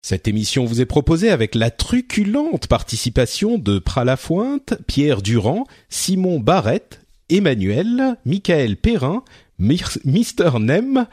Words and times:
Cette 0.00 0.28
émission 0.28 0.64
vous 0.64 0.80
est 0.80 0.86
proposée 0.86 1.30
avec 1.30 1.56
la 1.56 1.72
truculente 1.72 2.68
participation 2.68 3.58
de 3.58 3.80
Pralafointe, 3.80 4.74
Pierre 4.86 5.20
Durand, 5.20 5.66
Simon 5.88 6.38
Barrette, 6.38 7.00
Emmanuel, 7.28 8.16
Michael 8.24 8.76
Perrin, 8.76 9.24
Mister 9.58 10.50
Nem, 10.60 11.06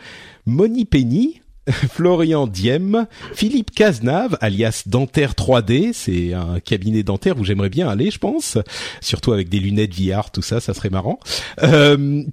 Moni 0.45 0.85
Penny, 0.85 1.41
Florian 1.91 2.47
Diem, 2.47 3.07
Philippe 3.33 3.71
Cazenave, 3.71 4.37
alias 4.41 4.83
Dentaire 4.85 5.33
3D, 5.33 5.91
c'est 5.93 6.33
un 6.33 6.59
cabinet 6.59 7.03
dentaire 7.03 7.39
où 7.39 7.43
j'aimerais 7.43 7.69
bien 7.69 7.89
aller, 7.89 8.11
je 8.11 8.19
pense, 8.19 8.57
surtout 9.01 9.33
avec 9.33 9.49
des 9.49 9.59
lunettes 9.59 9.93
VR, 9.93 10.31
tout 10.31 10.41
ça, 10.41 10.59
ça 10.59 10.73
serait 10.73 10.89
marrant. 10.89 11.19
Euh, 11.63 12.23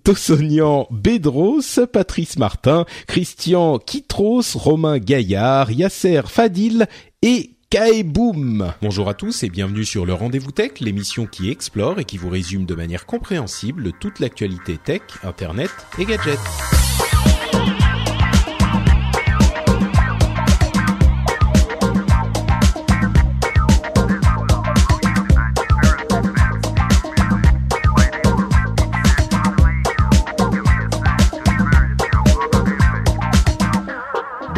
Bedros, 0.90 1.86
Patrice 1.92 2.38
Martin, 2.38 2.84
Christian 3.06 3.78
Kitros, 3.78 4.42
Romain 4.54 4.98
Gaillard, 4.98 5.70
Yasser 5.70 6.22
Fadil 6.26 6.86
et 7.22 7.50
Kaeboom. 7.70 8.72
Bonjour 8.82 9.08
à 9.08 9.14
tous 9.14 9.44
et 9.44 9.48
bienvenue 9.48 9.86
sur 9.86 10.04
le 10.04 10.12
Rendez-vous 10.12 10.52
Tech, 10.52 10.72
l'émission 10.80 11.26
qui 11.26 11.50
explore 11.50 11.98
et 11.98 12.04
qui 12.04 12.18
vous 12.18 12.28
résume 12.28 12.66
de 12.66 12.74
manière 12.74 13.06
compréhensible 13.06 13.92
toute 13.98 14.20
l'actualité 14.20 14.76
tech, 14.76 15.00
internet 15.24 15.70
et 15.98 16.04
gadgets. 16.04 16.38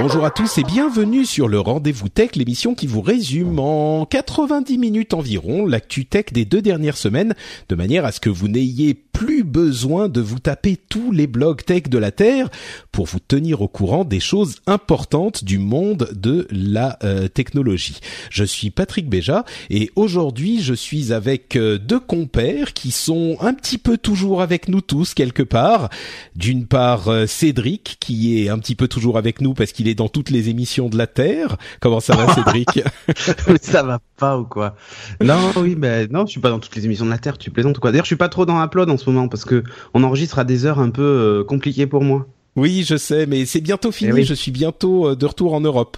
Bonjour 0.07 0.27
à 0.27 0.31
tous 0.31 0.59
et 0.59 0.65
bienvenue 0.65 1.25
sur 1.25 1.49
le 1.49 1.59
Rendez-vous 1.59 2.11
Tech, 2.11 2.37
l'émission 2.37 2.75
qui 2.75 2.87
vous 2.87 3.01
résume 3.01 3.59
en 3.59 4.05
90 4.05 4.77
minutes 4.77 5.15
environ 5.15 5.65
l'actu 5.65 6.05
tech 6.05 6.27
des 6.31 6.45
deux 6.45 6.61
dernières 6.61 6.99
semaines, 6.99 7.35
de 7.71 7.75
manière 7.75 8.05
à 8.05 8.13
ce 8.13 8.21
que 8.21 8.29
vous 8.29 8.49
n'ayez 8.49 9.04
plus 9.15 9.45
besoin 9.45 10.09
de 10.09 10.21
vous 10.21 10.41
taper 10.41 10.77
tous 10.77 11.13
les 11.13 11.29
blogs 11.29 11.65
tech 11.65 11.85
de 11.85 11.99
la 11.99 12.11
Terre 12.11 12.51
pour 12.91 13.07
vous 13.07 13.21
tenir 13.21 13.63
au 13.63 13.69
courant 13.69 14.05
des 14.05 14.19
choses 14.19 14.57
importantes 14.67 15.45
du 15.45 15.59
monde 15.59 16.11
de 16.13 16.47
la 16.51 16.99
euh, 17.05 17.29
technologie. 17.29 18.01
Je 18.29 18.45
suis 18.45 18.71
Patrick 18.71 19.09
Béja 19.09 19.45
et 19.71 19.91
aujourd'hui 19.95 20.61
je 20.61 20.75
suis 20.75 21.13
avec 21.13 21.55
euh, 21.55 21.79
deux 21.79 22.01
compères 22.01 22.73
qui 22.73 22.91
sont 22.91 23.37
un 23.41 23.55
petit 23.55 23.79
peu 23.79 23.97
toujours 23.97 24.43
avec 24.43 24.69
nous 24.69 24.81
tous 24.81 25.15
quelque 25.15 25.45
part. 25.45 25.91
D'une 26.35 26.67
part 26.67 27.09
euh, 27.09 27.27
Cédric 27.27 27.99
qui 28.01 28.43
est 28.43 28.49
un 28.49 28.59
petit 28.59 28.75
peu 28.75 28.89
toujours 28.89 29.17
avec 29.17 29.41
nous 29.41 29.55
parce 29.55 29.71
qu'il 29.71 29.87
est 29.87 29.95
dans 29.95 30.09
toutes 30.09 30.31
les 30.31 30.49
émissions 30.49 30.89
de 30.89 30.99
la 30.99 31.07
Terre. 31.07 31.57
Comment 31.79 32.01
ça 32.01 32.17
va 32.17 32.35
Cédric? 32.35 32.83
Ça 33.63 33.83
va 33.83 34.01
pas 34.19 34.39
ou 34.39 34.45
quoi? 34.45 34.75
Non, 35.23 35.53
oui, 35.57 35.77
ben 35.77 36.09
non, 36.11 36.27
je 36.27 36.33
suis 36.33 36.41
pas 36.41 36.51
dans 36.51 36.59
toutes 36.59 36.75
les 36.75 36.85
émissions 36.85 37.05
de 37.05 37.11
la 37.11 37.19
Terre. 37.19 37.39
Tu 37.39 37.51
plaisantes 37.51 37.79
ou 37.79 37.81
quoi? 37.81 37.93
D'ailleurs, 37.93 38.05
je 38.05 38.09
suis 38.09 38.17
pas 38.17 38.29
trop 38.29 38.45
dans 38.45 38.63
Upload 38.63 38.91
en 38.91 38.97
ce 39.05 39.11
moment 39.11 39.29
parce 39.29 39.45
que 39.45 39.63
on 39.95 40.03
enregistre 40.03 40.39
à 40.39 40.45
des 40.45 40.67
heures 40.67 40.79
un 40.79 40.91
peu 40.91 41.03
euh, 41.03 41.45
compliquées 41.45 41.87
pour 41.87 42.03
moi. 42.03 42.27
Oui, 42.57 42.85
je 42.87 42.97
sais, 42.97 43.27
mais 43.27 43.47
c'est 43.47 43.61
bientôt 43.61 43.91
fini. 43.93 44.13
Eh 44.17 44.23
Je 44.25 44.35
suis 44.35 44.53
bientôt 44.53 45.09
euh, 45.09 45.17
de 45.17 45.27
retour 45.27 45.55
en 45.55 45.61
Europe. 45.61 45.97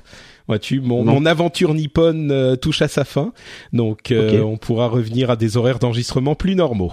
Vois-tu, 0.49 0.81
mon, 0.81 1.05
mon 1.05 1.27
aventure 1.27 1.75
nippone 1.75 2.31
euh, 2.31 2.55
touche 2.57 2.81
à 2.81 2.89
sa 2.89 3.05
fin, 3.05 3.33
donc 3.73 4.13
on 4.13 4.57
pourra 4.57 4.87
revenir 4.87 5.29
à 5.31 5.37
des 5.37 5.57
horaires 5.57 5.81
d'enregistrement 5.81 6.37
plus 6.37 6.55
normaux. 6.55 6.93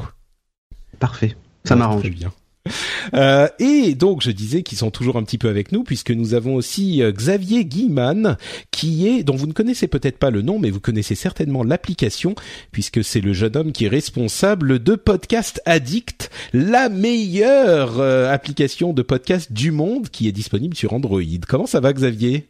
Parfait, 0.99 1.35
ça 1.63 1.75
Ouais, 1.75 1.79
m'arrange. 1.79 2.09
Bien. 2.09 2.31
Euh, 3.13 3.47
et 3.59 3.95
donc 3.95 4.21
je 4.21 4.31
disais 4.31 4.63
qu'ils 4.63 4.77
sont 4.77 4.89
toujours 4.89 5.17
un 5.17 5.23
petit 5.23 5.37
peu 5.37 5.49
avec 5.49 5.73
nous 5.73 5.83
puisque 5.83 6.09
nous 6.11 6.33
avons 6.33 6.55
aussi 6.55 7.03
euh, 7.03 7.11
Xavier 7.11 7.65
Guiman 7.65 8.37
qui 8.71 9.07
est 9.07 9.23
dont 9.23 9.35
vous 9.35 9.45
ne 9.45 9.51
connaissez 9.51 9.87
peut-être 9.87 10.17
pas 10.17 10.31
le 10.31 10.41
nom 10.41 10.57
mais 10.57 10.69
vous 10.69 10.79
connaissez 10.79 11.13
certainement 11.13 11.63
l'application 11.63 12.33
puisque 12.71 13.03
c'est 13.03 13.19
le 13.19 13.33
jeune 13.33 13.57
homme 13.57 13.71
qui 13.73 13.85
est 13.85 13.89
responsable 13.89 14.81
de 14.81 14.95
Podcast 14.95 15.61
Addict, 15.65 16.31
la 16.53 16.87
meilleure 16.87 17.99
euh, 17.99 18.31
application 18.31 18.93
de 18.93 19.01
podcast 19.01 19.51
du 19.51 19.71
monde 19.71 20.09
qui 20.09 20.29
est 20.29 20.31
disponible 20.31 20.75
sur 20.75 20.93
Android. 20.93 21.21
Comment 21.47 21.67
ça 21.67 21.81
va 21.81 21.91
Xavier? 21.91 22.47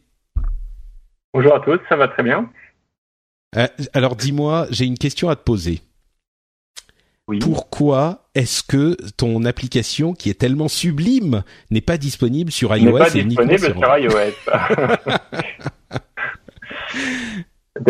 Bonjour 1.34 1.56
à 1.56 1.62
tous, 1.62 1.80
ça 1.90 1.96
va 1.96 2.08
très 2.08 2.24
bien. 2.24 2.48
Euh, 3.58 3.68
Alors 3.94 4.16
dis-moi, 4.16 4.68
j'ai 4.70 4.86
une 4.86 5.00
question 5.00 5.30
à 5.30 5.36
te 5.36 5.44
poser. 5.44 5.82
Oui. 7.28 7.40
Pourquoi 7.40 8.28
est-ce 8.36 8.64
que 8.64 8.98
ton 9.16 9.46
application, 9.46 10.14
qui 10.14 10.30
est 10.30 10.40
tellement 10.40 10.68
sublime, 10.68 11.44
n'est 11.72 11.82
pas 11.82 11.98
disponible 11.98 12.52
sur 12.52 12.76
Il 12.76 12.86
n'est 12.86 12.92
iOS 12.92 12.98
pas 12.98 13.16
et 13.16 13.24
disponible 13.24 13.60
sur 13.60 13.78
sur 13.78 13.98
iOS. 13.98 14.12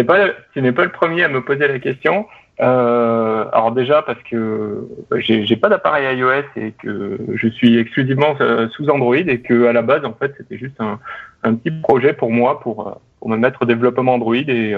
Pas, 0.08 0.30
tu 0.54 0.62
n'es 0.62 0.72
pas 0.72 0.86
le 0.86 0.92
premier 0.92 1.24
à 1.24 1.28
me 1.28 1.44
poser 1.44 1.68
la 1.68 1.78
question. 1.78 2.26
Euh, 2.62 3.46
alors 3.52 3.72
déjà 3.72 4.04
parce 4.04 4.22
que 4.24 4.88
j'ai 5.18 5.58
pas 5.58 5.70
d'appareil 5.70 6.18
iOS 6.18 6.44
et 6.56 6.72
que 6.72 7.18
je 7.34 7.48
suis 7.48 7.78
exclusivement 7.78 8.36
euh, 8.42 8.70
sous 8.70 8.90
Android 8.90 9.16
et 9.16 9.42
que 9.42 9.66
à 9.66 9.74
la 9.74 9.82
base 9.82 10.06
en 10.06 10.14
fait 10.14 10.36
c'était 10.38 10.60
juste 10.60 10.80
un, 10.80 11.00
un 11.42 11.56
petit 11.56 11.72
projet 11.82 12.14
pour 12.14 12.32
moi 12.32 12.60
pour, 12.60 12.88
euh, 12.88 12.92
pour 13.20 13.30
me 13.30 13.38
mettre 13.38 13.64
au 13.64 13.66
développement 13.66 14.14
Android 14.14 14.36
et 14.36 14.76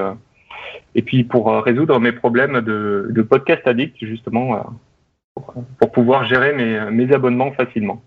et 0.96 1.02
puis 1.02 1.24
pour 1.24 1.52
euh, 1.52 1.60
résoudre 1.62 2.00
mes 2.00 2.12
problèmes 2.12 2.62
de, 2.62 3.08
de 3.10 3.22
podcast 3.22 3.66
addict 3.68 3.96
justement 4.02 4.56
euh, 4.56 4.60
pour, 5.36 5.54
pour 5.80 5.92
pouvoir 5.92 6.26
gérer 6.26 6.54
mes, 6.54 6.90
mes 6.92 7.14
abonnements 7.14 7.52
facilement. 7.52 8.02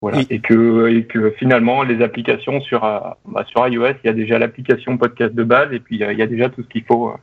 Voilà. 0.00 0.20
Et- 0.20 0.34
Et, 0.34 0.40
que, 0.40 0.88
et 0.88 1.04
que 1.06 1.30
finalement, 1.38 1.82
les 1.82 2.02
applications 2.02 2.60
sur, 2.60 2.84
euh, 2.84 2.98
bah, 3.24 3.44
sur 3.48 3.66
iOS, 3.66 3.94
il 4.04 4.06
y 4.06 4.10
a 4.10 4.12
déjà 4.12 4.38
l'application 4.38 4.98
podcast 4.98 5.34
de 5.34 5.44
base 5.44 5.72
et 5.72 5.80
puis 5.80 6.02
euh, 6.02 6.12
il 6.12 6.18
y 6.18 6.22
a 6.22 6.26
déjà 6.26 6.48
tout 6.50 6.62
ce 6.62 6.68
qu'il 6.68 6.84
faut. 6.84 7.08
euh. 7.10 7.14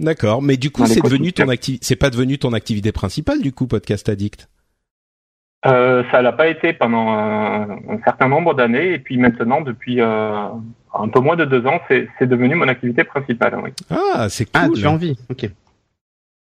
D'accord, 0.00 0.42
mais 0.42 0.56
du 0.56 0.70
coup, 0.70 0.84
c'est 0.86 1.00
devenu 1.02 1.32
ton 1.32 1.48
activité, 1.48 1.84
c'est 1.84 1.96
pas 1.96 2.10
devenu 2.10 2.38
ton 2.38 2.52
activité 2.52 2.92
principale 2.92 3.40
du 3.40 3.52
coup, 3.52 3.66
Podcast 3.66 4.08
Addict? 4.08 4.48
Euh, 5.64 6.02
ça 6.10 6.22
l'a 6.22 6.32
pas 6.32 6.48
été 6.48 6.72
pendant 6.72 7.08
un, 7.10 7.70
un 7.88 8.02
certain 8.04 8.28
nombre 8.28 8.54
d'années 8.54 8.94
et 8.94 8.98
puis 8.98 9.16
maintenant, 9.16 9.60
depuis 9.60 10.00
euh, 10.00 10.48
un 10.94 11.08
peu 11.08 11.20
moins 11.20 11.36
de 11.36 11.44
deux 11.44 11.66
ans, 11.66 11.80
c'est 11.88 12.08
c'est 12.18 12.26
devenu 12.26 12.54
mon 12.54 12.68
activité 12.68 13.04
principale. 13.04 13.58
Oui. 13.62 13.70
Ah, 13.90 14.28
c'est 14.28 14.48
Ah, 14.52 14.66
cool. 14.68 14.78
tu 14.78 14.86
as 14.86 14.90
envie 14.90 15.16
Ok. 15.30 15.48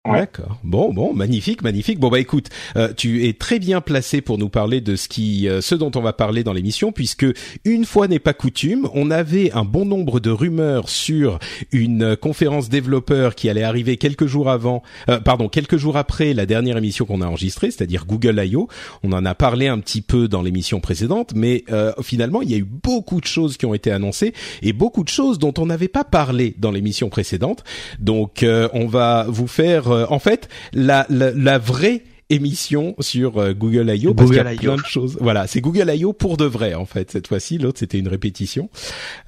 D'accord. 0.06 0.59
Bon, 0.64 0.92
bon, 0.92 1.12
magnifique, 1.12 1.62
magnifique. 1.62 1.98
Bon 1.98 2.09
bah 2.09 2.19
écoute, 2.19 2.48
euh, 2.76 2.92
tu 2.97 3.26
es 3.26 3.34
très 3.34 3.59
bien 3.59 3.81
placé 3.82 4.20
pour 4.22 4.38
nous 4.38 4.48
parler 4.48 4.81
de 4.81 4.97
ce 4.97 5.06
qui, 5.06 5.48
euh, 5.48 5.60
ce 5.60 5.75
dont 5.75 5.91
on 5.97 6.00
va 6.00 6.12
parler 6.14 6.42
dans 6.44 6.54
l'émission, 6.54 6.92
puisque 6.92 7.26
une 7.64 7.84
fois 7.84 8.09
n'est 8.09 8.19
pas 8.19 8.32
coutume, 8.32 8.88
on 8.94 9.10
avait 9.10 9.53
un 9.53 9.64
bon 9.64 9.84
nombre 9.84 10.19
de 10.19 10.31
rumeurs 10.31 10.88
sur 10.88 11.38
une 11.72 12.03
euh, 12.03 12.16
conférence 12.16 12.70
développeur 12.70 13.34
qui 13.34 13.50
allait 13.50 13.64
arriver 13.64 13.98
quelques 13.98 14.26
jours 14.26 14.48
avant, 14.48 14.82
euh, 15.10 15.20
pardon, 15.20 15.48
quelques 15.48 15.76
jours 15.76 15.98
après 15.98 16.32
la 16.32 16.47
dernière 16.47 16.78
émission 16.78 17.04
qu'on 17.04 17.20
a 17.20 17.26
enregistrée, 17.26 17.70
c'est-à-dire 17.70 18.06
Google 18.06 18.42
I.O. 18.42 18.69
On 19.03 19.12
en 19.12 19.26
a 19.26 19.34
parlé 19.34 19.69
un 19.69 19.78
petit 19.78 20.00
peu 20.00 20.26
dans 20.26 20.41
l'émission 20.41 20.80
précédente, 20.80 21.32
mais 21.34 21.65
euh, 21.70 21.92
finalement 22.03 22.41
il 22.41 22.50
y 22.50 22.54
a 22.54 22.59
eu 22.59 22.66
beaucoup 22.66 23.20
de 23.20 23.26
choses 23.26 23.59
qui 23.59 23.66
ont 23.66 23.74
été 23.74 23.91
annoncées 23.91 24.33
et 24.62 24.72
beaucoup 24.72 25.04
de 25.04 25.10
choses 25.10 25.39
dont 25.39 25.53
on 25.59 25.66
n'avait 25.66 25.89
pas 25.89 26.04
parlé 26.04 26.54
dans 26.59 26.71
l'émission 26.71 27.10
précédente. 27.10 27.62
Donc 27.98 28.45
on 28.72 28.86
va 28.86 29.27
vous 29.28 29.47
faire 29.47 29.87
en 29.90 30.18
fait 30.18 30.48
la, 30.72 31.06
la, 31.08 31.30
la 31.32 31.58
vraie 31.58 32.02
émission 32.30 32.95
sur 33.01 33.39
euh, 33.39 33.53
Google 33.54 33.91
I.O. 33.95 34.15
parce 34.15 34.30
qu'il 34.30 34.36
y 34.36 34.41
a 34.41 34.54
plein 34.54 34.77
de 34.77 34.84
choses. 34.84 35.19
Voilà, 35.21 35.47
c'est 35.47 35.60
Google 35.60 35.91
I.O. 35.95 36.13
pour 36.13 36.36
de 36.36 36.45
vrai 36.45 36.75
en 36.75 36.86
fait 36.86 37.10
cette 37.10 37.27
fois-ci. 37.27 37.59
L'autre 37.59 37.78
c'était 37.78 37.98
une 37.98 38.09
répétition. 38.09 38.69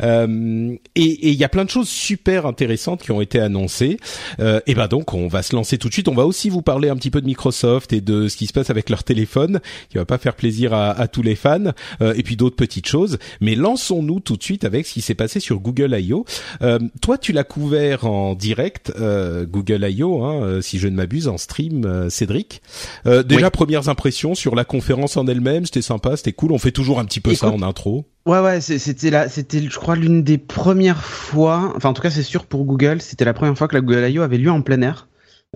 Euh, 0.03 0.75
et 0.95 1.03
et 1.03 1.31
il 1.31 1.37
y 1.37 1.45
a 1.45 1.49
plein 1.49 1.65
de 1.65 1.71
choses 1.71 1.89
super 1.89 2.47
intéressantes 2.47 3.03
qui 3.03 3.13
ont 3.13 3.21
été 3.21 3.41
annoncées. 3.41 3.99
Euh, 4.41 4.61
et 4.67 4.75
ben 4.75 4.87
donc 4.87 5.15
on 5.15 5.29
va 5.29 5.43
se 5.43 5.55
lancer 5.55 5.79
tout 5.79 5.89
de 5.89 5.93
suite. 5.93 6.09
On 6.09 6.15
va 6.15 6.27
aussi 6.27 6.51
vous 6.51 6.63
parler 6.63 6.89
un 6.89 6.97
petit 6.97 7.11
peu 7.11 7.21
de 7.21 7.27
Microsoft 7.27 7.93
et 7.93 8.01
de 8.01 8.29
ce 8.29 8.37
qui 8.37 8.47
se 8.47 8.53
passe 8.53 8.71
avec 8.71 8.91
leur 8.91 9.05
téléphone, 9.05 9.61
qui 9.89 9.99
va 9.99 10.05
pas 10.05 10.19
faire 10.19 10.35
plaisir 10.35 10.75
à, 10.75 10.91
à 10.91 11.09
tous 11.09 11.23
les 11.23 11.37
fans. 11.37 11.73
Euh, 12.03 12.15
et 12.17 12.23
puis 12.23 12.37
d'autres 12.37 12.57
petites 12.57 12.87
choses. 12.87 13.19
Mais 13.41 13.55
lançons-nous 13.55 14.21
tout 14.21 14.37
de 14.37 14.43
suite 14.43 14.65
avec 14.65 14.87
ce 14.87 14.95
qui 14.95 15.01
s'est 15.01 15.15
passé 15.15 15.41
sur 15.41 15.61
Google 15.61 15.97
I.O. 15.99 16.25
Euh, 16.63 16.79
toi, 17.01 17.19
tu 17.19 17.33
l'as 17.33 17.45
couvert 17.45 18.07
en 18.07 18.35
direct, 18.35 18.93
euh, 18.99 19.47
Google 19.47 19.87
I.O. 19.89 20.25
Hein, 20.25 20.61
si 20.63 20.79
je 20.79 20.89
ne 20.89 20.97
m'abuse, 20.97 21.29
en 21.29 21.39
stream, 21.39 22.09
Cédric. 22.11 22.63
Euh, 23.07 23.23
déjà 23.23 23.51
premières 23.51 23.89
impressions 23.89 24.35
sur 24.35 24.55
la 24.55 24.65
conférence 24.65 25.17
en 25.17 25.27
elle-même, 25.27 25.67
c'était 25.67 25.83
sympa, 25.83 26.17
c'était 26.17 26.33
cool. 26.33 26.53
On 26.53 26.59
fait 26.59 26.73
toujours 26.73 27.01
un 27.01 27.05
petit 27.05 27.21
peu 27.21 27.35
ça 27.35 27.51
en 27.51 27.63
intro. 27.63 28.07
Ouais 28.27 28.41
ouais, 28.41 28.61
c'était 28.61 29.11
là, 29.11 29.29
c'était 29.29 29.63
je 29.63 29.79
crois 29.79 29.97
l'une 29.97 30.23
des 30.23 30.39
premières 30.39 31.03
fois, 31.03 31.73
enfin 31.75 31.89
en 31.89 31.93
tout 31.95 32.03
cas 32.03 32.11
c'est 32.11 32.23
sûr 32.23 32.45
pour 32.45 32.65
Google, 32.65 33.01
c'était 33.01 33.25
la 33.25 33.33
première 33.33 33.57
fois 33.57 33.67
que 33.67 33.75
la 33.75 33.81
Google 33.81 34.09
I.O. 34.11 34.23
avait 34.23 34.39
lieu 34.39 34.51
en 34.51 34.61
plein 34.61 34.83
air. 34.83 35.09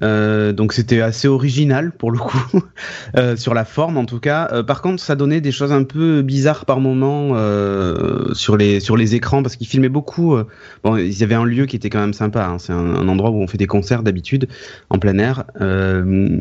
Euh, 0.02 0.52
donc 0.52 0.72
c'était 0.72 1.00
assez 1.00 1.28
original 1.28 1.92
pour 1.92 2.10
le 2.10 2.18
coup 2.18 2.60
euh, 3.16 3.36
sur 3.36 3.54
la 3.54 3.64
forme 3.64 3.96
en 3.96 4.06
tout 4.06 4.18
cas. 4.18 4.48
Euh, 4.52 4.64
par 4.64 4.82
contre, 4.82 5.00
ça 5.00 5.14
donnait 5.14 5.40
des 5.40 5.52
choses 5.52 5.70
un 5.70 5.84
peu 5.84 6.22
bizarres 6.22 6.64
par 6.64 6.80
moment 6.80 7.30
euh, 7.34 8.34
sur 8.34 8.56
les 8.56 8.80
sur 8.80 8.96
les 8.96 9.14
écrans 9.14 9.42
parce 9.42 9.54
qu'ils 9.54 9.68
filmaient 9.68 9.88
beaucoup. 9.88 10.34
Euh, 10.34 10.48
bon, 10.82 10.96
ils 10.96 11.22
avaient 11.22 11.36
un 11.36 11.44
lieu 11.44 11.66
qui 11.66 11.76
était 11.76 11.90
quand 11.90 12.00
même 12.00 12.12
sympa. 12.12 12.44
Hein. 12.44 12.58
C'est 12.58 12.72
un, 12.72 12.76
un, 12.76 13.06
endroit 13.06 13.30
où 13.30 13.40
on 13.40 13.46
fait 13.46 13.56
des 13.56 13.68
concerts 13.68 14.02
d'habitude 14.02 14.48
en 14.90 14.98
plein 14.98 15.16
air. 15.18 15.44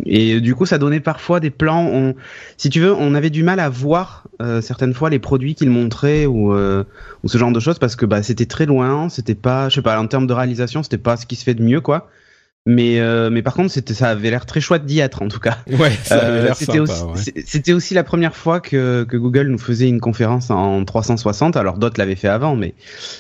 et 0.06 0.42
du 0.42 0.56
coup, 0.56 0.66
ça 0.66 0.80
donnait 0.80 1.00
parfois 1.00 1.40
des 1.40 1.52
plans. 1.52 1.86
On, 1.86 2.16
si 2.58 2.70
tu 2.72 2.80
veux, 2.80 2.94
on 2.94 3.14
avait 3.14 3.30
du 3.30 3.44
mal 3.44 3.60
à 3.60 3.70
voir 3.70 4.24
certaines 4.62 4.94
fois 4.94 5.10
les 5.10 5.20
produits 5.20 5.54
qu'ils 5.54 5.70
montraient 5.70 6.26
ou 6.26 6.54
ou 6.54 7.28
ce 7.28 7.38
genre 7.38 7.52
de 7.52 7.60
choses 7.60 7.78
parce 7.78 7.96
que 7.96 8.06
bah 8.06 8.24
c'était 8.24 8.48
très 8.48 8.66
loin. 8.66 9.10
C'était 9.10 9.36
pas, 9.36 9.70
je 9.70 9.76
sais 9.76 9.82
pas, 9.82 10.00
en 10.00 10.08
termes 10.08 10.28
de 10.28 10.34
réalisation, 10.34 10.82
c'était 10.82 10.98
pas 10.98 11.18
ce 11.18 11.26
qui 11.28 11.36
se 11.36 11.44
fait 11.44 11.54
de 11.54 11.64
mieux 11.64 11.82
quoi. 11.82 12.10
Mais 12.66 13.02
euh, 13.02 13.30
mais 13.30 13.42
par 13.42 13.56
contre 13.56 13.72
c'était 13.72 13.94
ça 13.94 14.08
avait 14.08 14.30
l'air 14.30 14.46
très 14.46 14.62
chouette 14.62 14.86
d'y 14.86 15.00
être 15.00 15.22
en 15.22 15.28
tout 15.28 15.42
cas. 15.42 15.58
Ouais, 15.70 15.92
euh, 16.12 16.54
c'était 16.56 16.80
aussi 16.80 17.34
c'était 17.46 17.74
aussi 17.74 17.94
la 17.94 18.06
première 18.06 18.38
fois 18.38 18.62
que 18.62 19.04
que 19.04 19.18
Google 19.18 19.48
nous 19.48 19.58
faisait 19.58 19.90
une 19.90 20.00
conférence 20.00 20.50
en 20.50 20.86
360. 20.86 21.58
Alors 21.58 21.78
d'autres 21.78 22.00
l'avaient 22.00 22.16
fait 22.16 22.30
avant, 22.30 22.56
mais 22.56 22.74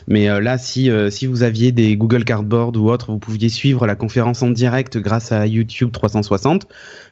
mais 0.07 0.29
euh, 0.29 0.39
là 0.39 0.57
si 0.57 0.89
euh, 0.89 1.09
si 1.09 1.27
vous 1.27 1.43
aviez 1.43 1.73
des 1.73 1.97
Google 1.97 2.23
Cardboard 2.23 2.77
ou 2.77 2.89
autres, 2.89 3.11
vous 3.11 3.19
pouviez 3.19 3.49
suivre 3.49 3.85
la 3.85 3.95
conférence 3.95 4.41
en 4.43 4.49
direct 4.49 4.97
grâce 4.97 5.33
à 5.33 5.45
YouTube 5.45 5.91
360. 5.91 6.65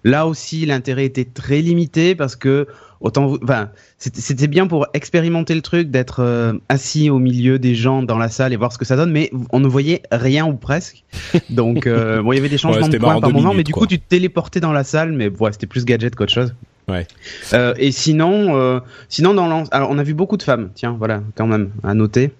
Là 0.06 0.26
aussi 0.26 0.66
l'intérêt 0.66 1.04
était 1.04 1.26
très 1.26 1.60
limité 1.60 2.16
parce 2.16 2.38
que 2.38 2.66
autant 3.02 3.38
enfin 3.44 3.70
c'était 3.98 4.48
bien 4.48 4.68
pour 4.68 4.88
expérimenter 4.94 5.56
le 5.56 5.62
truc 5.62 5.90
d'être 5.90 6.22
euh, 6.22 6.54
assis 6.70 7.10
au 7.10 7.20
milieu 7.20 7.60
des 7.60 7.76
gens 7.76 8.04
dans 8.04 8.18
la 8.18 8.30
salle 8.30 8.54
et 8.54 8.56
voir 8.56 8.72
ce 8.72 8.78
que 8.78 8.86
ça 8.86 8.96
donne 8.96 9.12
mais 9.12 9.32
on 9.52 9.60
ne 9.60 9.68
voyait 9.68 10.04
rien 10.12 10.46
ou 10.46 10.54
presque. 10.54 11.04
Donc 11.50 11.88
euh, 11.88 12.22
bon 12.24 12.32
il 12.32 12.36
y 12.36 12.40
avait 12.40 12.50
des 12.50 12.58
changements 12.58 12.88
de 12.88 12.98
points 12.98 13.20
par 13.20 13.32
moment 13.32 13.54
mais 13.54 13.64
du 13.64 13.74
coup 13.74 13.88
tu 13.88 14.00
te 14.00 14.08
téléportais 14.08 14.60
dans 14.60 14.72
la 14.72 14.84
salle 14.84 15.12
mais 15.12 15.30
ouais, 15.30 15.52
c'était 15.52 15.68
plus 15.68 15.86
gadget 15.86 16.16
qu'autre 16.16 16.32
chose. 16.32 16.54
Ouais. 16.88 17.08
Euh, 17.54 17.74
et 17.78 17.92
sinon 17.92 18.82
sinon 19.10 19.34
dans 19.34 19.66
alors 19.66 19.90
on 19.90 19.98
a 19.98 20.04
vu 20.04 20.14
beaucoup 20.14 20.38
de 20.38 20.44
femmes. 20.44 20.70
Tiens 20.76 20.96
voilà 20.98 21.22
quand 21.36 21.48
même 21.48 21.72
à 21.84 21.94
noter. 21.94 22.32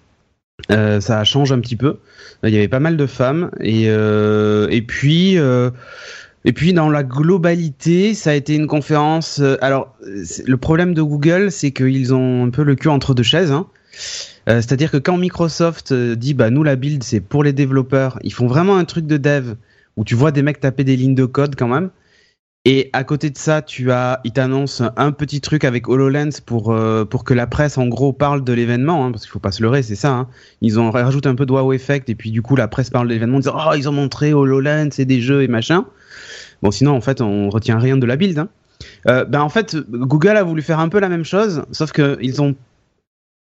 Euh, 0.70 1.00
ça 1.00 1.24
change 1.24 1.50
un 1.50 1.58
petit 1.58 1.76
peu. 1.76 1.98
Il 2.44 2.50
y 2.50 2.56
avait 2.56 2.68
pas 2.68 2.78
mal 2.78 2.96
de 2.96 3.06
femmes 3.06 3.50
et 3.60 3.84
et 3.84 4.82
puis 4.82 5.38
et 6.44 6.52
puis 6.52 6.72
dans 6.72 6.90
la 6.90 7.04
globalité, 7.04 8.14
ça 8.14 8.30
a 8.30 8.34
été 8.34 8.54
une 8.54 8.66
conférence. 8.66 9.38
Euh, 9.40 9.56
alors 9.60 9.96
le 10.44 10.56
problème 10.56 10.94
de 10.94 11.02
Google, 11.02 11.52
c'est 11.52 11.70
qu'ils 11.70 12.14
ont 12.14 12.46
un 12.46 12.50
peu 12.50 12.64
le 12.64 12.74
cul 12.74 12.88
entre 12.88 13.14
deux 13.14 13.22
chaises. 13.22 13.52
Hein. 13.52 13.66
Euh, 14.48 14.56
C'est-à-dire 14.56 14.90
que 14.90 14.96
quand 14.96 15.16
Microsoft 15.18 15.92
euh, 15.92 16.16
dit 16.16 16.34
bah 16.34 16.50
nous 16.50 16.64
la 16.64 16.76
build 16.76 17.04
c'est 17.04 17.20
pour 17.20 17.44
les 17.44 17.52
développeurs, 17.52 18.18
ils 18.24 18.32
font 18.32 18.46
vraiment 18.46 18.76
un 18.76 18.84
truc 18.84 19.06
de 19.06 19.16
dev 19.16 19.54
où 19.96 20.04
tu 20.04 20.14
vois 20.14 20.32
des 20.32 20.42
mecs 20.42 20.58
taper 20.58 20.84
des 20.84 20.96
lignes 20.96 21.14
de 21.14 21.26
code 21.26 21.54
quand 21.54 21.68
même. 21.68 21.90
Et 22.64 22.90
à 22.92 23.02
côté 23.02 23.28
de 23.28 23.36
ça, 23.36 23.60
tu 23.60 23.90
as, 23.90 24.20
ils 24.22 24.32
t'annoncent 24.32 24.84
un 24.96 25.10
petit 25.10 25.40
truc 25.40 25.64
avec 25.64 25.88
HoloLens 25.88 26.40
pour 26.46 26.76
pour 27.10 27.24
que 27.24 27.34
la 27.34 27.48
presse 27.48 27.76
en 27.76 27.88
gros 27.88 28.12
parle 28.12 28.44
de 28.44 28.52
l'événement, 28.52 29.04
hein, 29.04 29.10
parce 29.10 29.24
qu'il 29.24 29.32
faut 29.32 29.40
pas 29.40 29.50
se 29.50 29.62
leurrer, 29.62 29.82
c'est 29.82 29.96
ça. 29.96 30.12
Hein. 30.12 30.28
Ils 30.60 30.78
ont 30.78 30.90
rajouté 30.92 31.28
un 31.28 31.34
peu 31.34 31.44
de 31.44 31.52
wow 31.52 31.72
effect 31.72 32.08
et 32.08 32.14
puis 32.14 32.30
du 32.30 32.40
coup 32.40 32.54
la 32.54 32.68
presse 32.68 32.88
parle 32.88 33.08
de 33.08 33.14
l'événement, 33.14 33.38
disant 33.38 33.56
oh 33.56 33.74
ils 33.76 33.88
ont 33.88 33.92
montré 33.92 34.32
HoloLens 34.32 34.90
et 34.98 35.04
des 35.04 35.20
jeux 35.20 35.42
et 35.42 35.48
machin. 35.48 35.86
Bon, 36.62 36.70
sinon, 36.70 36.92
en 36.92 37.00
fait, 37.00 37.20
on 37.20 37.50
retient 37.50 37.78
rien 37.78 37.96
de 37.96 38.06
la 38.06 38.16
build. 38.16 38.38
Hein. 38.38 38.48
Euh, 39.08 39.24
ben, 39.24 39.40
en 39.40 39.48
fait, 39.48 39.76
Google 39.76 40.36
a 40.36 40.42
voulu 40.42 40.62
faire 40.62 40.78
un 40.78 40.88
peu 40.88 41.00
la 41.00 41.08
même 41.08 41.24
chose, 41.24 41.64
sauf 41.72 41.92
qu'ils 41.92 42.42
ont 42.42 42.54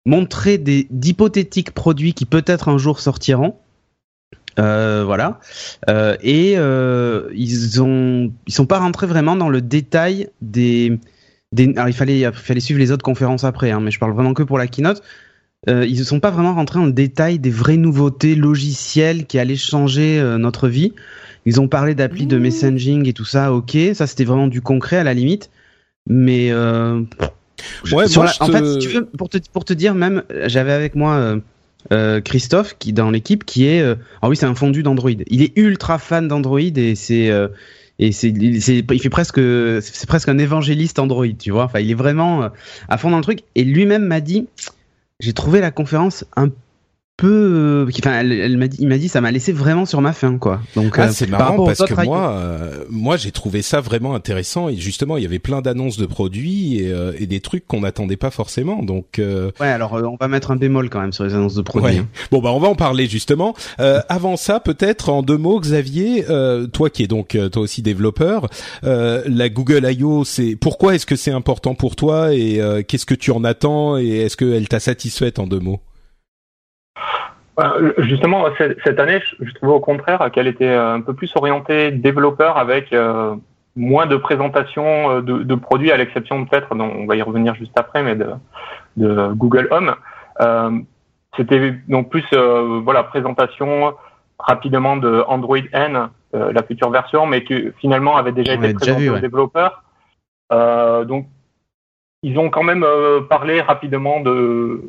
montré 0.05 0.57
d'hypothétiques 0.57 1.71
produits 1.71 2.13
qui 2.13 2.25
peut-être 2.25 2.69
un 2.69 2.77
jour 2.77 2.99
sortiront. 2.99 3.55
Euh, 4.59 5.03
voilà. 5.05 5.39
Euh, 5.89 6.15
et 6.21 6.55
euh, 6.57 7.29
ils 7.33 7.81
ont, 7.81 8.31
ils 8.45 8.53
sont 8.53 8.65
pas 8.65 8.79
rentrés 8.79 9.07
vraiment 9.07 9.35
dans 9.35 9.49
le 9.49 9.61
détail 9.61 10.29
des, 10.41 10.99
des 11.51 11.73
alors 11.75 11.87
il 11.87 11.93
fallait, 11.93 12.19
il 12.19 12.31
fallait 12.33 12.59
suivre 12.59 12.79
les 12.79 12.91
autres 12.91 13.03
conférences 13.03 13.45
après, 13.45 13.71
hein, 13.71 13.79
mais 13.79 13.89
je 13.89 13.99
parle 13.99 14.13
vraiment 14.13 14.33
que 14.33 14.43
pour 14.43 14.57
la 14.57 14.67
keynote. 14.67 15.01
Euh, 15.69 15.85
ils 15.87 15.97
ne 15.97 16.03
sont 16.03 16.19
pas 16.19 16.29
vraiment 16.29 16.53
rentrés 16.53 16.79
dans 16.79 16.85
le 16.85 16.91
détail 16.91 17.39
des 17.39 17.49
vraies 17.49 17.77
nouveautés 17.77 18.35
logicielles 18.35 19.25
qui 19.25 19.39
allaient 19.39 19.55
changer 19.55 20.19
euh, 20.19 20.37
notre 20.37 20.67
vie. 20.67 20.93
Ils 21.45 21.59
ont 21.59 21.67
parlé 21.67 21.93
d'appli 21.95 22.25
de 22.25 22.37
messaging 22.37 23.07
et 23.07 23.13
tout 23.13 23.25
ça, 23.25 23.53
ok, 23.53 23.77
ça 23.93 24.07
c'était 24.07 24.23
vraiment 24.23 24.47
du 24.47 24.61
concret 24.61 24.97
à 24.97 25.03
la 25.03 25.13
limite, 25.13 25.49
mais 26.07 26.51
euh, 26.51 27.01
ouais, 27.91 28.07
sur 28.07 28.23
la- 28.23 28.31
en 28.39 28.45
fait, 28.47 28.65
si 28.73 28.77
tu 28.79 28.89
veux, 28.89 29.05
pour 29.05 29.29
te 29.29 29.37
pour 29.51 29.65
te 29.65 29.73
dire 29.73 29.93
même, 29.93 30.23
j'avais 30.45 30.71
avec 30.71 30.95
moi 30.95 31.15
euh, 31.15 31.39
euh, 31.91 32.21
Christophe 32.21 32.75
qui 32.79 32.93
dans 32.93 33.11
l'équipe 33.11 33.43
qui 33.45 33.65
est, 33.67 33.81
euh, 33.81 33.95
ah 34.21 34.29
oui, 34.29 34.37
c'est 34.37 34.45
un 34.45 34.55
fondu 34.55 34.83
d'Android. 34.83 35.11
Il 35.27 35.41
est 35.41 35.51
ultra 35.57 35.97
fan 35.99 36.27
d'Android 36.29 36.59
et 36.61 36.95
c'est 36.95 37.29
euh, 37.29 37.49
et 37.99 38.11
c'est 38.13 38.29
il, 38.29 38.61
c'est- 38.61 38.85
il 38.89 39.01
fait 39.01 39.09
presque 39.09 39.39
c'est 39.81 40.07
presque 40.07 40.29
un 40.29 40.37
évangéliste 40.37 40.97
Android, 40.99 41.27
tu 41.37 41.51
vois. 41.51 41.65
Enfin, 41.65 41.79
il 41.79 41.91
est 41.91 41.95
vraiment 41.95 42.49
à 42.87 42.97
fond 42.97 43.11
dans 43.11 43.17
le 43.17 43.23
truc 43.23 43.39
et 43.55 43.63
lui-même 43.65 44.05
m'a 44.05 44.21
dit, 44.21 44.47
j'ai 45.19 45.33
trouvé 45.33 45.59
la 45.59 45.71
conférence 45.71 46.23
un 46.37 46.49
peu, 47.15 47.27
euh, 47.87 47.91
enfin, 47.99 48.19
elle, 48.21 48.31
elle 48.31 48.57
m'a 48.57 48.67
dit, 48.67 48.77
il 48.79 48.87
m'a 48.87 48.97
dit, 48.97 49.07
ça 49.07 49.21
m'a 49.21 49.29
laissé 49.31 49.51
vraiment 49.51 49.85
sur 49.85 50.01
ma 50.01 50.13
faim, 50.13 50.39
quoi. 50.39 50.61
Donc, 50.75 50.95
Ah, 50.97 51.03
euh, 51.03 51.11
c'est 51.11 51.29
marrant 51.29 51.63
parce 51.63 51.83
que 51.83 52.05
moi, 52.05 52.31
euh, 52.37 52.83
moi 52.89 53.17
j'ai 53.17 53.31
trouvé 53.31 53.61
ça 53.61 53.81
vraiment 53.81 54.15
intéressant 54.15 54.67
et 54.67 54.75
justement 54.75 55.17
il 55.17 55.23
y 55.23 55.25
avait 55.27 55.37
plein 55.39 55.61
d'annonces 55.61 55.97
de 55.97 56.07
produits 56.07 56.79
et, 56.79 56.91
euh, 56.91 57.13
et 57.19 57.27
des 57.27 57.39
trucs 57.39 57.67
qu'on 57.67 57.81
n'attendait 57.81 58.17
pas 58.17 58.31
forcément. 58.31 58.81
Donc 58.81 59.19
euh, 59.19 59.51
Ouais, 59.59 59.67
alors 59.67 59.93
euh, 59.93 60.03
on 60.03 60.17
va 60.19 60.27
mettre 60.27 60.49
un 60.51 60.55
bémol 60.55 60.89
quand 60.89 61.01
même 61.01 61.13
sur 61.13 61.23
les 61.23 61.35
annonces 61.35 61.53
de 61.53 61.61
produits. 61.61 61.85
ouais. 61.93 61.97
hein. 61.99 62.07
bon 62.31 62.41
bah 62.41 62.51
on 62.51 62.59
va 62.59 62.67
en 62.67 62.75
parler 62.75 63.05
justement. 63.05 63.53
Euh, 63.79 63.99
avant 64.09 64.35
ça, 64.35 64.59
peut-être 64.59 65.09
en 65.09 65.21
deux 65.21 65.37
mots, 65.37 65.59
Xavier, 65.59 66.25
euh, 66.29 66.65
toi 66.65 66.89
qui 66.89 67.03
es 67.03 67.07
donc 67.07 67.37
toi 67.51 67.61
aussi 67.61 67.83
développeur, 67.83 68.49
euh, 68.85 69.21
la 69.27 69.49
Google 69.49 69.85
I.O. 69.87 70.23
c'est 70.25 70.55
pourquoi 70.55 70.95
est-ce 70.95 71.05
que 71.05 71.15
c'est 71.15 71.31
important 71.31 71.75
pour 71.75 71.95
toi 71.95 72.33
et 72.33 72.59
euh, 72.59 72.81
qu'est-ce 72.81 73.05
que 73.05 73.13
tu 73.15 73.29
en 73.31 73.43
attends 73.43 73.97
et 73.99 74.07
est-ce 74.21 74.35
qu'elle 74.35 74.67
t'a 74.67 74.79
satisfaite 74.79 75.37
en 75.37 75.45
deux 75.45 75.59
mots? 75.59 75.79
Justement, 77.99 78.45
cette 78.57 78.99
année, 78.99 79.21
je 79.39 79.53
trouvais 79.53 79.73
au 79.73 79.79
contraire 79.79 80.31
qu'elle 80.31 80.47
était 80.47 80.65
euh, 80.65 80.95
un 80.95 81.01
peu 81.01 81.13
plus 81.13 81.31
orientée 81.35 81.91
développeur 81.91 82.57
avec 82.57 82.91
euh, 82.93 83.35
moins 83.75 84.07
de 84.07 84.15
présentation 84.17 85.11
euh, 85.11 85.21
de, 85.21 85.43
de 85.43 85.55
produits, 85.55 85.91
à 85.91 85.97
l'exception 85.97 86.45
peut-être, 86.45 86.73
dont 86.75 86.91
on 86.95 87.05
va 87.05 87.15
y 87.15 87.21
revenir 87.21 87.53
juste 87.55 87.77
après, 87.77 88.01
mais 88.01 88.15
de, 88.15 88.29
de 88.97 89.33
Google 89.33 89.67
Home. 89.71 89.93
Euh, 90.41 90.71
C'était 91.35 91.73
donc 91.87 92.09
plus 92.09 92.25
euh, 92.33 92.79
voilà 92.83 93.03
présentation 93.03 93.95
rapidement 94.37 94.97
de 94.97 95.23
Android 95.27 95.65
N, 95.73 96.09
euh, 96.35 96.51
la 96.53 96.63
future 96.63 96.91
version, 96.91 97.25
mais 97.25 97.43
qui 97.43 97.71
finalement 97.79 98.17
avait 98.17 98.31
déjà 98.31 98.53
On 98.53 98.61
été 98.61 98.73
présentée 98.73 99.09
aux 99.09 99.13
ouais. 99.13 99.21
développeurs. 99.21 99.83
Euh, 100.51 101.05
donc 101.05 101.25
ils 102.21 102.37
ont 102.37 102.49
quand 102.49 102.63
même 102.63 102.83
euh, 102.83 103.21
parlé 103.21 103.61
rapidement 103.61 104.19
de 104.21 104.81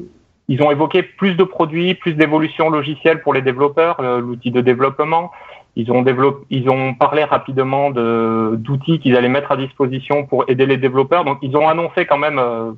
ils 0.48 0.62
ont 0.62 0.70
évoqué 0.70 1.02
plus 1.02 1.34
de 1.34 1.44
produits, 1.44 1.94
plus 1.94 2.14
d'évolutions 2.14 2.68
logicielles 2.70 3.22
pour 3.22 3.32
les 3.32 3.42
développeurs, 3.42 3.98
euh, 4.00 4.20
l'outil 4.20 4.50
de 4.50 4.60
développement. 4.60 5.30
Ils 5.76 5.90
ont 5.90 6.02
développé, 6.02 6.44
ils 6.50 6.68
ont 6.68 6.94
parlé 6.94 7.24
rapidement 7.24 7.90
de 7.90 8.54
d'outils 8.56 9.00
qu'ils 9.00 9.16
allaient 9.16 9.28
mettre 9.28 9.50
à 9.52 9.56
disposition 9.56 10.24
pour 10.26 10.44
aider 10.48 10.66
les 10.66 10.76
développeurs. 10.76 11.24
Donc 11.24 11.38
ils 11.42 11.56
ont 11.56 11.68
annoncé 11.68 12.06
quand 12.06 12.18
même 12.18 12.38
euh, 12.38 12.72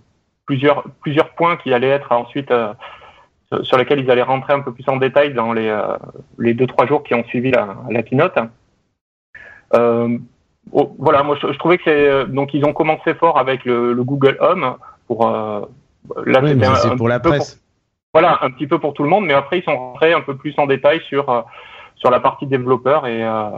plusieurs 0.46 0.85
plusieurs 1.00 1.30
points 1.30 1.56
qui 1.56 1.75
allaient 1.75 1.88
être 1.88 2.12
ensuite 2.12 2.50
euh, 2.50 2.73
sur- 3.62 3.76
lesquels 3.76 4.00
ils 4.00 4.11
allaient 4.11 4.23
rentrer 4.23 4.54
un 4.54 4.61
peu 4.61 4.73
plus 4.73 4.88
en 4.88 4.96
détail 4.96 5.35
dans 5.35 5.52
les 5.52 5.68
euh, 5.68 5.96
les 6.38 6.54
deux 6.54 6.66
trois 6.66 6.87
jours 6.87 7.02
qui 7.02 7.14
ont 7.14 7.25
suivi 7.25 7.50
la, 7.50 7.76
la 7.90 8.02
keynote. 8.02 8.38
Euh, 9.75 10.16
oh, 10.73 10.94
voilà, 10.99 11.23
moi 11.23 11.37
je, 11.42 11.58
trouvais 11.58 11.76
que 11.78 11.85
c'est 11.85 12.32
donc 12.32 12.54
ils 12.54 12.64
ont 12.64 12.73
commencé 12.73 13.12
fort 13.14 13.38
avec 13.38 13.64
le, 13.64 13.92
le 13.92 14.04
Google 14.04 14.38
Home 14.40 14.76
pour 15.06 15.26
euh, 15.28 15.61
là 16.27 16.41
Oui, 16.43 16.49
c'était 16.51 16.55
mais 16.61 16.67
un- 16.67 16.75
c'est 16.77 16.89
un 16.89 16.97
pour 16.97 17.09
la 17.09 17.21
presse. 17.21 17.61
voilà, 18.13 18.39
un 18.43 18.51
petit 18.51 18.67
peu 18.67 18.79
pour 18.79 18.95
tout 18.95 19.03
le 19.03 19.09
monde, 19.09 19.27
mais 19.27 19.35
après 19.35 19.59
ils 19.59 19.65
sont 19.65 19.77
rentrés 19.77 20.13
un 20.13 20.21
peu 20.23 20.37
plus 20.37 20.55
en 20.59 20.67
détail 20.67 21.01
sur 21.09 21.29
euh, 21.31 21.41
sur 21.97 22.11
la 22.11 22.21
partie 22.21 22.47
développeur 22.47 23.07
et 23.07 23.25
euh, 23.25 23.49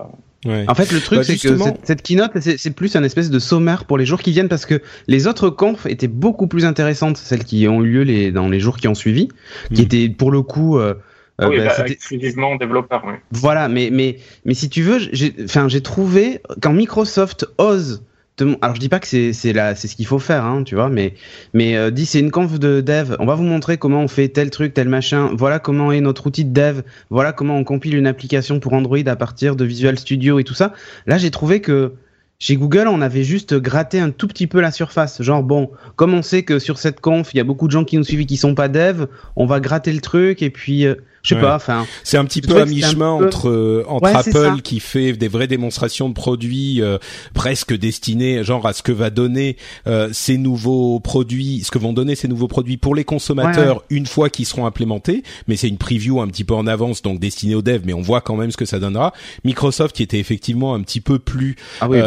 ouais. 0.47 0.64
En 0.69 0.75
fait, 0.75 0.93
le 0.93 1.00
truc, 1.00 1.19
Bah, 1.19 1.25
c'est 1.25 1.37
que 1.38 1.57
cette, 1.57 1.85
cette 1.87 2.02
keynote, 2.02 2.31
c'est 2.38 2.75
plus 2.75 2.95
un 2.95 3.02
espèce 3.02 3.31
de 3.31 3.38
sommaire 3.40 3.85
pour 3.85 3.99
les 3.99 4.07
jours 4.07 4.21
qui 4.21 4.31
viennent 4.31 4.49
parce 4.49 4.64
que 4.67 4.81
les 5.09 5.26
autres 5.26 5.50
confs 5.50 5.87
étaient 5.87 6.07
beaucoup 6.09 6.47
plus 6.47 6.64
intéressantes, 6.64 7.17
celles 7.17 7.43
qui 7.45 7.67
ont 7.69 7.83
eu 7.83 7.90
lieu 7.90 8.02
les, 8.02 8.31
dans 8.31 8.49
les 8.49 8.61
jours 8.61 8.76
qui 8.76 8.87
ont 8.87 8.95
suivi, 8.95 9.28
qui 9.75 9.83
Mm. 9.83 9.85
étaient 9.85 10.09
pour 10.09 10.31
le 10.31 10.43
coup. 10.43 10.78
euh, 10.78 10.95
euh, 11.40 11.49
oui, 11.49 11.59
bah, 11.59 11.73
bah, 11.78 11.85
exclusivement 11.87 12.57
développeur. 12.57 13.02
Oui. 13.07 13.14
Voilà, 13.33 13.69
mais 13.69 13.90
mais 13.93 14.17
mais 14.45 14.55
si 14.55 14.69
tu 14.69 14.83
veux, 14.83 14.99
j'ai 15.12 15.81
trouvé 15.83 16.40
quand 16.62 16.73
Microsoft 16.73 17.47
ose 17.59 18.02
alors 18.40 18.75
je 18.75 18.80
dis 18.80 18.88
pas 18.88 19.00
que 19.00 19.07
c'est 19.07 19.33
c'est 19.33 19.52
c'est 19.75 19.88
ce 19.88 19.97
qu'il 19.97 20.07
faut 20.07 20.18
faire 20.18 20.45
hein, 20.45 20.62
tu 20.64 20.75
vois, 20.75 20.88
mais 20.88 21.14
mais 21.54 21.76
euh, 21.76 21.90
dit 21.90 22.07
c'est 22.07 22.21
une 22.21 22.30
conf 22.30 22.59
de 22.59 22.80
dev, 22.80 23.16
on 23.18 23.26
va 23.26 23.35
vous 23.35 23.45
montrer 23.45 23.78
comment 23.78 24.02
on 24.02 24.09
fait 24.09 24.28
tel 24.28 24.50
truc, 24.50 24.75
tel 24.75 24.88
machin, 24.88 25.30
voilà 25.35 25.59
comment 25.59 25.92
est 25.92 26.00
notre 26.00 26.26
outil 26.26 26.45
de 26.45 26.52
dev, 26.52 26.83
voilà 27.11 27.33
comment 27.33 27.57
on 27.57 27.64
compile 27.64 27.97
une 27.97 28.07
application 28.07 28.61
pour 28.61 28.73
Android 28.73 28.99
à 29.07 29.16
partir 29.16 29.57
de 29.57 29.64
Visual 29.64 29.99
Studio 29.99 30.38
et 30.38 30.45
tout 30.45 30.54
ça. 30.54 30.73
Là, 31.07 31.18
j'ai 31.18 31.30
trouvé 31.30 31.61
que 31.61 31.95
chez 32.40 32.57
Google, 32.57 32.87
on 32.87 33.00
avait 33.00 33.25
juste 33.25 33.54
gratté 33.54 33.99
un 33.99 34.11
tout 34.11 34.28
petit 34.28 34.47
peu 34.47 34.61
la 34.61 34.71
surface. 34.71 35.23
Genre, 35.23 35.42
bon, 35.42 35.71
comme 35.97 36.14
on 36.14 36.23
sait 36.23 36.45
que 36.45 36.61
sur 36.61 36.78
cette 36.78 37.00
conf, 37.00 37.35
il 37.35 37.38
y 37.38 37.40
a 37.40 37.45
beaucoup 37.45 37.66
de 37.66 37.73
gens 37.73 37.85
qui 37.85 37.97
nous 37.97 38.04
suivent 38.04 38.25
qui 38.26 38.37
sont 38.37 38.54
pas 38.54 38.68
devs, 38.68 39.09
on 39.35 39.47
va 39.47 39.59
gratter 39.59 39.92
le 39.92 40.00
truc 40.00 40.42
et 40.42 40.50
puis 40.50 40.87
euh, 40.87 40.95
je 41.28 41.35
sais 41.35 41.40
pas, 41.40 41.56
enfin. 41.56 41.87
C'est 42.04 42.16
un 42.16 42.25
petit 42.25 42.40
peu 42.40 42.61
à 42.61 42.64
mi-chemin 42.64 43.11
entre 43.11 43.49
euh, 43.49 43.85
entre 43.87 44.14
Apple 44.14 44.62
qui 44.62 44.80
fait 44.80 45.12
des 45.12 45.28
vraies 45.28 45.47
démonstrations 45.47 46.08
de 46.08 46.14
produits 46.14 46.80
euh, 46.80 46.99
presque 47.35 47.76
destinés 47.76 48.44
genre 48.44 48.66
à 48.66 48.73
ce 48.73 48.82
que 48.82 48.92
va 48.92 49.11
donner 49.11 49.56
euh, 49.87 50.08
ces 50.12 50.38
nouveaux 50.38 51.00
produits, 51.00 51.62
ce 51.64 51.70
que 51.70 51.78
vont 51.78 51.92
donner 51.92 52.14
ces 52.14 52.28
nouveaux 52.28 52.49
produits 52.49 52.76
pour 52.78 52.94
les 52.94 53.04
consommateurs 53.04 53.82
une 53.90 54.06
fois 54.06 54.30
qu'ils 54.30 54.47
seront 54.47 54.66
implémentés, 54.66 55.23
mais 55.49 55.56
c'est 55.56 55.68
une 55.68 55.76
preview 55.76 56.20
un 56.20 56.28
petit 56.28 56.44
peu 56.44 56.54
en 56.54 56.66
avance 56.66 57.02
donc 57.02 57.20
destinée 57.20 57.54
aux 57.54 57.62
devs 57.62 57.82
mais 57.85 57.92
on 57.92 58.00
voit 58.00 58.20
quand 58.20 58.37
même 58.37 58.50
ce 58.50 58.56
que 58.56 58.64
ça 58.64 58.78
donnera. 58.78 59.12
Microsoft 59.44 59.94
qui 59.94 60.02
était 60.02 60.18
effectivement 60.18 60.75
un 60.75 60.80
petit 60.80 61.00
peu 61.00 61.18
plus 61.18 61.56
ah 61.80 61.88
oui. 61.88 61.99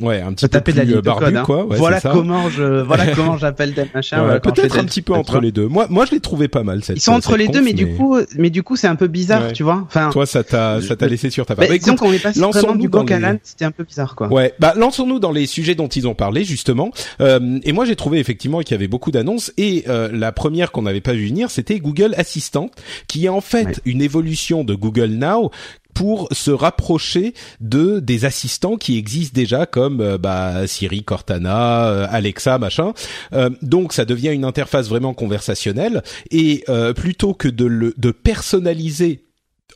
ouais, 0.00 0.20
un 0.20 0.32
petit 0.32 0.46
peu 0.46 0.60
plus 0.60 1.02
barbu 1.02 1.36
hein. 1.36 1.42
quoi. 1.42 1.66
voilà 1.68 2.00
comment 2.00 2.48
je 2.48 2.82
voilà 2.82 3.06
comment 3.16 3.38
j'appelle 3.38 3.74
des 3.74 3.86
machins. 3.92 4.18
Peut-être 4.42 4.78
un 4.78 4.84
petit 4.84 5.02
peu 5.02 5.14
entre 5.14 5.40
les 5.40 5.50
deux. 5.50 5.66
Moi 5.66 5.86
moi 5.90 6.06
je 6.06 6.12
l'ai 6.12 6.20
trouvé 6.20 6.46
pas 6.46 6.62
mal 6.62 6.84
cette 6.84 6.98
Ils 6.98 7.00
sont 7.00 7.12
entre 7.12 7.36
les 7.36 7.48
deux 7.48 7.60
mais, 7.60 7.72
du 7.72 7.94
coup 7.96 8.16
mais 8.36 8.51
du 8.52 8.62
coup 8.62 8.76
c'est 8.76 8.86
un 8.86 8.94
peu 8.94 9.08
bizarre, 9.08 9.52
tu 9.52 9.62
vois. 9.62 9.82
Enfin, 9.86 10.10
toi 10.10 10.26
ça 10.26 10.44
t'a 10.44 10.80
ça 10.80 10.94
t'a 10.94 11.08
laissé 11.08 11.30
sur 11.30 11.46
ta 11.46 11.56
part. 11.56 11.66
Bah, 11.66 11.76
disons 11.76 11.96
qu'on 11.96 12.12
est 12.12 12.18
passé 12.18 12.40
vraiment 12.40 12.76
du 12.76 12.88
coq 12.88 13.10
à 13.10 13.18
c'était 13.42 13.64
un 13.64 13.70
peu 13.70 13.84
bizarre 13.84 14.14
quoi. 14.14 14.28
Ouais, 14.28 14.54
bah 14.58 14.74
lançons-nous 14.76 15.18
dans 15.18 15.32
les 15.32 15.46
sujets 15.46 15.74
dont 15.74 15.88
ils 15.88 16.06
ont 16.06 16.14
parlé 16.14 16.44
justement. 16.44 16.90
Euh, 17.20 17.58
et 17.64 17.72
moi 17.72 17.84
j'ai 17.84 17.96
trouvé 17.96 18.18
effectivement 18.18 18.60
qu'il 18.60 18.72
y 18.72 18.74
avait 18.74 18.88
beaucoup 18.88 19.10
d'annonces 19.10 19.52
et 19.56 19.84
euh, 19.88 20.10
la 20.12 20.32
première 20.32 20.70
qu'on 20.70 20.82
n'avait 20.82 21.00
pas 21.00 21.14
vu 21.14 21.26
venir, 21.26 21.50
c'était 21.50 21.78
Google 21.78 22.14
Assistant, 22.16 22.70
qui 23.08 23.26
est 23.26 23.30
en 23.30 23.40
fait 23.40 23.80
une 23.84 24.02
évolution 24.02 24.64
de 24.64 24.74
Google 24.74 25.10
Now 25.10 25.50
pour 25.94 26.28
se 26.32 26.50
rapprocher 26.50 27.34
de 27.60 28.00
des 28.00 28.24
assistants 28.24 28.76
qui 28.76 28.98
existent 28.98 29.34
déjà 29.34 29.66
comme 29.66 30.00
euh, 30.00 30.18
bah, 30.18 30.66
Siri, 30.66 31.04
Cortana, 31.04 31.88
euh, 31.88 32.06
Alexa, 32.10 32.58
machin. 32.58 32.92
Euh, 33.32 33.50
donc 33.62 33.92
ça 33.92 34.04
devient 34.04 34.30
une 34.30 34.44
interface 34.44 34.88
vraiment 34.88 35.14
conversationnelle 35.14 36.02
et 36.30 36.64
plutôt 36.96 37.34
que 37.34 37.48
de 37.48 37.64
le 37.64 37.94
de 37.96 38.10
personnaliser 38.10 39.24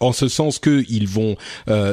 en 0.00 0.12
ce 0.12 0.28
sens 0.28 0.58
qu'ils 0.58 1.08
vont 1.08 1.36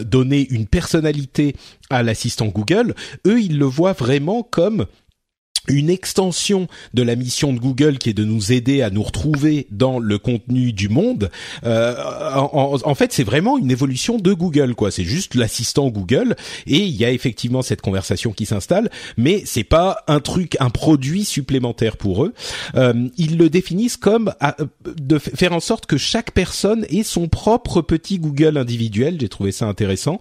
donner 0.06 0.48
une 0.50 0.68
personnalité 0.68 1.56
à 1.90 2.04
l'assistant 2.04 2.48
Google, 2.48 2.96
eux 3.28 3.42
ils 3.42 3.58
le 3.58 3.66
voient 3.66 3.94
vraiment 3.94 4.44
comme 4.44 4.86
une 5.68 5.90
extension 5.90 6.68
de 6.94 7.04
la 7.04 7.16
mission 7.16 7.54
de 7.54 7.60
Google 7.60 7.98
qui 7.98 8.10
est 8.10 8.14
de 8.14 8.26
nous 8.26 8.52
aider 8.52 8.82
à 8.82 8.90
nous 8.90 9.04
retrouver 9.04 9.68
dans 9.72 10.00
le 10.00 10.18
contenu 10.18 10.74
du 10.74 10.90
monde. 10.90 11.30
Euh, 11.64 11.96
en, 12.36 12.78
en, 12.84 12.96
fait, 12.96 13.14
c'est 13.14 13.24
vraiment 13.24 13.58
une 13.58 13.72
évolution 13.72 14.18
de 14.18 14.34
Google, 14.34 14.76
quoi. 14.76 14.92
C'est 14.92 15.04
juste 15.04 15.36
l'assistant 15.36 15.90
Google 15.90 16.36
et 16.68 16.78
il 16.78 16.96
y 16.96 17.06
a 17.06 17.12
effectivement 17.12 17.62
cette 17.62 17.82
conversation 17.82 18.32
qui 18.32 18.46
s'installe, 18.46 18.90
mais 19.18 19.44
c'est 19.46 19.64
pas 19.64 20.04
un 20.08 20.20
truc, 20.20 20.58
un 20.60 20.70
produit 20.70 21.26
supplémentaire 21.26 21.98
pour 21.98 22.26
eux. 22.26 22.34
Euh, 22.76 23.08
ils 23.18 23.38
le 23.38 23.50
définissent 23.50 23.98
comme 23.98 24.34
de 24.86 25.18
faire 25.18 25.54
en 25.54 25.60
sorte 25.60 25.86
que 25.86 25.98
chaque 25.98 26.32
personne 26.32 26.86
ait 26.90 27.04
son 27.04 27.28
propre 27.28 27.82
petit 27.82 28.20
Google 28.20 28.58
individuel. 28.58 29.18
J'ai 29.20 29.30
trouvé 29.30 29.52
ça 29.52 29.66
intéressant. 29.66 30.20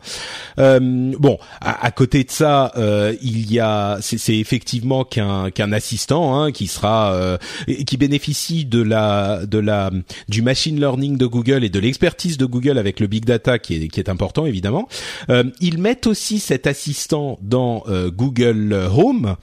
Euh, 0.58 1.12
bon, 1.18 1.38
à, 1.60 1.86
à, 1.86 1.90
côté 1.90 2.24
de 2.24 2.30
ça, 2.30 2.72
euh, 2.76 3.14
il 3.22 3.52
y 3.52 3.60
a, 3.60 3.98
c'est 4.00 4.36
effectivement 4.36 5.04
qu'un 5.04 5.31
qu'un 5.54 5.72
assistant 5.72 6.40
hein, 6.40 6.52
qui 6.52 6.66
sera 6.66 7.14
euh, 7.14 7.38
qui 7.86 7.96
bénéficie 7.96 8.64
de 8.64 8.82
la 8.82 9.46
de 9.46 9.58
la 9.58 9.90
du 10.28 10.42
machine 10.42 10.78
learning 10.78 11.16
de 11.16 11.26
Google 11.26 11.64
et 11.64 11.68
de 11.68 11.78
l'expertise 11.78 12.38
de 12.38 12.46
Google 12.46 12.78
avec 12.78 13.00
le 13.00 13.06
big 13.06 13.24
data 13.24 13.58
qui 13.58 13.74
est 13.74 13.88
qui 13.88 14.00
est 14.00 14.08
important 14.08 14.46
évidemment. 14.46 14.88
Euh, 15.30 15.44
ils 15.60 15.78
mettent 15.78 16.06
aussi 16.06 16.38
cet 16.38 16.66
assistant 16.66 17.38
dans 17.42 17.84
euh, 17.88 18.10
Google 18.10 18.72
Home 18.94 19.36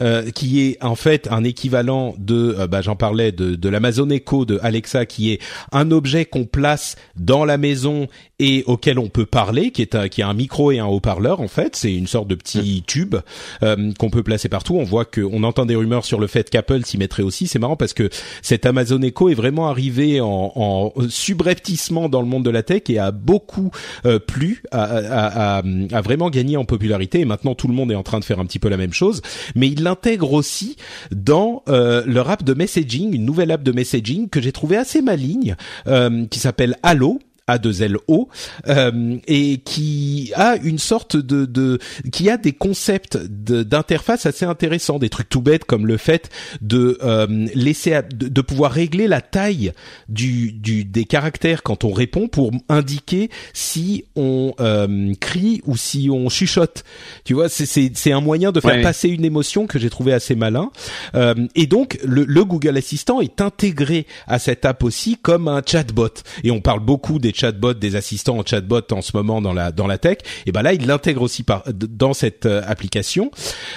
euh, 0.00 0.30
qui 0.30 0.62
est 0.62 0.82
en 0.82 0.94
fait 0.94 1.28
un 1.30 1.44
équivalent 1.44 2.14
de 2.18 2.66
bah, 2.70 2.82
j'en 2.82 2.96
parlais 2.96 3.32
de 3.32 3.54
de 3.54 3.68
l'Amazon 3.68 4.10
Echo 4.10 4.44
de 4.44 4.58
Alexa 4.62 5.06
qui 5.06 5.32
est 5.32 5.40
un 5.72 5.90
objet 5.90 6.24
qu'on 6.24 6.44
place 6.44 6.96
dans 7.16 7.44
la 7.44 7.58
maison 7.58 8.08
et 8.38 8.64
auquel 8.66 8.98
on 8.98 9.08
peut 9.08 9.26
parler, 9.26 9.70
qui 9.70 9.82
est 9.82 9.94
un, 9.94 10.08
qui 10.08 10.22
a 10.22 10.28
un 10.28 10.34
micro 10.34 10.72
et 10.72 10.78
un 10.78 10.86
haut-parleur 10.86 11.40
en 11.40 11.48
fait. 11.48 11.76
C'est 11.76 11.94
une 11.94 12.06
sorte 12.06 12.28
de 12.28 12.34
petit 12.34 12.82
tube 12.86 13.16
euh, 13.62 13.92
qu'on 13.98 14.10
peut 14.10 14.22
placer 14.22 14.48
partout. 14.48 14.76
On 14.76 14.84
voit 14.84 15.04
qu'on 15.34 15.42
entend 15.42 15.66
des 15.66 15.74
rumeurs 15.74 16.04
sur 16.04 16.20
le 16.20 16.26
fait 16.26 16.48
qu'Apple 16.48 16.84
s'y 16.84 16.96
mettrait 16.96 17.22
aussi. 17.22 17.48
C'est 17.48 17.58
marrant 17.58 17.76
parce 17.76 17.92
que 17.92 18.08
cet 18.42 18.66
Amazon 18.66 19.02
Echo 19.02 19.28
est 19.28 19.34
vraiment 19.34 19.68
arrivé 19.68 20.20
en, 20.20 20.52
en 20.54 20.92
subrepticement 21.08 22.08
dans 22.08 22.20
le 22.20 22.28
monde 22.28 22.44
de 22.44 22.50
la 22.50 22.62
tech 22.62 22.82
et 22.88 22.98
a 22.98 23.10
beaucoup 23.10 23.70
euh, 24.06 24.18
plu, 24.18 24.62
a, 24.70 25.62
vraiment 26.02 26.30
gagné 26.30 26.56
en 26.56 26.64
popularité. 26.64 27.20
Et 27.20 27.24
maintenant 27.24 27.54
tout 27.54 27.68
le 27.68 27.74
monde 27.74 27.90
est 27.90 27.96
en 27.96 28.02
train 28.02 28.20
de 28.20 28.24
faire 28.24 28.38
un 28.38 28.46
petit 28.46 28.58
peu 28.58 28.68
la 28.68 28.76
même 28.76 28.92
chose. 28.92 29.22
Mais 29.54 29.68
il 29.68 29.82
l'intègre 29.82 30.32
aussi 30.32 30.76
dans 31.10 31.62
euh, 31.68 32.04
leur 32.06 32.30
app 32.30 32.44
de 32.44 32.54
messaging, 32.54 33.14
une 33.14 33.24
nouvelle 33.24 33.50
app 33.50 33.62
de 33.62 33.72
messaging 33.72 34.28
que 34.28 34.40
j'ai 34.40 34.52
trouvé 34.52 34.76
assez 34.76 35.02
maligne, 35.02 35.56
euh, 35.88 36.26
qui 36.26 36.38
s'appelle 36.38 36.76
Allo 36.82 37.18
a2LO 37.48 38.28
euh, 38.68 39.16
et 39.26 39.58
qui 39.58 40.32
a 40.34 40.56
une 40.56 40.78
sorte 40.78 41.16
de, 41.16 41.44
de 41.44 41.78
qui 42.10 42.30
a 42.30 42.38
des 42.38 42.52
concepts 42.52 43.18
d'interface 43.18 44.24
assez 44.24 44.46
intéressants, 44.46 44.98
des 44.98 45.10
trucs 45.10 45.28
tout 45.28 45.42
bêtes 45.42 45.64
comme 45.64 45.86
le 45.86 45.98
fait 45.98 46.30
de 46.62 46.98
euh, 47.02 47.46
laisser 47.54 48.00
de, 48.14 48.28
de, 48.28 48.40
pouvoir 48.40 48.72
régler 48.72 49.08
la 49.08 49.20
taille 49.20 49.72
du, 50.08 50.52
du 50.52 50.84
des 50.84 51.04
caractères 51.04 51.62
quand 51.62 51.84
on 51.84 51.92
répond 51.92 52.28
pour 52.28 52.50
indiquer 52.68 53.28
si 53.52 54.04
on 54.16 54.54
euh, 54.60 55.12
crie 55.20 55.60
ou 55.66 55.76
si 55.76 56.08
on 56.10 56.30
chuchote. 56.30 56.84
Tu 57.24 57.34
vois, 57.34 57.48
c'est 57.48 57.66
c'est 57.66 58.12
un 58.12 58.20
moyen 58.20 58.52
de 58.52 58.60
faire 58.60 58.80
passer 58.82 59.08
une 59.08 59.24
émotion 59.24 59.66
que 59.66 59.78
j'ai 59.78 59.90
trouvé 59.90 60.12
assez 60.12 60.34
malin. 60.34 60.70
Euh, 61.14 61.34
et 61.54 61.66
donc 61.66 61.98
le, 62.04 62.24
le 62.24 62.44
Google 62.44 62.78
Assistant 62.78 63.20
est 63.20 63.40
intégré 63.42 64.06
à 64.26 64.38
cette 64.38 64.64
app 64.64 64.82
aussi 64.82 65.16
comme 65.16 65.48
un 65.48 65.62
chatbot 65.64 66.08
et 66.42 66.50
on 66.50 66.60
parle 66.60 66.80
beaucoup 66.80 67.18
des 67.18 67.33
chatbots, 67.34 67.74
des 67.74 67.96
assistants 67.96 68.38
en 68.38 68.44
chatbot 68.44 68.80
en 68.92 69.02
ce 69.02 69.16
moment 69.16 69.40
dans 69.40 69.52
la 69.52 69.72
dans 69.72 69.86
la 69.86 69.98
tech, 69.98 70.18
et 70.46 70.52
ben 70.52 70.62
là 70.62 70.72
il 70.72 70.86
l'intègre 70.86 71.22
aussi 71.22 71.42
par 71.42 71.64
dans 71.72 72.14
cette 72.14 72.46
euh, 72.46 72.62
application. 72.66 73.30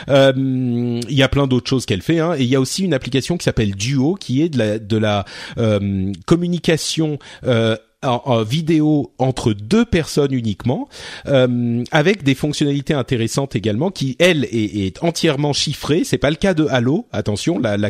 Euh, 0.10 0.34
il 0.36 1.16
y 1.16 1.24
a 1.24 1.30
plein 1.30 1.48
d'autres 1.48 1.70
choses 1.70 1.86
qu'elle 1.86 2.02
fait, 2.02 2.20
hein, 2.20 2.36
et 2.38 2.44
il 2.44 2.50
y 2.50 2.56
a 2.56 2.60
aussi 2.60 2.84
une 2.84 2.94
application 2.94 3.38
qui 3.38 3.44
s'appelle 3.44 3.76
Duo, 3.76 4.16
qui 4.16 4.42
est 4.42 4.50
de 4.50 4.58
la 4.58 4.80
de 4.80 4.98
la 4.98 5.26
euh, 5.58 6.12
communication 6.26 7.20
en, 8.04 8.44
vidéo 8.44 9.12
entre 9.18 9.54
deux 9.54 9.84
personnes 9.84 10.34
uniquement, 10.34 10.88
euh, 11.28 11.84
avec 11.92 12.24
des 12.24 12.36
fonctionnalités 12.36 12.94
intéressantes 12.94 13.56
également, 13.56 13.90
qui 13.90 14.16
elle 14.20 14.46
est, 14.46 14.86
est 14.86 15.04
entièrement 15.04 15.52
chiffrée. 15.52 16.04
C'est 16.04 16.20
pas 16.20 16.30
le 16.30 16.36
cas 16.36 16.54
de 16.54 16.68
Halo. 16.68 17.08
Attention, 17.12 17.58
la, 17.58 17.76
la 17.78 17.90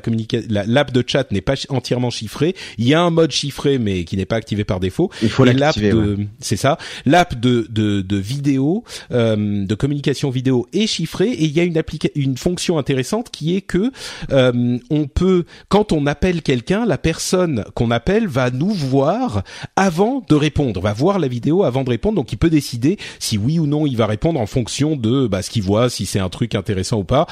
l'app 0.66 0.92
de 0.94 1.04
chat 1.06 1.30
n'est 1.32 1.42
pas 1.42 1.56
entièrement 1.70 2.10
chiffrée. 2.10 2.56
Il 2.78 2.88
y 2.88 2.94
a 2.94 3.02
un 3.02 3.10
mode 3.10 3.32
chiffré, 3.32 3.80
mais 3.80 4.06
qui 4.06 4.16
n'est 4.16 4.26
pas 4.26 4.38
activé 4.38 4.64
par 4.64 4.80
défaut. 4.80 5.12
Il 5.22 5.30
faut 5.30 5.44
l'activer. 5.44 5.94
C'est 6.40 6.58
ça. 6.58 6.78
L'app 7.06 7.40
de, 7.40 7.68
de, 7.70 8.02
de 8.02 8.18
vidéo, 8.18 8.84
euh, 9.12 9.66
de 9.66 9.76
communication 9.76 10.30
vidéo 10.30 10.68
est 10.72 10.88
chiffrée, 10.88 11.30
et 11.30 11.44
il 11.44 11.52
y 11.52 11.60
a 11.60 11.64
une 11.64 11.78
une 12.16 12.38
fonction 12.38 12.78
intéressante 12.80 13.30
qui 13.30 13.56
est 13.56 13.62
que 13.62 13.92
euh, 14.32 14.78
on 14.90 15.06
peut, 15.06 15.46
quand 15.70 15.92
on 15.92 16.08
appelle 16.08 16.42
quelqu'un, 16.42 16.86
la 16.86 16.98
personne 16.98 17.66
qu'on 17.76 17.92
appelle 17.92 18.28
va 18.28 18.50
nous 18.50 18.72
voir 18.72 19.44
avant 19.76 19.97
de 20.28 20.36
répondre, 20.36 20.82
va 20.82 20.94
voir 20.94 21.20
la 21.20 21.28
vidéo 21.28 21.64
avant 21.64 21.84
de 21.84 21.90
répondre, 21.90 22.16
donc 22.16 22.32
il 22.32 22.38
peut 22.38 22.50
décider 22.50 22.98
si 23.20 23.38
oui 23.38 23.60
ou 23.60 23.68
non 23.68 23.86
il 23.86 23.98
va 23.98 24.06
répondre 24.06 24.40
en 24.40 24.46
fonction 24.46 24.96
de 24.96 25.28
bah, 25.28 25.42
ce 25.42 25.50
qu'il 25.50 25.64
voit, 25.64 25.90
si 25.90 26.06
c'est 26.06 26.20
un 26.20 26.30
truc 26.30 26.56
intéressant 26.56 27.00
ou 27.00 27.04
pas. 27.04 27.28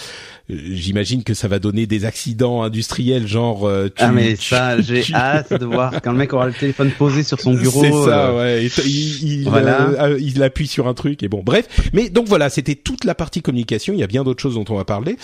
Euh, 0.52 0.56
j'imagine 0.72 1.24
que 1.24 1.34
ça 1.34 1.48
va 1.48 1.60
donner 1.60 1.88
des 1.88 2.06
accidents 2.06 2.64
industriels, 2.64 3.28
genre. 3.28 3.68
Euh, 3.68 3.88
tu, 3.88 4.04
ah 4.04 4.12
mais 4.12 4.36
ça, 4.36 4.80
j'ai 4.80 5.04
hâte 5.14 5.54
de 5.54 5.66
voir 5.66 6.02
quand 6.02 6.12
le 6.12 6.18
mec 6.18 6.34
aura 6.34 6.48
le 6.48 6.54
téléphone 6.54 6.92
posé 6.92 7.24
sur 7.24 7.40
son 7.40 7.54
bureau. 7.54 7.84
C'est 7.84 7.92
ça, 7.92 8.30
euh, 8.30 8.38
ouais. 8.38 8.70
Il, 8.86 9.24
il, 9.24 9.50
voilà. 9.50 10.10
il, 10.20 10.44
appuie 10.44 10.68
sur 10.68 10.88
un 10.88 10.94
truc 10.94 11.24
et 11.24 11.28
bon, 11.28 11.42
bref. 11.44 11.68
Mais 11.94 12.10
donc 12.10 12.28
voilà, 12.28 12.50
c'était 12.50 12.76
toute 12.76 13.06
la 13.06 13.16
partie 13.16 13.42
communication. 13.42 13.94
Il 13.94 14.00
y 14.00 14.04
a 14.04 14.08
bien 14.08 14.24
d'autres 14.24 14.42
choses 14.42 14.56
dont 14.56 14.66
on 14.70 14.76
va 14.76 14.86
parler. 14.86 15.18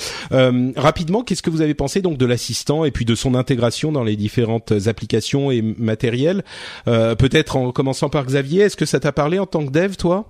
rapidement, 0.76 1.24
qu'est-ce 1.24 1.44
que 1.44 1.50
vous 1.50 1.62
avez 1.62 1.74
pensé 1.74 2.02
donc 2.02 2.18
de 2.18 2.26
l'assistant 2.26 2.86
et 2.86 2.92
puis 2.92 3.06
de 3.06 3.16
son 3.16 3.36
intégration 3.36 3.92
dans 3.92 4.04
les 4.04 4.16
différentes 4.16 4.74
applications 4.88 5.52
et 5.52 5.62
matériels? 5.62 6.44
Peut-être 6.86 7.31
en 7.54 7.72
commençant 7.72 8.10
par 8.10 8.26
Xavier, 8.26 8.64
est-ce 8.64 8.78
que 8.78 8.86
ça 8.86 9.00
t'a 9.00 9.12
parlé 9.12 9.40
en 9.40 9.46
tant 9.46 9.66
que 9.66 9.72
dev, 9.72 9.96
toi? 9.96 10.26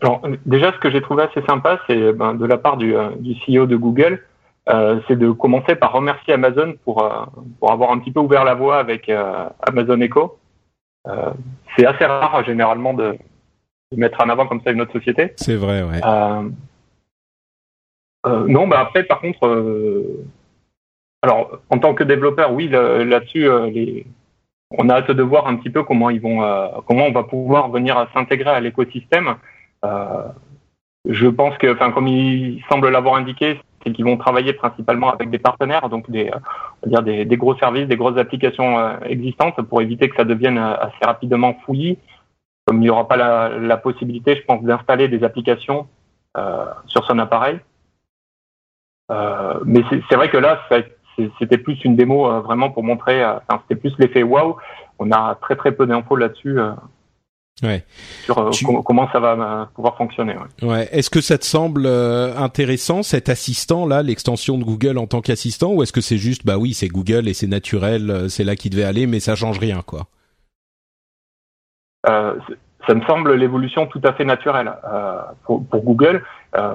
Alors, 0.00 0.22
déjà, 0.44 0.72
ce 0.72 0.78
que 0.78 0.90
j'ai 0.90 1.00
trouvé 1.00 1.24
assez 1.24 1.42
sympa, 1.46 1.80
c'est 1.86 2.12
ben, 2.12 2.34
de 2.34 2.44
la 2.44 2.58
part 2.58 2.76
du, 2.76 2.96
euh, 2.96 3.10
du 3.18 3.34
CEO 3.46 3.66
de 3.66 3.76
Google, 3.76 4.22
euh, 4.68 5.00
c'est 5.06 5.16
de 5.16 5.30
commencer 5.30 5.76
par 5.76 5.92
remercier 5.92 6.34
Amazon 6.34 6.74
pour, 6.84 7.04
euh, 7.04 7.24
pour 7.60 7.70
avoir 7.70 7.92
un 7.92 8.00
petit 8.00 8.10
peu 8.10 8.18
ouvert 8.18 8.44
la 8.44 8.54
voie 8.54 8.78
avec 8.78 9.08
euh, 9.08 9.48
Amazon 9.66 10.00
Echo. 10.00 10.38
C'est 11.76 11.86
assez 11.86 12.04
rare, 12.04 12.44
généralement, 12.44 12.92
de, 12.92 13.16
de, 13.92 13.96
mettre 13.96 14.20
en 14.20 14.28
avant 14.28 14.48
comme 14.48 14.60
ça 14.62 14.72
une 14.72 14.80
autre 14.80 14.92
société. 14.92 15.34
C'est 15.36 15.54
vrai, 15.54 15.84
ouais. 15.84 16.00
non, 18.48 18.66
bah 18.66 18.80
après, 18.80 19.04
par 19.04 19.20
contre, 19.20 19.48
alors, 21.22 21.60
en 21.70 21.78
tant 21.78 21.94
que 21.94 22.02
développeur, 22.02 22.52
oui, 22.52 22.66
là-dessus, 22.66 23.48
les 23.70 24.04
on 24.70 24.88
a 24.88 24.94
hâte 24.94 25.10
de 25.10 25.22
voir 25.22 25.46
un 25.46 25.56
petit 25.56 25.70
peu 25.70 25.82
comment 25.84 26.10
ils 26.10 26.20
vont, 26.20 26.42
comment 26.86 27.06
on 27.06 27.12
va 27.12 27.22
pouvoir 27.22 27.70
venir 27.70 28.08
s'intégrer 28.14 28.50
à 28.50 28.60
l'écosystème. 28.60 29.36
Euh, 29.84 30.28
je 31.08 31.28
pense 31.28 31.56
que, 31.58 31.72
enfin, 31.72 31.92
comme 31.92 32.08
il 32.08 32.62
semble 32.68 32.88
l'avoir 32.88 33.14
indiqué, 33.14 33.60
c'est 33.84 33.92
qu'ils 33.92 34.04
vont 34.04 34.16
travailler 34.16 34.52
principalement 34.52 35.12
avec 35.12 35.30
des 35.30 35.38
partenaires, 35.38 35.88
donc 35.88 36.10
des, 36.10 36.30
on 36.82 36.90
va 36.90 37.02
dire 37.02 37.26
des, 37.26 37.36
gros 37.36 37.56
services, 37.56 37.86
des 37.86 37.96
grosses 37.96 38.18
applications 38.18 39.00
existantes, 39.02 39.60
pour 39.62 39.80
éviter 39.80 40.08
que 40.08 40.16
ça 40.16 40.24
devienne 40.24 40.58
assez 40.58 41.04
rapidement 41.04 41.54
fouillis. 41.64 41.98
Comme 42.66 42.78
il 42.78 42.86
n'y 42.86 42.90
aura 42.90 43.06
pas 43.06 43.16
la, 43.16 43.76
possibilité, 43.76 44.34
je 44.34 44.42
pense, 44.42 44.64
d'installer 44.64 45.06
des 45.06 45.22
applications 45.22 45.86
sur 46.86 47.04
son 47.06 47.20
appareil. 47.20 47.60
mais 49.08 49.84
c'est 50.10 50.16
vrai 50.16 50.28
que 50.28 50.38
là, 50.38 50.60
ça 50.68 50.78
c'était 51.38 51.58
plus 51.58 51.82
une 51.84 51.96
démo 51.96 52.30
euh, 52.30 52.40
vraiment 52.40 52.70
pour 52.70 52.82
montrer, 52.82 53.22
euh, 53.22 53.34
enfin, 53.48 53.62
c'était 53.62 53.80
plus 53.80 53.94
l'effet 53.98 54.22
waouh. 54.22 54.56
On 54.98 55.10
a 55.12 55.36
très 55.40 55.56
très 55.56 55.72
peu 55.72 55.86
d'infos 55.86 56.16
là-dessus. 56.16 56.58
Euh, 56.58 56.72
ouais. 57.62 57.84
Sur 58.52 58.82
comment 58.84 59.10
ça 59.12 59.20
va 59.20 59.68
pouvoir 59.74 59.96
fonctionner. 59.96 60.34
Ouais. 60.62 60.68
ouais. 60.68 60.88
Est-ce 60.92 61.10
que 61.10 61.20
ça 61.20 61.38
te 61.38 61.44
semble 61.44 61.86
intéressant 61.86 63.02
cet 63.02 63.28
assistant 63.28 63.86
là, 63.86 64.02
l'extension 64.02 64.58
de 64.58 64.64
Google 64.64 64.98
en 64.98 65.06
tant 65.06 65.20
qu'assistant, 65.20 65.72
ou 65.72 65.82
est-ce 65.82 65.92
que 65.92 66.00
c'est 66.00 66.18
juste 66.18 66.46
bah 66.46 66.58
oui 66.58 66.74
c'est 66.74 66.88
Google 66.88 67.28
et 67.28 67.34
c'est 67.34 67.46
naturel, 67.46 68.30
c'est 68.30 68.44
là 68.44 68.56
qu'il 68.56 68.70
devait 68.70 68.84
aller, 68.84 69.06
mais 69.06 69.20
ça 69.20 69.34
change 69.34 69.58
rien 69.58 69.82
quoi? 69.84 70.06
Euh, 72.08 72.34
Ça 72.86 72.94
me 72.94 73.02
semble 73.02 73.34
l'évolution 73.34 73.86
tout 73.86 74.00
à 74.04 74.12
fait 74.12 74.24
naturelle 74.24 74.72
euh, 74.84 75.20
pour, 75.44 75.66
pour, 75.66 75.82
Google. 75.82 76.22
Euh, 76.56 76.74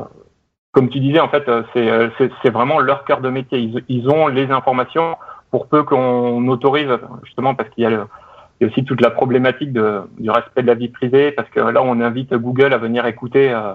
comme 0.72 0.90
tu 0.90 1.00
disais, 1.00 1.20
en 1.20 1.30
fait, 1.30 1.48
euh, 1.50 1.64
euh, 1.76 2.10
c'est 2.20 2.50
vraiment 2.50 2.80
leur 2.80 3.04
cœur 3.04 3.22
de 3.22 3.30
métier. 3.30 3.60
Ils, 3.60 3.84
ils, 3.90 4.10
ont 4.10 4.28
les 4.28 4.52
informations 4.52 5.18
pour 5.50 5.68
peu 5.68 5.84
qu'on 5.84 6.48
autorise, 6.48 6.90
justement, 7.24 7.56
parce 7.56 7.70
qu'il 7.70 7.88
y, 7.88 7.92
y, 7.92 7.96
a 7.96 8.68
aussi 8.68 8.86
toute 8.86 9.02
la 9.02 9.12
problématique 9.12 9.74
du 9.74 10.30
respect 10.30 10.62
de 10.62 10.68
la 10.68 10.76
vie 10.76 10.88
privée, 10.88 11.32
parce 11.34 11.50
que 11.50 11.60
là, 11.60 11.82
on 11.84 12.00
invite 12.00 12.34
Google 12.34 12.74
à 12.74 12.78
venir 12.78 13.06
écouter 13.06 13.52
euh, 13.52 13.74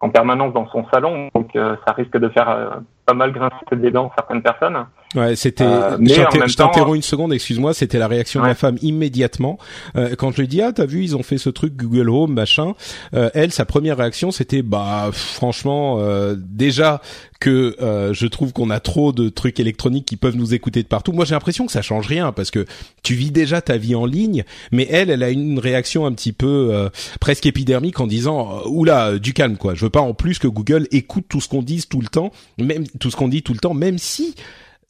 en 0.00 0.10
permanence 0.10 0.52
dans 0.52 0.68
son 0.68 0.84
salon, 0.92 1.30
donc 1.34 1.52
ça 1.54 1.92
risque 1.92 2.18
de 2.18 2.28
faire 2.28 2.80
pas 3.06 3.14
mal 3.14 3.32
grincer 3.32 3.76
des 3.76 3.90
dents 3.90 4.10
certaines 4.16 4.42
personnes. 4.42 4.86
Ouais, 5.14 5.36
c'était. 5.36 5.64
Euh, 5.64 5.96
je 6.00 6.56
t'interromps 6.56 6.96
une 6.96 7.02
seconde, 7.02 7.32
excuse-moi. 7.32 7.72
C'était 7.72 7.98
la 7.98 8.08
réaction 8.08 8.40
de 8.40 8.46
ma 8.46 8.54
femme 8.54 8.78
immédiatement 8.82 9.58
euh, 9.96 10.14
quand 10.16 10.30
je 10.32 10.38
lui 10.38 10.44
ai 10.44 10.46
dit 10.46 10.62
ah 10.62 10.72
t'as 10.72 10.86
vu 10.86 11.02
ils 11.02 11.16
ont 11.16 11.22
fait 11.22 11.38
ce 11.38 11.50
truc 11.50 11.76
Google 11.76 12.10
Home 12.10 12.32
machin. 12.32 12.74
Euh, 13.14 13.30
elle 13.34 13.52
sa 13.52 13.64
première 13.64 13.96
réaction 13.96 14.30
c'était 14.30 14.62
bah 14.62 15.10
franchement 15.12 15.96
euh, 15.98 16.34
déjà 16.36 17.00
que 17.40 17.76
euh, 17.80 18.14
je 18.14 18.26
trouve 18.26 18.52
qu'on 18.52 18.70
a 18.70 18.80
trop 18.80 19.12
de 19.12 19.28
trucs 19.28 19.60
électroniques 19.60 20.06
qui 20.06 20.16
peuvent 20.16 20.36
nous 20.36 20.54
écouter 20.54 20.82
de 20.82 20.88
partout. 20.88 21.12
Moi 21.12 21.24
j'ai 21.24 21.34
l'impression 21.34 21.66
que 21.66 21.72
ça 21.72 21.82
change 21.82 22.06
rien 22.06 22.32
parce 22.32 22.50
que 22.50 22.64
tu 23.02 23.14
vis 23.14 23.30
déjà 23.30 23.60
ta 23.60 23.76
vie 23.76 23.94
en 23.94 24.06
ligne, 24.06 24.44
mais 24.72 24.88
elle 24.90 25.10
elle 25.10 25.22
a 25.22 25.30
une 25.30 25.58
réaction 25.58 26.06
un 26.06 26.12
petit 26.12 26.32
peu 26.32 26.88
presque 27.20 27.46
épidermique 27.46 28.00
en 28.00 28.06
disant 28.06 28.62
oula 28.66 29.18
du 29.18 29.32
calme 29.32 29.56
quoi. 29.56 29.74
Je 29.74 29.84
veux 29.84 29.90
pas 29.90 30.00
en 30.00 30.14
plus 30.14 30.38
que 30.38 30.48
Google 30.48 30.86
écoute 30.90 31.26
tout 31.28 31.40
ce 31.40 31.48
qu'on 31.48 31.62
dit 31.62 31.84
tout 31.88 32.00
le 32.00 32.08
temps, 32.08 32.30
même 32.58 32.84
tout 33.00 33.10
ce 33.10 33.16
qu'on 33.16 33.28
dit 33.28 33.42
tout 33.42 33.52
le 33.52 33.58
temps, 33.58 33.74
même 33.74 33.98
si 33.98 34.34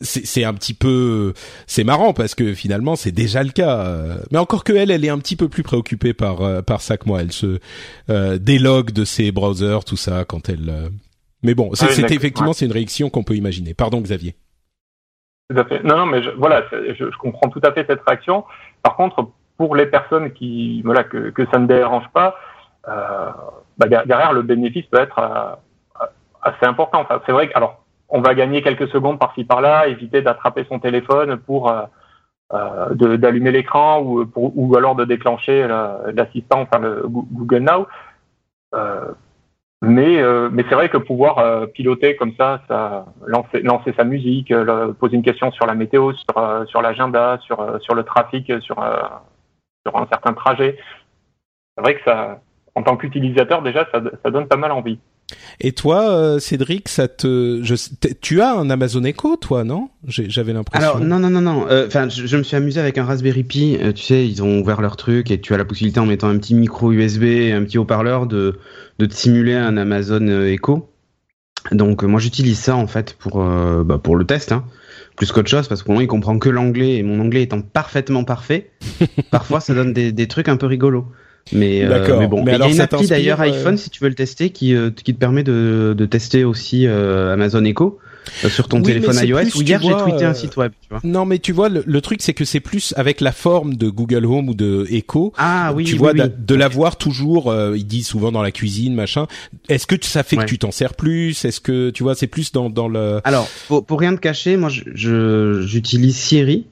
c'est 0.01 0.45
un 0.45 0.55
petit 0.55 0.75
peu 0.75 1.33
c'est 1.67 1.85
marrant 1.85 2.13
parce 2.13 2.35
que 2.35 2.55
finalement 2.55 2.97
c'est 2.97 3.13
déjà 3.13 3.43
le 3.43 3.51
cas. 3.51 4.19
Mais 4.31 4.39
encore 4.39 4.65
que 4.65 4.73
elle 4.73 4.91
elle 4.91 5.05
est 5.05 5.11
un 5.11 5.19
petit 5.19 5.37
peu 5.37 5.49
plus 5.49 5.63
préoccupée 5.63 6.15
par 6.15 6.43
euh, 6.43 6.63
par 6.63 6.81
ça 6.81 6.97
que 6.97 7.07
moi. 7.07 7.21
Elle 7.21 7.33
se 7.33 7.59
euh, 8.11 8.39
délogue 8.39 8.91
de 8.91 9.05
ses 9.05 9.33
browsers 9.33 9.85
tout 9.85 9.97
ça 9.97 10.25
quand 10.25 10.49
elle 10.49 10.69
euh, 10.69 10.89
mais 11.43 11.55
bon 11.55 11.71
c'est 11.75 11.87
ah 11.87 12.13
effectivement 12.13 12.53
c'est 12.53 12.67
une 12.67 12.73
réaction 12.73 13.11
qu'on 13.11 13.25
peut 13.25 13.35
imaginer. 13.35 13.75
Pardon 13.75 14.01
Xavier. 14.01 14.35
Tout 15.51 15.59
à 15.59 15.65
fait. 15.65 15.83
Non 15.83 15.97
non 15.97 16.07
mais 16.07 16.23
je, 16.23 16.31
voilà 16.31 16.65
je, 16.71 16.95
je, 16.95 17.19
comprends 17.19 17.49
tout 17.49 17.61
à 17.63 17.73
fait 17.73 17.87
cette 17.89 18.03
réaction. 18.07 18.45
Par 18.83 18.97
contre 18.97 19.31
pour 19.57 19.77
les 19.77 19.87
personnes 19.87 20.33
qui 20.33 20.83
voilà 20.83 21.05
que, 21.05 21.31
que 21.31 21.47
ça 21.51 21.59
ne 21.59 21.67
dérange 21.67 22.09
pas 22.13 22.37
euh, 22.89 23.31
bah 23.79 23.87
derrière 23.89 24.33
le 24.33 24.43
bénéfice 24.43 24.87
peut 24.87 25.01
être 25.01 25.59
assez 26.43 26.67
important. 26.67 27.01
Enfin, 27.01 27.21
c'est 27.27 27.33
vrai 27.33 27.49
que 27.49 27.57
alors 27.57 27.84
on 28.09 28.21
va 28.21 28.35
gagner 28.35 28.63
quelques 28.63 28.89
secondes 28.89 29.19
par-ci 29.19 29.45
par-là, 29.45 29.89
éviter 29.89 30.23
d'attraper 30.23 30.65
son 30.69 30.79
téléphone 30.79 31.37
pour 31.37 31.71
euh, 31.71 31.83
euh 32.53 33.17
d'allumer 33.17 33.51
l'écran 33.51 34.03
ou, 34.03 34.27
ou 34.37 34.77
alors 34.77 34.95
de 34.95 35.05
déclencher 35.05 35.67
l'assistant, 36.15 36.61
enfin 36.61 36.79
le 36.79 37.03
Google 37.07 37.61
Now. 37.61 37.87
Euh, 38.75 39.13
mais 39.83 40.17
c'est 40.69 40.75
vrai 40.75 40.89
que 40.89 40.97
pouvoir 40.97 41.69
piloter 41.73 42.17
comme 42.17 42.33
ça, 42.39 42.63
lancer 43.27 43.95
sa 43.97 44.05
musique, 44.05 44.53
poser 44.99 45.17
une 45.17 45.23
question 45.23 45.51
sur 45.53 45.67
la 45.67 45.75
météo, 45.75 46.13
sur 46.67 46.83
l'agenda, 46.83 47.39
sur 47.41 47.95
le 47.95 48.03
trafic, 48.03 48.51
sur 48.63 48.79
un 48.79 50.07
certain 50.11 50.33
trajet. 50.33 50.79
C'est 51.77 51.83
vrai 51.83 51.97
que 51.97 52.05
ça, 52.05 52.41
en 52.75 52.83
tant 52.83 52.97
qu'utilisateur 52.97 53.61
déjà, 53.63 53.87
ça 53.93 54.31
donne 54.31 54.49
pas 54.49 54.57
mal 54.57 54.73
envie. 54.73 54.99
Et 55.61 55.73
toi, 55.73 56.11
euh, 56.11 56.39
Cédric, 56.39 56.89
ça 56.89 57.09
te, 57.09 57.61
je, 57.63 57.75
tu 58.21 58.41
as 58.41 58.55
un 58.55 58.69
Amazon 58.71 59.05
Echo, 59.05 59.37
toi, 59.37 59.65
non? 59.65 59.89
J'avais 60.07 60.53
l'impression. 60.53 60.87
Alors 60.87 61.01
non, 61.01 61.19
non, 61.19 61.31
non, 61.31 61.41
non. 61.41 61.67
Euh, 61.69 61.87
enfin, 61.87 62.09
je, 62.09 62.37
me 62.37 62.43
suis 62.43 62.57
amusé 62.57 62.81
avec 62.81 62.99
un 62.99 63.05
Raspberry 63.05 63.45
Pi. 63.45 63.79
Euh, 63.81 63.93
tu 63.93 64.03
sais, 64.03 64.29
ils 64.29 64.43
ont 64.43 64.61
ouvert 64.61 64.81
leur 64.81 64.97
truc 64.97 65.31
et 65.31 65.41
tu 65.41 65.55
as 65.55 65.59
la 65.59 65.65
possibilité 65.65 66.01
en 66.01 66.07
mettant 66.07 66.29
un 66.29 66.39
petit 66.39 66.55
micro 66.55 66.93
USB, 66.93 67.23
un 67.53 67.65
petit 67.65 67.79
haut-parleur, 67.79 68.27
de 68.27 68.59
de 68.99 69.07
te 69.07 69.15
simuler 69.15 69.55
un 69.55 69.77
Amazon 69.77 70.27
Echo. 70.45 70.91
Donc 71.73 72.03
moi, 72.03 72.21
j'utilise 72.21 72.59
ça 72.59 72.77
en 72.77 72.87
fait 72.87 73.15
pour 73.15 73.43
bah, 73.45 73.99
pour 73.99 74.17
le 74.17 74.25
test. 74.25 74.53
Hein 74.53 74.65
plus 75.17 75.31
qu'autre 75.31 75.49
chose 75.49 75.69
parce 75.69 75.83
que 75.83 75.87
pour 75.87 75.95
moi 75.95 76.03
il 76.03 76.09
comprend 76.09 76.39
que 76.39 76.49
l'anglais 76.49 76.97
et 76.97 77.03
mon 77.03 77.21
anglais 77.21 77.43
étant 77.43 77.61
parfaitement 77.61 78.25
parfait, 78.25 78.73
parfois 79.31 79.61
ça 79.61 79.75
donne 79.75 79.93
des, 79.93 80.13
des 80.13 80.27
trucs 80.27 80.49
un 80.49 80.57
peu 80.57 80.67
rigolos. 80.67 81.07
Mais, 81.53 81.85
euh, 81.85 82.19
mais 82.19 82.27
bon, 82.27 82.45
il 82.47 82.53
y 82.53 82.63
a 82.63 82.69
une 82.69 82.81
appli 82.81 83.07
d'ailleurs 83.07 83.41
euh, 83.41 83.45
iPhone 83.45 83.77
si 83.77 83.91
tu 83.91 84.03
veux 84.03 84.09
le 84.09 84.15
tester 84.15 84.51
qui, 84.51 84.75
euh, 84.75 84.91
qui 84.91 85.15
te 85.15 85.19
permet 85.19 85.43
de, 85.43 85.95
de 85.97 86.07
tester 86.07 86.45
aussi 86.45 86.87
Amazon 86.87 87.65
Echo 87.65 87.99
sur 88.49 88.69
ton 88.69 88.81
téléphone 88.81 89.17
iOS. 89.23 89.57
Ou 89.57 89.63
hier 89.63 89.81
j'ai 89.83 89.93
tweeté 89.93 90.25
un 90.25 90.33
site 90.33 90.57
web. 90.57 90.73
Tu 90.81 90.89
vois. 90.89 91.01
Non, 91.05 91.27
mais 91.27 91.39
tu 91.39 91.53
vois 91.53 91.69
le, 91.69 92.01
truc 92.01 92.23
c'est 92.23 92.33
que 92.33 92.47
c'est 92.47 92.61
plus 92.61 92.95
avec 92.97 93.21
la 93.21 93.33
forme 93.33 93.75
de 93.75 93.91
Google 93.91 94.25
Home 94.25 94.49
ou 94.49 94.55
de 94.55 94.87
Echo. 94.91 95.35
Ah 95.37 95.73
oui. 95.75 95.85
Tu 95.85 95.97
vois 95.97 96.15
de, 96.15 96.55
l'avoir 96.55 96.97
toujours. 96.97 97.55
ils 97.75 97.87
disent 97.87 98.07
souvent 98.07 98.33
dans 98.33 98.43
la 98.43 98.51
cuisine, 98.51 98.95
machin. 98.95 99.27
Est-ce 99.69 99.87
que 99.87 99.97
ça 100.01 100.23
fait 100.23 100.37
que 100.37 100.45
tu 100.45 100.59
t'en 100.59 100.71
sers 100.71 100.95
plus? 100.95 101.45
Est-ce 101.45 101.61
que 101.61 101.91
tu 101.91 102.03
vois 102.03 102.15
c'est 102.15 102.27
plus 102.27 102.53
dans 102.53 102.71
dans 102.71 102.89
le. 102.89 103.21
Alors 103.25 103.49
pour, 103.69 103.85
pour 103.85 104.01
rien 104.01 104.15
te 104.15 104.21
cacher, 104.21 104.57
moi 104.57 104.71
j'utilise 104.71 106.17
Siri 106.17 106.67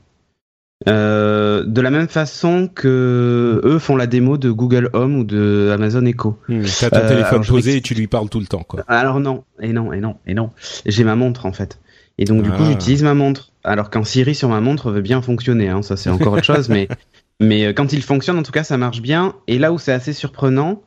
euh, 0.88 1.64
de 1.64 1.80
la 1.80 1.90
même 1.90 2.08
façon 2.08 2.68
que 2.72 3.60
eux 3.64 3.78
font 3.78 3.96
la 3.96 4.06
démo 4.06 4.38
de 4.38 4.50
Google 4.50 4.90
Home 4.92 5.16
ou 5.16 5.24
de 5.24 5.70
Amazon 5.72 6.04
Echo. 6.06 6.38
Hmm, 6.48 6.62
T'as 6.80 6.90
ton 6.90 6.96
euh, 6.98 7.08
téléphone 7.08 7.44
posé 7.44 7.76
et 7.76 7.80
tu 7.80 7.94
lui 7.94 8.06
parles 8.06 8.28
tout 8.28 8.40
le 8.40 8.46
temps, 8.46 8.62
quoi. 8.62 8.84
Alors 8.88 9.20
non, 9.20 9.44
et 9.60 9.72
non, 9.72 9.92
et 9.92 10.00
non, 10.00 10.16
et 10.26 10.34
non. 10.34 10.50
J'ai 10.86 11.04
ma 11.04 11.16
montre 11.16 11.46
en 11.46 11.52
fait. 11.52 11.78
Et 12.18 12.24
donc 12.24 12.42
du 12.42 12.50
coup, 12.50 12.62
ah. 12.62 12.70
j'utilise 12.70 13.02
ma 13.02 13.14
montre. 13.14 13.52
Alors 13.64 13.90
qu'en 13.90 14.04
Siri 14.04 14.34
sur 14.34 14.48
ma 14.48 14.60
montre 14.60 14.90
veut 14.90 15.00
bien 15.00 15.22
fonctionner, 15.22 15.68
hein, 15.68 15.82
ça 15.82 15.96
c'est 15.96 16.10
encore 16.10 16.34
autre 16.34 16.44
chose, 16.44 16.68
mais 16.68 16.88
mais 17.40 17.66
euh, 17.66 17.72
quand 17.72 17.92
il 17.92 18.02
fonctionne, 18.02 18.38
en 18.38 18.42
tout 18.42 18.52
cas, 18.52 18.64
ça 18.64 18.76
marche 18.76 19.02
bien. 19.02 19.34
Et 19.46 19.58
là 19.58 19.72
où 19.72 19.78
c'est 19.78 19.92
assez 19.92 20.12
surprenant, 20.12 20.82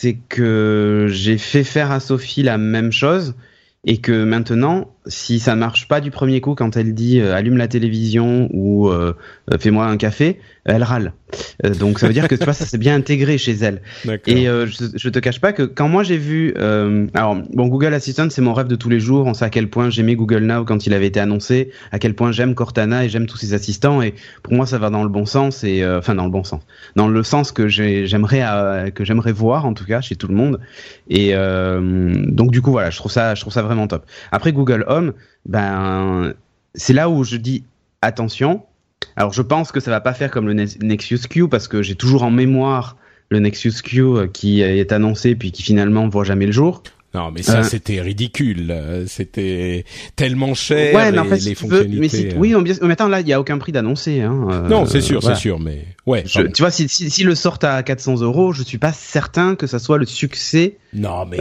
c'est 0.00 0.14
que 0.28 1.06
j'ai 1.10 1.38
fait 1.38 1.64
faire 1.64 1.90
à 1.90 2.00
Sophie 2.00 2.42
la 2.42 2.58
même 2.58 2.92
chose 2.92 3.34
et 3.84 3.98
que 3.98 4.24
maintenant, 4.24 4.94
si 5.08 5.40
ça 5.40 5.54
ne 5.54 5.60
marche 5.60 5.88
pas 5.88 6.00
du 6.00 6.10
premier 6.10 6.40
coup 6.40 6.54
quand 6.54 6.76
elle 6.76 6.94
dit 6.94 7.20
euh, 7.20 7.34
allume 7.34 7.56
la 7.56 7.66
télévision 7.66 8.48
ou 8.52 8.88
euh, 8.88 9.14
euh, 9.50 9.58
fais-moi 9.58 9.86
un 9.86 9.96
café, 9.96 10.38
elle 10.64 10.82
râle. 10.82 11.14
donc 11.80 11.98
ça 11.98 12.06
veut 12.06 12.12
dire 12.12 12.28
que 12.28 12.34
tu 12.34 12.44
vois 12.44 12.52
ça 12.52 12.66
s'est 12.66 12.78
bien 12.78 12.94
intégré 12.94 13.38
chez 13.38 13.52
elle. 13.52 13.80
Et 14.26 14.44
je, 14.44 14.86
je, 14.94 15.08
te 15.08 15.18
cache 15.18 15.40
pas 15.40 15.52
que 15.52 15.62
quand 15.62 15.88
moi 15.88 16.02
j'ai 16.02 16.18
vu, 16.18 16.54
alors 17.14 17.36
bon 17.52 17.66
Google 17.68 17.94
Assistant 17.94 18.28
c'est 18.30 18.42
mon 18.42 18.52
rêve 18.52 18.68
de 18.68 18.76
tous 18.76 18.90
les 18.90 19.00
jours. 19.00 19.26
On 19.26 19.34
sait 19.34 19.46
à 19.46 19.50
quel 19.50 19.68
point 19.68 19.88
j'aimais 19.90 20.14
Google 20.14 20.44
Now 20.44 20.64
quand 20.64 20.86
il 20.86 20.92
avait 20.92 21.06
été 21.06 21.20
annoncé, 21.20 21.70
à 21.90 21.98
quel 21.98 22.14
point 22.14 22.32
j'aime 22.32 22.54
Cortana 22.54 23.04
et 23.04 23.08
j'aime 23.08 23.26
tous 23.26 23.38
ces 23.38 23.54
assistants. 23.54 24.02
Et 24.02 24.14
pour 24.42 24.52
moi 24.52 24.66
ça 24.66 24.78
va 24.78 24.90
dans 24.90 25.02
le 25.02 25.08
bon 25.08 25.24
sens 25.24 25.64
et 25.64 25.86
enfin 25.86 26.14
dans 26.14 26.24
le 26.24 26.30
bon 26.30 26.44
sens, 26.44 26.62
dans 26.96 27.08
le 27.08 27.22
sens 27.22 27.50
que 27.50 27.68
j'aimerais 27.68 28.92
que 28.94 29.04
j'aimerais 29.04 29.32
voir 29.32 29.64
en 29.64 29.72
tout 29.72 29.86
cas 29.86 30.02
chez 30.02 30.16
tout 30.16 30.28
le 30.28 30.34
monde. 30.34 30.60
Et 31.08 31.32
donc 31.32 32.50
du 32.50 32.60
coup 32.60 32.72
voilà, 32.72 32.90
je 32.90 32.98
trouve 32.98 33.12
ça 33.12 33.34
je 33.34 33.40
trouve 33.40 33.54
ça 33.54 33.62
vraiment 33.62 33.86
top. 33.86 34.04
Après 34.32 34.52
Google 34.52 34.84
Home, 34.86 34.97
ben 35.46 36.34
c'est 36.74 36.92
là 36.92 37.08
où 37.08 37.24
je 37.24 37.36
dis 37.36 37.64
attention. 38.02 38.62
Alors 39.16 39.32
je 39.32 39.42
pense 39.42 39.72
que 39.72 39.80
ça 39.80 39.90
va 39.90 40.00
pas 40.00 40.14
faire 40.14 40.30
comme 40.30 40.46
le 40.46 40.54
Nexus 40.54 41.20
Q 41.28 41.48
parce 41.48 41.68
que 41.68 41.82
j'ai 41.82 41.94
toujours 41.94 42.22
en 42.22 42.30
mémoire 42.30 42.96
le 43.30 43.40
Nexus 43.40 43.82
Q 43.82 44.00
euh, 44.00 44.26
qui 44.26 44.60
est 44.62 44.92
annoncé 44.92 45.34
puis 45.34 45.52
qui 45.52 45.62
finalement 45.62 46.08
voit 46.08 46.24
jamais 46.24 46.46
le 46.46 46.52
jour. 46.52 46.82
Non, 47.14 47.30
mais 47.30 47.42
ça, 47.42 47.60
euh. 47.60 47.62
c'était 47.62 48.02
ridicule. 48.02 49.04
C'était 49.06 49.86
tellement 50.14 50.52
cher. 50.52 50.94
Ouais, 50.94 51.10
mais 51.10 51.18
en 51.18 51.24
fait, 51.24 51.40
les 51.40 51.54
fonctionnalités. 51.54 52.34
Euh. 52.34 52.36
oui, 52.36 52.54
mais 52.82 52.92
attends, 52.92 53.08
là, 53.08 53.20
il 53.20 53.28
y 53.28 53.32
a 53.32 53.40
aucun 53.40 53.56
prix 53.56 53.72
d'annoncé. 53.72 54.20
Hein, 54.20 54.66
non, 54.68 54.84
c'est 54.84 55.00
sûr, 55.00 55.22
c'est 55.22 55.34
sûr, 55.34 55.58
mais 55.58 55.86
ouais. 56.06 56.24
tu 56.24 56.44
vois, 56.58 56.70
si, 56.70 56.86
si, 56.88 57.24
le 57.24 57.34
sortent 57.34 57.64
à 57.64 57.82
400 57.82 58.20
euros, 58.20 58.52
je 58.52 58.62
suis 58.62 58.78
pas 58.78 58.92
certain 58.92 59.54
que 59.54 59.66
ça 59.66 59.78
soit 59.78 59.96
le 59.96 60.04
succès. 60.04 60.76
Non, 60.92 61.24
mais 61.24 61.38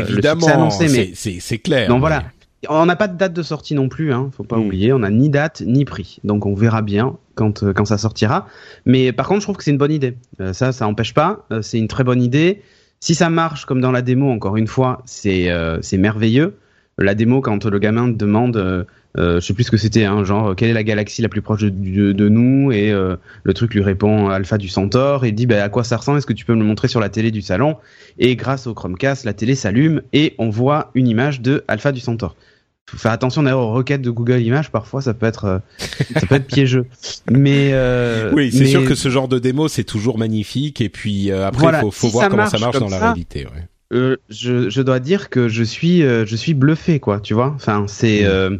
évidemment, 0.00 0.70
c'est 0.70 1.58
clair. 1.58 1.88
Non, 1.88 1.98
voilà. 1.98 2.24
On 2.68 2.86
n'a 2.86 2.96
pas 2.96 3.08
de 3.08 3.16
date 3.16 3.32
de 3.32 3.42
sortie 3.42 3.74
non 3.74 3.88
plus, 3.88 4.12
hein, 4.12 4.30
faut 4.36 4.44
pas 4.44 4.56
hmm. 4.56 4.66
oublier. 4.66 4.92
On 4.92 5.00
n'a 5.00 5.10
ni 5.10 5.28
date 5.28 5.62
ni 5.64 5.84
prix, 5.84 6.18
donc 6.24 6.46
on 6.46 6.54
verra 6.54 6.82
bien 6.82 7.16
quand 7.34 7.62
euh, 7.62 7.72
quand 7.72 7.84
ça 7.84 7.98
sortira. 7.98 8.48
Mais 8.84 9.12
par 9.12 9.28
contre, 9.28 9.40
je 9.40 9.46
trouve 9.46 9.56
que 9.56 9.64
c'est 9.64 9.70
une 9.70 9.78
bonne 9.78 9.92
idée. 9.92 10.16
Euh, 10.40 10.52
ça, 10.52 10.72
ça 10.72 10.88
empêche 10.88 11.14
pas. 11.14 11.46
Euh, 11.52 11.62
c'est 11.62 11.78
une 11.78 11.88
très 11.88 12.02
bonne 12.02 12.22
idée. 12.22 12.62
Si 12.98 13.14
ça 13.14 13.30
marche 13.30 13.66
comme 13.66 13.80
dans 13.80 13.92
la 13.92 14.02
démo, 14.02 14.30
encore 14.30 14.56
une 14.56 14.66
fois, 14.66 15.02
c'est 15.04 15.48
merveilleux. 15.92 16.56
La 16.98 17.14
démo, 17.14 17.42
quand 17.42 17.66
le 17.66 17.78
gamin 17.78 18.08
demande 18.08 18.86
je 19.18 19.40
sais 19.40 19.54
plus 19.54 19.64
ce 19.64 19.70
que 19.70 19.76
c'était, 19.76 20.04
hein, 20.04 20.24
genre 20.24 20.56
quelle 20.56 20.70
est 20.70 20.74
la 20.74 20.82
galaxie 20.82 21.20
la 21.20 21.28
plus 21.28 21.42
proche 21.42 21.62
de, 21.62 22.12
de, 22.12 22.28
nous 22.28 22.72
et 22.72 22.90
le 22.92 23.54
truc 23.54 23.74
lui 23.74 23.82
répond 23.82 24.28
Alpha 24.28 24.56
du 24.56 24.68
Centaure 24.68 25.26
et 25.26 25.32
dit 25.32 25.44
bah, 25.44 25.62
à 25.62 25.68
quoi 25.68 25.84
ça 25.84 25.98
ressemble, 25.98 26.18
est-ce 26.18 26.26
que 26.26 26.32
tu 26.32 26.46
peux 26.46 26.54
me 26.54 26.60
le 26.60 26.64
montrer 26.64 26.88
sur 26.88 27.00
la 27.00 27.10
télé 27.10 27.30
du 27.30 27.42
salon? 27.42 27.76
Et 28.18 28.34
grâce 28.34 28.66
au 28.66 28.72
Chromecast, 28.72 29.24
la 29.26 29.34
télé 29.34 29.54
s'allume 29.54 30.00
et 30.14 30.34
on 30.38 30.48
voit 30.48 30.90
une 30.94 31.06
image 31.06 31.42
de 31.42 31.64
Alpha 31.68 31.92
du 31.92 32.00
Centaure. 32.00 32.34
Faut 32.88 32.98
faire 32.98 33.12
attention 33.12 33.42
d'ailleurs 33.42 33.60
aux 33.60 33.72
requêtes 33.72 34.02
de 34.02 34.10
Google 34.10 34.40
Images, 34.40 34.70
parfois 34.70 35.02
ça 35.02 35.12
peut 35.12 35.26
être 35.26 35.44
euh, 35.44 35.58
ça 36.14 36.26
peut 36.26 36.36
être 36.36 36.46
piégeux. 36.46 36.86
Mais 37.30 37.70
euh, 37.72 38.32
oui, 38.32 38.52
c'est 38.52 38.66
sûr 38.66 38.84
que 38.84 38.94
ce 38.94 39.08
genre 39.08 39.28
de 39.28 39.38
démo 39.38 39.66
c'est 39.68 39.84
toujours 39.84 40.18
magnifique 40.18 40.80
et 40.80 40.88
puis 40.88 41.32
après 41.32 41.66
il 41.66 41.80
faut, 41.80 41.90
faut 41.90 42.08
voir 42.08 42.28
comment 42.28 42.46
ça 42.46 42.58
marche 42.58 42.78
dans 42.78 42.88
la 42.88 42.98
réalité. 42.98 43.44
Ouais. 43.46 43.64
Euh, 43.92 44.16
je, 44.30 44.68
je, 44.68 44.82
dois 44.82 44.98
dire 44.98 45.30
que 45.30 45.48
je 45.48 45.62
suis, 45.62 46.00
je 46.00 46.36
suis 46.36 46.54
bluffé, 46.54 46.98
quoi. 46.98 47.20
Tu 47.20 47.34
vois. 47.34 47.52
Enfin, 47.54 47.84
c'est, 47.86 48.24
mmh 48.24 48.58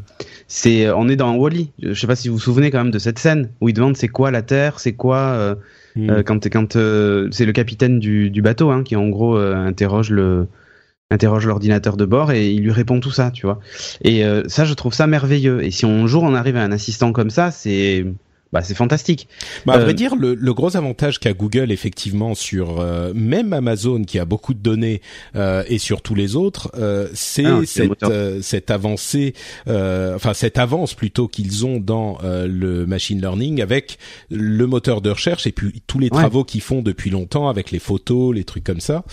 c'est 0.49 0.91
on 0.91 1.09
est 1.09 1.17
dans 1.17 1.35
Wally. 1.37 1.73
-E. 1.83 1.93
Je 1.93 2.01
sais 2.01 2.07
pas 2.07 2.17
si 2.17 2.29
vous 2.29 2.37
vous 2.37 2.41
souvenez 2.41 2.71
quand 2.71 2.79
même 2.79 2.91
de 2.91 2.99
cette 2.99 3.19
scène 3.19 3.51
où 3.61 3.69
il 3.69 3.73
demande 3.73 3.97
c'est 3.97 4.09
quoi 4.09 4.31
la 4.31 4.43
Terre, 4.43 4.79
c'est 4.79 4.93
quoi 4.93 5.19
euh, 5.19 5.55
euh 5.99 6.23
quand 6.23 6.49
quand 6.49 6.77
euh, 6.77 7.29
c'est 7.33 7.47
le 7.47 7.53
capitaine 7.53 7.99
du, 7.99 8.31
du 8.31 8.43
bateau 8.43 8.71
hein, 8.71 8.83
qui 8.85 8.97
en 8.97 9.09
gros 9.09 9.37
euh, 9.37 9.55
interroge 9.55 10.11
le 10.11 10.47
interroge 11.11 11.47
l'ordinateur 11.47 11.97
de 11.97 12.05
bord 12.05 12.33
et 12.33 12.51
il 12.51 12.63
lui 12.63 12.73
répond 12.73 13.01
tout 13.01 13.11
ça, 13.11 13.31
tu 13.31 13.47
vois. 13.47 13.61
Et 14.03 14.25
ça 14.49 14.65
je 14.65 14.75
trouve 14.75 14.93
ça 14.93 15.07
merveilleux. 15.07 15.63
Et 15.65 15.71
si 15.71 15.87
un 15.87 16.07
jour 16.07 16.23
on 16.23 16.35
arrive 16.35 16.57
à 16.57 16.63
un 16.63 16.73
assistant 16.73 17.13
comme 17.13 17.31
ça, 17.31 17.51
c'est 17.51 18.05
bah, 18.57 18.63
c'est 18.63 18.75
fantastique. 18.75 19.29
Bah, 19.67 19.75
à 19.75 19.79
vrai 19.81 19.91
euh, 19.91 19.93
dire, 19.93 20.17
le, 20.17 20.35
le, 20.35 20.55
gros 20.55 20.79
avantage 20.79 21.21
qu'a 21.21 21.35
Google 21.35 21.71
effectivement 21.71 22.35
sur 22.35 22.81
euh, 22.81 23.13
même 23.15 23.53
Amazon 23.53 24.03
qui 24.03 24.19
a 24.19 24.25
beaucoup 24.25 24.55
de 24.55 24.61
données 24.61 25.03
euh, 25.35 25.63
et 25.69 25.77
sur 25.77 26.01
tous 26.01 26.15
les 26.15 26.37
autres, 26.37 26.71
euh, 26.79 27.07
c'est 27.13 27.45
ah, 27.45 27.61
cette, 27.67 28.41
cette 28.41 28.71
avancée, 28.71 29.35
enfin 29.67 30.33
cette 30.33 30.57
avance 30.57 30.95
plutôt 30.95 31.29
qu'ils 31.29 31.67
ont 31.67 31.79
dans 31.79 32.17
le 32.23 32.87
machine 32.87 33.21
learning 33.21 33.61
avec 33.61 33.99
le 34.31 34.67
moteur 34.67 35.03
de 35.03 35.11
recherche 35.11 35.47
et 35.47 35.53
puis 35.53 35.83
tous 35.87 35.99
les 35.99 36.09
travaux 36.09 36.43
qu'ils 36.43 36.63
font 36.63 36.81
depuis 36.81 37.11
longtemps 37.11 37.51
avec 37.51 37.71
les 37.71 37.79
photos, 37.79 38.35
les 38.35 38.45
trucs 38.45 38.65
comme 38.65 38.81
ça. 38.81 39.05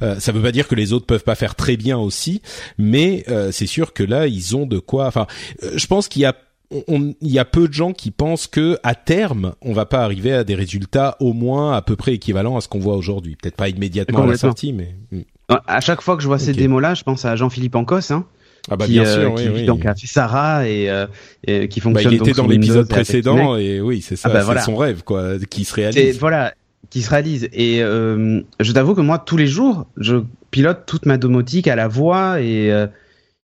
ça 0.00 0.30
veut 0.30 0.42
pas 0.42 0.52
dire 0.52 0.68
que 0.68 0.76
les 0.76 0.92
autres 0.92 1.06
peuvent 1.06 1.24
pas 1.24 1.34
faire 1.34 1.56
très 1.56 1.76
bien 1.76 1.98
aussi, 1.98 2.40
mais 2.78 3.24
c'est 3.50 3.66
sûr 3.66 3.94
que 3.94 4.04
là 4.04 4.28
ils 4.28 4.54
ont 4.56 4.66
de 4.66 4.78
quoi. 4.78 5.06
Enfin, 5.06 5.26
je 5.74 5.86
pense 5.88 6.06
qu'il 6.06 6.22
y 6.22 6.24
a 6.24 6.36
il 6.88 7.14
y 7.22 7.38
a 7.38 7.44
peu 7.44 7.68
de 7.68 7.72
gens 7.72 7.92
qui 7.92 8.10
pensent 8.10 8.46
que 8.46 8.78
à 8.82 8.94
terme, 8.94 9.54
on 9.60 9.72
va 9.72 9.86
pas 9.86 10.02
arriver 10.02 10.32
à 10.32 10.44
des 10.44 10.54
résultats 10.54 11.16
au 11.20 11.32
moins 11.32 11.72
à 11.72 11.82
peu 11.82 11.96
près 11.96 12.14
équivalents 12.14 12.56
à 12.56 12.60
ce 12.60 12.68
qu'on 12.68 12.78
voit 12.78 12.96
aujourd'hui. 12.96 13.36
Peut-être 13.40 13.56
pas 13.56 13.68
immédiatement 13.68 14.22
à 14.22 14.26
la 14.26 14.36
sortie, 14.36 14.72
mais 14.72 14.94
hmm. 15.10 15.22
à 15.66 15.80
chaque 15.80 16.00
fois 16.00 16.16
que 16.16 16.22
je 16.22 16.28
vois 16.28 16.38
ces 16.38 16.52
démos-là, 16.52 16.94
je 16.94 17.02
pense 17.02 17.24
à 17.24 17.36
Jean-Philippe 17.36 17.74
Ancos, 17.74 18.12
hein, 18.12 18.24
ah 18.70 18.76
bah 18.76 18.86
qui, 18.86 18.92
bien 18.92 19.04
sûr, 19.04 19.34
euh, 19.36 19.50
oui, 19.54 19.64
donc 19.64 19.84
a 19.86 19.94
fait 19.94 20.06
Sarah 20.06 20.68
et, 20.68 20.88
euh, 20.88 21.06
qui 21.66 21.80
bah, 21.80 21.84
fonctionne. 21.84 21.94
Bah, 21.94 22.10
il 22.10 22.28
était 22.28 22.32
dans 22.32 22.46
l'épisode 22.46 22.88
précédent 22.88 23.56
et 23.56 23.80
oui, 23.80 24.02
c'est 24.02 24.16
ça, 24.16 24.28
ah 24.30 24.44
bah, 24.44 24.54
c'est 24.56 24.64
son 24.64 24.76
rêve 24.76 25.02
quoi, 25.02 25.34
qui 25.50 25.64
se 25.64 25.74
réalise. 25.74 26.18
Voilà, 26.18 26.54
qui 26.92 27.00
se 27.00 27.10
réalise. 27.10 27.48
Et 27.52 27.82
euh, 27.82 28.42
je 28.60 28.72
t'avoue 28.72 28.94
que 28.94 29.00
moi, 29.00 29.18
tous 29.18 29.38
les 29.38 29.46
jours, 29.46 29.86
je 29.96 30.16
pilote 30.50 30.82
toute 30.86 31.06
ma 31.06 31.16
domotique 31.16 31.66
à 31.66 31.74
la 31.74 31.88
voix 31.88 32.40
et 32.40 32.70
euh, 32.70 32.86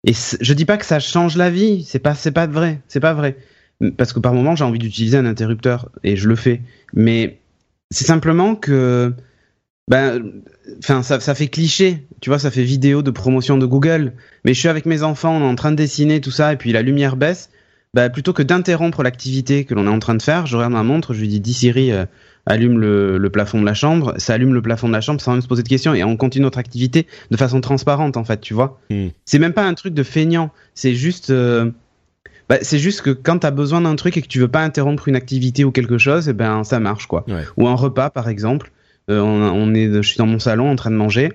et 0.05 0.13
je 0.13 0.53
dis 0.53 0.65
pas 0.65 0.77
que 0.77 0.85
ça 0.85 0.99
change 0.99 1.37
la 1.37 1.49
vie, 1.49 1.83
c'est 1.83 1.99
pas 1.99 2.15
c'est 2.15 2.31
pas 2.31 2.47
vrai, 2.47 2.81
c'est 2.87 2.99
pas 2.99 3.13
vrai. 3.13 3.37
Parce 3.97 4.13
que 4.13 4.19
par 4.19 4.33
moment 4.33 4.55
j'ai 4.55 4.63
envie 4.63 4.79
d'utiliser 4.79 5.17
un 5.17 5.25
interrupteur 5.25 5.89
et 6.03 6.15
je 6.15 6.27
le 6.27 6.35
fais. 6.35 6.61
Mais 6.93 7.39
c'est 7.91 8.05
simplement 8.05 8.55
que 8.55 9.13
ben 9.87 10.41
enfin 10.79 11.03
ça, 11.03 11.19
ça 11.19 11.35
fait 11.35 11.47
cliché, 11.47 12.07
tu 12.19 12.29
vois, 12.29 12.39
ça 12.39 12.49
fait 12.49 12.63
vidéo 12.63 13.03
de 13.03 13.11
promotion 13.11 13.57
de 13.57 13.65
Google. 13.65 14.13
Mais 14.43 14.53
je 14.53 14.59
suis 14.59 14.69
avec 14.69 14.85
mes 14.85 15.03
enfants, 15.03 15.35
on 15.35 15.41
est 15.41 15.51
en 15.51 15.55
train 15.55 15.71
de 15.71 15.75
dessiner 15.75 16.19
tout 16.21 16.31
ça 16.31 16.53
et 16.53 16.57
puis 16.57 16.71
la 16.71 16.81
lumière 16.81 17.15
baisse. 17.15 17.49
Ben, 17.93 18.09
plutôt 18.09 18.31
que 18.31 18.41
d'interrompre 18.41 19.03
l'activité 19.03 19.65
que 19.65 19.73
l'on 19.73 19.85
est 19.85 19.89
en 19.89 19.99
train 19.99 20.15
de 20.15 20.21
faire, 20.21 20.45
je 20.45 20.55
regarde 20.55 20.71
ma 20.71 20.81
montre, 20.81 21.13
je 21.13 21.19
lui 21.19 21.27
dis 21.27 21.41
dis 21.41 21.53
Siri, 21.53 21.91
euh, 21.91 22.05
allume 22.45 22.79
le, 22.79 23.17
le, 23.17 23.29
plafond 23.29 23.59
de 23.59 23.65
la 23.65 23.73
chambre, 23.73 24.13
ça 24.17 24.33
allume 24.33 24.53
le 24.53 24.61
plafond 24.61 24.87
de 24.87 24.93
la 24.93 25.01
chambre 25.01 25.21
sans 25.21 25.33
même 25.33 25.41
se 25.41 25.47
poser 25.47 25.63
de 25.63 25.67
questions 25.67 25.93
et 25.93 26.03
on 26.03 26.17
continue 26.17 26.43
notre 26.43 26.57
activité 26.57 27.07
de 27.29 27.37
façon 27.37 27.61
transparente 27.61 28.17
en 28.17 28.23
fait, 28.23 28.41
tu 28.41 28.53
vois. 28.53 28.79
Hmm. 28.89 29.07
C'est 29.25 29.39
même 29.39 29.53
pas 29.53 29.65
un 29.65 29.73
truc 29.73 29.93
de 29.93 30.03
feignant, 30.03 30.51
c'est 30.73 30.93
juste 30.93 31.29
euh, 31.29 31.71
bah, 32.49 32.57
c'est 32.61 32.79
juste 32.79 33.01
que 33.01 33.11
quand 33.11 33.39
tu 33.39 33.47
as 33.47 33.51
besoin 33.51 33.81
d'un 33.81 33.95
truc 33.95 34.17
et 34.17 34.21
que 34.21 34.27
tu 34.27 34.39
veux 34.39 34.47
pas 34.47 34.61
interrompre 34.61 35.07
une 35.07 35.15
activité 35.15 35.63
ou 35.63 35.71
quelque 35.71 35.97
chose, 35.97 36.27
et 36.27 36.31
eh 36.31 36.33
ben 36.33 36.63
ça 36.63 36.79
marche 36.79 37.07
quoi. 37.07 37.25
Ou 37.57 37.67
un 37.67 37.75
repas 37.75 38.09
par 38.09 38.27
exemple, 38.27 38.71
euh, 39.09 39.19
on, 39.19 39.41
on, 39.41 39.73
est 39.73 39.91
je 39.93 40.07
suis 40.07 40.17
dans 40.17 40.27
mon 40.27 40.39
salon 40.39 40.69
en 40.69 40.75
train 40.75 40.91
de 40.91 40.95
manger 40.95 41.31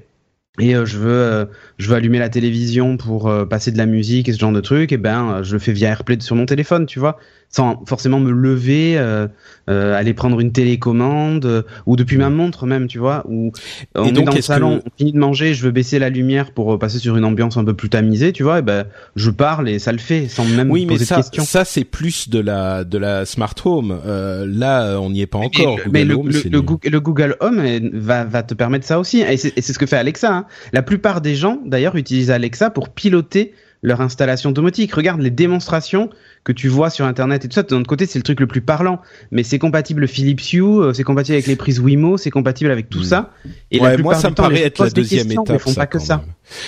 et 0.59 0.75
euh, 0.75 0.87
je 0.87 0.99
veux 0.99 1.49
je 1.79 1.88
veux 1.88 1.95
allumer 1.95 2.19
la 2.19 2.29
télévision 2.29 2.97
pour 2.97 3.33
passer 3.49 3.71
de 3.71 3.79
la 3.79 3.87
musique 3.87 4.29
et 4.29 4.33
ce 4.33 4.38
genre 4.38 4.53
de 4.53 4.61
truc 4.61 4.92
et 4.92 4.97
ben 4.97 5.42
je 5.42 5.53
le 5.53 5.59
fais 5.59 5.73
via 5.73 5.90
AirPlay 5.90 6.19
sur 6.21 6.35
mon 6.35 6.47
téléphone, 6.47 6.87
tu 6.87 6.99
vois 6.99 7.19
sans 7.48 7.82
forcément 7.87 8.20
me 8.20 8.30
lever, 8.30 8.98
euh, 8.98 9.28
euh, 9.70 9.94
aller 9.94 10.14
prendre 10.14 10.40
une 10.40 10.52
télécommande 10.52 11.46
euh, 11.46 11.62
ou 11.87 11.96
depuis 11.96 12.18
ma 12.18 12.28
montre 12.28 12.66
même, 12.66 12.87
tu 12.87 12.98
vois. 12.98 13.24
Ou 13.28 13.52
on 13.94 14.04
est 14.04 14.12
dans 14.12 14.32
le 14.32 14.40
salon, 14.42 14.82
on 14.85 14.90
finit 14.96 15.12
de 15.12 15.18
manger, 15.18 15.54
je 15.54 15.62
veux 15.62 15.70
baisser 15.70 15.98
la 15.98 16.11
lumière 16.11 16.52
pour 16.52 16.78
passer 16.78 16.98
sur 16.98 17.16
une 17.16 17.24
ambiance 17.24 17.56
un 17.56 17.64
peu 17.64 17.74
plus 17.74 17.88
tamisée, 17.88 18.32
tu 18.32 18.42
vois. 18.42 18.59
Et 18.59 18.62
ben 18.62 18.87
je 19.14 19.30
parle 19.30 19.68
et 19.68 19.78
ça 19.78 19.92
le 19.92 19.98
fait 19.98 20.28
sans 20.28 20.44
même 20.44 20.70
oui, 20.70 20.85
me 20.85 20.90
poser 20.90 21.04
ça, 21.04 21.16
de 21.16 21.20
questions. 21.22 21.44
Ça 21.44 21.64
c'est 21.64 21.85
plus 21.85 22.28
de 22.28 22.40
la 22.40 22.85
de 22.85 22.98
la 22.98 23.24
smart 23.24 23.54
home. 23.64 23.98
Euh, 24.06 24.46
là 24.46 24.98
on 25.00 25.11
n'y 25.11 25.22
est 25.22 25.26
pas 25.26 25.38
encore. 25.38 25.78
mais 25.90 26.04
le, 26.04 26.14
le, 26.14 27.00
Google, 27.00 27.37
Home 27.40 27.62
va 27.92 28.24
va 28.24 28.42
te 28.42 28.54
permettre 28.54 28.87
ça 28.87 28.98
aussi 28.98 29.20
et 29.20 29.37
c'est 29.37 29.61
ce 29.61 29.78
que 29.78 29.87
fait 29.87 29.96
Alexa. 29.96 30.32
Hein. 30.32 30.46
La 30.72 30.82
plupart 30.82 31.20
des 31.20 31.35
gens 31.35 31.61
d'ailleurs 31.64 31.96
utilisent 31.96 32.30
Alexa 32.30 32.70
pour 32.70 32.90
piloter 32.90 33.52
leur 33.87 34.01
installation 34.01 34.51
domotique. 34.51 34.92
Regarde 34.92 35.20
les 35.20 35.31
démonstrations 35.31 36.11
que 36.42 36.51
tu 36.51 36.66
vois 36.66 36.90
sur 36.90 37.07
internet 37.07 37.44
et 37.44 37.49
tout 37.49 37.55
ça. 37.55 37.62
De 37.62 37.72
notre 37.72 37.87
côté, 37.88 38.05
c'est 38.07 38.18
le 38.18 38.25
truc 38.25 38.40
le 38.40 38.49
plus 38.49 38.61
parlant. 38.61 39.01
Mais 39.31 39.44
c'est 39.44 39.61
compatible 39.61 40.09
Philips 40.09 40.53
Hue, 40.53 40.62
euh, 40.62 40.92
c'est 40.92 41.05
compatible 41.05 41.35
avec 41.35 41.46
les 41.46 41.55
prises 41.55 41.79
Wimo, 41.79 42.16
c'est 42.16 42.33
compatible 42.33 42.72
avec 42.72 42.90
tout 42.90 43.01
hmm. 43.01 43.05
ça. 43.05 43.33
Et 43.70 43.79
la 43.79 43.96
moi, 43.96 44.16
ça 44.16 44.31
me 44.31 44.35
paraît 44.35 44.64
être 44.64 44.83
la 44.83 44.90
deuxième 44.90 45.31
étape. 45.31 45.59
Font 45.59 45.72
pas 45.72 45.87
que 45.87 46.01
ça. 46.01 46.25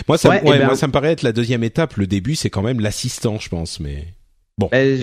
Moi, 0.07 0.17
ça, 0.17 0.29
ouais, 0.29 0.43
ben 0.45 0.67
moi, 0.67 0.77
ça 0.77 0.87
me 0.87 0.93
paraît 0.93 1.11
être 1.11 1.23
la 1.23 1.33
deuxième 1.33 1.65
étape. 1.65 1.97
Le 1.97 2.07
début, 2.07 2.37
c'est 2.37 2.51
quand 2.51 2.63
même 2.63 2.79
l'assistant, 2.79 3.39
je 3.41 3.49
pense. 3.49 3.81
Mais 3.81 4.15
bon, 4.57 4.69
ben, 4.71 5.01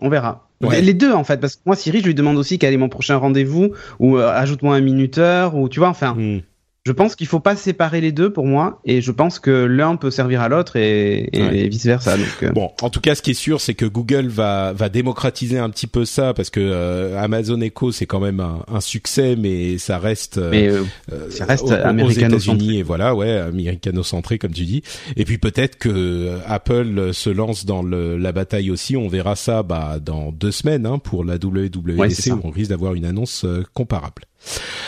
on 0.00 0.08
verra. 0.08 0.48
Les 0.60 0.94
deux 0.94 1.12
en 1.12 1.24
fait, 1.24 1.38
parce 1.38 1.56
que 1.56 1.62
moi 1.66 1.74
Siri, 1.74 2.00
je 2.00 2.06
lui 2.06 2.14
demande 2.14 2.36
aussi 2.36 2.58
quel 2.58 2.72
est 2.72 2.78
mon 2.78 2.88
prochain 2.88 3.16
rendez-vous 3.16 3.72
ou 4.00 4.18
euh, 4.18 4.28
ajoute-moi 4.28 4.74
un 4.76 4.80
minuteur 4.80 5.56
ou 5.56 5.68
tu 5.68 5.80
vois, 5.80 5.88
enfin. 5.88 6.14
Hmm 6.16 6.40
je 6.88 6.92
pense 6.94 7.16
qu'il 7.16 7.26
faut 7.26 7.38
pas 7.38 7.54
séparer 7.54 8.00
les 8.00 8.12
deux 8.12 8.32
pour 8.32 8.46
moi, 8.46 8.80
et 8.86 9.02
je 9.02 9.12
pense 9.12 9.38
que 9.38 9.50
l'un 9.50 9.96
peut 9.96 10.10
servir 10.10 10.40
à 10.40 10.48
l'autre 10.48 10.76
et, 10.76 11.28
vice 11.68 11.84
versa. 11.84 12.16
Euh. 12.42 12.50
Bon, 12.52 12.70
en 12.80 12.88
tout 12.88 13.02
cas, 13.02 13.14
ce 13.14 13.20
qui 13.20 13.32
est 13.32 13.34
sûr, 13.34 13.60
c'est 13.60 13.74
que 13.74 13.84
Google 13.84 14.28
va 14.28 14.72
va 14.72 14.88
démocratiser 14.88 15.58
un 15.58 15.68
petit 15.68 15.86
peu 15.86 16.06
ça 16.06 16.32
parce 16.32 16.48
que 16.48 16.60
euh, 16.60 17.22
Amazon 17.22 17.60
Echo 17.60 17.92
c'est 17.92 18.06
quand 18.06 18.20
même 18.20 18.40
un, 18.40 18.80
succès, 18.80 19.36
mais 19.36 19.76
ça 19.76 19.98
reste 19.98 20.38
euh, 20.38 20.82
ça 21.28 21.44
reste 21.44 21.64
aux, 21.64 22.08
États-Unis 22.10 22.78
et 22.78 22.82
voilà, 22.82 23.14
ouais, 23.14 23.36
américano-centré 23.36 24.38
comme 24.38 24.52
tu 24.52 24.64
dis. 24.64 24.82
Et 25.16 25.26
puis 25.26 25.36
peut-être 25.36 25.76
que 25.76 26.38
Apple 26.46 27.12
se 27.12 27.28
lance 27.28 27.66
dans 27.66 27.82
le, 27.82 28.16
la 28.16 28.32
bataille 28.32 28.70
aussi. 28.70 28.96
On 28.96 29.08
verra 29.08 29.36
ça 29.36 29.62
bah 29.62 29.98
dans 30.02 30.32
deux 30.32 30.52
semaines 30.52 30.86
hein, 30.86 30.98
pour 30.98 31.22
la 31.22 31.34
WWDC 31.34 32.32
où 32.32 32.40
on 32.44 32.50
risque 32.50 32.70
d'avoir 32.70 32.94
une 32.94 33.04
annonce 33.04 33.44
comparable. 33.74 34.27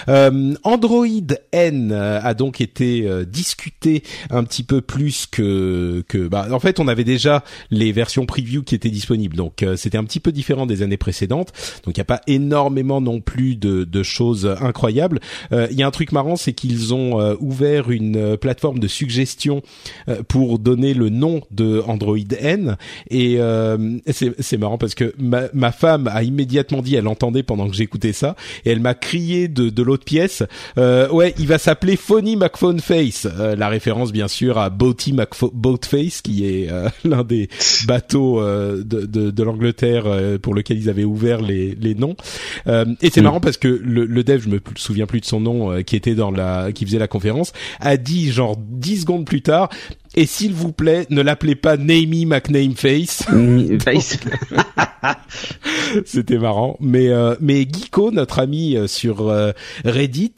Euh, 0.09 0.55
Android 0.63 1.07
N 1.53 1.93
euh, 1.93 2.21
a 2.23 2.35
donc 2.35 2.61
été 2.61 3.07
euh, 3.07 3.25
discuté 3.25 4.03
un 4.31 4.45
petit 4.45 4.63
peu 4.63 4.81
plus 4.81 5.27
que 5.27 6.03
que 6.09 6.29
bah 6.29 6.49
en 6.53 6.61
fait 6.61 6.81
on 6.81 6.89
avait 6.89 7.05
déjà 7.05 7.45
les 7.71 7.93
versions 7.93 8.27
preview 8.27 8.63
qui 8.63 8.75
étaient 8.75 8.91
disponibles. 8.91 9.37
Donc 9.37 9.65
c'était 9.77 9.99
un 9.99 10.05
petit 10.05 10.21
peu 10.21 10.33
différent 10.33 10.67
des 10.67 10.83
années 10.83 10.97
précédentes. 10.97 11.53
Donc 11.85 11.97
il 11.97 12.01
n'y 12.01 12.03
a 12.03 12.05
pas 12.05 12.21
énormément 12.27 13.01
non 13.01 13.21
plus 13.21 13.57
de, 13.57 13.85
de 13.85 14.03
choses 14.03 14.47
incroyables. 14.61 15.21
Il 15.53 15.73
y 15.73 15.83
a 15.83 15.87
un 15.87 15.91
truc 15.91 16.13
marrant 16.13 16.37
c'est 16.37 16.53
qu'ils 16.53 16.95
ont 16.95 17.37
ouvert 17.41 17.91
une 17.91 18.37
plateforme 18.37 18.79
de 18.79 18.89
suggestion 18.89 19.63
pour 20.29 20.59
donner 20.59 20.95
le 20.95 21.09
nom 21.09 21.43
de 21.51 21.83
Android 21.87 22.17
N. 22.39 22.77
Et 23.11 23.39
c'est 24.11 24.59
marrant 24.59 24.79
parce 24.79 24.95
que 24.95 25.15
ma, 25.19 25.45
ma 25.53 25.73
femme 25.73 26.09
a 26.09 26.23
immédiatement 26.23 26.83
dit 26.83 26.95
elle 26.95 27.09
entendait 27.09 27.43
pendant 27.43 27.69
que 27.69 27.75
j'écoutais 27.75 28.13
ça 28.13 28.37
et 28.65 28.71
elle 28.71 28.81
m'a 28.81 28.95
crié 28.95 29.40
de, 29.49 29.71
de 29.71 29.83
l'autre 29.83 30.05
pièce. 30.05 30.43
Euh, 30.79 31.09
ouais, 31.09 31.35
il 31.39 31.47
va 31.47 31.59
s'appeler 31.59 31.97
Phony 31.97 32.37
McPhone 32.37 32.81
Face, 32.81 33.27
euh, 33.27 33.57
la 33.57 33.69
référence 33.69 34.13
bien 34.13 34.29
sûr 34.29 34.59
à 34.59 34.71
Boaty 34.71 35.15
Boatface, 35.53 36.23
qui 36.23 36.47
est 36.47 36.71
euh, 36.71 36.89
l'un 37.05 37.25
des 37.25 37.49
bateaux 37.87 38.43
de, 38.43 38.83
de, 38.83 39.31
de 39.31 39.43
l'Angleterre 39.43 40.05
pour 40.43 40.55
lequel 40.55 40.79
ils 40.79 40.89
avaient 40.89 41.05
ouvert 41.05 41.41
les, 41.41 41.75
les 41.75 41.95
noms. 41.95 42.17
et 42.67 43.11
c'est 43.11 43.23
marrant 43.23 43.41
parce 43.41 43.57
que 43.57 43.69
le, 43.69 44.05
le 44.05 44.25
dev, 44.25 44.43
je 44.43 44.49
me 44.49 44.61
souviens 44.77 45.07
plus 45.07 45.21
de 45.21 45.27
son 45.27 45.41
nom, 45.41 45.83
qui 45.83 45.97
était 45.97 46.15
dans 46.15 46.31
la, 46.31 46.73
qui 46.73 46.85
faisait 46.85 46.99
la 46.99 47.09
conférence, 47.09 47.53
a 47.81 47.97
dit 47.97 48.31
genre 48.31 48.57
dix 48.59 49.03
secondes 49.03 49.25
plus 49.25 49.43
tard, 49.43 49.71
et 50.17 50.27
s'il 50.27 50.53
vous 50.53 50.73
plaît, 50.73 51.07
ne 51.11 51.23
l'appelez 51.23 51.55
pas 51.55 51.77
Namey 51.77 52.25
McName 52.25 52.75
Face. 52.75 53.23
Face. 53.85 54.19
C'était 56.05 56.39
marrant. 56.39 56.77
Mais 56.81 57.09
euh, 57.09 57.37
mais 57.41 57.63
Geeko, 57.63 58.11
notre 58.11 58.41
ami 58.41 58.77
euh, 58.77 58.87
sur 58.89 59.29
euh, 59.29 59.53
Reddit, 59.85 60.37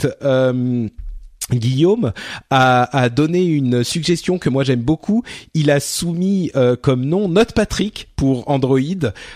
Guillaume 1.51 2.13
a, 2.51 3.09
donné 3.09 3.45
une 3.45 3.85
suggestion 3.85 4.39
que 4.39 4.49
moi 4.49 4.65
j'aime 4.65 4.83
beaucoup. 4.83 5.23
Il 5.55 5.71
a 5.71 5.81
soumis 5.81 6.51
euh, 6.57 6.77
comme 6.81 7.05
nom 7.05 7.29
Note 7.29 7.53
Patrick 7.53 8.09
pour 8.17 8.49
Android. 8.49 8.79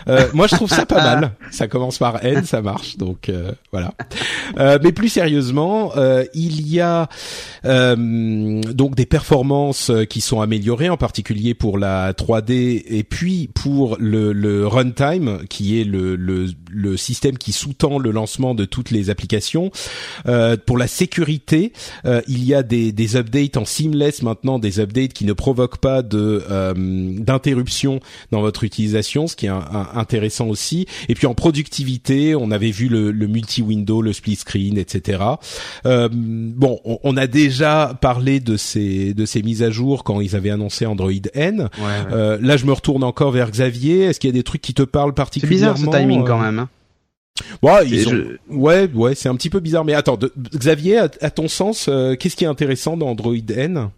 Euh, 0.09 0.29
moi 0.33 0.47
je 0.47 0.57
trouve 0.57 0.71
ça 0.71 0.87
pas 0.87 1.03
mal. 1.16 1.33
Ça 1.51 1.69
commence 1.69 1.99
par 1.99 2.25
N, 2.25 2.45
ça 2.45 2.62
marche. 2.62 2.97
Donc 2.97 3.29
euh, 3.29 3.53
voilà. 3.73 3.92
mais 4.57 4.92
plus 4.92 5.09
sérieusement, 5.09 5.92
il 6.35 6.69
y 6.69 6.81
a 6.81 7.09
donc 7.64 8.95
des 8.95 9.07
performances 9.07 9.90
qui 10.09 10.21
sont 10.21 10.40
améliorées, 10.40 10.88
en 10.88 10.97
particulier 10.97 11.55
pour 11.55 11.79
la 11.79 12.12
3D 12.12 12.85
et 12.87 13.05
puis 13.05 13.49
pour 13.55 13.97
le, 13.99 14.33
le 14.33 14.66
runtime, 14.66 15.40
qui 15.49 15.81
est 15.81 15.85
le, 15.85 16.16
le, 16.16 16.49
le 16.70 16.96
système 16.96 17.38
qui 17.38 17.52
sous-tend 17.52 17.98
le 17.98 18.11
lancement 18.11 18.55
de 18.55 18.64
toutes 18.64 18.90
les 18.90 19.11
applications. 19.11 19.70
pour 20.66 20.79
la 20.79 20.87
sécurité. 20.87 21.72
Euh, 22.05 22.22
il 22.29 22.44
y 22.44 22.55
a 22.55 22.62
des, 22.62 22.92
des 22.92 23.16
updates 23.16 23.57
en 23.57 23.64
seamless 23.64 24.22
maintenant, 24.22 24.59
des 24.59 24.81
updates 24.81 25.12
qui 25.12 25.24
ne 25.24 25.33
provoquent 25.33 25.79
pas 25.79 26.02
de 26.02 26.42
euh, 26.50 26.74
d'interruption 26.76 28.00
dans 28.33 28.40
votre 28.40 28.64
utilisation, 28.64 29.26
ce 29.26 29.37
qui 29.37 29.46
est 29.46 29.52
intéressant 29.94 30.48
aussi. 30.48 30.87
Et 31.09 31.14
puis 31.14 31.26
en 31.26 31.35
productivité, 31.35 32.35
on 32.35 32.50
avait 32.50 32.70
vu 32.70 32.88
le, 32.88 33.11
le 33.11 33.26
multi-window, 33.26 34.02
le 34.02 34.12
split 34.12 34.37
screen, 34.37 34.79
etc. 34.79 35.22
Euh, 35.85 36.09
bon, 36.12 36.81
on, 36.85 37.16
a 37.16 37.26
déjà 37.26 37.96
parlé 38.00 38.40
de 38.40 38.57
ces 38.57 39.14
de 39.14 39.24
ces 39.24 39.42
mises 39.42 39.62
à 39.62 39.70
jour 39.70 40.05
quand 40.05 40.20
ils 40.20 40.37
avaient 40.37 40.50
annoncé 40.50 40.87
Android 40.87 41.11
N. 41.35 41.68
Euh, 42.12 42.38
là, 42.40 42.57
je 42.57 42.66
me 42.66 42.72
retourne 42.72 43.05
encore 43.05 43.31
vers 43.31 43.50
Xavier. 43.50 44.02
Est-ce 44.02 44.20
qu'il 44.20 44.29
y 44.29 44.33
a 44.33 44.35
des 44.35 44.42
trucs 44.42 44.62
qui 44.62 44.74
te 44.74 44.83
parlent 44.83 45.14
particulièrement 45.14 45.76
C'est 45.76 45.83
bizarre 45.83 45.94
ce 45.94 45.98
timing 45.98 46.24
quand 46.24 46.38
même. 46.38 46.65
Hein. 47.62 48.37
Ouais, 48.51 48.88
ouais, 48.92 49.14
c'est 49.14 49.29
un 49.29 49.37
petit 49.37 49.51
peu 49.51 49.61
bizarre. 49.61 49.85
Mais 49.85 49.94
attends, 49.94 50.18
Xavier, 50.55 50.99
à, 50.99 51.31
ton 51.31 51.49
sens, 51.49 51.88
euh, 51.88 52.14
qu'est-ce 52.14 52.37
qui 52.37 52.44
est 52.44 52.49
intéressant 52.49 52.96
dans 52.96 53.09
Android 53.09 53.35
N? 53.35 53.90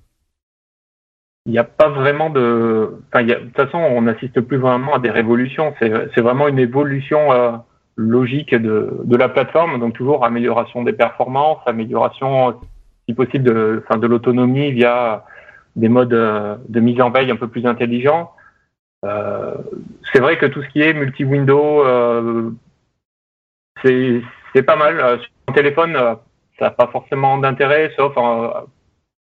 Il 1.46 1.53
n'y 1.53 1.59
a 1.59 1.64
pas 1.64 1.88
vraiment 1.88 2.31
de. 2.31 2.94
Enfin, 3.09 3.24
de 3.24 3.35
toute 3.35 3.57
façon, 3.57 3.79
on 3.79 4.03
n'assiste 4.03 4.40
plus 4.40 4.59
vraiment 4.59 4.94
à 4.94 4.98
des 4.98 5.11
révolutions. 5.11 5.74
C'est 5.81 6.20
vraiment 6.20 6.48
une 6.48 6.59
évolution 6.59 7.33
euh, 7.33 7.53
logique 7.96 8.55
de, 8.55 8.90
de 9.05 9.16
la 9.16 9.29
plateforme. 9.29 9.81
Donc 9.81 9.94
toujours 9.94 10.24
amélioration 10.24 10.83
des 10.83 10.92
performances, 10.92 11.59
amélioration, 11.66 12.61
si 13.09 13.14
possible, 13.14 13.44
de, 13.44 13.83
enfin, 13.85 13.98
de 13.98 14.07
l'autonomie 14.07 14.72
via 14.72 15.24
des 15.77 15.88
modes 15.88 16.12
euh, 16.12 16.57
de 16.68 16.81
mise 16.81 17.01
en 17.01 17.11
veille 17.11 17.31
un 17.31 17.37
peu 17.37 17.48
plus 17.48 17.64
intelligents. 17.66 18.33
c'est 20.12 20.20
vrai 20.20 20.37
que 20.37 20.46
tout 20.46 20.62
ce 20.62 20.68
qui 20.68 20.83
est 20.83 20.92
multi-window, 20.92 21.85
c'est 23.83 24.62
pas 24.62 24.77
mal. 24.77 25.01
Euh, 25.01 25.19
sur 25.19 25.31
mon 25.49 25.55
téléphone, 25.55 25.97
euh, 25.97 26.14
ça 26.59 26.67
n'a 26.67 26.71
pas 26.71 26.88
forcément 26.88 27.38
d'intérêt, 27.38 27.93
sauf 27.97 28.17
en 28.17 28.53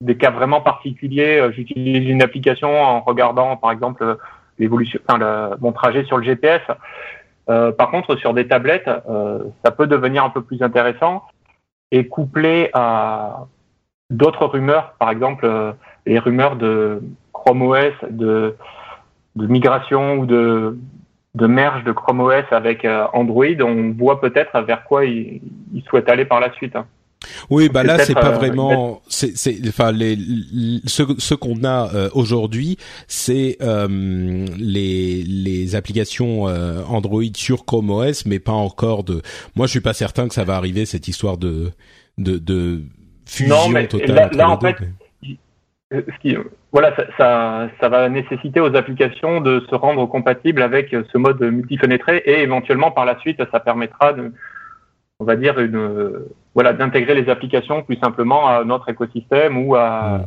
des 0.02 0.18
cas 0.18 0.32
vraiment 0.32 0.62
particuliers. 0.62 1.40
Euh, 1.40 1.52
j'utilise 1.52 2.10
une 2.10 2.22
application 2.24 2.82
en 2.82 3.02
regardant, 3.02 3.56
par 3.58 3.72
exemple, 3.72 4.18
l'évolution, 4.58 5.00
enfin, 5.08 5.56
mon 5.62 5.72
trajet 5.72 6.04
sur 6.06 6.18
le 6.18 6.24
GPS. 6.24 6.62
par 7.48 7.92
contre, 7.92 8.16
sur 8.16 8.34
des 8.34 8.48
tablettes, 8.48 8.90
ça 9.66 9.72
peut 9.72 9.88
devenir 9.88 10.24
un 10.24 10.30
peu 10.30 10.42
plus 10.42 10.62
intéressant 10.62 11.24
et 11.92 12.08
couplé 12.08 12.70
à 12.74 13.48
d'autres 14.10 14.46
rumeurs, 14.46 14.94
par 15.00 15.10
exemple 15.10 15.74
les 16.06 16.20
rumeurs 16.20 16.56
de 16.56 17.02
Chrome 17.34 17.64
OS, 17.64 17.94
de 18.10 18.56
migration 19.36 20.20
ou 20.20 20.26
de 20.26 20.78
de 21.36 21.48
merge 21.48 21.84
de 21.84 21.92
Chrome 21.92 22.20
OS 22.22 22.46
avec 22.52 22.84
euh, 22.84 23.06
Android, 23.14 23.46
on 23.62 23.92
voit 23.92 24.20
peut-être 24.20 24.60
vers 24.62 24.84
quoi 24.84 25.06
il, 25.06 25.42
il, 25.74 25.84
souhaite 25.84 26.10
aller 26.10 26.26
par 26.26 26.40
la 26.40 26.52
suite. 26.54 26.76
Hein. 26.76 26.86
Oui, 27.50 27.70
bah 27.70 27.84
là 27.84 28.00
c'est 28.00 28.16
pas 28.16 28.32
euh, 28.32 28.38
vraiment, 28.38 29.02
c'est, 29.08 29.38
c'est, 29.38 29.56
enfin 29.68 29.92
les, 29.92 30.18
ce, 30.86 31.04
ce 31.20 31.36
qu'on 31.36 31.64
a 31.64 31.94
euh, 31.94 32.10
aujourd'hui, 32.14 32.78
c'est 33.08 33.58
les 33.62 35.24
les 35.24 35.76
applications 35.76 36.46
Android 36.90 37.22
sur 37.36 37.66
Chrome 37.66 37.92
OS, 37.92 38.26
mais 38.26 38.40
pas 38.40 38.52
encore 38.52 39.04
de. 39.04 39.22
Moi, 39.56 39.68
je 39.68 39.72
suis 39.72 39.82
pas 39.82 39.94
certain 39.94 40.28
que 40.28 40.34
ça 40.34 40.44
va 40.44 40.56
arriver 40.56 40.86
cette 40.86 41.08
histoire 41.08 41.38
de 41.38 41.72
de, 42.18 42.38
de 42.40 42.82
fusion 43.26 43.56
non, 43.56 43.70
mais 43.70 43.88
totale. 43.88 44.32
Là, 44.34 44.50
en 44.50 44.60
fait, 44.60 44.78
ce 45.92 46.20
qui, 46.22 46.38
voilà, 46.72 46.96
ça, 46.96 47.04
ça, 47.18 47.70
ça, 47.80 47.90
va 47.90 48.08
nécessiter 48.10 48.60
aux 48.60 48.76
applications 48.76 49.42
de 49.42 49.62
se 49.70 49.76
rendre 49.76 50.06
compatibles 50.06 50.62
avec 50.62 50.90
ce 50.90 51.18
mode 51.18 51.42
multifenêtré 51.42 52.22
et 52.26 52.42
éventuellement 52.42 52.92
par 52.92 53.06
la 53.06 53.20
suite, 53.20 53.42
ça 53.52 53.60
permettra 53.60 54.14
de, 54.14 54.32
on 55.20 55.26
va 55.26 55.36
dire 55.36 55.60
une, 55.60 56.12
voilà, 56.56 56.74
d'intégrer 56.74 57.16
les 57.16 57.30
applications 57.30 57.84
plus 57.84 57.98
simplement 57.98 58.48
à 58.48 58.64
notre 58.64 58.90
écosystème 58.90 59.58
ou 59.58 59.76
à, 59.76 60.22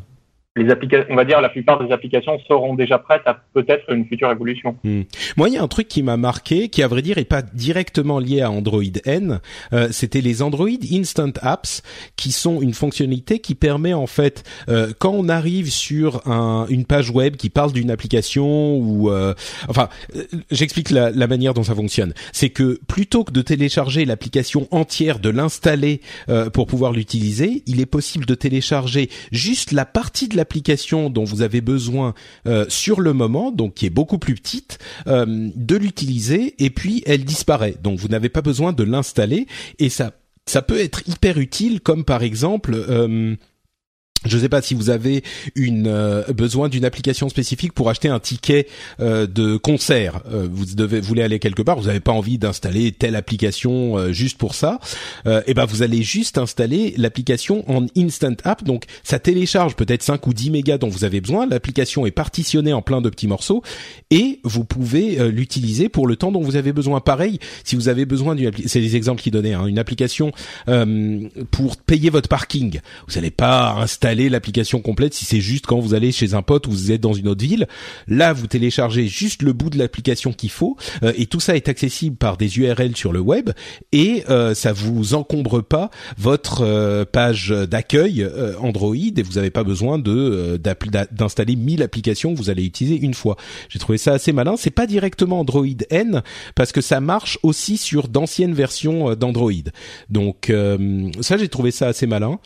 les 0.56 0.72
on 1.10 1.16
va 1.16 1.24
dire 1.24 1.40
la 1.40 1.48
plupart 1.48 1.84
des 1.84 1.92
applications 1.92 2.38
seront 2.46 2.74
déjà 2.74 2.98
prêtes 2.98 3.22
à 3.26 3.34
peut-être 3.54 3.92
une 3.92 4.06
future 4.06 4.30
évolution. 4.30 4.76
Hmm. 4.84 5.02
Moi, 5.36 5.48
il 5.48 5.54
y 5.54 5.58
a 5.58 5.62
un 5.62 5.68
truc 5.68 5.88
qui 5.88 6.02
m'a 6.02 6.16
marqué, 6.16 6.68
qui 6.68 6.82
à 6.82 6.88
vrai 6.88 7.02
dire 7.02 7.18
est 7.18 7.24
pas 7.24 7.42
directement 7.42 8.20
lié 8.20 8.40
à 8.40 8.50
Android 8.50 8.82
N. 9.04 9.40
Euh, 9.72 9.88
C'était 9.90 10.20
les 10.20 10.42
Android 10.42 10.68
Instant 10.92 11.32
Apps, 11.42 11.82
qui 12.16 12.30
sont 12.30 12.62
une 12.62 12.72
fonctionnalité 12.72 13.40
qui 13.40 13.56
permet 13.56 13.94
en 13.94 14.06
fait, 14.06 14.44
euh, 14.68 14.92
quand 14.98 15.10
on 15.10 15.28
arrive 15.28 15.70
sur 15.70 16.26
un, 16.28 16.66
une 16.68 16.84
page 16.84 17.10
web 17.10 17.34
qui 17.34 17.50
parle 17.50 17.72
d'une 17.72 17.90
application 17.90 18.76
ou, 18.76 19.10
euh, 19.10 19.34
enfin, 19.68 19.88
euh, 20.14 20.22
j'explique 20.52 20.90
la, 20.90 21.10
la, 21.10 21.26
manière 21.26 21.54
dont 21.54 21.64
ça 21.64 21.74
fonctionne. 21.74 22.14
C'est 22.32 22.50
que 22.50 22.78
plutôt 22.86 23.24
que 23.24 23.32
de 23.32 23.42
télécharger 23.42 24.04
l'application 24.04 24.68
entière, 24.70 25.18
de 25.18 25.30
l'installer 25.30 26.00
euh, 26.28 26.48
pour 26.48 26.66
pouvoir 26.66 26.92
l'utiliser, 26.92 27.62
il 27.66 27.80
est 27.80 27.86
possible 27.86 28.24
de 28.24 28.34
télécharger 28.34 29.08
juste 29.32 29.72
la 29.72 29.84
partie 29.84 30.28
de 30.28 30.36
la 30.36 30.43
application 30.44 31.08
dont 31.08 31.24
vous 31.24 31.40
avez 31.40 31.62
besoin 31.62 32.12
euh, 32.46 32.66
sur 32.68 33.00
le 33.00 33.14
moment, 33.14 33.50
donc 33.50 33.72
qui 33.72 33.86
est 33.86 33.90
beaucoup 33.90 34.18
plus 34.18 34.34
petite, 34.34 34.78
euh, 35.06 35.24
de 35.56 35.76
l'utiliser 35.76 36.54
et 36.62 36.68
puis 36.68 37.02
elle 37.06 37.24
disparaît. 37.24 37.76
Donc 37.82 37.98
vous 37.98 38.08
n'avez 38.08 38.28
pas 38.28 38.42
besoin 38.42 38.74
de 38.74 38.84
l'installer 38.84 39.46
et 39.78 39.88
ça 39.88 40.12
ça 40.46 40.60
peut 40.60 40.78
être 40.78 41.08
hyper 41.08 41.38
utile 41.38 41.80
comme 41.80 42.04
par 42.04 42.22
exemple 42.22 42.74
euh, 42.74 43.34
je 44.24 44.36
ne 44.36 44.42
sais 44.42 44.48
pas 44.48 44.62
si 44.62 44.74
vous 44.74 44.90
avez 44.90 45.22
une 45.54 45.86
euh, 45.86 46.22
besoin 46.32 46.68
d'une 46.68 46.84
application 46.84 47.28
spécifique 47.28 47.72
pour 47.72 47.90
acheter 47.90 48.08
un 48.08 48.20
ticket 48.20 48.66
euh, 49.00 49.26
de 49.26 49.56
concert. 49.56 50.22
Euh, 50.32 50.48
vous 50.50 50.66
devez 50.74 51.00
voulez 51.00 51.22
aller 51.22 51.38
quelque 51.38 51.62
part, 51.62 51.78
vous 51.78 51.86
n'avez 51.86 52.00
pas 52.00 52.12
envie 52.12 52.38
d'installer 52.38 52.92
telle 52.92 53.16
application 53.16 54.12
juste 54.12 54.38
pour 54.38 54.54
ça. 54.54 54.78
et 55.26 55.30
eh 55.46 55.54
ben 55.54 55.64
vous 55.64 55.82
allez 55.82 56.02
juste 56.02 56.38
installer 56.38 56.94
l'application 56.96 57.64
en 57.70 57.86
instant 57.96 58.34
app. 58.44 58.64
Donc 58.64 58.84
ça 59.02 59.18
télécharge 59.18 59.76
peut-être 59.76 60.02
5 60.02 60.26
ou 60.26 60.32
10 60.32 60.50
mégas 60.50 60.78
dont 60.78 60.88
vous 60.88 61.04
avez 61.04 61.20
besoin. 61.20 61.46
L'application 61.46 62.06
est 62.06 62.10
partitionnée 62.10 62.72
en 62.72 62.82
plein 62.82 63.00
de 63.00 63.10
petits 63.10 63.28
morceaux 63.28 63.62
et 64.10 64.40
vous 64.44 64.64
pouvez 64.64 65.30
l'utiliser 65.30 65.88
pour 65.88 66.06
le 66.06 66.16
temps 66.16 66.32
dont 66.32 66.42
vous 66.42 66.56
avez 66.56 66.72
besoin. 66.72 67.00
Pareil, 67.00 67.38
si 67.64 67.76
vous 67.76 67.88
avez 67.88 68.06
besoin 68.06 68.34
d'une 68.34 68.50
c'est 68.66 68.80
les 68.80 68.96
exemples 68.96 69.22
qui 69.22 69.30
donnaient 69.30 69.54
hein, 69.54 69.66
une 69.66 69.78
application 69.78 70.32
pour 71.50 71.76
payer 71.76 72.10
votre 72.10 72.28
parking, 72.28 72.80
vous 73.08 73.14
n'allez 73.14 73.30
pas 73.30 73.74
installer 73.74 74.13
l'application 74.14 74.80
complète 74.80 75.14
si 75.14 75.24
c'est 75.24 75.40
juste 75.40 75.66
quand 75.66 75.78
vous 75.78 75.94
allez 75.94 76.12
chez 76.12 76.34
un 76.34 76.42
pote 76.42 76.66
ou 76.66 76.70
vous 76.70 76.92
êtes 76.92 77.00
dans 77.00 77.12
une 77.12 77.28
autre 77.28 77.44
ville. 77.44 77.66
Là, 78.08 78.32
vous 78.32 78.46
téléchargez 78.46 79.06
juste 79.06 79.42
le 79.42 79.52
bout 79.52 79.70
de 79.70 79.78
l'application 79.78 80.32
qu'il 80.32 80.50
faut 80.50 80.76
euh, 81.02 81.12
et 81.16 81.26
tout 81.26 81.40
ça 81.40 81.56
est 81.56 81.68
accessible 81.68 82.16
par 82.16 82.36
des 82.36 82.58
URL 82.58 82.96
sur 82.96 83.12
le 83.12 83.20
web 83.20 83.50
et 83.92 84.24
euh, 84.30 84.54
ça 84.54 84.72
vous 84.72 85.14
encombre 85.14 85.62
pas 85.62 85.90
votre 86.18 86.62
euh, 86.62 87.04
page 87.04 87.50
d'accueil 87.50 88.22
euh, 88.22 88.54
Android 88.58 88.94
et 88.94 89.22
vous 89.22 89.34
n'avez 89.34 89.50
pas 89.50 89.64
besoin 89.64 89.98
de 89.98 90.58
d'installer 91.10 91.56
1000 91.56 91.82
applications 91.82 92.32
que 92.32 92.38
vous 92.38 92.50
allez 92.50 92.64
utiliser 92.64 92.98
une 92.98 93.14
fois. 93.14 93.36
J'ai 93.68 93.78
trouvé 93.78 93.98
ça 93.98 94.12
assez 94.12 94.32
malin. 94.32 94.56
C'est 94.56 94.70
pas 94.70 94.86
directement 94.86 95.40
Android 95.40 95.66
N 95.90 96.22
parce 96.54 96.72
que 96.72 96.80
ça 96.80 97.00
marche 97.00 97.38
aussi 97.42 97.76
sur 97.76 98.08
d'anciennes 98.08 98.54
versions 98.54 99.14
d'Android. 99.14 99.52
Donc 100.08 100.52
ça, 101.20 101.36
j'ai 101.36 101.48
trouvé 101.48 101.70
ça 101.70 101.88
assez 101.88 102.06
malin. 102.06 102.38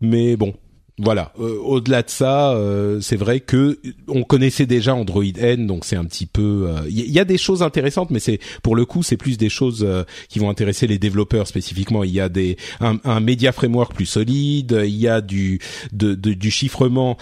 Mais 0.00 0.36
bon, 0.36 0.54
voilà. 0.98 1.32
Euh, 1.38 1.58
au-delà 1.60 2.02
de 2.02 2.10
ça, 2.10 2.52
euh, 2.52 3.00
c'est 3.00 3.16
vrai 3.16 3.38
que 3.38 3.78
on 4.08 4.24
connaissait 4.24 4.66
déjà 4.66 4.94
Android 4.94 5.22
N, 5.22 5.66
donc 5.66 5.84
c'est 5.84 5.96
un 5.96 6.04
petit 6.04 6.26
peu. 6.26 6.68
Il 6.88 7.00
euh, 7.00 7.10
y, 7.10 7.20
a 7.20 7.24
des 7.24 7.38
choses 7.38 7.62
intéressantes, 7.62 8.10
mais 8.10 8.18
c'est 8.18 8.40
pour 8.62 8.74
le 8.74 8.84
coup, 8.84 9.04
c'est 9.04 9.16
plus 9.16 9.38
des 9.38 9.48
choses 9.48 9.86
qui 10.28 10.40
vont 10.40 10.50
intéresser 10.50 10.86
les 10.86 10.98
développeurs 10.98 11.46
spécifiquement. 11.46 12.02
Il 12.02 12.10
y 12.10 12.20
a 12.20 12.28
des 12.28 12.56
un, 12.80 12.98
un 13.04 13.20
media 13.20 13.52
framework 13.52 13.94
plus 13.94 14.06
solide, 14.06 14.80
il 14.84 14.96
y 14.96 15.06
a 15.06 15.20
du 15.20 15.60
du 15.92 16.50
chiffrement 16.50 17.16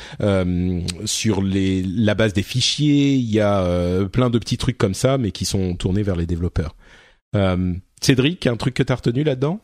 sur 1.04 1.42
les 1.42 1.82
la 1.82 2.14
base 2.14 2.32
des 2.32 2.42
fichiers, 2.42 3.14
il 3.14 3.30
y 3.30 3.40
a 3.40 4.06
plein 4.10 4.30
de 4.30 4.38
petits 4.38 4.56
trucs 4.56 4.78
comme 4.78 4.94
ça, 4.94 5.18
mais 5.18 5.32
qui 5.32 5.44
sont 5.44 5.74
tournés 5.74 6.02
vers 6.02 6.16
les 6.16 6.26
développeurs. 6.26 6.76
Cédric, 8.00 8.46
un 8.46 8.56
truc 8.56 8.74
que 8.74 8.82
t'as 8.82 8.94
retenu 8.94 9.24
là-dedans? 9.24 9.60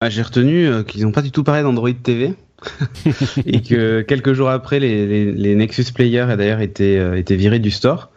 Ah, 0.00 0.10
J'ai 0.10 0.22
retenu 0.22 0.84
qu'ils 0.86 1.02
n'ont 1.02 1.12
pas 1.12 1.22
du 1.22 1.30
tout 1.30 1.44
parlé 1.44 1.62
d'Android 1.62 1.90
TV. 1.92 2.34
et 3.46 3.62
que 3.62 4.02
quelques 4.02 4.32
jours 4.32 4.48
après, 4.48 4.80
les, 4.80 5.32
les, 5.32 5.54
Nexus 5.54 5.92
Player 5.94 6.20
a 6.20 6.36
d'ailleurs 6.36 6.60
été, 6.60 6.98
euh, 6.98 7.16
été 7.16 7.36
virés 7.36 7.58
du 7.58 7.70
store. 7.70 8.10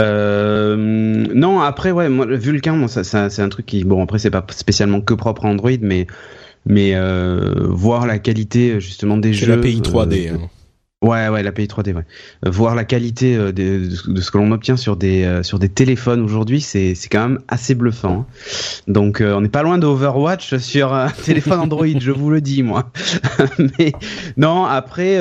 Euh, 0.00 0.76
non, 0.76 1.60
après, 1.60 1.90
ouais, 1.90 2.08
moi, 2.08 2.26
Vulkan, 2.26 2.88
ça, 2.88 3.30
c'est 3.30 3.42
un 3.42 3.48
truc 3.48 3.66
qui, 3.66 3.84
bon, 3.84 4.02
après, 4.02 4.18
c'est 4.18 4.30
pas 4.30 4.44
spécialement 4.50 5.00
que 5.00 5.14
propre 5.14 5.46
à 5.46 5.48
Android, 5.48 5.70
mais 5.80 6.06
mais 6.66 6.94
voir 7.60 8.06
la 8.06 8.18
qualité 8.18 8.78
justement 8.78 9.16
des 9.16 9.32
jeux. 9.32 9.46
l'API 9.46 9.80
3D. 9.80 10.34
Hein. 10.34 10.50
Ouais, 11.00 11.28
ouais, 11.28 11.44
l'API 11.44 11.66
3D, 11.66 11.94
ouais. 11.94 12.04
voir 12.44 12.74
la 12.74 12.84
qualité 12.84 13.36
de, 13.36 13.52
de, 13.52 14.20
ce 14.20 14.30
que 14.32 14.38
l'on 14.38 14.50
obtient 14.50 14.76
sur 14.76 14.96
des 14.96 15.42
sur 15.44 15.60
des 15.60 15.68
téléphones 15.68 16.22
aujourd'hui, 16.22 16.60
c'est 16.60 16.94
quand 17.08 17.28
même 17.28 17.38
assez 17.46 17.76
bluffant. 17.76 18.26
Hein. 18.28 18.82
Donc 18.88 19.22
on 19.24 19.40
n'est 19.40 19.48
pas 19.48 19.62
loin 19.62 19.78
d'Overwatch 19.78 20.56
sur 20.56 20.92
un 20.92 21.08
téléphone 21.24 21.60
Android, 21.60 21.86
je 21.86 22.10
vous 22.10 22.30
le 22.30 22.40
dis 22.40 22.64
moi. 22.64 22.90
mais 23.78 23.92
non, 24.36 24.64
après 24.64 25.18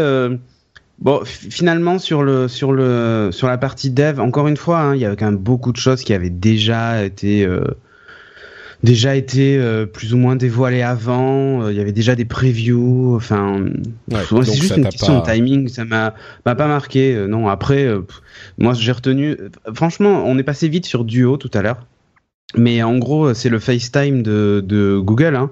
Bon, 1.00 1.22
finalement 1.26 2.00
sur 2.00 2.24
le 2.24 2.48
sur 2.48 2.72
le 2.74 3.30
sur 3.32 3.48
la 3.48 3.60
partie 3.60 3.92
dev, 3.92 4.20
encore 4.20 4.48
une 4.48 4.58
fois, 4.58 4.80
hein, 4.80 4.96
il 4.96 5.02
y 5.02 5.06
avait 5.06 5.16
quand 5.16 5.28
même 5.28 5.38
beaucoup 5.38 5.72
de 5.72 5.78
choses 5.78 6.04
qui 6.04 6.12
avaient 6.14 6.32
déjà 6.32 7.04
été 7.04 7.46
euh, 7.46 7.64
déjà 8.84 9.16
été 9.16 9.58
euh, 9.58 9.86
plus 9.86 10.14
ou 10.14 10.18
moins 10.18 10.36
dévoilées 10.36 10.82
avant. 10.82 11.64
Euh, 11.64 11.72
il 11.72 11.78
y 11.78 11.82
avait 11.82 11.92
déjà 11.92 12.16
des 12.16 12.26
previews. 12.26 13.16
Enfin, 13.16 13.66
c'est 14.12 14.56
juste 14.56 14.78
une 14.78 14.86
question 14.86 15.20
de 15.20 15.26
timing. 15.26 15.68
Ça 15.68 15.86
m'a 15.86 16.14
m'a 16.46 16.56
pas 16.56 16.68
marqué. 16.68 17.26
non, 17.28 17.48
après, 17.48 17.88
moi 18.58 18.74
j'ai 18.74 18.92
retenu. 18.92 19.38
Franchement, 19.74 20.24
on 20.26 20.38
est 20.38 20.44
passé 20.44 20.68
vite 20.68 20.86
sur 20.86 21.06
Duo 21.06 21.38
tout 21.38 21.52
à 21.54 21.62
l'heure. 21.62 21.86
Mais 22.56 22.82
en 22.82 22.98
gros, 22.98 23.34
c'est 23.34 23.50
le 23.50 23.60
FaceTime 23.60 24.24
de, 24.24 24.64
de 24.66 24.98
Google. 24.98 25.36
Hein. 25.36 25.52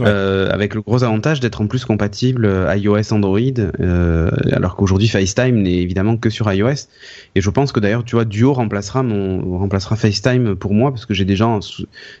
Euh, 0.00 0.50
avec 0.50 0.74
le 0.74 0.82
gros 0.82 1.04
avantage 1.04 1.40
d'être 1.40 1.60
en 1.62 1.66
plus 1.66 1.84
compatible 1.84 2.44
euh, 2.44 2.74
iOS 2.76 3.14
Android, 3.14 3.40
euh, 3.80 4.30
alors 4.52 4.76
qu'aujourd'hui 4.76 5.08
FaceTime 5.08 5.62
n'est 5.62 5.78
évidemment 5.78 6.16
que 6.16 6.28
sur 6.28 6.52
iOS. 6.52 6.88
Et 7.34 7.40
je 7.40 7.50
pense 7.50 7.72
que 7.72 7.80
d'ailleurs, 7.80 8.04
tu 8.04 8.16
vois, 8.16 8.24
Duo 8.24 8.52
remplacera 8.52 9.02
mon 9.02 9.58
remplacera 9.58 9.96
FaceTime 9.96 10.54
pour 10.54 10.74
moi 10.74 10.90
parce 10.90 11.06
que 11.06 11.14
j'ai 11.14 11.24
des 11.24 11.36
gens 11.36 11.60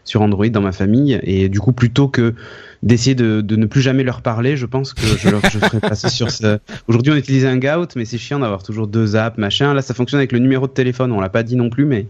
sur 0.04 0.22
Android 0.22 0.48
dans 0.48 0.62
ma 0.62 0.72
famille 0.72 1.20
et 1.22 1.48
du 1.48 1.60
coup 1.60 1.72
plutôt 1.72 2.08
que 2.08 2.34
d'essayer 2.82 3.14
de, 3.14 3.40
de, 3.40 3.56
ne 3.56 3.66
plus 3.66 3.80
jamais 3.80 4.04
leur 4.04 4.22
parler, 4.22 4.56
je 4.56 4.66
pense 4.66 4.92
que 4.92 5.00
je, 5.02 5.28
leur, 5.30 5.40
je 5.50 5.58
ferai 5.58 5.80
passer 5.80 6.08
sur 6.08 6.30
ce. 6.30 6.58
Aujourd'hui, 6.88 7.12
on 7.12 7.16
utilise 7.16 7.44
un 7.46 7.56
Gout, 7.56 7.88
mais 7.96 8.04
c'est 8.04 8.18
chiant 8.18 8.38
d'avoir 8.38 8.62
toujours 8.62 8.86
deux 8.86 9.16
apps, 9.16 9.38
machin. 9.38 9.74
Là, 9.74 9.82
ça 9.82 9.94
fonctionne 9.94 10.18
avec 10.18 10.32
le 10.32 10.38
numéro 10.38 10.66
de 10.66 10.72
téléphone. 10.72 11.10
On 11.12 11.20
l'a 11.20 11.30
pas 11.30 11.42
dit 11.42 11.56
non 11.56 11.70
plus, 11.70 11.84
mais 11.84 12.06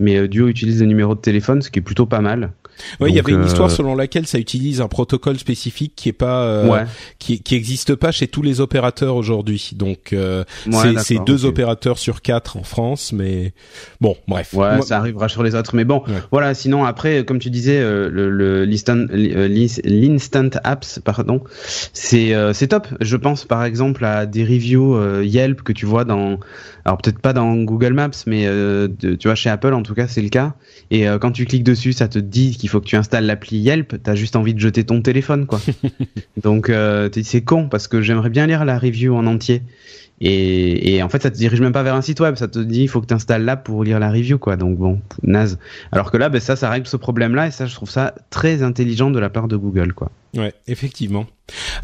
mais 0.00 0.28
Duo 0.28 0.48
utilise 0.48 0.80
le 0.80 0.86
numéro 0.86 1.14
de 1.14 1.20
téléphone, 1.20 1.62
ce 1.62 1.70
qui 1.70 1.78
est 1.78 1.82
plutôt 1.82 2.06
pas 2.06 2.20
mal. 2.20 2.50
Oui, 3.00 3.10
il 3.10 3.16
y 3.16 3.18
avait 3.18 3.32
une 3.32 3.44
histoire 3.44 3.70
euh, 3.70 3.74
selon 3.74 3.94
laquelle 3.94 4.26
ça 4.26 4.38
utilise 4.38 4.80
un 4.80 4.88
protocole 4.88 5.38
spécifique 5.38 5.92
qui 5.96 6.08
est 6.08 6.14
pas 6.14 6.42
euh, 6.42 6.84
qui 7.18 7.42
qui 7.42 7.54
existe 7.54 7.94
pas 7.94 8.12
chez 8.12 8.28
tous 8.28 8.42
les 8.42 8.60
opérateurs 8.60 9.16
aujourd'hui. 9.16 9.72
Donc 9.74 10.12
euh, 10.12 10.44
c'est 10.98 11.24
deux 11.24 11.44
opérateurs 11.44 11.98
sur 11.98 12.22
quatre 12.22 12.56
en 12.56 12.62
France, 12.62 13.12
mais 13.12 13.52
bon, 14.00 14.16
bref. 14.28 14.52
Ouais, 14.54 14.82
ça 14.82 14.98
arrivera 14.98 15.28
sur 15.28 15.42
les 15.42 15.54
autres, 15.54 15.74
mais 15.74 15.84
bon, 15.84 16.02
voilà. 16.30 16.54
Sinon 16.54 16.84
après, 16.84 17.24
comme 17.24 17.38
tu 17.38 17.50
disais, 17.50 17.80
le 17.80 18.64
l'instant 19.84 20.48
apps, 20.64 21.00
pardon, 21.04 21.42
c'est 21.92 22.34
c'est 22.52 22.68
top. 22.68 22.88
Je 23.00 23.16
pense 23.16 23.44
par 23.44 23.64
exemple 23.64 24.04
à 24.04 24.26
des 24.26 24.44
reviews 24.44 25.22
Yelp 25.22 25.62
que 25.62 25.72
tu 25.72 25.86
vois 25.86 26.04
dans 26.04 26.38
alors 26.84 26.98
peut-être 26.98 27.20
pas 27.20 27.32
dans 27.32 27.54
Google 27.56 27.92
Maps, 27.92 28.10
mais 28.26 28.46
tu 29.00 29.28
vois 29.28 29.34
chez 29.34 29.50
Apple 29.50 29.72
en 29.72 29.82
tout 29.82 29.94
cas 29.94 30.08
c'est 30.08 30.22
le 30.22 30.28
cas. 30.28 30.54
Et 30.90 31.06
quand 31.20 31.32
tu 31.32 31.46
cliques 31.46 31.64
dessus, 31.64 31.92
ça 31.92 32.08
te 32.08 32.18
dit 32.18 32.56
qu'il 32.62 32.68
faut 32.68 32.80
que 32.80 32.86
tu 32.86 32.94
installes 32.94 33.26
l'appli 33.26 33.58
Yelp, 33.58 34.00
t'as 34.00 34.14
juste 34.14 34.36
envie 34.36 34.54
de 34.54 34.60
jeter 34.60 34.84
ton 34.84 35.02
téléphone, 35.02 35.46
quoi. 35.46 35.60
Donc 36.44 36.70
euh, 36.70 37.08
c'est 37.24 37.40
con 37.40 37.68
parce 37.68 37.88
que 37.88 38.00
j'aimerais 38.02 38.30
bien 38.30 38.46
lire 38.46 38.64
la 38.64 38.78
review 38.78 39.16
en 39.16 39.26
entier. 39.26 39.62
Et, 40.20 40.94
et, 40.94 41.02
en 41.02 41.08
fait, 41.08 41.20
ça 41.20 41.32
te 41.32 41.36
dirige 41.36 41.60
même 41.60 41.72
pas 41.72 41.82
vers 41.82 41.96
un 41.96 42.02
site 42.02 42.20
web, 42.20 42.36
ça 42.36 42.46
te 42.46 42.60
dit 42.60 42.82
il 42.82 42.88
faut 42.88 43.00
que 43.00 43.06
tu 43.06 43.14
installes 43.14 43.44
l'app 43.44 43.64
pour 43.64 43.82
lire 43.82 43.98
la 43.98 44.12
review, 44.12 44.38
quoi. 44.38 44.54
Donc 44.54 44.78
bon, 44.78 45.00
naze. 45.24 45.58
Alors 45.90 46.12
que 46.12 46.16
là, 46.16 46.28
ben, 46.28 46.40
ça, 46.40 46.54
ça 46.54 46.70
règle 46.70 46.86
ce 46.86 46.96
problème-là, 46.96 47.48
et 47.48 47.50
ça, 47.50 47.66
je 47.66 47.74
trouve 47.74 47.90
ça 47.90 48.14
très 48.30 48.62
intelligent 48.62 49.10
de 49.10 49.18
la 49.18 49.28
part 49.28 49.48
de 49.48 49.56
Google, 49.56 49.92
quoi. 49.92 50.12
Ouais, 50.36 50.54
effectivement. 50.68 51.26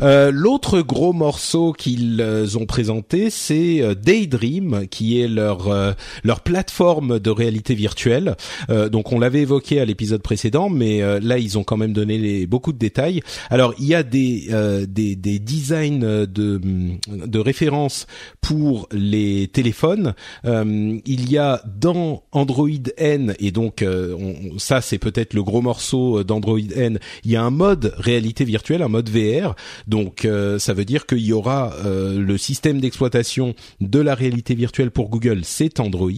Euh, 0.01 0.31
L'autre 0.33 0.81
gros 0.81 1.13
morceau 1.13 1.73
qu'ils 1.73 2.21
euh, 2.21 2.47
ont 2.57 2.67
présenté, 2.67 3.31
c'est 3.31 3.83
euh, 3.83 3.95
Daydream, 3.95 4.87
qui 4.89 5.21
est 5.21 5.29
leur 5.29 5.69
euh, 5.69 5.93
leur 6.25 6.41
plateforme 6.41 7.19
de 7.19 7.31
réalité 7.31 7.75
virtuelle. 7.75 8.37
Euh, 8.71 8.89
donc 8.89 9.13
on 9.13 9.19
l'avait 9.19 9.43
évoqué 9.43 9.81
à 9.81 9.85
l'épisode 9.85 10.23
précédent, 10.23 10.69
mais 10.69 11.01
là 11.21 11.39
ils 11.39 11.59
ont 11.59 11.65
quand 11.65 11.77
même 11.77 11.93
donné 11.93 12.19
les, 12.19 12.47
beaucoup 12.47 12.73
de 12.73 12.79
détails. 12.79 13.21
Alors 13.51 13.75
il 13.79 13.87
y 13.87 13.95
a 13.95 14.03
des 14.03 14.49
des, 14.89 15.17
des 15.17 15.39
designs 15.39 16.27
de 16.27 16.61
de 17.09 17.39
référence 17.39 18.07
pour 18.41 18.89
les 18.93 19.49
téléphones. 19.49 20.15
il 20.45 21.31
y 21.31 21.39
a 21.39 21.63
dans 21.67 22.23
Android 22.33 22.69
N 22.97 23.35
et 23.39 23.51
donc 23.51 23.85
on, 23.85 24.59
ça 24.59 24.81
c'est 24.81 24.99
peut-être 24.99 25.35
le 25.35 25.43
gros 25.43 25.63
morceau 25.63 26.25
d'Android 26.25 26.59
N. 26.75 26.99
Il 27.25 27.31
y 27.31 27.37
a 27.37 27.43
un 27.43 27.51
mode 27.51 27.95
réalité 27.99 28.45
virtuelle, 28.45 28.83
un 28.83 28.89
mode 28.89 29.09
VR 29.09 29.48
donc 29.87 30.25
euh, 30.25 30.59
ça 30.59 30.75
veut 30.75 30.85
dire 30.85 31.07
qu'il 31.07 31.25
y 31.25 31.33
aura 31.33 31.73
euh, 31.85 32.19
le 32.19 32.39
système 32.39 32.81
d'exploitation 32.81 33.55
de 33.81 33.99
la 34.01 34.15
réalité 34.15 34.55
virtuelle 34.55 34.91
pour 34.91 35.09
Google, 35.09 35.41
c'est 35.45 35.81
Android. 35.81 36.11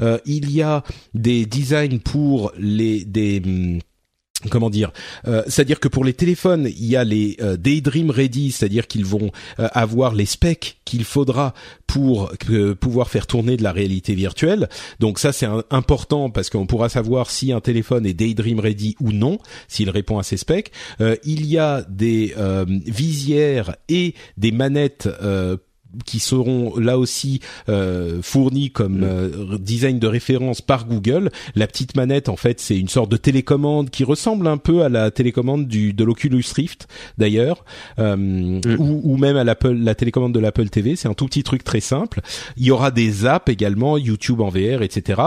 Euh, 0.00 0.18
il 0.26 0.50
y 0.50 0.62
a 0.62 0.82
des 1.14 1.46
designs 1.46 1.98
pour 1.98 2.52
les 2.58 3.04
des 3.04 3.42
hum, 3.44 3.78
comment 4.50 4.70
dire 4.70 4.92
euh, 5.26 5.42
c'est-à-dire 5.46 5.80
que 5.80 5.88
pour 5.88 6.04
les 6.04 6.12
téléphones 6.12 6.66
il 6.66 6.86
y 6.86 6.96
a 6.96 7.04
les 7.04 7.36
euh, 7.40 7.56
Daydream 7.56 8.10
Ready 8.10 8.50
c'est-à-dire 8.50 8.86
qu'ils 8.86 9.04
vont 9.04 9.30
euh, 9.58 9.68
avoir 9.72 10.14
les 10.14 10.26
specs 10.26 10.78
qu'il 10.84 11.04
faudra 11.04 11.54
pour 11.86 12.32
pouvoir 12.80 13.08
faire 13.08 13.26
tourner 13.26 13.56
de 13.56 13.62
la 13.62 13.70
réalité 13.70 14.14
virtuelle. 14.14 14.68
Donc 14.98 15.18
ça 15.18 15.32
c'est 15.32 15.46
important 15.70 16.28
parce 16.28 16.50
qu'on 16.50 16.66
pourra 16.66 16.88
savoir 16.88 17.30
si 17.30 17.52
un 17.52 17.60
téléphone 17.60 18.04
est 18.04 18.14
Daydream 18.14 18.58
Ready 18.58 18.96
ou 19.00 19.12
non 19.12 19.38
s'il 19.68 19.90
répond 19.90 20.18
à 20.18 20.24
ces 20.24 20.36
specs. 20.36 20.72
Il 21.24 21.46
y 21.46 21.56
a 21.56 21.82
des 21.88 22.34
visières 22.86 23.76
et 23.88 24.14
des 24.36 24.50
manettes 24.50 25.08
qui 26.04 26.18
seront 26.18 26.78
là 26.78 26.98
aussi 26.98 27.40
euh, 27.68 28.20
fournis 28.22 28.70
comme 28.70 28.98
mm. 28.98 29.04
euh, 29.04 29.58
design 29.58 29.98
de 29.98 30.06
référence 30.06 30.60
par 30.60 30.86
Google. 30.86 31.30
La 31.54 31.66
petite 31.66 31.96
manette, 31.96 32.28
en 32.28 32.36
fait, 32.36 32.60
c'est 32.60 32.78
une 32.78 32.88
sorte 32.88 33.10
de 33.10 33.16
télécommande 33.16 33.90
qui 33.90 34.04
ressemble 34.04 34.46
un 34.46 34.56
peu 34.56 34.82
à 34.82 34.88
la 34.88 35.10
télécommande 35.10 35.66
du 35.66 35.92
de 35.92 36.04
l'Oculus 36.04 36.44
Rift, 36.54 36.88
d'ailleurs, 37.18 37.64
euh, 37.98 38.16
mm. 38.16 38.76
ou, 38.78 39.00
ou, 39.04 39.16
même 39.16 39.36
à 39.36 39.44
l'Apple, 39.44 39.72
la 39.72 39.94
télécommande 39.94 40.32
de 40.32 40.40
l'Apple 40.40 40.68
TV. 40.68 40.96
C'est 40.96 41.08
un 41.08 41.14
tout 41.14 41.26
petit 41.26 41.42
truc 41.42 41.64
très 41.64 41.80
simple. 41.80 42.20
Il 42.56 42.64
y 42.64 42.70
aura 42.70 42.90
des 42.90 43.26
apps 43.26 43.50
également, 43.50 43.96
YouTube 43.98 44.40
en 44.40 44.48
VR, 44.48 44.82
etc. 44.82 45.22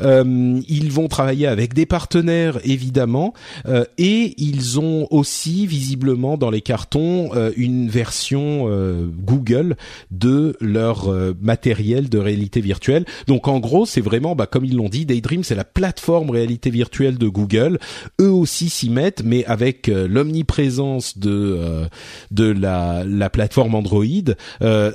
Euh, 0.00 0.60
ils 0.68 0.90
vont 0.90 1.08
travailler 1.08 1.46
avec 1.46 1.74
des 1.74 1.86
partenaires, 1.86 2.58
évidemment, 2.64 3.34
euh, 3.66 3.84
et 3.98 4.34
ils 4.38 4.80
ont 4.80 5.06
aussi 5.10 5.66
visiblement 5.66 6.36
dans 6.36 6.50
les 6.50 6.60
cartons 6.60 7.30
une 7.56 7.88
version 7.88 8.68
Google 9.24 9.76
de 10.10 10.56
leur 10.60 11.08
euh, 11.08 11.34
matériel 11.40 12.08
de 12.08 12.18
réalité 12.18 12.60
virtuelle. 12.60 13.04
Donc 13.26 13.48
en 13.48 13.60
gros, 13.60 13.86
c'est 13.86 14.00
vraiment, 14.00 14.34
bah, 14.34 14.46
comme 14.46 14.64
ils 14.64 14.76
l'ont 14.76 14.88
dit, 14.88 15.06
Daydream, 15.06 15.44
c'est 15.44 15.54
la 15.54 15.64
plateforme 15.64 16.30
réalité 16.30 16.70
virtuelle 16.70 17.18
de 17.18 17.28
Google. 17.28 17.78
Eux 18.20 18.30
aussi 18.30 18.68
s'y 18.68 18.90
mettent, 18.90 19.22
mais 19.24 19.44
avec 19.46 19.88
euh, 19.88 20.06
l'omniprésence 20.08 21.18
de 21.18 21.30
euh, 21.30 21.86
de 22.30 22.44
la, 22.44 23.04
la 23.04 23.30
plateforme 23.30 23.74
Android, 23.74 24.04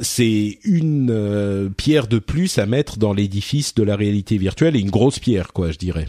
c'est 0.02 0.60
une 0.64 1.72
pierre 1.78 2.08
de 2.08 2.20
plus 2.20 2.58
à 2.58 2.66
mettre 2.66 2.98
dans 2.98 3.14
l'édifice 3.14 3.76
de 3.76 3.84
la 3.84 3.96
réalité 3.96 4.38
virtuelle 4.38 4.76
et 4.76 4.80
une 4.80 4.90
grosse 4.90 5.20
pierre, 5.20 5.54
quoi, 5.54 5.72
je 5.72 5.78
dirais. 5.78 6.08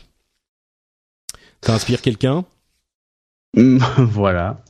Ça 1.62 1.74
inspire 1.74 2.00
quelqu'un? 2.00 2.44
Voilà. 3.54 4.62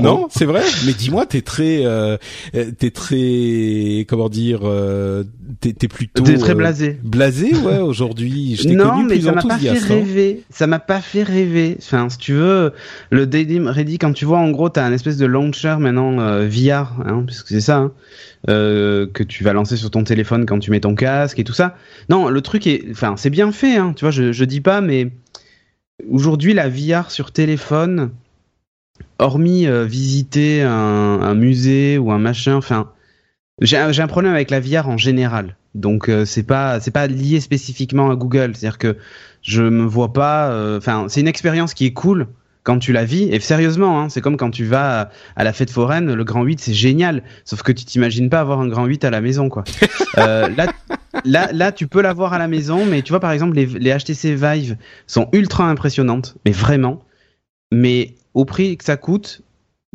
Non, 0.00 0.28
c'est 0.30 0.44
vrai. 0.44 0.62
Mais 0.86 0.92
dis-moi, 0.92 1.26
t'es 1.26 1.42
très, 1.42 1.84
euh, 1.84 2.16
t'es 2.52 2.90
très, 2.90 4.06
comment 4.08 4.28
dire, 4.28 4.60
euh, 4.64 5.24
t'es, 5.60 5.72
t'es 5.72 5.88
plutôt. 5.88 6.22
T'es 6.22 6.36
très 6.36 6.54
blasé. 6.54 6.98
blasé, 7.02 7.54
ouais. 7.56 7.78
Aujourd'hui, 7.78 8.56
je 8.56 8.68
t'ai 8.68 8.74
non, 8.74 8.90
connu 8.90 9.04
mais 9.08 9.20
ça 9.20 9.32
m'a 9.32 9.42
pas 9.42 9.58
fait 9.58 9.68
hein. 9.70 9.74
rêver. 9.86 10.42
Ça 10.50 10.66
m'a 10.66 10.78
pas 10.78 11.00
fait 11.00 11.22
rêver. 11.22 11.76
Enfin, 11.78 12.08
si 12.08 12.18
tu 12.18 12.32
veux, 12.34 12.72
le 13.10 13.26
Daydream 13.26 13.68
Ready, 13.68 13.98
quand 13.98 14.12
tu 14.12 14.24
vois, 14.24 14.38
en 14.38 14.50
gros, 14.50 14.68
t'as 14.68 14.84
un 14.84 14.92
espèce 14.92 15.16
de 15.16 15.26
launcher 15.26 15.76
maintenant 15.78 16.20
euh, 16.20 16.48
VR, 16.48 16.94
hein, 17.04 17.24
puisque 17.26 17.48
c'est 17.48 17.60
ça. 17.60 17.78
Hein, 17.78 17.92
euh, 18.48 19.06
que 19.06 19.22
tu 19.22 19.44
vas 19.44 19.52
lancer 19.52 19.76
sur 19.76 19.88
ton 19.90 20.02
téléphone 20.02 20.46
quand 20.46 20.58
tu 20.58 20.72
mets 20.72 20.80
ton 20.80 20.96
casque 20.96 21.38
et 21.38 21.44
tout 21.44 21.52
ça. 21.52 21.76
Non, 22.08 22.28
le 22.28 22.40
truc 22.40 22.66
est, 22.66 22.82
enfin, 22.90 23.14
c'est 23.16 23.30
bien 23.30 23.52
fait, 23.52 23.76
hein, 23.76 23.92
tu 23.94 24.04
vois, 24.04 24.10
je, 24.10 24.32
je 24.32 24.44
dis 24.44 24.60
pas, 24.60 24.80
mais 24.80 25.12
aujourd'hui, 26.10 26.52
la 26.52 26.68
VR 26.68 27.12
sur 27.12 27.30
téléphone, 27.30 28.10
hormis 29.18 29.66
euh, 29.66 29.84
visiter 29.84 30.62
un, 30.62 31.34
musée 31.34 31.98
ou 31.98 32.10
un 32.12 32.18
machin, 32.18 32.56
enfin, 32.56 32.90
j'ai 33.60 33.76
un, 33.76 34.06
problème 34.06 34.34
avec 34.34 34.50
la 34.50 34.60
VR 34.60 34.88
en 34.88 34.96
général. 34.96 35.56
Donc 35.74 36.08
euh, 36.08 36.26
c'est 36.26 36.42
pas 36.42 36.80
c'est 36.80 36.90
pas 36.90 37.06
lié 37.06 37.40
spécifiquement 37.40 38.10
à 38.10 38.16
Google. 38.16 38.52
C'est-à-dire 38.54 38.78
que 38.78 38.96
je 39.42 39.62
me 39.62 39.84
vois 39.84 40.12
pas. 40.12 40.50
Euh, 40.50 40.78
enfin, 40.78 41.06
c'est 41.08 41.20
une 41.20 41.28
expérience 41.28 41.72
qui 41.72 41.86
est 41.86 41.92
cool 41.92 42.26
quand 42.62 42.78
tu 42.78 42.92
la 42.92 43.04
vis. 43.04 43.24
Et 43.24 43.40
sérieusement, 43.40 44.00
hein, 44.00 44.08
c'est 44.08 44.20
comme 44.20 44.36
quand 44.36 44.50
tu 44.50 44.64
vas 44.64 45.10
à, 45.36 45.44
la 45.44 45.52
fête 45.52 45.70
foraine, 45.70 46.12
le 46.12 46.24
grand 46.24 46.42
8, 46.42 46.60
c'est 46.60 46.74
génial. 46.74 47.22
Sauf 47.44 47.62
que 47.62 47.72
tu 47.72 47.84
t'imagines 47.84 48.28
pas 48.28 48.40
avoir 48.40 48.60
un 48.60 48.68
grand 48.68 48.84
8 48.84 49.04
à 49.04 49.10
la 49.10 49.20
maison, 49.20 49.48
quoi. 49.48 49.64
là, 50.16 50.66
là, 51.24 51.48
là, 51.52 51.72
tu 51.72 51.86
peux 51.86 52.02
l'avoir 52.02 52.34
à 52.34 52.38
la 52.38 52.48
maison, 52.48 52.84
mais 52.84 53.02
tu 53.02 53.10
vois, 53.10 53.20
par 53.20 53.32
exemple, 53.32 53.56
les, 53.56 53.66
les 53.66 53.96
HTC 53.96 54.34
Vive 54.34 54.76
sont 55.06 55.28
ultra 55.32 55.68
impressionnantes, 55.68 56.36
mais 56.44 56.52
vraiment. 56.52 57.02
Mais 57.74 58.14
au 58.34 58.44
prix 58.44 58.76
que 58.76 58.84
ça 58.84 58.96
coûte, 58.98 59.40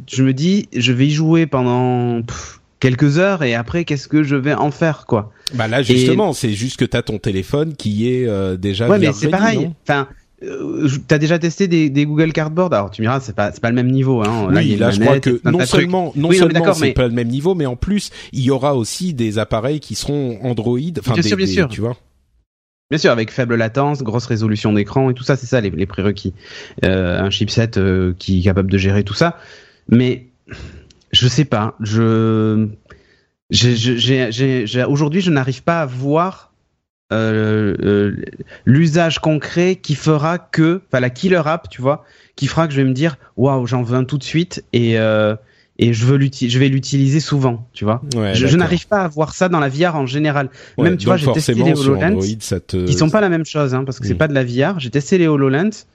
je 0.09 0.23
me 0.23 0.33
dis, 0.33 0.67
je 0.75 0.91
vais 0.91 1.07
y 1.07 1.11
jouer 1.11 1.45
pendant 1.45 2.21
pff, 2.23 2.59
quelques 2.79 3.19
heures 3.19 3.43
et 3.43 3.53
après, 3.55 3.85
qu'est-ce 3.85 4.07
que 4.07 4.23
je 4.23 4.35
vais 4.35 4.53
en 4.55 4.71
faire, 4.71 5.05
quoi? 5.05 5.31
Bah 5.53 5.67
là, 5.67 5.81
justement, 5.83 6.33
c'est 6.33 6.53
juste 6.53 6.77
que 6.77 6.85
t'as 6.85 7.03
ton 7.03 7.19
téléphone 7.19 7.75
qui 7.75 8.09
est 8.09 8.27
euh, 8.27 8.57
déjà. 8.57 8.89
Ouais, 8.89 8.99
mais 8.99 9.13
c'est 9.13 9.29
pareil. 9.29 9.69
Enfin, 9.83 10.07
euh, 10.43 10.89
t'as 11.07 11.17
déjà 11.19 11.39
testé 11.39 11.67
des, 11.67 11.89
des 11.89 12.05
Google 12.05 12.33
Cardboard? 12.33 12.73
Alors 12.73 12.91
tu 12.91 13.01
me 13.01 13.05
diras, 13.05 13.19
c'est 13.19 13.35
pas 13.35 13.51
c'est 13.51 13.61
pas 13.61 13.69
le 13.69 13.75
même 13.75 13.89
niveau. 13.91 14.21
Hein. 14.21 14.47
oui, 14.49 14.57
a 14.57 14.61
une 14.63 14.79
là, 14.79 14.91
je 14.91 14.99
crois 14.99 15.19
que 15.19 15.39
non 15.45 15.65
seulement, 15.65 16.11
non 16.15 16.29
Oui, 16.29 16.37
seulement 16.37 16.73
c'est 16.73 16.81
mais- 16.87 16.93
pas 16.93 17.07
le 17.07 17.13
même 17.13 17.29
niveau, 17.29 17.55
mais 17.55 17.65
en 17.65 17.75
plus, 17.75 18.09
il 18.33 18.41
y 18.41 18.51
aura 18.51 18.75
aussi 18.75 19.13
des 19.13 19.39
appareils 19.39 19.79
qui 19.79 19.95
seront 19.95 20.37
Android, 20.43 20.79
enfin 20.99 21.13
Bien 21.13 21.21
des, 21.21 21.27
sûr, 21.29 21.37
bien 21.37 21.45
des- 21.45 21.51
sûr. 21.53 21.67
tu 21.69 21.81
vois. 21.81 21.95
Bien 22.89 22.97
sûr, 22.97 23.11
avec 23.11 23.31
faible 23.31 23.55
latence, 23.55 24.01
grosse 24.01 24.27
résolution 24.27 24.71
d'écran 24.71 25.09
et 25.09 25.13
tout 25.13 25.23
ça, 25.23 25.35
c'est 25.35 25.45
ça 25.45 25.59
les, 25.59 25.85
prérequis. 25.85 26.33
Euh, 26.85 27.19
un 27.19 27.29
chipset 27.29 27.77
euh, 27.77 28.13
qui 28.17 28.39
est 28.39 28.43
capable 28.43 28.71
de 28.71 28.77
gérer 28.77 29.03
tout 29.03 29.13
ça. 29.13 29.37
Mais 29.89 30.27
je 31.11 31.27
sais 31.27 31.43
pas. 31.45 31.75
Je, 31.81 32.67
j'ai- 33.49 33.75
j'ai- 33.75 34.31
j'ai- 34.67 34.83
aujourd'hui, 34.85 35.19
je 35.21 35.31
n'arrive 35.31 35.63
pas 35.63 35.81
à 35.81 35.85
voir 35.85 36.53
euh, 37.13 37.75
euh, 37.83 38.15
l'usage 38.65 39.19
concret 39.19 39.77
qui 39.77 39.95
fera 39.95 40.37
que, 40.39 40.81
enfin 40.87 40.99
la 40.99 41.09
killer 41.09 41.41
app, 41.45 41.69
tu 41.69 41.81
vois, 41.81 42.03
qui 42.35 42.47
fera 42.47 42.67
que 42.67 42.73
je 42.73 42.81
vais 42.81 42.87
me 42.87 42.93
dire, 42.93 43.17
waouh, 43.37 43.65
j'en 43.65 43.81
veux 43.81 43.95
un 43.97 44.03
tout 44.03 44.17
de 44.17 44.23
suite 44.23 44.63
et 44.73 44.99
euh, 44.99 45.35
et 45.79 45.93
je 45.93 46.05
veux 46.05 46.19
je 46.19 46.59
vais 46.59 46.69
l'utiliser 46.69 47.19
souvent, 47.19 47.67
tu 47.73 47.85
vois. 47.85 48.01
Ouais, 48.15 48.33
je 48.33 48.55
n'arrive 48.57 48.87
pas 48.87 49.03
à 49.03 49.07
voir 49.07 49.33
ça 49.35 49.47
dans 49.49 49.59
la 49.59 49.69
VR 49.69 49.95
en 49.95 50.05
général. 50.05 50.49
Ouais, 50.77 50.85
Même 50.89 50.97
tu 50.97 51.05
vois, 51.05 51.17
j'ai 51.17 51.31
testé 51.31 51.53
les 51.53 51.71
HoloLens 51.79 52.17
te. 52.67 52.85
qui 52.85 52.93
sont 52.93 53.09
pas 53.09 53.21
la 53.21 53.29
même 53.29 53.45
chose, 53.45 53.73
hein, 53.75 53.83
parce 53.83 53.99
que 53.99 54.07
c'est 54.07 54.15
Mm. 54.15 54.17
pas 54.17 54.27
de 54.27 54.33
la 54.33 54.43
VR. 54.43 54.79
J'ai 54.79 54.89
testé 54.89 55.17
les 55.17 55.27
HoloLens. 55.27 55.85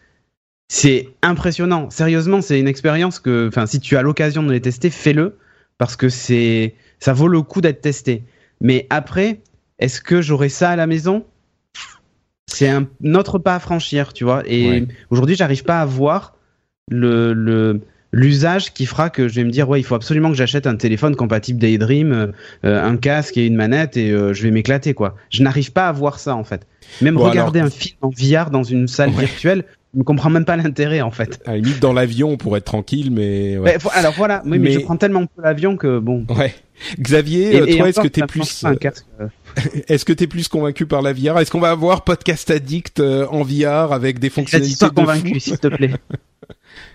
C'est 0.69 1.09
impressionnant. 1.23 1.91
Sérieusement, 1.91 2.41
c'est 2.41 2.59
une 2.59 2.69
expérience 2.69 3.19
que, 3.19 3.49
enfin, 3.49 3.67
si 3.67 3.79
tu 3.81 3.97
as 3.97 4.03
l'occasion 4.03 4.43
de 4.43 4.53
les 4.53 4.61
tester, 4.61 4.89
fais-le, 4.89 5.37
parce 5.77 5.97
que 5.97 6.09
c'est, 6.09 6.75
ça 6.99 7.13
vaut 7.13 7.29
le 7.29 7.43
coup 7.43 7.61
d'être 7.61 7.81
testé. 7.83 8.23
Mais 8.61 8.87
après, 8.89 9.41
est-ce 9.81 10.01
que 10.01 10.23
j'aurai 10.23 10.49
ça 10.49 10.71
à 10.71 10.77
la 10.77 10.87
maison? 10.87 11.25
C'est 12.47 12.69
un 12.69 12.87
autre 13.15 13.39
pas 13.39 13.55
à 13.57 13.59
franchir, 13.59 14.13
tu 14.13 14.25
vois. 14.25 14.43
Et 14.47 14.69
Ouais. 14.69 14.87
aujourd'hui, 15.11 15.35
j'arrive 15.35 15.65
pas 15.65 15.81
à 15.81 15.85
voir 15.85 16.37
le, 16.89 17.33
le 17.33 17.81
l'usage 18.13 18.73
qui 18.75 18.85
fera 18.87 19.09
que 19.11 19.27
je 19.29 19.35
vais 19.37 19.45
me 19.45 19.51
dire 19.51 19.69
ouais 19.69 19.81
il 19.81 19.85
faut 19.85 19.95
absolument 19.95 20.29
que 20.31 20.37
j'achète 20.37 20.67
un 20.67 20.77
téléphone 20.77 21.17
compatible 21.17 21.59
Daydream 21.59 22.13
euh, 22.13 22.27
euh, 22.65 22.85
un 22.85 22.97
casque 22.99 23.37
et 23.39 23.47
une 23.47 23.57
manette 23.57 23.97
et 23.97 24.11
euh, 24.11 24.33
je 24.35 24.43
vais 24.43 24.51
m'éclater 24.51 24.93
quoi 24.95 25.17
je 25.31 25.43
n'arrive 25.43 25.73
pas 25.73 25.89
à 25.89 25.93
voir 25.93 26.19
ça 26.19 26.37
en 26.37 26.45
fait 26.45 26.67
même 27.01 27.15
Bon, 27.15 27.25
regarder 27.29 27.61
alors- 27.61 27.69
un 27.73 27.75
film 27.75 27.97
en 28.03 28.11
VR 28.11 28.51
dans 28.51 28.65
une 28.65 28.87
salle 28.87 29.11
Ouais. 29.11 29.25
virtuelle 29.25 29.65
je 29.95 29.99
ne 29.99 30.05
comprends 30.05 30.31
même 30.31 30.45
pas 30.47 30.57
l'intérêt 30.57 31.01
en 31.03 31.11
fait 31.11 31.41
À 31.45 31.51
la 31.51 31.57
limite, 31.59 31.79
dans 31.81 31.93
l'avion, 31.93 32.39
pour 32.39 32.57
être 32.57 32.65
tranquille, 32.65 33.11
mais. 33.11 33.59
Ouais. 33.59 33.73
Mais 33.73 33.77
vo- 33.77 33.91
alors 33.93 34.15
voilà 34.17 34.41
oui, 34.47 34.53
mais, 34.53 34.59
Mais- 34.59 34.73
je 34.73 34.79
prends 34.81 34.97
tellement 34.97 35.27
peu 35.27 35.43
l'avion 35.43 35.77
que 35.77 35.99
bon 35.99 36.25
Ouais. 36.35 36.55
Xavier, 36.99 37.77
toi, 37.77 37.91
est-ce 37.91 38.01
que 38.01 38.09
t'es 38.09 38.23
plus, 38.27 38.65
est-ce 39.89 40.05
que 40.07 40.15
t'es 40.15 40.27
plus 40.27 40.49
convaincu 40.49 40.87
par 40.87 41.03
la 41.03 41.13
VR 41.13 41.39
Est-ce 41.41 41.51
qu'on 41.51 41.61
va 41.61 41.71
avoir 41.73 42.05
podcast 42.05 42.51
addict 42.51 43.01
en 43.01 43.43
VR 43.43 43.93
avec 43.93 44.19
des 44.19 44.31
fonctionnalités 44.31 44.87
de 44.87 44.91
convaincu 44.93 45.39
s'il 45.41 45.59
te 45.59 45.69
plaît 45.69 45.93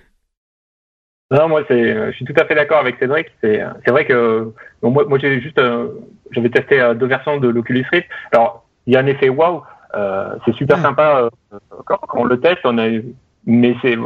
Non, 1.30 1.50
moi, 1.50 1.64
c'est, 1.68 1.74
euh, 1.74 2.12
je 2.12 2.16
suis 2.16 2.26
tout 2.26 2.34
à 2.40 2.46
fait 2.46 2.56
d'accord 2.56 2.80
avec 2.80 2.98
Cédric. 3.00 3.28
C'est, 3.42 3.62
euh, 3.62 3.70
c'est 3.84 3.92
vrai 3.92 4.06
que 4.06 4.54
bon, 4.82 4.92
moi, 4.92 5.04
moi, 5.08 5.18
j'ai 5.20 5.42
juste, 5.42 5.60
euh, 5.60 5.90
j'avais 6.32 6.50
testé 6.50 6.80
euh, 6.80 6.94
deux 6.94 7.08
versions 7.08 7.38
de 7.38 7.50
l'Oculus 7.50 7.86
Rift. 7.92 8.08
Alors, 8.32 8.66
il 8.86 8.94
y 8.94 8.96
a 8.98 9.00
un 9.02 9.08
effet 9.08 9.30
waouh. 9.30 9.62
Euh, 9.96 10.36
c'est 10.46 10.54
super 10.54 10.78
Ouais. 10.78 10.84
sympa 10.84 11.30
euh, 11.54 11.58
quand, 11.86 11.98
quand 11.98 12.20
on 12.22 12.24
le 12.24 12.40
teste. 12.40 12.62
On 12.64 12.78
a, 12.78 12.88
mais 13.46 13.76
c'est, 13.82 13.98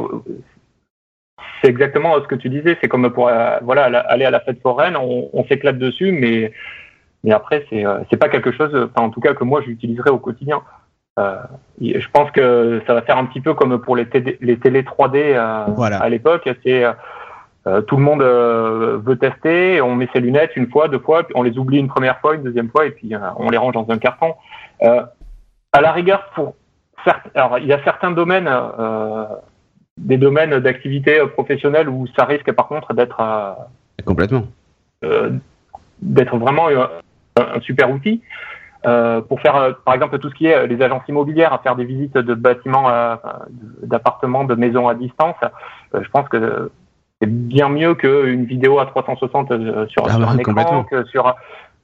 c'est 1.62 1.70
exactement 1.70 2.16
ce 2.16 2.28
que 2.28 2.36
tu 2.36 2.50
disais. 2.50 2.78
C'est 2.82 2.88
comme 2.88 3.12
pour, 3.14 3.28
euh, 3.28 3.58
voilà, 3.62 4.00
aller 4.00 4.26
à 4.26 4.32
la 4.32 4.40
fête 4.40 4.62
foraine, 4.62 4.98
on, 4.98 5.30
on 5.34 5.46
s'éclate 5.46 5.78
dessus, 5.78 6.12
mais, 6.12 6.52
mais 7.24 7.34
après, 7.34 7.66
c'est, 7.70 7.86
euh, 7.86 8.00
c'est 8.10 8.18
pas 8.18 8.30
quelque 8.30 8.52
chose, 8.52 8.74
enfin, 8.74 9.06
en 9.06 9.12
tout 9.12 9.22
cas, 9.22 9.36
que 9.36 9.44
moi, 9.44 9.62
j'utiliserai 9.62 10.10
au 10.10 10.18
quotidien. 10.18 10.64
Euh, 11.20 11.42
je 11.82 12.08
pense 12.14 12.32
que 12.32 12.82
ça 12.88 12.94
va 12.94 13.02
faire 13.02 13.18
un 13.18 13.26
petit 13.26 13.42
peu 13.42 13.54
comme 13.54 13.80
pour 13.82 13.96
les, 13.96 14.08
TD 14.08 14.38
les 14.42 14.58
télé 14.58 14.84
3D 14.84 15.16
euh, 15.16 15.66
Voilà. 15.76 15.98
à 15.98 16.10
l'époque. 16.10 16.50
C'est 16.64 16.84
euh, 16.84 16.94
euh, 17.68 17.82
tout 17.82 17.98
le 17.98 18.04
monde 18.04 18.22
veut 18.24 19.18
tester, 19.18 19.82
on 19.82 19.96
met 19.96 20.10
ses 20.14 20.20
lunettes 20.20 20.56
une 20.56 20.70
fois, 20.70 20.88
deux 20.88 21.00
fois, 21.00 21.24
puis 21.24 21.34
on 21.36 21.44
les 21.44 21.58
oublie 21.60 21.78
une 21.78 21.90
première 21.90 22.20
fois, 22.20 22.36
une 22.36 22.44
deuxième 22.44 22.70
fois, 22.70 22.88
et 22.88 22.92
puis 22.92 23.14
on 23.38 23.50
les 23.52 23.58
range 23.58 23.74
dans 23.74 23.88
un 23.90 24.00
carton. 24.00 24.34
À 25.74 25.80
la 25.80 25.92
rigueur, 25.92 26.30
pour 26.34 26.56
certes, 27.04 27.28
alors 27.36 27.60
il 27.60 27.68
y 27.68 27.74
a 27.74 27.84
certains 27.84 28.12
domaines, 28.12 28.50
euh, 28.50 29.26
des 29.98 30.18
domaines 30.18 30.60
d'activité 30.60 31.20
professionnelle 31.28 31.90
où 31.90 32.08
ça 32.18 32.26
risque 32.26 32.52
par 32.52 32.68
contre 32.68 32.94
d'être 32.94 33.20
euh, 33.20 33.54
complètement 34.06 34.48
euh, 35.04 35.32
d'être 36.02 36.38
vraiment 36.38 36.68
un 37.38 37.60
super 37.62 37.90
outil 37.92 38.22
euh, 38.86 39.22
pour 39.22 39.40
faire, 39.42 39.56
euh, 39.56 39.72
par 39.86 39.94
exemple, 39.94 40.18
tout 40.20 40.30
ce 40.30 40.36
qui 40.36 40.48
est 40.48 40.56
euh, 40.56 40.66
les 40.68 40.82
agences 40.82 41.04
immobilières, 41.08 41.54
à 41.54 41.60
faire 41.60 41.76
des 41.76 41.86
visites 41.86 42.18
de 42.18 42.34
bâtiments, 42.34 42.90
euh, 42.90 43.16
d'appartements, 43.84 44.44
de 44.44 44.56
maisons 44.56 44.88
à 44.88 44.96
distance. 44.96 45.36
Euh, 45.94 46.02
je 46.02 46.10
pense 46.10 46.28
que 46.30 46.72
c'est 47.22 47.30
bien 47.30 47.70
mieux 47.70 47.94
qu'une 47.94 48.46
vidéo 48.46 48.80
à 48.80 48.88
360 48.88 49.52
euh, 49.52 49.88
sur, 49.88 50.04
Ah 50.08 50.12
sur 50.12 50.20
ouais, 50.20 50.26
un 50.26 50.38
écran, 50.38 50.84
que 50.84 51.06
sur 51.06 51.36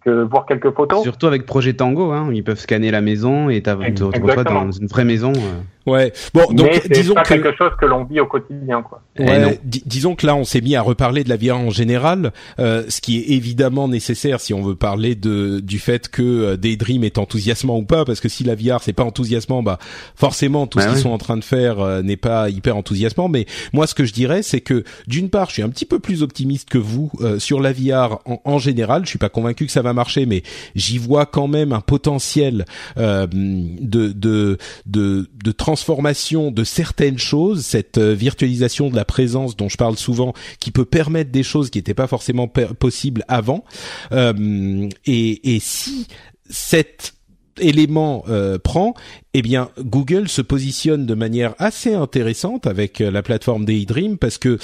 que 0.04 0.24
voir 0.24 0.46
quelques 0.46 0.72
photos. 0.72 1.04
surtout 1.04 1.28
avec 1.28 1.46
Projet 1.46 1.74
Tango 1.74 2.12
hein, 2.12 2.30
ils 2.32 2.44
peuvent 2.44 2.60
scanner 2.60 2.92
la 2.92 3.02
maison 3.02 3.50
et 3.50 3.62
tu 3.62 3.94
te 3.94 4.04
retrouves 4.04 4.44
dans 4.44 4.72
une 4.72 4.88
vraie 4.88 5.06
maison 5.06 5.34
euh. 5.36 5.62
Ouais. 5.88 6.14
Bon, 6.34 6.46
donc 6.52 6.68
mais 6.68 6.80
c'est 6.82 6.90
disons 6.90 7.14
pas 7.16 7.24
que 7.24 7.30
quelque 7.34 7.56
chose 7.58 7.72
que 7.80 7.86
l'on 7.86 8.04
vit 8.04 8.20
au 8.20 8.28
quotidien, 8.28 8.82
quoi. 8.84 9.02
Eh 9.18 9.24
Ouais, 9.24 9.40
non. 9.40 9.54
di- 9.64 9.82
disons 9.86 10.16
que 10.16 10.26
là, 10.28 10.36
on 10.36 10.44
s'est 10.44 10.62
mis 10.62 10.76
à 10.76 10.82
reparler 10.82 11.24
de 11.24 11.30
la 11.30 11.38
VR 11.38 11.58
en 11.58 11.70
général, 11.72 12.34
euh, 12.60 12.84
ce 12.90 13.02
qui 13.02 13.18
est 13.20 13.30
évidemment 13.30 13.88
nécessaire 13.88 14.40
si 14.42 14.54
on 14.54 14.62
veut 14.62 14.76
parler 14.76 15.16
de 15.16 15.60
du 15.62 15.80
fait 15.80 16.10
que 16.10 16.22
euh, 16.22 16.58
Daydream 16.58 17.04
est 17.04 17.18
enthousiasmant 17.18 17.78
ou 17.78 17.84
pas, 17.84 18.06
parce 18.06 18.20
que 18.20 18.30
si 18.30 18.44
la 18.44 18.54
VR 18.56 18.82
c'est 18.84 18.94
pas 18.94 19.04
enthousiasmant, 19.06 19.64
bah 19.64 19.80
forcément 20.16 20.68
tout 20.68 20.78
Bah 20.80 20.86
ce 20.86 20.90
qu'ils 20.94 21.02
sont 21.02 21.10
en 21.12 21.18
train 21.18 21.38
de 21.38 21.44
faire 21.44 21.80
euh, 21.80 22.02
n'est 22.04 22.18
pas 22.18 22.50
hyper 22.50 22.76
enthousiasmant. 22.78 23.30
Mais 23.30 23.46
moi, 23.74 23.88
ce 23.88 23.96
que 23.96 24.04
je 24.06 24.14
dirais, 24.14 24.42
c'est 24.44 24.62
que 24.62 24.84
d'une 25.08 25.30
part, 25.30 25.48
je 25.48 25.54
suis 25.54 25.64
un 25.64 25.70
petit 25.70 25.86
peu 25.86 26.00
plus 26.00 26.22
optimiste 26.22 26.70
que 26.70 26.78
vous 26.78 27.12
euh, 27.22 27.40
sur 27.40 27.62
la 27.62 27.72
VR 27.72 28.20
en, 28.26 28.42
en 28.44 28.58
général. 28.60 29.04
Je 29.06 29.10
suis 29.10 29.20
pas 29.20 29.30
convaincu 29.30 29.66
que 29.66 29.72
ça 29.72 29.82
va 29.82 29.94
marcher, 29.94 30.26
mais 30.26 30.44
j'y 30.76 30.98
vois 30.98 31.26
quand 31.26 31.48
même 31.48 31.72
un 31.72 31.82
potentiel 31.82 32.66
euh, 32.98 33.26
de, 33.32 34.12
de 34.12 34.58
de 34.86 35.30
de 35.44 35.52
transformation 35.78 36.50
de 36.50 36.64
certaines 36.64 37.20
choses, 37.20 37.64
cette 37.64 38.00
euh, 38.00 38.16
virtualisation 38.16 38.90
de 38.90 38.96
la 38.96 39.06
présence 39.06 39.56
dont 39.56 39.70
je 39.70 39.78
parle 39.78 39.96
souvent, 39.96 40.34
qui 40.60 40.72
peut 40.72 40.86
permettre 40.86 41.30
des 41.30 41.44
choses 41.44 41.70
qui 41.70 41.78
n'étaient 41.78 41.94
pas 41.94 42.08
forcément 42.08 42.48
possibles 42.48 43.24
avant. 43.28 43.64
Euh, 44.12 44.90
et, 45.06 45.60
si 45.60 46.08
cet 46.50 47.14
élément 47.60 48.24
euh, 48.28 48.58
prend, 48.58 48.96
eh 49.36 49.44
bien 49.44 49.70
Google 49.80 50.30
se 50.30 50.42
positionne 50.42 51.06
de 51.06 51.14
manière 51.14 51.54
assez 51.60 51.94
intéressante 51.94 52.66
avec 52.66 53.00
la 53.00 53.22
plateforme 53.22 53.66
Daydream 53.66 54.18
parce 54.18 54.38
que 54.38 54.58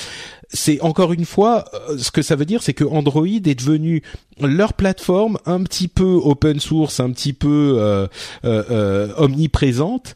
c'est 0.49 0.79
encore 0.81 1.13
une 1.13 1.25
fois 1.25 1.65
ce 1.97 2.11
que 2.11 2.21
ça 2.21 2.35
veut 2.35 2.45
dire 2.45 2.61
c'est 2.61 2.75
que 2.75 2.83
Android 2.83 3.25
est 3.25 3.55
devenu 3.55 4.03
leur 4.39 4.73
plateforme 4.73 5.37
un 5.45 5.63
petit 5.63 5.87
peu 5.87 6.19
open 6.23 6.59
source, 6.59 6.99
un 6.99 7.11
petit 7.11 7.33
peu 7.33 7.75
euh, 7.77 8.07
euh, 8.45 9.09
omniprésente 9.17 10.15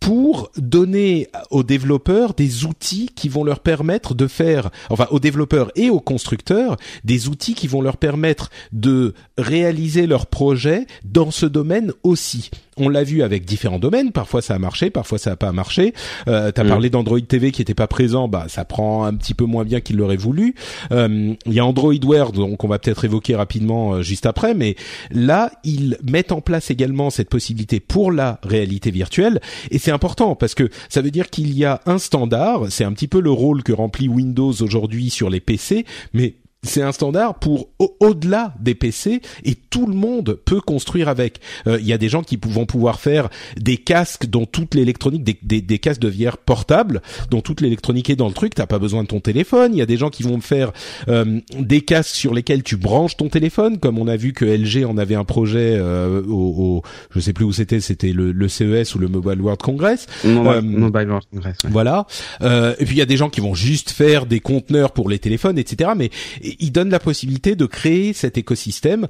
pour 0.00 0.50
donner 0.56 1.28
aux 1.50 1.62
développeurs 1.62 2.34
des 2.34 2.64
outils 2.64 3.10
qui 3.14 3.28
vont 3.28 3.44
leur 3.44 3.60
permettre 3.60 4.14
de 4.14 4.26
faire, 4.26 4.70
enfin 4.88 5.06
aux 5.10 5.20
développeurs 5.20 5.70
et 5.76 5.90
aux 5.90 6.00
constructeurs, 6.00 6.76
des 7.04 7.28
outils 7.28 7.54
qui 7.54 7.68
vont 7.68 7.82
leur 7.82 7.98
permettre 7.98 8.50
de 8.72 9.14
réaliser 9.36 10.06
leurs 10.06 10.26
projets 10.26 10.86
dans 11.04 11.30
ce 11.30 11.46
domaine 11.46 11.92
aussi. 12.02 12.50
On 12.80 12.88
l'a 12.88 13.04
vu 13.04 13.22
avec 13.22 13.44
différents 13.44 13.78
domaines, 13.78 14.10
parfois 14.10 14.40
ça 14.42 14.54
a 14.54 14.58
marché, 14.58 14.90
parfois 14.90 15.18
ça 15.18 15.32
a 15.32 15.36
pas 15.36 15.52
marché. 15.52 15.92
Euh, 16.28 16.50
T'as 16.50 16.64
Mm. 16.64 16.68
parlé 16.68 16.90
d'Android 16.90 17.20
TV 17.20 17.52
qui 17.52 17.60
était 17.62 17.74
pas 17.74 17.86
présent, 17.86 18.26
bah 18.26 18.46
ça 18.48 18.64
prend 18.64 19.04
un 19.04 19.14
petit 19.14 19.34
peu 19.34 19.44
moins 19.44 19.64
bien 19.64 19.80
qu'il 19.80 19.96
l'aurait 19.96 20.16
voulu. 20.16 20.54
Euh, 20.92 21.34
Il 21.46 21.52
y 21.52 21.60
a 21.60 21.64
Android 21.66 21.94
Wear, 22.04 22.32
donc 22.32 22.64
on 22.64 22.68
va 22.68 22.78
peut-être 22.78 23.04
évoquer 23.04 23.36
rapidement 23.36 23.94
euh, 23.94 24.02
juste 24.02 24.24
après, 24.26 24.54
mais 24.54 24.76
là 25.10 25.52
ils 25.62 25.98
mettent 26.02 26.32
en 26.32 26.40
place 26.40 26.70
également 26.70 27.10
cette 27.10 27.28
possibilité 27.28 27.80
pour 27.80 28.10
la 28.12 28.40
réalité 28.42 28.90
virtuelle 28.90 29.40
et 29.70 29.78
c'est 29.78 29.90
important 29.90 30.34
parce 30.34 30.54
que 30.54 30.68
ça 30.88 31.02
veut 31.02 31.10
dire 31.10 31.28
qu'il 31.30 31.52
y 31.56 31.64
a 31.64 31.80
un 31.86 31.98
standard, 31.98 32.66
c'est 32.70 32.84
un 32.84 32.92
petit 32.92 33.08
peu 33.08 33.20
le 33.20 33.30
rôle 33.30 33.62
que 33.62 33.72
remplit 33.72 34.08
Windows 34.08 34.52
aujourd'hui 34.60 35.10
sur 35.10 35.28
les 35.30 35.40
PC, 35.40 35.84
mais 36.14 36.34
c'est 36.62 36.82
un 36.82 36.92
standard 36.92 37.38
pour 37.38 37.70
au-delà 38.00 38.54
des 38.60 38.74
PC 38.74 39.22
et 39.44 39.54
tout 39.54 39.86
le 39.86 39.94
monde 39.94 40.38
peut 40.44 40.60
construire 40.60 41.08
avec. 41.08 41.40
Euh, 41.66 41.78
il 41.80 41.86
y 41.86 41.92
a 41.94 41.98
des 41.98 42.10
gens 42.10 42.22
qui 42.22 42.38
vont 42.42 42.66
pouvoir 42.66 43.00
faire 43.00 43.30
des 43.56 43.78
casques 43.78 44.26
dont 44.26 44.44
toute 44.44 44.74
l'électronique, 44.74 45.24
des, 45.24 45.38
des, 45.42 45.62
des, 45.62 45.78
casques 45.78 46.02
de 46.02 46.08
VR 46.08 46.36
portables 46.36 47.00
dont 47.30 47.40
toute 47.40 47.62
l'électronique 47.62 48.10
est 48.10 48.16
dans 48.16 48.28
le 48.28 48.34
truc. 48.34 48.54
T'as 48.54 48.66
pas 48.66 48.78
besoin 48.78 49.04
de 49.04 49.08
ton 49.08 49.20
téléphone. 49.20 49.72
Il 49.72 49.78
y 49.78 49.82
a 49.82 49.86
des 49.86 49.96
gens 49.96 50.10
qui 50.10 50.22
vont 50.22 50.38
faire 50.42 50.72
euh, 51.08 51.40
des 51.58 51.80
casques 51.80 52.14
sur 52.14 52.34
lesquels 52.34 52.62
tu 52.62 52.76
branches 52.76 53.16
ton 53.16 53.30
téléphone, 53.30 53.78
comme 53.78 53.98
on 53.98 54.06
a 54.06 54.16
vu 54.16 54.34
que 54.34 54.44
LG 54.44 54.84
en 54.84 54.98
avait 54.98 55.14
un 55.14 55.24
projet 55.24 55.76
euh, 55.78 56.22
au, 56.28 56.32
au, 56.32 56.82
je 57.14 57.20
sais 57.20 57.32
plus 57.32 57.46
où 57.46 57.52
c'était, 57.52 57.80
c'était 57.80 58.12
le, 58.12 58.32
le, 58.32 58.48
CES 58.48 58.94
ou 58.94 58.98
le 58.98 59.08
Mobile 59.08 59.40
World 59.40 59.62
Congress. 59.62 60.06
Mobile, 60.24 60.60
Mobile 60.62 61.08
World 61.08 61.26
Congress. 61.32 61.56
Voilà. 61.70 62.06
et 62.42 62.84
puis 62.84 62.96
il 62.96 62.98
y 62.98 63.02
a 63.02 63.06
des 63.06 63.16
gens 63.16 63.30
qui 63.30 63.40
vont 63.40 63.54
juste 63.54 63.90
faire 63.90 64.26
des 64.26 64.40
conteneurs 64.40 64.92
pour 64.92 65.08
les 65.08 65.18
téléphones, 65.18 65.58
etc. 65.58 65.92
Mais 65.96 66.10
il 66.58 66.72
donne 66.72 66.90
la 66.90 66.98
possibilité 66.98 67.56
de 67.56 67.66
créer 67.66 68.12
cet 68.12 68.38
écosystème. 68.38 69.06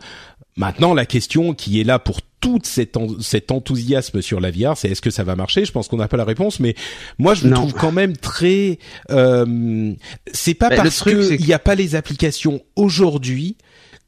Maintenant, 0.57 0.95
la 0.95 1.07
question 1.07 1.55
qui 1.55 1.81
est 1.81 1.85
là 1.85 1.99
pour 1.99 2.21
tout 2.41 2.59
cet, 2.63 2.97
cet 3.21 3.51
enthousiasme 3.51 4.23
sur 4.23 4.41
la 4.41 4.51
VR, 4.51 4.77
c'est 4.77 4.89
est-ce 4.89 5.03
que 5.03 5.11
ça 5.11 5.25
va 5.25 5.37
marcher? 5.37 5.65
Je 5.65 5.73
pense 5.73 5.89
qu'on 5.89 5.99
n'a 5.99 6.09
pas 6.09 6.17
la 6.17 6.25
réponse, 6.25 6.59
mais 6.59 6.75
moi 7.19 7.35
je 7.35 7.47
le 7.47 7.55
trouve 7.55 7.73
quand 7.75 7.93
même 7.93 8.17
très. 8.17 8.79
Euh, 9.11 9.93
c'est 10.33 10.55
pas 10.55 10.71
parce 10.71 11.03
qu'il 11.03 11.45
n'y 11.45 11.53
a 11.53 11.59
pas 11.59 11.75
les 11.75 11.95
applications 11.95 12.63
aujourd'hui 12.77 13.57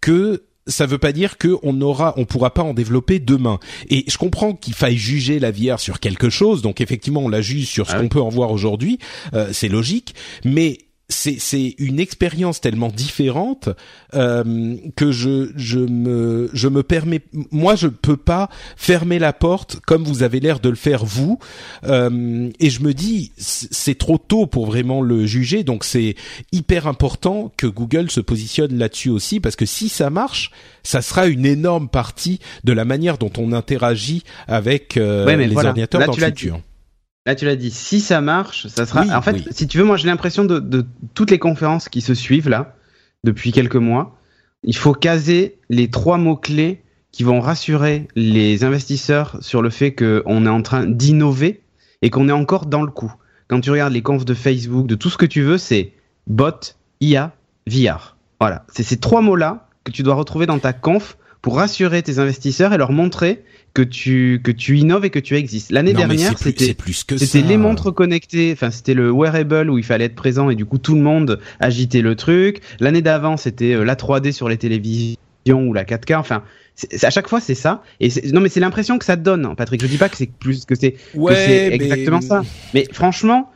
que 0.01 0.45
ça 0.67 0.87
veut 0.87 0.99
pas 0.99 1.13
dire 1.13 1.39
qu'on 1.39 1.81
aura, 1.81 2.15
on 2.17 2.25
pourra 2.25 2.55
pas 2.55 2.63
en 2.63 2.75
développer 2.75 3.19
demain. 3.19 3.59
Et 3.89 4.05
je 4.09 4.17
comprends 4.17 4.55
qu'il 4.55 4.75
faille 4.75 4.97
juger 4.97 5.39
la 5.39 5.51
VR 5.51 5.81
sur 5.81 6.01
quelque 6.01 6.31
chose, 6.31 6.63
donc 6.63 6.81
effectivement 6.81 7.23
on 7.23 7.29
la 7.29 7.41
juge 7.43 7.67
sur 7.67 7.89
ce 7.89 7.97
ah 7.97 8.01
qu'on 8.01 8.09
peut 8.09 8.21
en 8.21 8.29
voir 8.29 8.53
aujourd'hui, 8.53 8.99
euh, 9.35 9.51
c'est 9.53 9.69
logique, 9.69 10.15
mais 10.45 10.79
c'est 11.13 11.75
une 11.79 12.01
expérience 12.01 12.61
tellement 12.61 12.89
différente 12.89 13.69
euh, 14.15 14.77
que 14.97 15.13
je 15.13 15.51
je 15.57 15.79
me 15.79 16.51
je 16.53 16.69
me 16.69 16.83
permets 16.83 17.21
moi 17.51 17.77
je 17.77 17.89
peux 17.89 18.17
pas 18.17 18.49
fermer 18.77 19.19
la 19.19 19.33
porte 19.33 19.81
comme 19.87 20.05
vous 20.05 20.23
avez 20.23 20.41
l'air 20.41 20.61
de 20.61 20.69
le 20.69 20.75
faire 20.75 21.05
vous. 21.05 21.39
Euh, 21.85 22.51
et 22.59 22.71
je 22.71 22.83
me 22.83 22.93
dis 22.93 23.33
c'est 23.37 23.99
trop 23.99 24.19
tôt 24.19 24.47
pour 24.47 24.67
vraiment 24.67 25.01
le 25.01 25.27
juger. 25.27 25.65
Donc 25.65 25.85
c'est 25.85 26.15
hyper 26.51 26.87
important 26.87 27.53
que 27.57 27.67
Google 27.67 28.11
se 28.11 28.21
positionne 28.21 28.77
là-dessus 28.77 29.11
aussi 29.11 29.41
parce 29.41 29.57
que 29.57 29.67
si 29.67 29.89
ça 29.89 30.11
marche 30.11 30.51
ça 30.83 31.03
sera 31.03 31.27
une 31.27 31.47
énorme 31.47 31.89
partie 31.89 32.41
de 32.65 32.73
la 32.73 32.85
manière 32.85 33.19
dont 33.19 33.33
on 33.39 33.53
interagit 33.53 34.25
avec 34.49 34.97
euh, 34.97 35.37
les 35.37 35.57
ordinateurs 35.57 36.07
dans 36.07 36.13
le 36.13 36.27
futur. 36.27 36.61
Là, 37.25 37.35
tu 37.37 37.45
l'as 37.45 37.57
dit, 37.57 37.71
si 37.71 38.01
ça 38.01 38.21
marche, 38.21 38.67
ça 38.67 38.85
sera. 38.85 39.05
en 39.17 39.23
fait, 39.23 39.53
si 39.53 39.69
tu 39.69 39.79
veux, 39.79 39.85
moi, 39.85 39.97
j'ai 39.97 40.09
l'impression 40.09 40.45
de, 40.45 40.59
de, 40.59 40.85
toutes 41.15 41.31
les 41.31 41.39
conférences 41.39 41.89
qui 41.89 42.01
se 42.01 42.15
suivent 42.15 42.49
là, 42.49 42.75
depuis 43.23 43.53
quelques 43.53 43.77
mois, 43.77 44.19
il 44.65 44.77
faut 44.77 44.93
caser 44.93 45.59
les 45.69 45.89
trois 45.89 46.19
mots-clés 46.19 46.83
qui 47.13 47.23
vont 47.23 47.41
rassurer 47.41 48.09
les 48.17 48.65
investisseurs 48.65 49.37
sur 49.41 49.63
le 49.63 49.71
fait 49.71 49.95
qu'on 49.95 50.47
est 50.47 50.51
en 50.51 50.63
train 50.63 50.87
d'innover 50.87 51.63
et 52.01 52.11
qu'on 52.11 52.29
est 52.29 52.33
encore 52.33 52.67
dans 52.67 52.83
le 52.83 52.91
coup. 52.91 53.13
Quand 53.49 53.61
tu 53.61 53.71
regardes 53.71 53.93
les 53.93 54.03
confs 54.03 54.25
de 54.25 54.35
Facebook, 54.35 54.87
de 54.87 54.95
tout 54.95 55.11
ce 55.11 55.19
que 55.19 55.27
tu 55.27 55.43
veux, 55.43 55.59
c'est 55.59 55.93
bot, 56.27 56.75
IA, 57.01 57.35
VR. 57.69 58.17
Voilà. 58.41 58.65
C'est 58.73 58.83
ces 58.83 58.97
trois 58.97 59.21
mots-là 59.21 59.69
que 59.85 59.93
tu 59.93 60.03
dois 60.03 60.15
retrouver 60.15 60.47
dans 60.47 60.59
ta 60.59 60.73
conf 60.73 61.17
pour 61.43 61.57
rassurer 61.57 62.03
tes 62.03 62.21
investisseurs 62.21 62.73
et 62.73 62.79
leur 62.79 62.93
montrer 62.93 63.43
que 63.75 63.83
tu 63.83 64.41
que 64.43 64.53
tu 64.53 64.79
innoves 64.79 65.05
et 65.05 65.11
que 65.11 65.19
tu 65.19 65.35
existes. 65.35 65.73
L'année 65.73 65.93
dernière, 65.93 66.39
c'était 66.39 66.77
c'était 67.17 67.43
les 67.43 67.57
montres 67.57 67.93
connectées, 67.93 68.53
enfin 68.53 68.71
c'était 68.71 68.95
le 68.95 69.11
wearable 69.11 69.69
où 69.69 69.77
il 69.77 69.85
fallait 69.85 70.07
être 70.07 70.15
présent 70.15 70.51
et 70.51 70.55
du 70.55 70.65
coup 70.65 70.79
tout 70.79 70.95
le 70.95 71.01
monde 71.01 71.41
agitait 71.59 72.01
le 72.01 72.15
truc. 72.15 72.61
L'année 72.81 73.03
d'avant, 73.03 73.37
c'était 73.37 73.75
euh, 73.75 73.85
la 73.85 73.97
3D 73.97 74.33
sur 74.33 74.49
les 74.49 74.57
télévisions 74.57 75.19
ou 75.49 75.73
la 75.73 75.85
4K, 75.85 76.17
enfin 76.17 76.45
à 77.03 77.11
chaque 77.11 77.29
fois 77.29 77.41
c'est 77.41 77.57
ça. 77.57 77.83
Et 77.99 78.09
non 78.33 78.41
mais 78.41 78.49
c'est 78.49 78.61
l'impression 78.61 78.99
que 78.99 79.05
ça 79.05 79.17
te 79.17 79.23
donne 79.23 79.45
hein, 79.45 79.55
Patrick. 79.57 79.83
Je 79.83 79.89
dis 79.89 79.99
pas 79.99 80.09
que 80.09 80.17
c'est 80.17 80.31
plus 80.31 80.65
que 80.65 80.77
c'est 80.77 80.97
exactement 81.73 82.21
ça. 82.21 82.43
Mais 82.73 82.87
franchement 82.93 83.51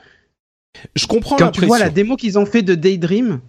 je 0.94 1.06
comprends 1.06 1.36
quand 1.36 1.52
tu 1.52 1.64
vois 1.64 1.78
la 1.78 1.88
démo 1.88 2.16
qu'ils 2.16 2.38
ont 2.38 2.46
fait 2.46 2.62
de 2.62 2.74
Daydream 2.74 3.40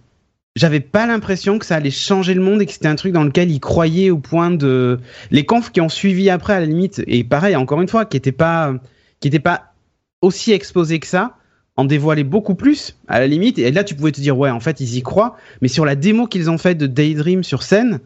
j'avais 0.56 0.80
pas 0.80 1.06
l'impression 1.06 1.58
que 1.58 1.66
ça 1.66 1.76
allait 1.76 1.90
changer 1.90 2.34
le 2.34 2.42
monde 2.42 2.60
et 2.62 2.66
que 2.66 2.72
c'était 2.72 2.88
un 2.88 2.96
truc 2.96 3.12
dans 3.12 3.24
lequel 3.24 3.50
ils 3.50 3.60
croyaient 3.60 4.10
au 4.10 4.18
point 4.18 4.50
de 4.50 4.98
les 5.30 5.44
confs 5.46 5.70
qui 5.70 5.80
ont 5.80 5.88
suivi 5.88 6.30
après 6.30 6.54
à 6.54 6.60
la 6.60 6.66
limite 6.66 7.02
et 7.06 7.22
pareil 7.24 7.56
encore 7.56 7.80
une 7.80 7.88
fois 7.88 8.04
qui 8.04 8.16
étaient 8.16 8.32
pas 8.32 8.74
qui 9.20 9.28
étaient 9.28 9.38
pas 9.38 9.72
aussi 10.20 10.52
exposés 10.52 10.98
que 10.98 11.06
ça 11.06 11.36
en 11.76 11.84
dévoilaient 11.84 12.24
beaucoup 12.24 12.56
plus 12.56 12.96
à 13.06 13.20
la 13.20 13.28
limite. 13.28 13.58
Et 13.58 13.70
là 13.70 13.84
tu 13.84 13.94
pouvais 13.94 14.10
te 14.10 14.20
dire 14.20 14.36
ouais 14.36 14.50
en 14.50 14.60
fait 14.60 14.80
ils 14.80 14.96
y 14.96 15.02
croient. 15.02 15.36
Mais 15.62 15.68
sur 15.68 15.84
la 15.84 15.94
démo 15.94 16.26
qu'ils 16.26 16.50
ont 16.50 16.58
fait 16.58 16.74
de 16.74 16.86
Daydream 16.86 17.44
sur 17.44 17.62
scène 17.62 18.00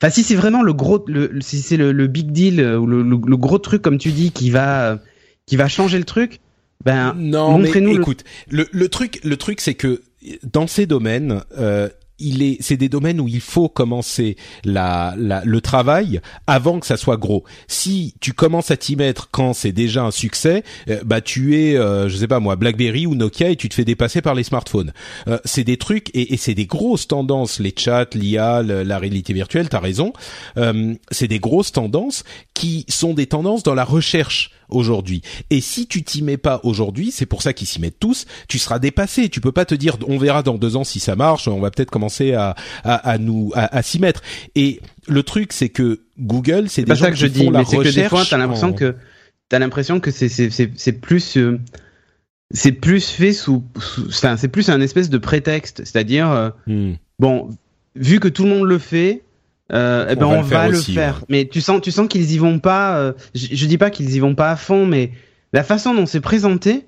enfin 0.00 0.10
si 0.10 0.22
c'est 0.22 0.34
vraiment 0.34 0.62
le 0.62 0.74
gros 0.74 1.02
le, 1.06 1.40
si 1.40 1.60
c'est 1.62 1.78
le, 1.78 2.06
big 2.06 2.30
deal 2.32 2.60
euh, 2.60 2.84
le, 2.84 3.02
le, 3.02 3.36
gros 3.36 3.58
truc 3.58 3.80
comme 3.80 3.98
tu 3.98 4.10
dis 4.12 4.30
qui 4.30 4.50
va 4.50 4.98
qui 5.46 5.56
va 5.56 5.68
changer 5.68 5.98
le 5.98 6.04
truc 6.04 6.40
ben 6.84 7.14
non 7.16 7.58
montrez-nous 7.58 7.94
écoute 7.94 8.24
le, 8.50 8.66
le 8.72 8.88
truc 8.88 9.20
le 9.24 9.36
truc 9.38 9.60
c'est 9.60 9.74
que 9.74 10.02
dans 10.42 10.66
ces 10.66 10.86
domaines, 10.86 11.42
euh, 11.58 11.88
il 12.18 12.42
est, 12.42 12.56
c'est 12.60 12.76
des 12.76 12.88
domaines 12.88 13.20
où 13.20 13.28
il 13.28 13.40
faut 13.40 13.68
commencer 13.68 14.36
la, 14.64 15.14
la, 15.18 15.44
le 15.44 15.60
travail 15.60 16.20
avant 16.46 16.80
que 16.80 16.86
ça 16.86 16.96
soit 16.96 17.16
gros. 17.16 17.44
Si 17.68 18.14
tu 18.20 18.32
commences 18.32 18.70
à 18.70 18.76
t'y 18.76 18.96
mettre 18.96 19.28
quand 19.30 19.52
c'est 19.52 19.72
déjà 19.72 20.04
un 20.04 20.10
succès, 20.10 20.64
euh, 20.88 21.00
bah 21.04 21.20
tu 21.20 21.56
es, 21.56 21.76
euh, 21.76 22.08
je 22.08 22.16
sais 22.16 22.28
pas 22.28 22.40
moi, 22.40 22.56
BlackBerry 22.56 23.06
ou 23.06 23.14
Nokia 23.14 23.50
et 23.50 23.56
tu 23.56 23.68
te 23.68 23.74
fais 23.74 23.84
dépasser 23.84 24.22
par 24.22 24.34
les 24.34 24.44
smartphones. 24.44 24.92
Euh, 25.28 25.38
c'est 25.44 25.64
des 25.64 25.76
trucs 25.76 26.08
et, 26.14 26.32
et 26.32 26.36
c'est 26.36 26.54
des 26.54 26.66
grosses 26.66 27.08
tendances, 27.08 27.60
les 27.60 27.74
chats, 27.76 28.06
l'IA, 28.14 28.62
la 28.62 28.98
réalité 28.98 29.32
virtuelle. 29.32 29.68
T'as 29.68 29.80
raison. 29.80 30.12
c'est 31.10 31.28
des 31.28 31.38
grosses 31.38 31.72
tendances 31.72 32.24
qui 32.54 32.84
sont 32.88 33.14
des 33.14 33.26
tendances 33.26 33.62
dans 33.62 33.74
la 33.74 33.84
recherche 33.84 34.50
aujourd'hui. 34.68 35.22
Et 35.50 35.60
si 35.60 35.86
tu 35.86 36.02
t'y 36.02 36.22
mets 36.22 36.36
pas 36.36 36.60
aujourd'hui, 36.62 37.10
c'est 37.10 37.26
pour 37.26 37.42
ça 37.42 37.52
qu'ils 37.52 37.66
s'y 37.66 37.80
mettent 37.80 37.98
tous, 37.98 38.26
tu 38.48 38.58
seras 38.58 38.78
dépassé. 38.78 39.28
Tu 39.28 39.40
peux 39.40 39.52
pas 39.52 39.64
te 39.64 39.74
dire 39.74 39.96
on 40.08 40.18
verra 40.18 40.42
dans 40.42 40.56
deux 40.56 40.76
ans 40.76 40.84
si 40.84 41.00
ça 41.00 41.16
marche, 41.16 41.48
on 41.48 41.60
va 41.60 41.70
peut-être 41.70 41.90
commencer 41.90 42.34
à, 42.34 42.54
à, 42.84 42.94
à 42.94 43.18
nous 43.18 43.52
à, 43.54 43.82
s'y 43.82 43.98
mettre. 43.98 44.22
Et 44.54 44.80
le 45.08 45.22
truc 45.22 45.52
c'est 45.52 45.68
que 45.68 46.00
Google, 46.18 46.68
c'est 46.68 46.82
des 46.82 46.94
gens 46.94 47.06
ça 47.06 47.10
que 47.10 47.16
je 47.16 47.26
dis, 47.26 47.50
mais 47.50 47.64
c'est 47.64 47.78
que 47.78 47.94
des 47.94 48.08
fois 48.08 48.24
t'as 48.28 48.38
l'impression 48.38 48.72
que 48.72 48.94
t'as 49.48 49.58
l'impression 49.58 50.00
que 50.00 50.10
c'est 50.10 50.28
c'est 50.28 50.72
c'est 50.74 50.92
plus 50.92 51.36
euh, 51.36 51.60
c'est 52.50 52.72
plus 52.72 53.08
fait 53.08 53.32
sous, 53.32 53.64
enfin 54.08 54.36
c'est 54.36 54.48
plus 54.48 54.68
un 54.68 54.80
espèce 54.80 55.10
de 55.10 55.18
prétexte, 55.18 55.84
c'est-à-dire 55.84 56.30
euh, 56.30 56.50
hmm. 56.66 56.94
bon 57.18 57.50
vu 57.94 58.20
que 58.20 58.28
tout 58.28 58.44
le 58.44 58.50
monde 58.50 58.68
le 58.68 58.78
fait, 58.78 59.22
euh, 59.72 60.06
eh 60.08 60.16
ben 60.16 60.26
on, 60.26 60.42
va, 60.42 60.68
le 60.68 60.76
faire. 60.76 61.22
Mais 61.28 61.46
tu 61.46 61.60
sens, 61.60 61.80
tu 61.80 61.90
sens 61.90 62.08
qu'ils 62.08 62.32
y 62.32 62.38
vont 62.38 62.58
pas. 62.58 62.98
Euh, 62.98 63.12
je, 63.34 63.48
je, 63.52 63.66
dis 63.66 63.78
pas 63.78 63.90
qu'ils 63.90 64.14
y 64.14 64.18
vont 64.20 64.34
pas 64.34 64.50
à 64.50 64.56
fond, 64.56 64.86
mais 64.86 65.10
la 65.52 65.64
façon 65.64 65.94
dont 65.94 66.06
c'est 66.06 66.20
présenté, 66.20 66.86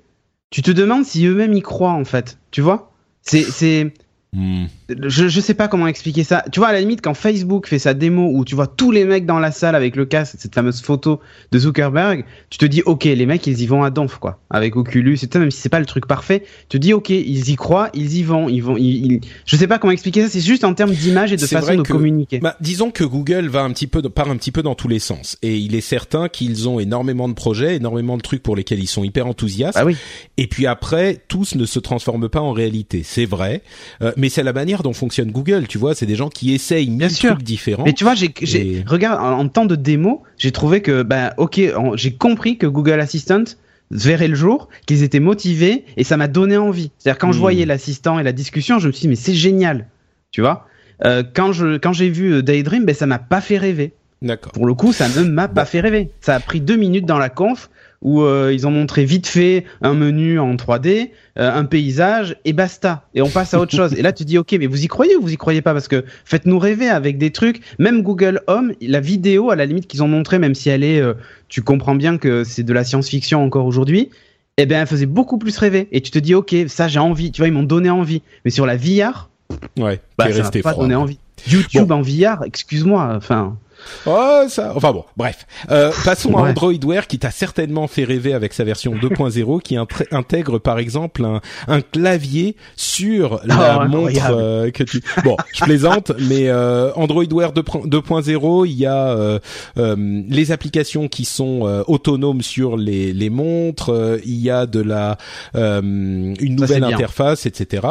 tu 0.49 0.61
te 0.61 0.71
demandes 0.71 1.05
si 1.05 1.25
eux-mêmes 1.25 1.53
y 1.53 1.61
croient 1.61 1.91
en 1.91 2.05
fait. 2.05 2.37
Tu 2.51 2.61
vois? 2.61 2.91
C'est, 3.21 3.43
c'est, 3.43 3.93
Hmm. 4.33 4.65
Je, 4.89 5.27
je 5.27 5.39
sais 5.39 5.53
pas 5.53 5.67
comment 5.67 5.87
expliquer 5.87 6.23
ça. 6.23 6.43
Tu 6.51 6.59
vois, 6.59 6.69
à 6.69 6.73
la 6.73 6.79
limite, 6.79 7.01
quand 7.01 7.13
Facebook 7.13 7.67
fait 7.67 7.79
sa 7.79 7.93
démo 7.93 8.31
où 8.33 8.45
tu 8.45 8.55
vois 8.55 8.67
tous 8.67 8.91
les 8.91 9.05
mecs 9.05 9.25
dans 9.25 9.39
la 9.39 9.51
salle 9.51 9.75
avec 9.75 9.95
le 9.95 10.05
casque, 10.05 10.35
cette 10.37 10.55
fameuse 10.55 10.81
photo 10.81 11.19
de 11.51 11.59
Zuckerberg, 11.59 12.25
tu 12.49 12.57
te 12.57 12.65
dis, 12.65 12.81
ok, 12.85 13.03
les 13.05 13.25
mecs, 13.25 13.45
ils 13.47 13.61
y 13.61 13.67
vont 13.67 13.83
à 13.83 13.89
donf, 13.89 14.17
quoi. 14.17 14.39
Avec 14.49 14.75
Oculus 14.75 15.17
et 15.21 15.27
tout, 15.27 15.39
même 15.39 15.51
si 15.51 15.59
c'est 15.59 15.69
pas 15.69 15.79
le 15.79 15.85
truc 15.85 16.07
parfait, 16.07 16.43
tu 16.69 16.77
te 16.77 16.77
dis, 16.77 16.93
ok, 16.93 17.09
ils 17.09 17.49
y 17.49 17.55
croient, 17.55 17.89
ils 17.93 18.17
y 18.17 18.23
vont, 18.23 18.49
ils 18.49 18.61
vont, 18.61 18.77
ils, 18.77 19.21
je 19.45 19.55
sais 19.55 19.67
pas 19.67 19.77
comment 19.77 19.91
expliquer 19.91 20.23
ça, 20.23 20.29
c'est 20.29 20.41
juste 20.41 20.63
en 20.63 20.73
termes 20.73 20.91
d'image 20.91 21.33
et 21.33 21.37
de 21.37 21.45
façon 21.45 21.75
de 21.75 21.83
communiquer. 21.83 22.39
Bah, 22.39 22.55
disons 22.61 22.91
que 22.91 23.03
Google 23.03 23.47
va 23.47 23.61
un 23.61 23.71
petit 23.71 23.87
peu, 23.87 24.01
part 24.01 24.29
un 24.29 24.37
petit 24.37 24.51
peu 24.51 24.63
dans 24.63 24.75
tous 24.75 24.87
les 24.87 24.99
sens. 24.99 25.37
Et 25.41 25.57
il 25.57 25.75
est 25.75 25.81
certain 25.81 26.29
qu'ils 26.29 26.67
ont 26.67 26.79
énormément 26.79 27.27
de 27.27 27.33
projets, 27.33 27.75
énormément 27.75 28.17
de 28.17 28.21
trucs 28.21 28.43
pour 28.43 28.55
lesquels 28.55 28.79
ils 28.79 28.87
sont 28.87 29.03
hyper 29.03 29.27
enthousiastes. 29.27 29.77
Ah 29.77 29.85
oui. 29.85 29.95
Et 30.37 30.47
puis 30.47 30.65
après, 30.65 31.21
tous 31.27 31.55
ne 31.55 31.65
se 31.65 31.79
transforment 31.79 32.29
pas 32.29 32.41
en 32.41 32.51
réalité. 32.51 33.01
C'est 33.03 33.25
vrai. 33.25 33.61
Euh, 34.01 34.11
mais 34.17 34.29
c'est 34.29 34.43
la 34.43 34.53
manière 34.53 34.78
dont 34.83 34.93
fonctionne 34.93 35.31
Google, 35.31 35.67
tu 35.67 35.77
vois, 35.77 35.95
c'est 35.95 36.05
des 36.05 36.15
gens 36.15 36.29
qui 36.29 36.53
essayent 36.53 36.89
mille 36.89 37.13
trucs 37.13 37.43
différents. 37.43 37.83
Mais 37.83 37.93
tu 37.93 38.03
vois, 38.03 38.15
j'ai, 38.15 38.33
j'ai 38.41 38.83
regarde 38.87 39.19
en, 39.21 39.47
temps 39.47 39.65
de 39.65 39.75
démo, 39.75 40.23
j'ai 40.37 40.51
trouvé 40.51 40.81
que 40.81 41.03
ben 41.03 41.33
ok, 41.37 41.61
j'ai 41.95 42.13
compris 42.13 42.57
que 42.57 42.67
Google 42.67 42.99
Assistant 42.99 43.43
verrait 43.91 44.27
le 44.27 44.35
jour, 44.35 44.69
qu'ils 44.85 45.03
étaient 45.03 45.19
motivés 45.19 45.85
et 45.97 46.03
ça 46.03 46.17
m'a 46.17 46.27
donné 46.27 46.57
envie. 46.57 46.91
C'est-à-dire 46.97 47.19
quand 47.19 47.31
je 47.31 47.37
hmm. 47.37 47.41
voyais 47.41 47.65
l'assistant 47.65 48.19
et 48.19 48.23
la 48.23 48.31
discussion, 48.31 48.79
je 48.79 48.87
me 48.87 48.91
suis 48.91 49.01
dit 49.01 49.07
mais 49.07 49.15
c'est 49.15 49.33
génial, 49.33 49.87
tu 50.31 50.41
vois. 50.41 50.67
Euh, 51.05 51.23
quand 51.33 51.53
je 51.53 51.77
quand 51.77 51.93
j'ai 51.93 52.09
vu 52.09 52.33
euh, 52.33 52.41
Daydream, 52.41 52.85
ben 52.85 52.93
ça 52.93 53.05
m'a 53.05 53.19
pas 53.19 53.41
fait 53.41 53.57
rêver. 53.57 53.93
D'accord. 54.21 54.51
Pour 54.51 54.65
le 54.65 54.73
coup, 54.73 54.91
ça 54.91 55.07
ne 55.07 55.23
m'a 55.23 55.47
pas 55.47 55.65
fait 55.65 55.79
rêver. 55.79 56.09
Ça 56.19 56.35
a 56.35 56.39
pris 56.39 56.59
deux 56.59 56.75
minutes 56.75 57.05
dans 57.05 57.17
la 57.17 57.29
conf 57.29 57.69
où 58.01 58.21
euh, 58.21 58.51
ils 58.53 58.65
ont 58.65 58.71
montré 58.71 59.03
vite 59.03 59.27
fait 59.27 59.65
un 59.81 59.93
menu 59.93 60.39
en 60.39 60.55
3D, 60.55 61.09
euh, 61.37 61.53
un 61.53 61.65
paysage 61.65 62.37
et 62.45 62.53
basta. 62.53 63.07
Et 63.13 63.21
on 63.21 63.29
passe 63.29 63.53
à 63.53 63.59
autre 63.59 63.75
chose. 63.75 63.93
Et 63.93 64.01
là, 64.01 64.13
tu 64.13 64.23
dis, 64.23 64.37
ok, 64.37 64.55
mais 64.59 64.67
vous 64.67 64.83
y 64.83 64.87
croyez 64.87 65.15
ou 65.17 65.21
vous 65.21 65.33
y 65.33 65.37
croyez 65.37 65.61
pas? 65.61 65.73
Parce 65.73 65.87
que 65.89 66.05
faites-nous 66.23 66.59
rêver 66.59 66.87
avec 66.87 67.17
des 67.17 67.31
trucs. 67.31 67.61
Même 67.77 68.01
Google 68.01 68.41
Home, 68.47 68.71
la 68.81 69.01
vidéo, 69.01 69.51
à 69.51 69.55
la 69.57 69.65
limite 69.65 69.87
qu'ils 69.87 70.01
ont 70.01 70.07
montré, 70.07 70.39
même 70.39 70.55
si 70.55 70.69
elle 70.69 70.83
est, 70.83 71.01
euh, 71.01 71.13
tu 71.49 71.61
comprends 71.61 71.95
bien 71.95 72.17
que 72.17 72.43
c'est 72.45 72.63
de 72.63 72.71
la 72.73 72.83
science-fiction 72.85 73.43
encore 73.43 73.65
aujourd'hui. 73.65 74.09
Eh 74.57 74.65
bien, 74.65 74.81
elle 74.81 74.87
faisait 74.87 75.05
beaucoup 75.05 75.37
plus 75.37 75.57
rêver. 75.57 75.87
Et 75.91 75.99
tu 76.01 76.11
te 76.11 76.19
dis, 76.19 76.35
ok, 76.35 76.55
ça 76.67 76.87
j'ai 76.87 76.99
envie. 76.99 77.31
Tu 77.31 77.41
vois, 77.41 77.47
ils 77.47 77.53
m'ont 77.53 77.63
donné 77.63 77.89
envie. 77.89 78.21
Mais 78.45 78.51
sur 78.51 78.65
la 78.65 78.77
VR, 78.77 79.29
Ouais, 79.77 79.99
bah, 80.17 80.31
ça 80.31 80.51
pas 80.61 80.71
froid. 80.73 80.85
envie. 80.93 81.17
YouTube 81.47 81.91
en 81.91 82.01
VR, 82.01 82.43
excuse-moi, 82.45 83.13
enfin. 83.15 83.57
Oh, 84.05 84.43
ça. 84.47 84.73
Enfin 84.75 84.91
bon, 84.91 85.05
bref. 85.17 85.45
Euh, 85.71 85.91
passons 86.05 86.35
à. 86.37 86.49
Android 86.49 86.73
Wear 86.83 87.07
qui 87.07 87.19
t'a 87.19 87.31
certainement 87.31 87.87
fait 87.87 88.03
rêver 88.03 88.33
avec 88.33 88.53
sa 88.53 88.63
version 88.63 88.93
2.0 88.95 89.61
qui 89.61 89.77
intègre 90.11 90.59
par 90.59 90.79
exemple 90.79 91.25
un, 91.25 91.41
un 91.67 91.81
clavier 91.81 92.55
sur 92.75 93.41
la 93.45 93.81
Oh, 93.83 93.87
montre 93.87 94.31
euh, 94.31 94.71
que 94.71 94.83
tu. 94.83 95.01
Bon, 95.23 95.37
je 95.53 95.63
plaisante, 95.63 96.11
mais 96.29 96.47
euh, 96.49 96.91
Android 96.95 97.25
Wear 97.31 97.51
2 97.51 97.61
2.0, 97.61 98.65
il 98.67 98.73
y 98.73 98.85
a 98.85 99.09
euh, 99.09 99.39
euh, 99.77 100.23
les 100.27 100.51
applications 100.51 101.07
qui 101.07 101.25
sont 101.25 101.83
autonomes 101.87 102.41
sur 102.41 102.77
les, 102.77 103.13
les 103.13 103.29
montres. 103.29 104.19
il 104.25 104.35
y 104.35 104.49
a 104.49 104.65
de 104.65 104.81
la 104.81 105.17
une 105.55 106.55
nouvelle 106.55 106.83
interface, 106.83 107.45
etc. 107.45 107.87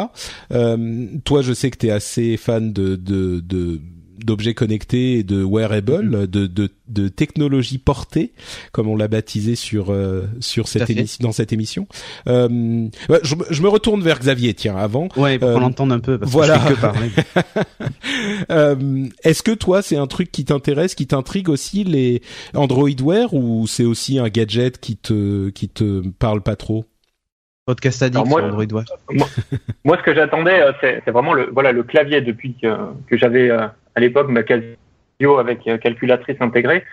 Euh, 0.52 1.06
toi, 1.24 1.42
je 1.42 1.52
sais 1.52 1.70
que 1.70 1.78
tu 1.78 1.86
es 1.88 1.90
assez 1.90 2.36
fan 2.36 2.72
de 2.72 2.96
de, 2.96 3.40
de 3.40 3.80
d'objets 4.24 4.54
connectés 4.54 5.18
et 5.18 5.22
de 5.22 5.42
wearable, 5.44 5.78
Mm-hmm. 6.08 6.26
de, 6.26 6.46
de, 6.46 6.70
de 6.88 7.08
technologie 7.08 7.78
portée, 7.78 8.32
comme 8.72 8.88
on 8.88 8.96
l'a 8.96 9.08
baptisé 9.08 9.54
sur 9.54 9.90
euh, 9.90 10.22
sur 10.40 10.68
cette 10.68 10.88
émission, 10.90 11.18
dans 11.22 11.32
cette 11.32 11.52
émission. 11.52 11.86
Euh, 12.26 12.48
je, 13.22 13.34
me- 13.36 13.44
je 13.50 13.62
me 13.62 13.68
retourne 13.68 14.02
vers 14.02 14.18
Xavier, 14.18 14.54
tiens, 14.54 14.76
avant. 14.76 15.08
Ouais, 15.16 15.38
pour 15.38 15.48
Euh, 15.48 15.54
qu'on 15.54 15.60
l'entende 15.60 15.92
un 15.92 16.00
peu, 16.00 16.18
parce 16.18 16.30
voilà. 16.32 16.58
que 16.58 16.60
je 16.60 16.68
fais 16.68 16.74
que 16.74 16.80
parler. 16.80 17.10
Euh, 18.50 19.06
Est-ce 19.24 19.42
que 19.42 19.52
toi, 19.52 19.82
c'est 19.82 19.96
un 19.96 20.06
truc 20.06 20.30
qui 20.32 20.44
t'intéresse, 20.44 20.94
qui 20.94 21.06
t'intrigue 21.06 21.48
aussi 21.48 21.84
les 21.84 22.22
Android 22.54 22.88
Wear, 23.02 23.32
ou 23.34 23.66
c'est 23.66 23.84
aussi 23.84 24.18
un 24.18 24.28
gadget 24.28 24.78
qui 24.78 24.96
te 24.96 25.48
qui 25.50 25.68
te 25.68 26.06
parle 26.18 26.42
pas 26.42 26.56
trop? 26.56 26.84
Podcast 27.66 28.02
addict 28.02 28.26
moi- 28.26 28.40
sur 28.40 28.48
Android 28.48 28.64
Wear. 28.72 28.84
Moi, 29.84 29.96
ce 29.98 30.02
que 30.02 30.14
j'attendais, 30.14 30.60
euh, 30.62 30.72
c'est 30.80 31.02
c'est 31.04 31.10
vraiment 31.10 31.34
le, 31.34 31.50
voilà, 31.52 31.72
le 31.72 31.82
clavier 31.82 32.20
depuis 32.22 32.54
que, 32.60 32.74
que 33.06 33.16
j'avais 33.18 33.50
euh, 33.50 33.66
à 33.94 34.00
l'époque 34.00 34.28
ma 34.28 34.42
Casio 34.42 35.38
avec 35.38 35.66
euh, 35.66 35.78
calculatrice 35.78 36.36
intégrée. 36.40 36.84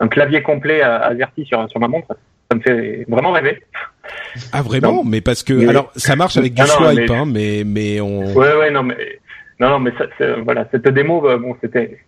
Un 0.00 0.08
clavier 0.08 0.42
complet 0.42 0.82
à- 0.82 0.96
AZERTY 1.06 1.46
sur, 1.46 1.68
sur 1.70 1.80
ma 1.80 1.88
montre, 1.88 2.08
ça 2.50 2.56
me 2.56 2.60
fait 2.62 3.04
vraiment 3.08 3.32
rêver. 3.32 3.62
Ah 4.52 4.62
vraiment? 4.62 4.96
Non. 4.96 5.04
Mais 5.04 5.20
parce 5.20 5.42
que 5.42 5.54
Mais- 5.54 5.68
alors 5.68 5.90
ça 5.96 6.16
marche 6.16 6.36
avec 6.36 6.52
du 6.54 6.62
Ah 6.62 6.66
non, 6.66 6.88
swipe, 6.90 7.08
mais- 7.10 7.16
hein, 7.16 7.24
mais 7.26 7.62
mais 7.64 8.00
on. 8.00 8.24
Ouais, 8.34 8.54
ouais, 8.56 8.70
non, 8.70 8.82
mais, 8.82 8.96
non, 9.58 9.70
non, 9.70 9.78
mais 9.80 9.92
ça, 9.98 10.06
voilà, 10.44 10.66
cette 10.70 10.86
démo, 10.88 11.26
euh, 11.28 11.38
bon, 11.38 11.56
c'était 11.62 11.98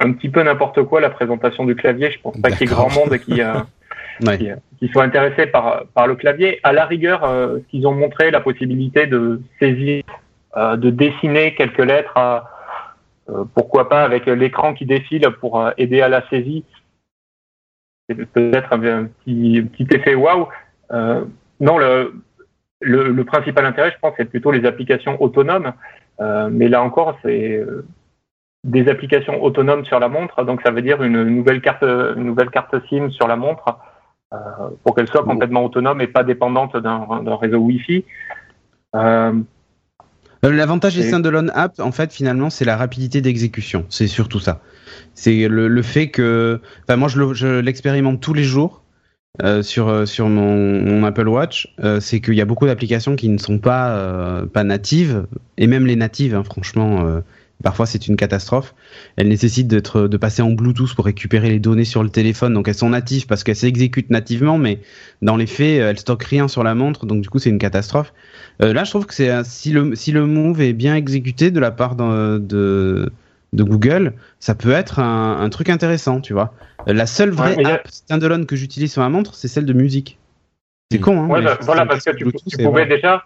un 0.00 0.12
petit 0.12 0.28
peu 0.28 0.42
n'importe 0.42 0.82
quoi, 0.84 1.00
la 1.00 1.10
présentation 1.10 1.64
du 1.64 1.74
clavier. 1.74 2.10
Je 2.12 2.20
pense 2.20 2.40
pas 2.40 2.50
qu'il 2.50 2.60
y 2.60 2.64
ait 2.64 2.74
grand 2.74 2.92
monde 2.94 3.18
qui, 3.18 3.42
euh, 3.42 3.54
Ouais. 4.24 4.38
qui, 4.38 4.48
qui 4.78 4.88
soit 4.92 5.02
intéressé 5.02 5.46
par, 5.46 5.86
par 5.92 6.06
le 6.06 6.14
clavier. 6.14 6.60
À 6.62 6.72
la 6.72 6.84
rigueur, 6.86 7.24
euh, 7.24 7.58
ce 7.58 7.70
qu'ils 7.70 7.86
ont 7.88 7.94
montré, 7.94 8.30
la 8.30 8.40
possibilité 8.40 9.06
de 9.08 9.40
saisir, 9.58 10.04
euh, 10.56 10.76
de 10.76 10.90
dessiner 10.90 11.54
quelques 11.56 11.78
lettres, 11.84 12.12
à, 12.16 12.36
euh, 12.36 12.40
pourquoi 13.54 13.88
pas 13.88 14.04
avec 14.04 14.26
l'écran 14.26 14.74
qui 14.74 14.86
défile 14.86 15.28
pour 15.40 15.60
euh, 15.60 15.70
aider 15.78 16.00
à 16.00 16.08
la 16.08 16.28
saisie. 16.28 16.64
C'est 18.08 18.14
peut-être 18.14 18.72
un, 18.72 19.06
petit, 19.06 19.86
effet 19.90 20.14
waouh. 20.14 20.48
Euh, 20.92 21.24
non, 21.60 21.78
le, 21.78 22.14
le, 22.80 23.10
le 23.10 23.24
principal 23.24 23.64
intérêt, 23.64 23.92
je 23.92 23.98
pense, 23.98 24.14
c'est 24.16 24.26
plutôt 24.26 24.50
les 24.50 24.66
applications 24.66 25.20
autonomes. 25.22 25.72
Euh, 26.20 26.48
mais 26.50 26.68
là 26.68 26.82
encore, 26.82 27.18
c'est 27.22 27.56
euh, 27.56 27.86
des 28.62 28.88
applications 28.88 29.42
autonomes 29.42 29.84
sur 29.84 29.98
la 29.98 30.08
montre. 30.08 30.44
Donc, 30.44 30.60
ça 30.62 30.70
veut 30.70 30.82
dire 30.82 31.02
une 31.02 31.24
nouvelle 31.24 31.62
carte, 31.62 31.82
une 31.82 32.24
nouvelle 32.24 32.50
carte 32.50 32.74
SIM 32.88 33.10
sur 33.10 33.26
la 33.26 33.36
montre 33.36 33.78
euh, 34.32 34.36
pour 34.84 34.94
qu'elle 34.94 35.08
soit 35.08 35.24
complètement 35.24 35.64
autonome 35.64 36.00
et 36.00 36.06
pas 36.06 36.24
dépendante 36.24 36.76
d'un 36.76 37.36
réseau 37.36 37.58
Wi-Fi. 37.58 38.04
Euh, 40.44 40.50
L'avantage 40.52 40.94
des 40.96 41.02
standalone 41.08 41.50
apps, 41.54 41.80
en 41.80 41.92
fait, 41.92 42.12
finalement, 42.12 42.50
c'est 42.50 42.64
la 42.64 42.76
rapidité 42.76 43.20
d'exécution. 43.20 43.86
C'est 43.88 44.06
surtout 44.06 44.40
ça. 44.40 44.60
C'est 45.14 45.48
le, 45.48 45.68
le 45.68 45.82
fait 45.82 46.08
que, 46.08 46.60
enfin, 46.86 46.96
moi, 46.96 47.08
je 47.08 47.18
le- 47.18 47.34
je 47.34 47.60
l'expérimente 47.60 48.20
tous 48.20 48.34
les 48.34 48.44
jours 48.44 48.82
euh, 49.42 49.62
sur 49.62 49.88
euh, 49.88 50.06
sur 50.06 50.28
mon, 50.28 50.82
mon 50.82 51.04
Apple 51.04 51.28
Watch. 51.28 51.74
Euh, 51.82 51.98
c'est 52.00 52.20
qu'il 52.20 52.34
y 52.34 52.40
a 52.40 52.44
beaucoup 52.44 52.66
d'applications 52.66 53.16
qui 53.16 53.28
ne 53.28 53.38
sont 53.38 53.58
pas 53.58 53.96
euh, 53.96 54.46
pas 54.46 54.64
natives, 54.64 55.26
et 55.56 55.66
même 55.66 55.86
les 55.86 55.96
natives, 55.96 56.34
hein, 56.34 56.44
franchement, 56.44 57.06
euh, 57.06 57.20
parfois 57.62 57.86
c'est 57.86 58.08
une 58.08 58.16
catastrophe. 58.16 58.74
Elles 59.16 59.28
nécessitent 59.28 59.68
d'être 59.68 60.02
de 60.08 60.16
passer 60.16 60.42
en 60.42 60.50
Bluetooth 60.50 60.94
pour 60.94 61.04
récupérer 61.04 61.48
les 61.50 61.58
données 61.60 61.84
sur 61.84 62.02
le 62.02 62.10
téléphone. 62.10 62.52
Donc 62.54 62.68
elles 62.68 62.74
sont 62.74 62.90
natives 62.90 63.26
parce 63.26 63.44
qu'elles 63.44 63.56
s'exécutent 63.56 64.10
nativement, 64.10 64.58
mais 64.58 64.80
dans 65.22 65.36
les 65.36 65.46
faits, 65.46 65.80
elles 65.80 65.98
stockent 65.98 66.24
rien 66.24 66.48
sur 66.48 66.62
la 66.64 66.74
montre. 66.74 67.06
Donc 67.06 67.22
du 67.22 67.28
coup, 67.30 67.38
c'est 67.38 67.50
une 67.50 67.58
catastrophe. 67.58 68.12
Euh, 68.62 68.72
là, 68.72 68.84
je 68.84 68.90
trouve 68.90 69.06
que 69.06 69.14
c'est 69.14 69.30
un- 69.30 69.44
si 69.44 69.70
le 69.70 69.94
si 69.94 70.12
le 70.12 70.26
move 70.26 70.60
est 70.60 70.72
bien 70.72 70.94
exécuté 70.94 71.50
de 71.50 71.60
la 71.60 71.70
part 71.70 71.94
de 71.96 73.10
de 73.52 73.62
Google, 73.62 74.14
ça 74.40 74.56
peut 74.56 74.72
être 74.72 74.98
un, 74.98 75.40
un 75.40 75.48
truc 75.48 75.68
intéressant, 75.68 76.20
tu 76.20 76.32
vois. 76.32 76.54
Euh, 76.88 76.92
La 76.92 77.06
seule 77.06 77.30
vraie 77.30 77.56
Ouais, 77.56 77.64
a- 77.64 77.74
app 77.74 77.88
standalone 77.88 78.46
que 78.46 78.56
j'utilise 78.56 78.92
sur 78.92 79.00
ma 79.00 79.08
montre, 79.08 79.36
c'est 79.36 79.46
celle 79.46 79.64
de 79.64 79.72
musique. 79.72 80.18
C'est 80.90 80.98
Mm. 80.98 81.02
con, 81.02 81.22
hein. 81.22 81.28
ouais, 81.28 81.40
bah, 81.42 81.56
voilà, 81.62 81.86
parce 81.86 82.04
que 82.04 82.10
tu, 82.10 82.24
tu 82.24 82.56
pouvais 82.56 82.62
voilà. 82.64 82.86
déjà, 82.86 83.24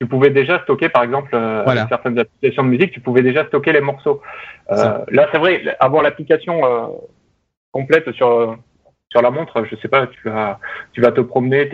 tu 0.00 0.06
pouvais 0.06 0.30
déjà 0.30 0.60
stocker, 0.62 0.88
par 0.88 1.02
exemple, 1.02 1.30
euh, 1.34 1.62
Voilà. 1.64 1.82
avec 1.82 1.88
certaines 1.90 2.18
applications 2.18 2.62
de 2.62 2.68
musique, 2.68 2.92
tu 2.92 3.00
pouvais 3.00 3.22
déjà 3.22 3.46
stocker 3.46 3.72
les 3.72 3.80
morceaux. 3.82 4.20
Euh, 4.72 4.98
là, 5.10 5.28
c'est 5.32 5.38
vrai, 5.38 5.62
avoir 5.78 6.02
l'application 6.02 6.64
euh, 6.64 6.86
complète 7.72 8.10
sur 8.12 8.56
sur 9.12 9.22
la 9.22 9.30
montre, 9.32 9.64
je 9.68 9.74
sais 9.76 9.88
pas, 9.88 10.06
tu 10.06 10.28
vas 10.28 10.58
tu 10.92 11.00
vas 11.00 11.10
te 11.10 11.20
promener, 11.20 11.68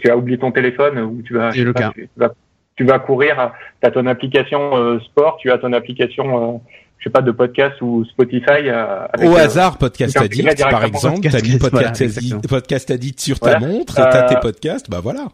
tu 0.00 0.10
as 0.10 0.16
oublié 0.16 0.38
ton 0.38 0.52
téléphone 0.52 0.98
ou 1.00 1.22
tu 1.22 1.34
vas, 1.34 1.50
le 1.50 1.72
pas, 1.72 1.80
cas. 1.80 1.90
tu, 1.94 2.02
tu 2.14 2.20
vas 2.20 2.30
tu 2.76 2.84
vas 2.84 2.98
courir, 3.00 3.52
tu 3.82 3.86
as 3.88 3.90
ton 3.90 4.06
application 4.06 4.76
euh, 4.76 5.00
sport, 5.00 5.36
tu 5.40 5.50
as 5.50 5.58
ton 5.58 5.72
application 5.72 6.54
euh, 6.54 6.58
je 6.98 7.04
sais 7.04 7.10
pas 7.10 7.20
de 7.22 7.32
podcast 7.32 7.80
ou 7.82 8.04
Spotify 8.04 8.68
euh, 8.68 9.06
avec, 9.12 9.28
Au 9.28 9.34
euh, 9.34 9.40
hasard, 9.40 9.76
Podcast 9.78 10.16
Addict, 10.16 10.60
par 10.70 10.84
exemple, 10.84 11.20
t'as 11.28 11.42
mis 11.42 11.58
Podcast, 11.58 12.02
voilà, 12.04 12.40
Podcast, 12.48 12.90
Addict, 12.92 13.20
sur 13.20 13.40
ta 13.40 13.58
Voilà. 13.58 13.66
montre 13.74 13.98
et 13.98 14.02
t'as 14.02 14.24
Euh, 14.24 14.28
tes 14.28 14.36
podcasts, 14.40 14.88
bah 14.88 15.00
voilà. 15.02 15.26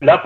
Là, 0.00 0.20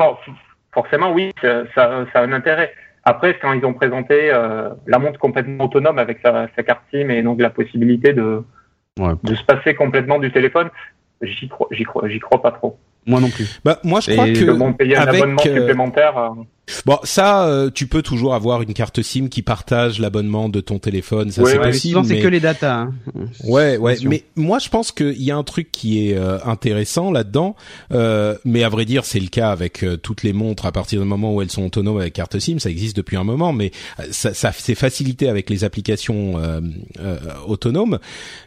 forcément, 0.77 1.11
oui, 1.13 1.33
ça, 1.43 1.65
ça, 1.75 2.05
a 2.15 2.21
un 2.23 2.33
intérêt. 2.33 2.71
Après, 3.03 3.39
quand 3.41 3.53
ils 3.55 3.65
ont 3.65 3.73
présenté 3.73 4.31
euh, 4.33 4.69
la 4.87 4.99
montre 4.99 5.19
complètement 5.19 5.65
autonome 5.65 5.99
avec 5.99 6.19
sa, 6.23 6.49
sa 6.55 6.63
carte 6.63 6.83
SIM 6.93 7.09
et 7.09 7.23
donc 7.23 7.41
la 7.41 7.51
possibilité 7.51 8.13
de, 8.13 8.43
Ouais. 8.99 9.13
de 9.25 9.35
se 9.35 9.45
passer 9.45 9.75
complètement 9.75 10.19
du 10.19 10.33
téléphone, 10.33 10.71
j'y 11.21 11.49
crois, 11.49 11.69
j'y 11.71 11.85
crois, 11.85 12.09
j'y 12.09 12.19
crois 12.19 12.41
pas 12.41 12.51
trop. 12.53 12.79
Moi 13.07 13.21
non 13.21 13.29
plus. 13.29 13.61
Bah 13.63 13.79
moi 13.85 14.01
je 14.01 14.11
Et 14.11 14.15
crois 14.15 14.27
le 14.27 14.33
que 14.33 14.39
Ils 14.39 14.51
vont 14.51 14.73
payer 14.73 14.97
un 14.97 15.03
avec, 15.03 15.21
abonnement 15.23 15.43
euh, 15.47 15.55
supplémentaire. 15.55 16.33
Bon 16.85 16.99
ça 17.05 17.47
euh, 17.47 17.71
tu 17.73 17.87
peux 17.87 18.03
toujours 18.03 18.35
avoir 18.35 18.63
une 18.63 18.75
carte 18.75 19.01
SIM 19.03 19.29
qui 19.29 19.43
partage 19.43 19.99
l'abonnement 20.01 20.49
de 20.49 20.61
ton 20.61 20.79
téléphone, 20.79 21.31
ça 21.31 21.43
Ouais, 21.43 21.53
c'est 21.53 21.59
ouais, 21.59 21.65
Mais 21.67 21.71
possible. 21.73 21.93
souvent, 21.95 22.05
c'est 22.09 22.15
mais- 22.15 22.21
que 22.23 22.29
les 22.29 22.41
datas. 22.41 22.75
hein. 22.75 22.95
Ouais, 23.45 23.77
ouais, 23.77 23.93
Attention. 23.93 24.11
mais 24.11 24.25
moi 24.35 24.59
je 24.59 24.69
pense 24.69 24.91
qu'il 24.93 25.23
y 25.23 25.31
a 25.31 25.37
un 25.37 25.43
truc 25.45 25.71
qui 25.71 26.09
est 26.11 26.17
euh, 26.17 26.39
intéressant 26.45 27.11
là-dedans, 27.13 27.55
euh, 27.93 28.37
mais 28.45 28.65
à 28.65 28.69
vrai 28.69 28.85
dire 28.85 29.05
c'est 29.05 29.21
le 29.21 29.29
cas 29.29 29.51
avec 29.51 29.85
euh, 29.85 29.97
toutes 29.97 30.23
les 30.23 30.33
montres 30.33 30.67
à 30.67 30.73
partir 30.73 31.01
du 31.01 31.07
moment 31.07 31.35
où 31.35 31.41
elles 31.43 31.51
sont 31.51 31.65
autonomes 31.65 31.99
avec 31.99 32.15
carte 32.15 32.39
SIM, 32.39 32.59
ça 32.59 32.71
existe 32.71 32.97
depuis 32.97 33.17
un 33.17 33.25
moment, 33.25 33.53
mais 33.53 33.71
euh, 34.01 34.05
ça, 34.11 34.35
ça 34.35 34.51
c'est 34.53 34.75
facilité 34.75 35.29
avec 35.29 35.51
les 35.51 35.63
applications 35.65 36.39
euh, 36.39 36.61
euh, 37.01 37.17
autonomes, 37.47 37.99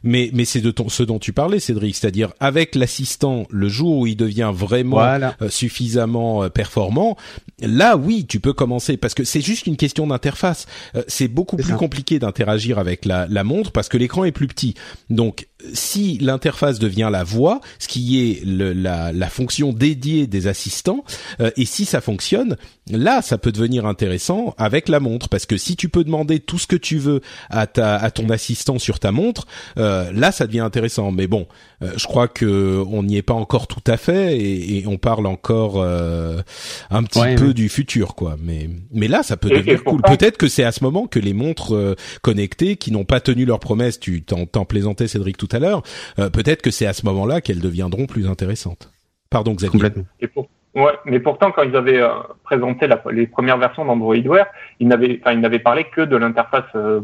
mais 0.03 0.30
mais 0.34 0.45
c'est 0.45 0.61
de 0.61 0.72
ton, 0.72 0.89
ce 0.89 1.03
dont 1.03 1.20
tu 1.20 1.32
parlais, 1.34 1.59
Cédric, 1.59 1.95
c'est-à-dire 1.95 2.34
avec 2.39 2.76
l'assistant 2.76 3.45
le 3.49 3.70
jour 3.70 3.97
où 3.99 4.07
il 4.07 4.15
devient 4.17 4.51
vraiment 4.53 4.97
Voilà. 4.97 5.36
euh, 5.41 5.49
suffisamment 5.49 6.43
euh, 6.43 6.49
performant, 6.49 7.15
là 7.61 7.95
oui, 7.97 8.09
tu 8.28 8.39
peux 8.39 8.53
commencer 8.53 8.97
parce 8.97 9.14
que 9.14 9.24
c'est 9.24 9.41
juste 9.41 9.68
une 9.68 9.78
question 9.78 10.07
d'interface. 10.07 10.66
Euh, 10.95 11.03
c'est 11.07 11.28
beaucoup 11.28 11.57
plus 11.57 11.66
ça. 11.72 11.76
compliqué 11.76 12.20
d'interagir 12.20 12.80
avec 12.80 13.05
la, 13.05 13.28
la 13.28 13.43
montre 13.43 13.72
parce 13.72 13.89
que 13.89 13.97
l'écran 13.97 14.24
est 14.24 14.32
plus 14.32 14.47
petit. 14.47 14.76
Donc 15.10 15.49
si 15.74 16.18
l'interface 16.20 16.80
devient 16.80 17.10
la 17.12 17.24
voix, 17.24 17.60
ce 17.80 17.88
qui 17.88 18.20
est 18.32 18.45
le, 18.45 18.72
la, 18.74 19.12
la 19.12 19.30
fonction 19.30 19.74
dédiée 19.74 20.26
des 20.28 20.47
assistants, 20.47 21.03
euh, 21.41 21.51
et 21.57 21.66
si 21.66 21.86
ça 21.86 21.99
fonctionne, 22.01 22.55
là 22.89 23.22
ça 23.22 23.38
peut 23.38 23.51
devenir 23.51 23.86
intéressant 23.86 24.55
avec 24.57 24.88
la 24.89 24.99
montre 24.99 25.28
parce 25.30 25.45
que 25.45 25.57
si 25.57 25.76
tu 25.76 25.89
peux 25.89 26.03
demander 26.03 26.39
tout 26.39 26.57
ce 26.57 26.66
que 26.68 26.76
tu 26.78 26.97
veux 26.97 27.22
à 27.49 27.68
ta 27.68 27.97
à 27.97 28.10
ton 28.12 28.30
assistant 28.30 28.80
sur 28.80 28.99
ta 28.99 29.12
montre, 29.12 29.47
euh, 29.78 30.12
là 30.14 30.32
ça 30.32 30.47
devient 30.47 30.62
intéressant. 30.62 31.12
Mais 31.12 31.28
bon, 31.28 31.45
euh, 31.84 31.91
je 31.97 32.05
crois 32.05 32.28
que 32.30 32.82
on 32.89 33.03
n'y 33.03 33.18
est 33.18 33.22
pas 33.22 33.34
encore 33.34 33.68
tout 33.68 33.84
à 33.86 33.97
fait 33.97 34.38
et, 34.38 34.78
et 34.80 34.88
on 34.88 34.97
parle 34.97 35.26
encore 35.28 35.76
euh, 35.82 36.41
un 36.89 37.03
petit 37.03 37.20
Ouais, 37.20 37.36
peu 37.36 37.47
ouais. 37.47 37.53
du 37.53 37.68
futur 37.68 38.16
quoi. 38.16 38.38
Mais 38.41 38.70
mais 38.93 39.07
là 39.10 39.24
ça 39.24 39.36
peut 39.36 39.49
Et- 39.51 39.57
devenir 39.57 39.84
cool. 39.84 40.01
Peut-être 40.03 40.38
que 40.38 40.47
c'est 40.47 40.64
à 40.64 40.72
ce 40.72 40.84
moment 40.86 41.05
que 41.05 41.20
les 41.20 41.34
montres 41.34 41.76
euh, 41.76 41.95
connectées 42.22 42.78
qui 42.78 42.91
n'ont 42.91 43.03
pas 43.05 43.20
tenu 43.20 43.43
leur 43.45 43.60
promesse, 43.60 43.99
tu 43.99 44.22
t'en 44.24 44.45
t'en 44.45 44.64
plaisantais 44.64 45.07
Cédric 45.10 45.36
tout 45.38 45.49
à 45.56 45.60
l'heure, 45.60 45.82
euh, 46.20 46.30
peut-être 46.30 46.62
que 46.62 46.72
c'est 46.72 46.86
à 46.88 46.93
ce 46.93 47.06
moment-là 47.06 47.41
qu'elles 47.41 47.62
deviendront 47.62 48.06
plus 48.06 48.28
intéressantes. 48.28 48.91
Pardon 49.30 49.54
Xavier. 49.54 49.72
Complètement. 49.72 50.04
et 50.20 50.28
pour- 50.28 50.47
ouais, 50.76 50.93
mais 51.06 51.20
pourtant, 51.20 51.52
quand 51.52 51.64
ils 51.64 51.76
avaient 51.76 52.02
euh, 52.02 52.10
présenté 52.43 52.88
la- 52.88 53.02
les 53.12 53.28
premières 53.28 53.58
versions 53.58 53.86
d'Android 53.86 54.16
Wear, 54.16 54.47
ils 54.80 54.88
n'avaient, 54.88 55.20
enfin, 55.22 55.34
ils 55.34 55.39
n'avaient 55.41 55.60
parlé 55.60 55.86
que 55.86 56.02
de 56.02 56.16
l'interface 56.18 56.66
euh. 56.76 57.00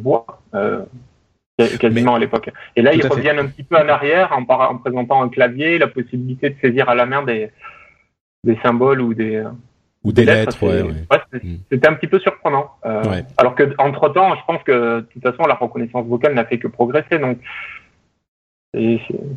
Euh, 0.53 0.79
quasiment 1.79 2.15
à 2.15 2.19
l'époque. 2.19 2.49
Et 2.75 2.81
là, 2.81 2.91
Tout 2.91 2.97
ils 2.97 3.01
fait. 3.03 3.07
reviennent 3.07 3.39
un 3.39 3.45
petit 3.47 3.63
peu 3.63 3.77
en 3.77 3.87
arrière 3.87 4.33
en, 4.33 4.43
par- 4.43 4.69
en 4.71 4.77
présentant 4.77 5.23
un 5.23 5.29
clavier, 5.29 5.77
la 5.77 5.87
possibilité 5.87 6.49
de 6.49 6.55
saisir 6.59 6.89
à 6.89 6.95
la 6.95 7.05
main 7.05 7.23
des, 7.23 7.49
des 8.43 8.57
symboles 8.61 8.99
ou 8.99 9.13
des, 9.13 9.41
ou 10.03 10.11
des, 10.11 10.25
lettres, 10.25 10.61
ouais, 10.63 10.83
mm. 11.41 11.55
c'était 11.71 11.87
un 11.87 11.93
petit 11.93 12.07
peu 12.07 12.19
surprenant. 12.19 12.71
Euh, 12.85 13.21
alors 13.37 13.55
que 13.55 13.73
entre 13.77 14.09
temps, 14.09 14.35
je 14.35 14.41
pense 14.45 14.61
que 14.63 14.99
de 14.99 15.07
toute 15.13 15.23
façon 15.23 15.43
la 15.47 15.55
reconnaissance 15.55 16.05
vocale 16.05 16.33
n'a 16.33 16.43
fait 16.43 16.59
que 16.59 16.67
progresser, 16.67 17.19
donc 17.19 17.37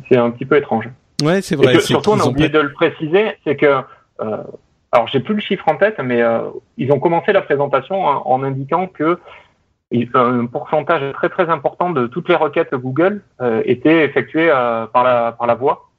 c'est 0.09 0.17
un 0.17 0.31
petit 0.31 0.45
peu 0.45 0.57
étrange. 0.57 0.89
Ouais, 1.23 1.41
c'est 1.41 1.55
vrai. 1.55 1.79
surtout, 1.79 2.11
on 2.11 2.19
a 2.19 2.25
oublié 2.25 2.49
de 2.49 2.59
le 2.59 2.71
préciser, 2.73 3.35
c'est 3.43 3.55
que 3.55 3.81
euh, 4.21 4.43
alors 4.91 5.07
j'ai 5.07 5.19
plus 5.19 5.35
le 5.35 5.41
chiffre 5.41 5.67
en 5.67 5.75
tête, 5.75 5.99
mais 6.03 6.21
euh, 6.21 6.49
ils 6.77 6.91
ont 6.91 6.99
commencé 6.99 7.31
la 7.31 7.41
présentation 7.41 8.03
en, 8.05 8.43
indiquant 8.43 8.87
que 8.87 9.19
un 10.13 10.45
pourcentage 10.45 11.13
très 11.13 11.29
très 11.29 11.49
important 11.49 11.89
de 11.89 12.05
toutes 12.07 12.29
les 12.29 12.35
requêtes 12.35 12.73
Google 12.75 13.23
euh, 13.41 13.63
étaient 13.65 14.05
effectuées 14.05 14.49
euh, 14.51 14.85
par 14.87 15.03
la 15.03 15.31
par 15.31 15.47
la 15.47 15.55
voix. 15.55 15.89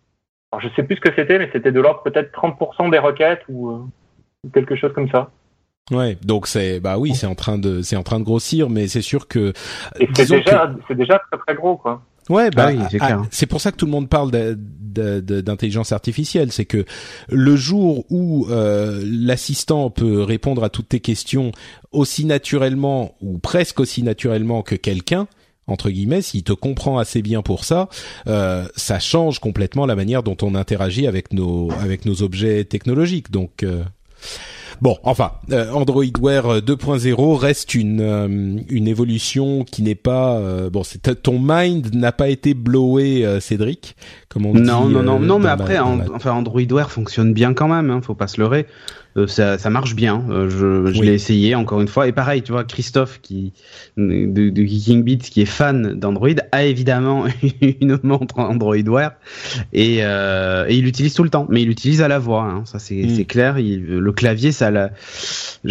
Alors 0.53 0.61
je 0.61 0.69
sais 0.75 0.83
plus 0.83 0.97
ce 0.97 1.01
que 1.01 1.15
c'était, 1.15 1.39
mais 1.39 1.51
c'était 1.53 1.73
de 1.73 1.81
l'ordre 1.81 2.03
peut-être 2.03 2.33
30% 2.33 2.91
des 2.91 2.99
requêtes 2.99 3.43
ou, 3.49 3.89
quelque 4.53 4.75
chose 4.75 4.93
comme 4.95 5.09
ça. 5.11 5.31
Ouais, 5.91 6.17
donc 6.23 6.47
c'est 6.47 6.81
bah 6.81 6.99
oui, 6.99 7.15
c'est 7.15 7.27
en 7.27 7.35
train 7.35 7.59
de 7.59 7.83
c'est 7.83 7.97
en 7.97 8.03
train 8.03 8.19
de 8.19 8.25
grossir, 8.25 8.71
mais 8.71 8.89
c'est 8.89 9.03
sûr 9.03 9.29
que 9.29 9.53
c'est 9.97 10.29
déjà 10.29 10.73
c'est 10.89 10.95
déjà 10.95 11.21
très 11.31 11.39
très 11.39 11.55
gros 11.55 11.77
quoi. 11.77 12.03
Ouais, 12.31 12.51
bah, 12.51 12.71
ah, 13.01 13.23
c'est 13.33 13.47
pour 13.47 13.61
ça 13.61 13.73
que 13.73 13.77
tout 13.77 13.87
le 13.87 13.91
monde 13.91 14.09
parle 14.09 14.31
d'intelligence 14.31 15.91
artificielle, 15.91 16.53
c'est 16.53 16.65
que 16.65 16.85
le 17.29 17.57
jour 17.57 18.05
où 18.09 18.47
euh, 18.51 19.03
l'assistant 19.05 19.91
peut 19.91 20.23
répondre 20.23 20.63
à 20.63 20.71
toutes 20.71 20.91
tes 20.91 21.01
questions 21.01 21.51
aussi 21.91 22.25
naturellement 22.25 23.17
ou 23.21 23.39
presque 23.39 23.81
aussi 23.81 24.05
naturellement 24.05 24.63
que 24.63 24.77
quelqu'un, 24.77 25.27
entre 25.67 25.91
guillemets, 25.91 26.23
s'il 26.23 26.45
te 26.45 26.53
comprend 26.53 26.99
assez 26.99 27.21
bien 27.21 27.43
pour 27.43 27.65
ça, 27.65 27.89
euh, 28.29 28.67
ça 28.77 29.01
change 29.01 29.41
complètement 29.41 29.85
la 29.85 29.97
manière 29.97 30.23
dont 30.23 30.37
on 30.43 30.55
interagit 30.55 31.09
avec 31.09 31.33
nos 31.33 31.73
avec 31.81 32.05
nos 32.05 32.23
objets 32.23 32.65
technologiques. 32.65 33.33
Donc 33.33 33.65
euh, 33.65 33.83
Bon, 34.83 34.97
enfin, 35.03 35.33
euh, 35.53 35.71
Android 35.73 36.05
Wear 36.21 36.61
2.0 36.63 37.37
reste 37.37 37.75
une 37.75 38.01
euh, 38.01 38.27
une 38.69 38.89
évolution 38.89 39.65
qui 39.65 39.83
n'est 39.83 39.95
pas 39.95 40.37
euh, 40.39 40.71
bon. 40.71 40.83
C'est 40.85 41.23
ton 41.23 41.39
mind 41.39 41.95
n'a 41.95 42.13
pas 42.13 42.29
été 42.29 42.55
blowé, 42.55 43.39
Cédric, 43.41 43.97
comme 44.29 44.47
on 44.47 44.55
non, 44.55 44.61
dit. 44.61 44.95
Non, 44.95 45.03
non, 45.03 45.03
non, 45.03 45.19
non, 45.21 45.39
mais 45.39 45.51
après, 45.51 45.79
enfin, 45.79 46.33
Android 46.33 46.63
Wear 46.71 46.91
fonctionne 46.91 47.35
bien 47.35 47.53
quand 47.53 47.69
même. 47.69 47.91
Hein, 47.91 48.01
faut 48.03 48.15
pas 48.15 48.27
se 48.27 48.41
leurrer. 48.41 48.67
Euh, 49.17 49.27
ça, 49.27 49.59
ça, 49.59 49.71
marche 49.71 49.95
bien. 49.95 50.25
Euh, 50.31 50.49
je, 50.49 50.93
je 50.93 51.03
l'ai 51.03 51.15
essayé 51.15 51.55
encore 51.55 51.81
une 51.81 51.89
fois. 51.89 52.07
Et 52.07 52.13
pareil, 52.13 52.43
tu 52.43 52.53
vois, 52.53 52.65
Christophe 52.65 53.21
qui 53.21 53.53
de, 53.97 54.51
de 54.51 54.63
Geeking 54.63 55.03
Beats 55.03 55.29
qui 55.31 55.43
est 55.43 55.47
fan 55.47 55.99
d'Android 55.99 56.29
a 56.53 56.65
évidemment 56.65 57.25
une 57.81 57.99
montre 58.03 58.39
Android 58.39 58.77
Wear 58.77 59.13
et, 59.73 59.99
euh, 60.03 60.67
et 60.69 60.77
il 60.77 60.85
l'utilise 60.85 61.15
tout 61.15 61.25
le 61.25 61.31
temps. 61.31 61.47
Mais 61.51 61.63
il 61.63 61.69
l'utilise 61.69 62.03
à 62.03 62.09
la 62.09 62.19
voix. 62.19 62.45
Hein. 62.45 62.65
Ça 62.67 62.79
c'est 62.79 62.95
mm. 62.95 63.25
clair. 63.27 63.59
Il, 63.59 63.85
le 63.85 64.13
clavier, 64.13 64.53
ça. 64.53 64.71
La... 64.71 64.91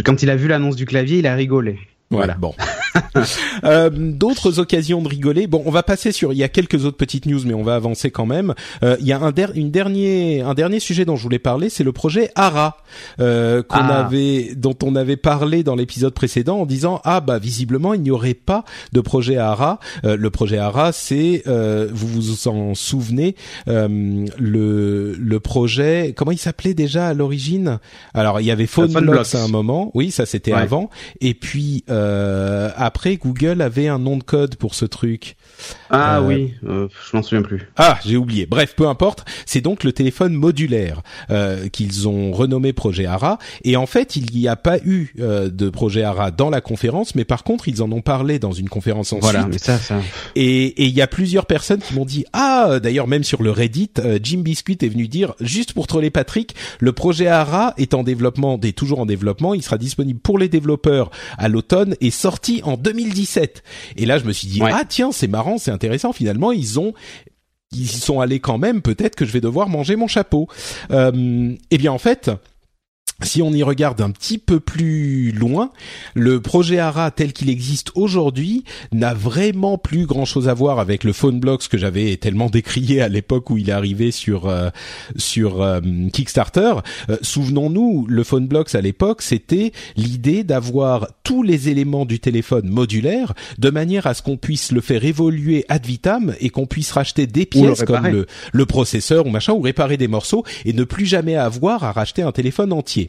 Quand 0.03 0.21
il 0.21 0.29
a 0.29 0.35
vu 0.35 0.47
l'annonce 0.47 0.75
du 0.75 0.85
clavier, 0.85 1.19
il 1.19 1.27
a 1.27 1.35
rigolé. 1.35 1.79
Voilà. 2.11 2.33
Bon. 2.35 2.55
euh, 3.63 3.89
D'autres 3.91 4.59
occasions 4.59 5.01
de 5.01 5.07
rigoler. 5.07 5.45
Bon, 5.45 5.61
on 5.65 5.71
va 5.71 5.83
passer 5.83 6.11
sur. 6.11 6.33
Il 6.33 6.37
y 6.37 6.43
a 6.43 6.49
quelques 6.49 6.85
autres 6.85 6.97
petites 6.97 7.27
news, 7.27 7.41
mais 7.45 7.53
on 7.53 7.61
va 7.61 7.75
avancer 7.75 8.09
quand 8.09 8.25
même. 8.25 8.55
Euh, 8.83 8.97
il 8.99 9.05
y 9.05 9.13
a 9.13 9.19
un, 9.19 9.31
une 9.53 9.69
dernier, 9.69 10.41
un 10.41 10.55
dernier 10.55 10.79
sujet 10.79 11.05
dont 11.05 11.15
je 11.15 11.23
voulais 11.23 11.39
parler, 11.39 11.69
c'est 11.69 11.83
le 11.83 11.91
projet 11.91 12.31
ARA 12.35 12.77
euh, 13.19 13.61
qu'on 13.61 13.77
ah. 13.77 14.05
avait, 14.05 14.55
dont 14.55 14.75
on 14.83 14.95
avait 14.95 15.17
parlé 15.17 15.63
dans 15.63 15.75
l'épisode 15.75 16.13
précédent 16.13 16.59
en 16.61 16.65
disant 16.65 16.99
ah 17.03 17.21
bah 17.21 17.37
visiblement 17.37 17.93
il 17.93 18.01
n'y 18.01 18.11
aurait 18.11 18.33
pas 18.33 18.65
de 18.91 19.01
projet 19.01 19.37
ARA. 19.37 19.79
Euh, 20.03 20.17
le 20.17 20.29
projet 20.31 20.57
ARA, 20.57 20.91
c'est 20.91 21.43
euh, 21.47 21.87
vous 21.91 22.07
vous 22.07 22.47
en 22.47 22.73
souvenez 22.73 23.35
euh, 23.67 24.25
le 24.39 25.13
le 25.13 25.39
projet 25.39 26.13
comment 26.17 26.31
il 26.31 26.39
s'appelait 26.39 26.73
déjà 26.73 27.07
à 27.07 27.13
l'origine? 27.13 27.79
Alors 28.15 28.39
il 28.39 28.45
y 28.45 28.51
avait 28.51 28.67
PhoneBlocks 28.67 29.35
à 29.35 29.43
un 29.43 29.47
moment. 29.47 29.91
Oui, 29.93 30.09
ça 30.09 30.25
c'était 30.25 30.53
avant. 30.53 30.89
Et 31.21 31.35
puis 31.35 31.83
euh, 31.89 31.98
après, 32.75 33.17
Google 33.17 33.61
avait 33.61 33.87
un 33.87 33.99
nom 33.99 34.17
de 34.17 34.23
code 34.23 34.55
pour 34.55 34.75
ce 34.75 34.85
truc. 34.85 35.35
Ah 35.89 36.19
euh, 36.19 36.27
oui, 36.27 36.53
euh, 36.67 36.87
je 37.09 37.17
m'en 37.17 37.23
souviens 37.23 37.41
plus. 37.41 37.69
Ah, 37.77 37.99
j'ai 38.05 38.17
oublié. 38.17 38.45
Bref, 38.45 38.73
peu 38.75 38.87
importe. 38.87 39.25
C'est 39.45 39.61
donc 39.61 39.83
le 39.83 39.91
téléphone 39.91 40.33
modulaire 40.33 41.01
euh, 41.31 41.67
qu'ils 41.69 42.07
ont 42.07 42.31
renommé 42.31 42.73
projet 42.73 43.05
ARA. 43.05 43.39
Et 43.63 43.75
en 43.75 43.85
fait, 43.85 44.15
il 44.15 44.33
n'y 44.33 44.47
a 44.47 44.55
pas 44.55 44.77
eu 44.79 45.13
euh, 45.19 45.49
de 45.49 45.69
projet 45.69 46.03
ARA 46.03 46.31
dans 46.31 46.49
la 46.49 46.61
conférence, 46.61 47.15
mais 47.15 47.25
par 47.25 47.43
contre, 47.43 47.67
ils 47.67 47.81
en 47.81 47.91
ont 47.91 48.01
parlé 48.01 48.39
dans 48.39 48.51
une 48.51 48.69
conférence 48.69 49.13
ensuite. 49.13 49.31
Voilà, 49.31 49.47
mais 49.47 49.57
ça, 49.57 49.77
ça. 49.77 49.99
Et 50.35 50.85
il 50.85 50.93
y 50.93 51.01
a 51.01 51.07
plusieurs 51.07 51.45
personnes 51.45 51.79
qui 51.79 51.93
m'ont 51.93 52.05
dit 52.05 52.25
ah, 52.33 52.79
d'ailleurs 52.81 53.07
même 53.07 53.23
sur 53.23 53.41
le 53.41 53.51
Reddit, 53.51 53.91
Jim 54.21 54.39
Biscuit 54.39 54.77
est 54.81 54.89
venu 54.89 55.07
dire 55.07 55.33
juste 55.39 55.73
pour 55.73 55.87
troller 55.87 56.09
Patrick, 56.09 56.55
le 56.79 56.91
projet 56.91 57.27
ARA 57.27 57.73
est 57.77 57.93
en 57.93 58.03
développement, 58.03 58.59
est 58.61 58.77
toujours 58.77 58.99
en 58.99 59.05
développement. 59.05 59.53
Il 59.53 59.63
sera 59.63 59.77
disponible 59.77 60.19
pour 60.19 60.37
les 60.37 60.49
développeurs 60.49 61.11
à 61.37 61.47
l'automne 61.47 61.95
et 62.01 62.11
sorti 62.11 62.61
en 62.63 62.77
2017. 62.77 63.63
Et 63.97 64.05
là, 64.05 64.17
je 64.17 64.25
me 64.25 64.31
suis 64.31 64.47
dit 64.47 64.61
ah 64.63 64.83
tiens, 64.87 65.11
c'est 65.11 65.27
marrant, 65.27 65.48
c'est 65.57 65.71
intéressant. 65.71 66.13
Finalement, 66.13 66.51
ils 66.51 66.79
ont 66.79 66.93
ils 67.71 67.87
sont 67.87 68.19
allés 68.19 68.39
quand 68.39 68.57
même. 68.57 68.81
Peut-être 68.81 69.15
que 69.15 69.25
je 69.25 69.31
vais 69.31 69.41
devoir 69.41 69.69
manger 69.69 69.95
mon 69.95 70.07
chapeau. 70.07 70.47
Euh, 70.91 71.55
eh 71.69 71.77
bien, 71.77 71.91
en 71.91 71.97
fait, 71.97 72.31
si 73.21 73.41
on 73.41 73.51
y 73.51 73.63
regarde 73.63 74.01
un 74.01 74.11
petit 74.11 74.37
peu 74.37 74.59
plus 74.59 75.31
loin, 75.31 75.71
le 76.13 76.41
projet 76.41 76.79
ARA 76.79 77.11
tel 77.11 77.33
qu'il 77.33 77.49
existe 77.49 77.91
aujourd'hui 77.95 78.63
n'a 78.91 79.13
vraiment 79.13 79.77
plus 79.77 80.05
grand-chose 80.05 80.47
à 80.47 80.53
voir 80.53 80.79
avec 80.79 81.03
le 81.03 81.13
PhoneBlocks 81.13 81.67
que 81.67 81.77
j'avais 81.77 82.15
tellement 82.17 82.49
décrié 82.49 83.01
à 83.01 83.09
l'époque 83.09 83.49
où 83.49 83.57
il 83.57 83.69
est 83.69 83.73
arrivé 83.73 84.11
sur 84.11 84.47
euh, 84.47 84.69
sur 85.17 85.61
euh, 85.61 85.81
Kickstarter. 86.13 86.75
Euh, 87.09 87.17
souvenons-nous, 87.21 88.05
le 88.07 88.23
PhoneBlocks 88.23 88.75
à 88.75 88.81
l'époque, 88.81 89.21
c'était 89.21 89.73
l'idée 89.97 90.43
d'avoir 90.43 91.07
tous 91.23 91.43
les 91.43 91.69
éléments 91.69 92.05
du 92.05 92.19
téléphone 92.19 92.69
modulaire 92.69 93.33
de 93.57 93.69
manière 93.69 94.07
à 94.07 94.13
ce 94.13 94.21
qu'on 94.21 94.37
puisse 94.37 94.71
le 94.71 94.81
faire 94.81 95.03
évoluer 95.03 95.65
ad 95.69 95.85
vitam 95.85 96.33
et 96.39 96.49
qu'on 96.49 96.65
puisse 96.65 96.91
racheter 96.91 97.27
des 97.27 97.45
pièces 97.45 97.83
comme 97.83 98.07
le, 98.07 98.27
le 98.51 98.65
processeur 98.65 99.25
ou 99.25 99.29
machin 99.29 99.53
ou 99.53 99.61
réparer 99.61 99.97
des 99.97 100.07
morceaux 100.07 100.43
et 100.65 100.73
ne 100.73 100.83
plus 100.83 101.05
jamais 101.05 101.35
avoir 101.35 101.83
à 101.83 101.91
racheter 101.91 102.21
un 102.21 102.31
téléphone 102.31 102.73
entier. 102.73 103.08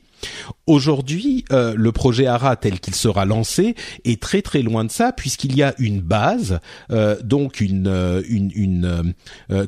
Aujourd'hui, 0.67 1.45
euh, 1.51 1.75
le 1.77 1.93
projet 1.93 2.27
ARA 2.27 2.57
tel 2.57 2.81
qu'il 2.81 2.95
sera 2.95 3.25
lancé 3.25 3.75
est 4.05 4.21
très 4.21 4.43
très 4.43 4.63
loin 4.63 4.85
de 4.85 4.91
ça 4.91 5.13
puisqu'il 5.13 5.57
y 5.57 5.63
a 5.63 5.75
une 5.79 6.01
base, 6.01 6.61
euh, 6.91 7.17
donc 7.23 7.61
une 7.61 7.89
euh, 7.89 8.23
une, 8.29 8.53
une 8.55 9.15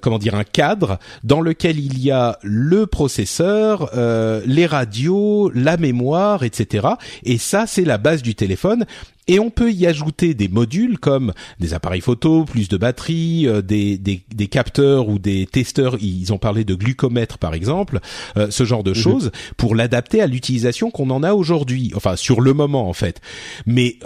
comment 0.00 0.18
dire 0.18 0.34
un 0.34 0.44
cadre 0.44 0.98
dans 1.24 1.40
lequel 1.40 1.78
il 1.78 1.98
y 1.98 2.10
a 2.10 2.38
le 2.42 2.86
processeur, 2.86 3.90
les 4.46 4.66
radios, 4.66 5.50
la 5.54 5.76
mémoire, 5.76 6.44
etc. 6.44 6.88
Et 7.24 7.38
ça 7.38 7.66
c'est 7.66 7.84
la 7.84 7.98
base 7.98 8.22
du 8.22 8.34
téléphone 8.34 8.84
et 9.32 9.40
on 9.40 9.48
peut 9.48 9.72
y 9.72 9.86
ajouter 9.86 10.34
des 10.34 10.48
modules 10.48 10.98
comme 10.98 11.32
des 11.58 11.72
appareils 11.72 12.02
photo, 12.02 12.44
plus 12.44 12.68
de 12.68 12.76
batterie, 12.76 13.48
euh, 13.48 13.62
des, 13.62 13.96
des, 13.96 14.22
des, 14.34 14.46
capteurs 14.46 15.08
ou 15.08 15.18
des 15.18 15.46
testeurs. 15.46 15.96
Ils 16.02 16.34
ont 16.34 16.38
parlé 16.38 16.64
de 16.64 16.74
glucomètre 16.74 17.38
par 17.38 17.54
exemple, 17.54 18.00
euh, 18.36 18.50
ce 18.50 18.64
genre 18.64 18.82
de 18.82 18.90
mhm. 18.90 18.96
choses 18.96 19.30
pour 19.56 19.74
l'adapter 19.74 20.20
à 20.20 20.26
l'utilisation 20.26 20.90
qu'on 20.90 21.08
en 21.08 21.22
a 21.22 21.32
aujourd'hui. 21.32 21.92
Enfin, 21.96 22.14
sur 22.14 22.42
le 22.42 22.52
moment 22.52 22.86
en 22.86 22.92
fait. 22.92 23.22
Mais 23.64 23.96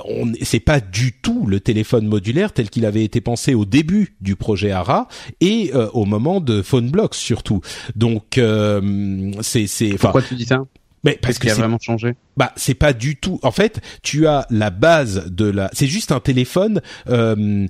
c'est 0.42 0.60
pas 0.60 0.78
du 0.78 1.12
tout 1.12 1.44
le 1.48 1.58
téléphone 1.58 2.06
modulaire 2.06 2.52
tel 2.52 2.70
qu'il 2.70 2.86
avait 2.86 3.02
été 3.02 3.20
pensé 3.20 3.52
au 3.54 3.64
début 3.64 4.14
du 4.20 4.36
projet 4.36 4.70
ARA 4.70 5.08
et 5.40 5.72
euh, 5.74 5.88
au 5.92 6.04
moment 6.04 6.40
de 6.40 6.62
PhoneBlocks 6.62 7.16
surtout. 7.16 7.62
Donc 7.96 8.40
c'est 9.40 9.66
c'est. 9.66 9.96
Pourquoi 9.98 10.22
tu 10.22 10.36
dis 10.36 10.44
ça? 10.44 10.62
Mais 11.07 11.18
parce 11.22 11.38
que 11.38 11.48
a 11.48 11.54
vraiment 11.54 11.78
changé? 11.80 12.14
Bah, 12.36 12.52
c'est 12.57 12.74
pas 12.74 12.92
du 12.92 13.16
tout. 13.16 13.38
En 13.42 13.52
fait, 13.52 13.80
tu 14.02 14.26
as 14.26 14.46
la 14.50 14.70
base 14.70 15.26
de 15.30 15.46
la. 15.46 15.70
C'est 15.72 15.86
juste 15.86 16.12
un 16.12 16.20
téléphone. 16.20 16.82
Euh, 17.09 17.66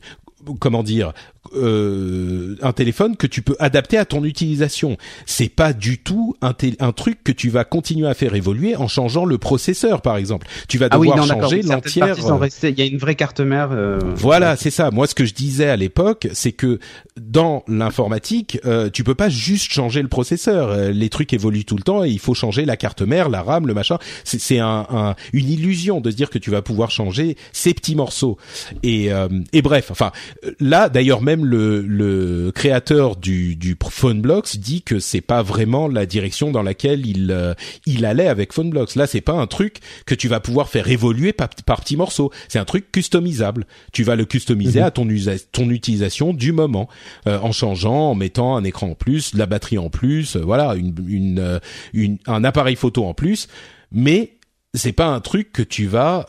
comment 0.61 0.82
dire 0.82 1.12
euh, 1.55 2.57
un 2.62 2.72
téléphone 2.72 3.16
que 3.16 3.26
tu 3.26 3.42
peux 3.42 3.57
adapter 3.59 3.99
à 3.99 4.05
ton 4.05 4.24
utilisation. 4.24 4.97
C'est 5.26 5.49
pas 5.49 5.72
du 5.72 5.99
tout 5.99 6.36
un, 6.42 6.55
un, 6.80 6.92
truc 6.92 7.22
que 7.24 7.32
tu 7.32 7.49
vas 7.49 7.64
continuer 7.64 8.09
à 8.09 8.14
faire 8.14 8.34
évoluer 8.34 8.76
en 8.76 8.88
changeant 8.88 9.24
le 9.24 9.38
processeur, 9.38 10.03
par 10.03 10.16
exemple. 10.16 10.47
Tu 10.68 10.78
vas 10.78 10.88
devoir 10.88 11.26
changer 11.26 11.62
l'entière. 11.62 12.16
Euh, 12.18 12.49
il 12.62 12.78
y 12.78 12.82
a 12.82 12.86
une 12.86 12.99
vraie 12.99 13.14
carte 13.14 13.40
mère. 13.40 13.70
Euh... 13.72 13.99
Voilà, 14.14 14.57
c'est 14.57 14.70
ça. 14.70 14.90
Moi, 14.90 15.07
ce 15.07 15.14
que 15.14 15.24
je 15.24 15.34
disais 15.34 15.68
à 15.68 15.76
l'époque, 15.76 16.28
c'est 16.32 16.53
que 16.53 16.78
dans 17.20 17.64
l'informatique, 17.68 18.59
euh, 18.64 18.90
tu 18.90 19.05
peux 19.05 19.14
pas 19.14 19.28
juste 19.28 19.72
changer 19.72 20.03
le 20.03 20.09
processeur. 20.09 20.70
Euh, 20.70 20.90
les 20.90 21.09
trucs 21.09 21.32
évoluent 21.32 21.64
tout 21.64 21.76
le 21.76 21.82
temps 21.82 22.05
et 22.05 22.11
il 22.11 22.18
faut 22.18 22.34
changer 22.34 22.64
la 22.64 22.76
carte 22.76 23.03
mère, 23.03 23.28
la 23.28 23.42
RAM, 23.42 23.66
le 23.66 23.74
machin. 23.74 23.99
C'est 24.24 24.59
un, 24.59 24.86
un, 24.90 25.14
une 25.32 25.49
illusion 25.49 26.01
de 26.01 26.11
se 26.11 26.16
dire 26.16 26.30
que 26.30 26.38
tu 26.38 26.51
vas 26.51 26.62
pouvoir 26.62 26.90
changer 26.90 27.36
ces 27.53 27.74
petits 27.74 27.94
morceaux. 27.94 28.38
Et, 28.82 29.11
et 29.53 29.62
bref, 29.62 29.90
enfin 29.90 30.12
là, 30.61 30.88
d'ailleurs 30.88 31.22
même 31.22 31.36
le, 31.45 31.80
le 31.80 32.53
créateur 32.53 33.16
du, 33.16 33.57
du 33.57 33.76
PhoneBlocks 33.89 34.57
dit 34.57 34.82
que 34.82 34.99
c'est 34.99 35.20
pas 35.20 35.43
vraiment 35.43 35.89
la 35.89 36.07
direction 36.07 36.51
dans 36.51 36.62
laquelle 36.62 37.07
il 37.07 37.30
euh, 37.30 37.55
il 37.87 38.05
allait 38.05 38.28
avec 38.28 38.53
PhoneBlocks. 38.53 38.95
Là, 38.95 39.07
c'est 39.07 39.20
pas 39.20 39.32
un 39.32 39.47
truc 39.47 39.78
que 40.07 40.14
tu 40.14 40.28
vas 40.28 40.41
pouvoir 40.41 40.68
faire 40.68 40.89
évoluer 40.89 41.32
par, 41.32 41.49
par 41.64 41.80
petits 41.80 41.97
morceaux. 41.97 42.30
C'est 42.49 42.59
un 42.59 42.64
truc 42.64 42.91
customisable. 42.93 43.66
Tu 43.93 44.05
vas 44.05 44.16
le 44.16 44.24
customiser 44.24 44.80
mhm. 44.80 44.87
à 44.87 44.91
ton 44.91 45.09
ton 45.53 45.70
utilisation 45.70 46.32
du 46.32 46.53
moment, 46.53 46.89
euh, 47.26 47.39
en 47.39 47.53
changeant, 47.53 48.11
en 48.11 48.14
mettant 48.14 48.57
un 48.57 48.64
écran 48.64 48.91
en 48.91 48.95
plus, 48.95 49.34
la 49.34 49.47
batterie 49.47 49.78
en 49.78 49.91
plus, 49.91 50.37
euh, 50.37 50.41
voilà, 50.41 50.74
une, 50.74 50.95
une, 51.07 51.61
une, 51.93 52.18
un 52.26 52.45
appareil 52.45 52.76
photo 52.76 53.05
en 53.05 53.14
plus. 53.14 53.49
Mais 53.93 54.39
c'est 54.74 54.93
pas 54.93 55.07
un 55.07 55.20
truc 55.20 55.53
que 55.53 55.62
tu 55.62 55.87
vas 55.87 56.26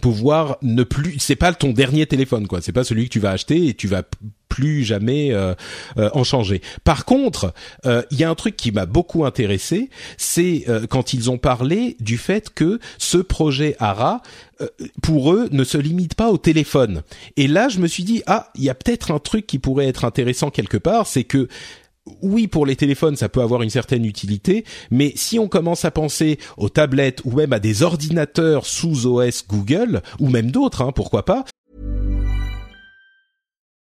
pouvoir 0.00 0.58
ne 0.62 0.82
plus 0.82 1.18
c'est 1.18 1.36
pas 1.36 1.52
ton 1.52 1.72
dernier 1.72 2.06
téléphone 2.06 2.46
quoi. 2.46 2.60
C'est 2.60 2.72
pas 2.72 2.84
celui 2.84 3.04
que 3.04 3.12
tu 3.12 3.20
vas 3.20 3.30
acheter 3.30 3.68
et 3.68 3.74
tu 3.74 3.88
vas 3.88 4.02
plus 4.48 4.84
jamais 4.84 5.32
euh, 5.32 5.54
euh, 5.98 6.08
en 6.14 6.24
changer. 6.24 6.62
Par 6.84 7.04
contre 7.04 7.52
euh, 7.84 8.02
il 8.10 8.18
y 8.18 8.24
a 8.24 8.30
un 8.30 8.34
truc 8.34 8.56
qui 8.56 8.72
m'a 8.72 8.86
beaucoup 8.86 9.24
intéressé 9.24 9.90
c'est 10.16 10.64
quand 10.90 11.12
ils 11.12 11.30
ont 11.30 11.38
parlé 11.38 11.96
du 12.00 12.18
fait 12.18 12.50
que 12.50 12.80
ce 12.98 13.18
projet 13.18 13.76
ARA 13.78 14.22
pour 15.02 15.32
eux 15.32 15.48
ne 15.52 15.64
se 15.64 15.78
limite 15.78 16.14
pas 16.14 16.30
au 16.30 16.38
téléphone. 16.38 17.02
Et 17.36 17.48
là 17.48 17.68
je 17.68 17.78
me 17.78 17.86
suis 17.86 18.04
dit 18.04 18.22
ah 18.26 18.50
il 18.54 18.64
y 18.64 18.70
a 18.70 18.74
peut-être 18.74 19.10
un 19.10 19.18
truc 19.18 19.46
qui 19.46 19.58
pourrait 19.58 19.88
être 19.88 20.04
intéressant 20.04 20.50
quelque 20.50 20.78
part 20.78 21.06
c'est 21.06 21.24
que 21.24 21.48
oui, 22.22 22.46
pour 22.46 22.66
les 22.66 22.76
téléphones, 22.76 23.16
ça 23.16 23.28
peut 23.28 23.42
avoir 23.42 23.62
une 23.62 23.70
certaine 23.70 24.04
utilité, 24.04 24.64
mais 24.90 25.12
si 25.16 25.38
on 25.38 25.48
commence 25.48 25.84
à 25.84 25.90
penser 25.90 26.38
aux 26.56 26.68
tablettes 26.68 27.22
ou 27.24 27.32
même 27.32 27.52
à 27.52 27.58
des 27.58 27.82
ordinateurs 27.82 28.66
sous 28.66 29.06
OS 29.06 29.46
Google, 29.48 30.02
ou 30.20 30.28
même 30.28 30.50
d'autres, 30.50 30.82
hein, 30.82 30.92
pourquoi 30.92 31.24
pas. 31.24 31.44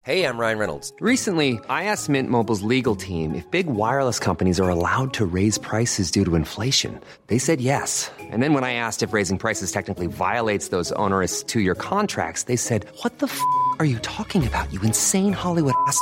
Hey, 0.03 0.23
I'm 0.25 0.39
Ryan 0.39 0.57
Reynolds. 0.57 0.91
Recently, 0.99 1.59
I 1.69 1.83
asked 1.83 2.09
Mint 2.09 2.27
Mobile's 2.27 2.63
legal 2.63 2.95
team 2.95 3.35
if 3.35 3.45
big 3.51 3.67
wireless 3.67 4.17
companies 4.17 4.59
are 4.59 4.67
allowed 4.67 5.13
to 5.13 5.27
raise 5.27 5.59
prices 5.59 6.09
due 6.09 6.25
to 6.25 6.33
inflation. 6.35 6.99
They 7.27 7.37
said 7.37 7.61
yes. 7.61 8.09
And 8.19 8.41
then 8.41 8.55
when 8.55 8.63
I 8.63 8.73
asked 8.73 9.03
if 9.03 9.13
raising 9.13 9.37
prices 9.37 9.71
technically 9.71 10.07
violates 10.07 10.69
those 10.69 10.91
onerous 10.93 11.43
two-year 11.43 11.75
contracts, 11.75 12.45
they 12.45 12.55
said, 12.55 12.87
what 13.03 13.19
the 13.19 13.27
f*** 13.27 13.39
are 13.77 13.85
you 13.85 13.99
talking 13.99 14.43
about, 14.47 14.73
you 14.73 14.81
insane 14.81 15.33
Hollywood 15.33 15.75
ass?" 15.87 16.01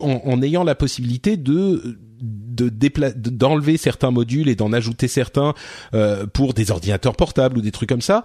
en, 0.00 0.42
ayant 0.42 0.64
la 0.64 0.74
possibilité 0.74 1.36
de 1.36 1.98
d'enlever 2.22 3.78
certains 3.78 4.10
modules 4.10 4.48
et 4.48 4.54
d'en 4.54 4.74
ajouter 4.74 5.08
certains 5.08 5.54
euh, 5.94 6.26
pour 6.26 6.52
des 6.52 6.70
ordinateurs 6.70 7.16
portables 7.16 7.56
ou 7.56 7.62
des 7.62 7.70
trucs 7.70 7.88
comme 7.88 8.02
ça. 8.02 8.24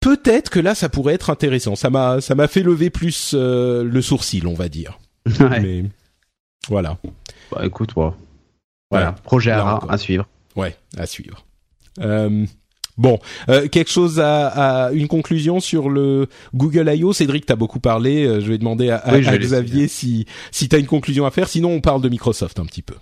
Peut-être 0.00 0.50
que 0.50 0.60
là, 0.60 0.74
ça 0.74 0.90
pourrait 0.90 1.14
être 1.14 1.30
intéressant. 1.30 1.76
Ça 1.76 1.88
m'a, 1.88 2.20
ça 2.20 2.34
m'a 2.34 2.46
fait 2.46 2.62
lever 2.62 2.90
plus 2.90 3.32
euh, 3.34 3.84
le 3.84 4.02
sourcil, 4.02 4.46
on 4.46 4.54
va 4.54 4.68
dire. 4.68 4.98
Mais 5.40 5.84
voilà. 6.68 6.98
Bah, 7.50 7.64
écoute, 7.64 7.92
voilà. 8.90 9.12
Projet 9.24 9.52
à, 9.52 9.78
à 9.88 9.96
suivre. 9.96 10.26
Ouais, 10.56 10.76
à 10.98 11.06
suivre. 11.06 11.46
Euh, 12.00 12.46
Bon, 13.00 13.18
euh, 13.48 13.66
quelque 13.66 13.90
chose 13.90 14.20
à, 14.22 14.90
une 14.92 15.08
conclusion 15.08 15.58
sur 15.58 15.88
le 15.88 16.26
Google 16.54 16.86
I.O. 16.94 17.14
Cédric, 17.14 17.46
t'as 17.46 17.56
beaucoup 17.56 17.80
parlé. 17.80 18.26
Euh, 18.26 18.40
je 18.40 18.50
vais 18.50 18.58
demander 18.58 18.90
à, 18.90 19.00
Xavier 19.18 19.88
si 19.88 20.26
si 20.50 20.68
t'as 20.68 20.78
une 20.78 20.86
conclusion 20.86 21.24
à 21.24 21.30
faire. 21.30 21.48
Sinon, 21.48 21.70
on 21.70 21.80
parle 21.80 22.02
de 22.02 22.10
Microsoft 22.10 22.60
un 22.60 22.66
petit 22.66 22.82
peu. 22.82 22.96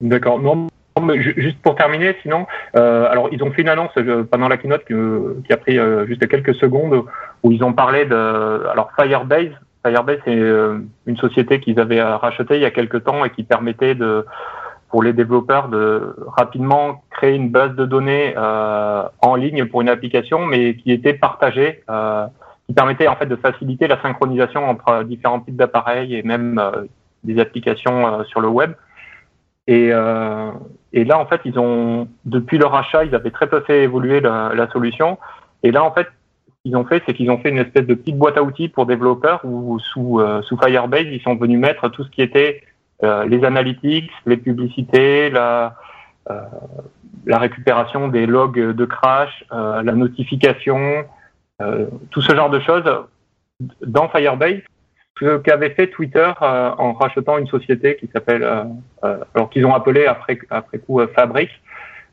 D'accord. 0.00 0.38
Non, 0.40 0.68
juste 1.16 1.58
pour 1.60 1.74
terminer, 1.74 2.14
sinon, 2.22 2.46
euh, 2.76 3.10
alors 3.10 3.30
ils 3.32 3.42
ont 3.42 3.50
fait 3.50 3.62
une 3.62 3.68
annonce 3.68 3.90
pendant 4.30 4.46
la 4.46 4.58
keynote 4.58 4.84
qui 4.84 5.52
a 5.52 5.56
pris 5.56 5.76
juste 6.06 6.28
quelques 6.28 6.54
secondes 6.54 7.02
où 7.42 7.50
ils 7.50 7.64
ont 7.64 7.72
parlé 7.72 8.04
de 8.04 8.14
alors 8.70 8.90
Firebase. 8.96 9.54
Firebase, 9.84 10.18
c'est 10.24 10.38
une 11.06 11.16
société 11.16 11.58
qu'ils 11.58 11.80
avaient 11.80 12.00
rachetée 12.00 12.54
il 12.56 12.62
y 12.62 12.66
a 12.66 12.70
quelques 12.70 13.02
temps 13.02 13.24
et 13.24 13.30
qui 13.30 13.42
permettait 13.42 13.96
de 13.96 14.24
pour 14.88 15.02
les 15.02 15.12
développeurs 15.12 15.68
de 15.68 16.14
rapidement 16.26 17.02
créer 17.10 17.34
une 17.34 17.50
base 17.50 17.74
de 17.74 17.84
données 17.84 18.34
euh, 18.36 19.02
en 19.20 19.34
ligne 19.34 19.66
pour 19.66 19.80
une 19.80 19.88
application, 19.88 20.46
mais 20.46 20.76
qui 20.76 20.92
était 20.92 21.14
partagée, 21.14 21.82
euh, 21.90 22.26
qui 22.66 22.74
permettait 22.74 23.08
en 23.08 23.16
fait 23.16 23.26
de 23.26 23.36
faciliter 23.36 23.88
la 23.88 24.00
synchronisation 24.00 24.68
entre 24.68 25.02
différents 25.04 25.40
types 25.40 25.56
d'appareils 25.56 26.14
et 26.14 26.22
même 26.22 26.58
euh, 26.58 26.84
des 27.24 27.40
applications 27.40 28.06
euh, 28.06 28.24
sur 28.24 28.40
le 28.40 28.48
web. 28.48 28.72
Et, 29.66 29.88
euh, 29.92 30.52
et, 30.92 31.04
là, 31.04 31.18
en 31.18 31.26
fait, 31.26 31.40
ils 31.44 31.58
ont 31.58 32.06
depuis 32.24 32.56
leur 32.56 32.74
achat, 32.74 33.04
ils 33.04 33.14
avaient 33.16 33.32
très 33.32 33.48
peu 33.48 33.60
fait 33.62 33.82
évoluer 33.82 34.20
la, 34.20 34.68
solution. 34.72 35.18
Et 35.64 35.72
là, 35.72 35.82
en 35.82 35.90
fait, 35.90 36.06
qu'ils 36.62 36.76
ont 36.76 36.84
fait, 36.84 37.02
c'est 37.06 37.14
qu'ils 37.14 37.30
ont 37.32 37.38
fait 37.38 37.50
une 37.50 37.58
espèce 37.58 37.84
de 37.84 37.94
petite 37.94 38.16
boîte 38.16 38.38
à 38.38 38.44
outils 38.44 38.68
pour 38.68 38.86
développeurs 38.86 39.40
où 39.44 39.80
sous, 39.80 40.20
sous 40.42 40.56
Firebase, 40.56 41.06
ils 41.10 41.20
sont 41.20 41.34
venus 41.34 41.58
mettre 41.58 41.88
tout 41.88 42.04
ce 42.04 42.10
qui 42.10 42.22
était 42.22 42.62
euh, 42.62 42.75
les 43.02 43.44
analytics, 43.44 44.10
les 44.24 44.36
publicités, 44.36 45.30
la, 45.30 45.76
euh, 46.30 46.40
la 47.26 47.38
récupération 47.38 48.08
des 48.08 48.26
logs 48.26 48.58
de 48.58 48.84
crash, 48.84 49.44
euh, 49.52 49.82
la 49.82 49.92
notification, 49.92 51.04
tout 52.10 52.20
ce 52.20 52.34
genre 52.34 52.50
de 52.50 52.60
choses 52.60 52.84
dans 53.80 54.08
Firebase 54.10 54.60
ce 55.18 55.38
qu'avait 55.38 55.70
fait 55.70 55.86
Twitter 55.86 56.30
en 56.40 56.92
rachetant 56.92 57.38
une 57.38 57.46
société 57.46 57.96
qui 57.96 58.06
s'appelle, 58.12 58.44
alors 59.02 59.48
qu'ils 59.48 59.64
ont 59.64 59.74
appelé 59.74 60.04
après, 60.04 60.38
après 60.50 60.78
coup 60.78 61.00
Fabric, 61.14 61.48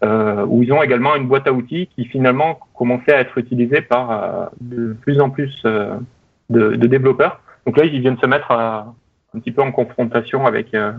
où 0.01 0.63
ils 0.63 0.71
ont 0.71 0.81
également 0.81 1.17
une 1.17 1.27
boîte 1.27 1.45
à 1.45 1.51
outils 1.51 1.87
qui 1.87 2.05
finalement 2.05 2.57
commençait 2.73 3.11
à 3.11 3.19
être 3.19 3.37
utilisée 3.37 3.81
par 3.81 4.51
de 4.61 4.93
plus 4.93 5.19
en 5.19 5.29
plus 5.29 5.53
de, 5.63 5.99
de, 6.49 6.87
développeurs. 6.87 7.41
Donc 7.65 7.75
là, 7.75 7.83
ils 7.83 7.99
viennent 7.99 8.19
se 8.19 8.25
mettre 8.25 8.51
à, 8.51 8.93
un 9.35 9.39
petit 9.39 9.51
peu 9.51 9.61
en 9.61 9.71
confrontation 9.71 10.45
avec 10.45 10.73
euh, 10.73 10.93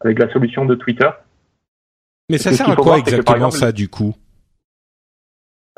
avec 0.00 0.18
la 0.18 0.30
solution 0.30 0.64
de 0.64 0.74
Twitter. 0.74 1.08
Mais 2.30 2.38
ça 2.38 2.52
sert 2.52 2.70
à 2.70 2.76
quoi 2.76 2.98
exactement 2.98 3.50
ça 3.50 3.72
du 3.72 3.88
coup? 3.88 4.14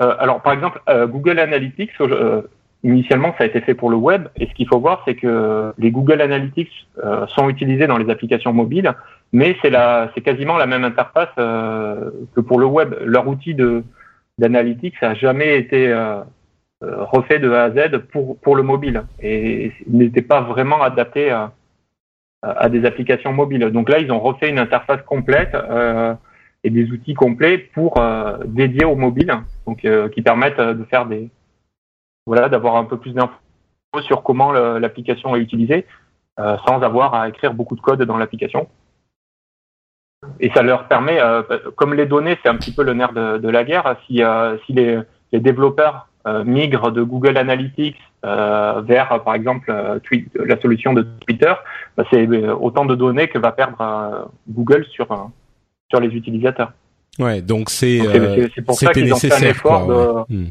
Euh, 0.00 0.14
Alors 0.18 0.42
par 0.42 0.52
exemple, 0.52 0.80
euh, 0.88 1.06
Google 1.06 1.38
Analytics, 1.38 1.92
initialement 2.84 3.34
ça 3.38 3.44
a 3.44 3.46
été 3.46 3.60
fait 3.60 3.74
pour 3.74 3.90
le 3.90 3.96
web, 3.96 4.28
et 4.36 4.46
ce 4.46 4.54
qu'il 4.54 4.68
faut 4.68 4.80
voir 4.80 5.02
c'est 5.04 5.14
que 5.14 5.72
les 5.78 5.90
Google 5.90 6.20
Analytics 6.20 6.88
sont 7.28 7.48
utilisés 7.48 7.86
dans 7.86 7.98
les 7.98 8.10
applications 8.10 8.52
mobiles, 8.52 8.92
mais 9.32 9.56
c'est 9.62 9.70
la 9.70 10.10
c'est 10.14 10.20
quasiment 10.20 10.56
la 10.56 10.66
même 10.66 10.84
interface 10.84 11.34
que 11.36 12.40
pour 12.40 12.58
le 12.58 12.66
web. 12.66 12.94
Leur 13.04 13.26
outil 13.28 13.54
de 13.54 13.82
d'analytics 14.38 15.00
n'a 15.00 15.14
jamais 15.14 15.56
été 15.56 15.94
refait 16.80 17.38
de 17.38 17.50
A 17.52 17.64
à 17.64 17.70
Z 17.70 17.98
pour 18.10 18.38
pour 18.40 18.56
le 18.56 18.62
mobile 18.62 19.04
et 19.22 19.72
n'était 19.86 20.22
pas 20.22 20.40
vraiment 20.40 20.82
adapté 20.82 21.30
à 21.30 21.52
à 22.43 22.68
des 22.68 22.84
applications 22.84 23.32
mobiles. 23.32 23.70
Donc 23.70 23.88
là, 23.88 23.99
ils 23.99 24.11
ont 24.11 24.20
refait 24.20 24.51
une 24.51 24.59
interface 24.59 25.03
complète 25.03 25.55
euh, 25.55 26.14
et 26.64 26.70
des 26.70 26.90
outils 26.90 27.14
complets 27.14 27.59
pour 27.59 27.99
euh, 27.99 28.38
dédiés 28.45 28.84
au 28.84 28.97
mobile, 28.97 29.32
donc 29.66 29.84
euh, 29.84 30.09
qui 30.09 30.22
permettent 30.22 30.59
euh, 30.59 30.74
de 30.74 30.84
faire 30.84 31.07
des 31.07 31.30
voilà, 32.26 32.49
d'avoir 32.49 32.76
un 32.76 32.84
peu 32.84 32.99
plus 32.99 33.14
d'infos 33.14 33.32
sur 34.03 34.22
comment 34.22 34.53
l'application 34.53 35.34
est 35.34 35.40
utilisée, 35.40 35.86
euh, 36.38 36.57
sans 36.66 36.80
avoir 36.82 37.14
à 37.14 37.28
écrire 37.28 37.53
beaucoup 37.53 37.74
de 37.74 37.80
code 37.80 38.03
dans 38.03 38.16
l'application. 38.16 38.68
Et 40.38 40.51
ça 40.51 40.62
leur 40.62 40.86
permet, 40.86 41.18
comme 41.74 41.95
les 41.95 42.07
données, 42.07 42.38
c'est 42.40 42.49
un 42.49 42.55
petit 42.55 42.72
peu 42.72 42.84
le 42.84 42.95
nerf 42.95 43.12
de, 43.12 43.49
la 43.49 43.64
guerre. 43.64 43.97
Si, 44.07 44.22
si 44.64 44.72
les, 44.72 45.01
les 45.32 45.40
développeurs 45.40 46.07
euh, 46.26 46.45
migre 46.45 46.93
de 46.93 47.03
Google 47.03 47.36
Analytics 47.36 47.97
euh, 47.97 48.11
vers, 48.22 49.22
par 49.24 49.34
exemple, 49.34 49.70
euh, 49.70 49.98
la 50.34 50.60
solution 50.60 50.92
de 50.92 51.06
Twitter, 51.26 51.52
bah, 51.96 52.04
c'est 52.10 52.26
autant 52.50 52.84
de 52.84 52.94
données 52.94 53.28
que 53.28 53.38
va 53.38 53.52
perdre 53.52 54.30
Google 54.48 54.86
sur 54.90 55.30
sur 55.88 56.00
les 56.00 56.08
utilisateurs. 56.08 56.72
Ouais, 57.18 57.42
donc 57.42 57.68
c'est 57.68 58.00
c'est 58.54 58.62
pour 58.62 58.76
ça 58.76 58.92
qu'ils 58.92 59.12
ont 59.12 59.16
fait 59.16 59.32
un 59.32 59.50
effort 59.50 60.26
hmm. 60.28 60.46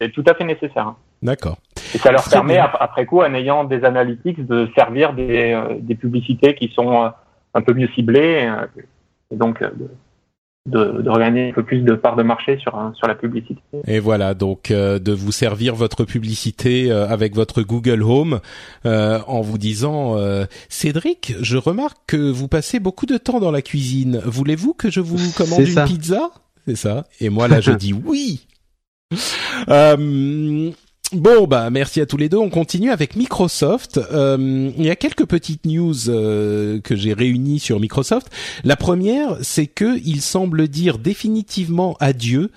C'est 0.00 0.10
tout 0.10 0.24
à 0.26 0.34
fait 0.34 0.44
nécessaire. 0.44 0.88
Hein. 0.88 0.96
D'accord. 1.22 1.58
Et 1.94 1.98
ça 1.98 2.10
leur 2.10 2.24
permet, 2.28 2.58
après 2.58 3.06
coup, 3.06 3.20
en 3.20 3.32
ayant 3.34 3.62
des 3.62 3.84
analytics, 3.84 4.44
de 4.44 4.68
servir 4.74 5.12
des, 5.12 5.56
des 5.78 5.94
publicités 5.94 6.56
qui 6.56 6.72
sont 6.74 7.12
un 7.54 7.62
peu 7.62 7.72
mieux 7.72 7.86
ciblées, 7.94 8.50
et 9.30 9.36
donc 9.36 9.62
de, 9.62 9.88
de 10.66 11.08
regagner 11.08 11.50
un 11.50 11.52
peu 11.52 11.64
plus 11.64 11.80
de 11.80 11.94
part 11.94 12.14
de 12.14 12.22
marché 12.22 12.56
sur 12.58 12.92
sur 12.94 13.08
la 13.08 13.16
publicité. 13.16 13.60
Et 13.86 13.98
voilà, 13.98 14.34
donc 14.34 14.70
euh, 14.70 15.00
de 15.00 15.12
vous 15.12 15.32
servir 15.32 15.74
votre 15.74 16.04
publicité 16.04 16.90
euh, 16.90 17.08
avec 17.08 17.34
votre 17.34 17.62
Google 17.62 18.02
Home 18.02 18.40
euh, 18.86 19.18
en 19.26 19.40
vous 19.40 19.58
disant 19.58 20.16
Cédric, 20.68 21.34
je 21.40 21.56
remarque 21.56 21.98
que 22.06 22.16
vous 22.16 22.46
passez 22.48 22.78
beaucoup 22.78 23.06
de 23.06 23.16
temps 23.16 23.40
dans 23.40 23.50
la 23.50 23.62
cuisine. 23.62 24.20
Voulez-vous 24.24 24.72
que 24.74 24.90
je 24.90 25.00
vous 25.00 25.18
commande 25.36 25.66
une 25.66 25.84
pizza? 25.84 26.30
C'est 26.66 26.76
ça. 26.76 27.04
Et 27.20 27.28
moi 27.28 27.48
là, 27.48 27.60
je 27.60 27.72
dis 27.72 27.92
oui. 27.92 28.46
Bon 31.12 31.46
bah 31.46 31.68
merci 31.68 32.00
à 32.00 32.06
tous 32.06 32.16
les 32.16 32.30
deux. 32.30 32.38
On 32.38 32.48
continue 32.48 32.90
avec 32.90 33.16
Microsoft. 33.16 33.98
Euh, 33.98 34.70
il 34.78 34.84
y 34.84 34.88
a 34.88 34.96
quelques 34.96 35.26
petites 35.26 35.66
news 35.66 36.08
euh, 36.08 36.80
que 36.80 36.96
j'ai 36.96 37.12
réunies 37.12 37.58
sur 37.58 37.80
Microsoft. 37.80 38.28
La 38.64 38.76
première, 38.76 39.36
c'est 39.42 39.66
que 39.66 39.98
il 40.06 40.22
semble 40.22 40.68
dire 40.68 40.96
définitivement 40.96 41.98
adieu 42.00 42.50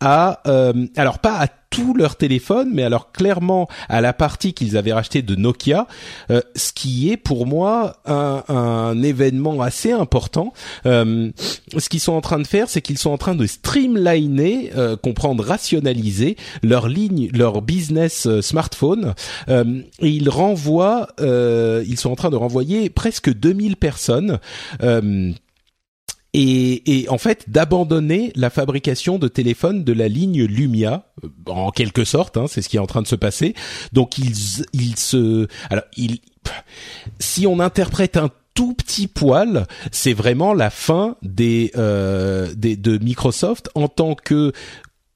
à 0.00 0.40
euh, 0.48 0.86
alors 0.96 1.20
pas 1.20 1.38
à 1.38 1.46
tous 1.70 1.94
leurs 1.94 2.16
téléphones, 2.16 2.70
mais 2.72 2.82
alors 2.82 3.12
clairement 3.12 3.68
à 3.88 4.00
la 4.00 4.12
partie 4.12 4.52
qu'ils 4.52 4.76
avaient 4.76 4.92
racheté 4.92 5.22
de 5.22 5.36
Nokia, 5.36 5.86
euh, 6.30 6.40
ce 6.56 6.72
qui 6.72 7.10
est 7.10 7.16
pour 7.16 7.46
moi 7.46 7.96
un, 8.06 8.42
un 8.48 9.02
événement 9.02 9.62
assez 9.62 9.92
important. 9.92 10.52
Euh, 10.86 11.30
ce 11.76 11.88
qu'ils 11.88 12.00
sont 12.00 12.12
en 12.12 12.20
train 12.20 12.38
de 12.38 12.46
faire, 12.46 12.68
c'est 12.68 12.82
qu'ils 12.82 12.98
sont 12.98 13.10
en 13.10 13.18
train 13.18 13.34
de 13.34 13.46
streamliner, 13.46 14.72
euh, 14.76 14.96
comprendre, 14.96 15.44
rationaliser 15.44 16.36
leur 16.62 16.88
ligne, 16.88 17.30
leur 17.32 17.62
business 17.62 18.26
euh, 18.26 18.42
smartphone, 18.42 19.14
et 19.48 20.08
ils 20.08 20.28
renvoient, 20.28 21.08
ils 21.20 21.98
sont 21.98 22.10
en 22.10 22.16
train 22.16 22.30
de 22.30 22.36
renvoyer 22.36 22.90
presque 22.90 23.32
2000 23.32 23.76
personnes 23.76 24.38
et, 26.32 27.00
et, 27.00 27.08
en 27.08 27.18
fait 27.18 27.48
d'abandonner 27.48 28.32
la 28.36 28.50
fabrication 28.50 29.18
de 29.18 29.28
téléphones 29.28 29.84
de 29.84 29.92
la 29.92 30.08
ligne 30.08 30.44
Lumia 30.44 31.06
euh, 31.24 31.28
en 31.46 31.70
quelque 31.70 32.04
sorte 32.04 32.36
hein, 32.36 32.46
c'est 32.48 32.62
ce 32.62 32.68
qui 32.68 32.76
est 32.76 32.80
en 32.80 32.86
train 32.86 33.02
de 33.02 33.08
se 33.08 33.16
passer 33.16 33.54
donc 33.92 34.18
ils 34.18 34.64
ils 34.72 34.96
se 34.96 35.48
alors 35.70 35.84
ils 35.96 36.20
si 37.18 37.46
on 37.46 37.60
interprète 37.60 38.16
un 38.16 38.30
tout 38.54 38.74
petit 38.74 39.06
poil, 39.06 39.66
c'est 39.92 40.12
vraiment 40.12 40.54
la 40.54 40.70
fin 40.70 41.16
des, 41.22 41.70
euh, 41.76 42.52
des 42.56 42.76
de 42.76 42.98
Microsoft 42.98 43.70
en 43.74 43.88
tant 43.88 44.14
que 44.14 44.52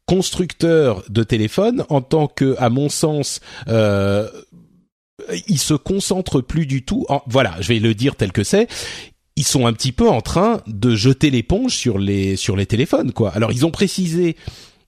constructeur 0.06 1.02
de 1.08 1.22
téléphones, 1.22 1.84
en 1.88 2.00
tant 2.00 2.26
que, 2.26 2.54
à 2.58 2.68
mon 2.68 2.88
sens, 2.88 3.40
euh, 3.68 4.28
il 5.48 5.58
se 5.58 5.74
concentre 5.74 6.40
plus 6.40 6.66
du 6.66 6.84
tout. 6.84 7.06
Voilà, 7.26 7.56
je 7.60 7.68
vais 7.68 7.78
le 7.78 7.94
dire 7.94 8.16
tel 8.16 8.32
que 8.32 8.44
c'est 8.44 8.68
ils 9.36 9.44
sont 9.44 9.66
un 9.66 9.72
petit 9.72 9.92
peu 9.92 10.08
en 10.08 10.20
train 10.20 10.60
de 10.66 10.94
jeter 10.94 11.30
l'éponge 11.30 11.74
sur 11.74 11.98
les 11.98 12.36
sur 12.36 12.56
les 12.56 12.66
téléphones 12.66 13.12
quoi. 13.12 13.30
Alors 13.30 13.52
ils 13.52 13.66
ont 13.66 13.70
précisé 13.70 14.36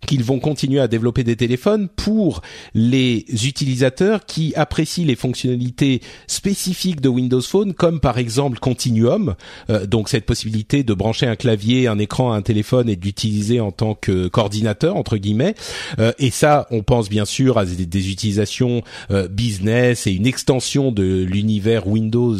qu'ils 0.06 0.24
vont 0.24 0.38
continuer 0.38 0.80
à 0.80 0.88
développer 0.88 1.24
des 1.24 1.36
téléphones 1.36 1.88
pour 1.88 2.42
les 2.74 3.26
utilisateurs 3.46 4.24
qui 4.24 4.54
apprécient 4.54 5.04
les 5.04 5.16
fonctionnalités 5.16 6.00
spécifiques 6.26 7.00
de 7.00 7.08
Windows 7.08 7.40
Phone, 7.42 7.74
comme 7.74 8.00
par 8.00 8.18
exemple 8.18 8.58
Continuum, 8.58 9.34
euh, 9.70 9.86
donc 9.86 10.08
cette 10.08 10.24
possibilité 10.24 10.82
de 10.82 10.94
brancher 10.94 11.26
un 11.26 11.36
clavier, 11.36 11.88
un 11.88 11.98
écran 11.98 12.32
à 12.32 12.36
un 12.36 12.42
téléphone 12.42 12.88
et 12.88 12.96
d'utiliser 12.96 13.60
en 13.60 13.72
tant 13.72 13.94
que 13.94 14.28
coordinateur 14.28 14.96
entre 14.96 15.16
guillemets. 15.16 15.54
Euh, 15.98 16.12
et 16.18 16.30
ça, 16.30 16.66
on 16.70 16.82
pense 16.82 17.08
bien 17.08 17.24
sûr 17.24 17.58
à 17.58 17.64
des, 17.64 18.10
utilisations 18.10 18.82
euh, 19.10 19.28
business 19.28 20.06
et 20.06 20.12
une 20.12 20.26
extension 20.26 20.92
de 20.92 21.24
l'univers 21.24 21.86
Windows 21.86 22.36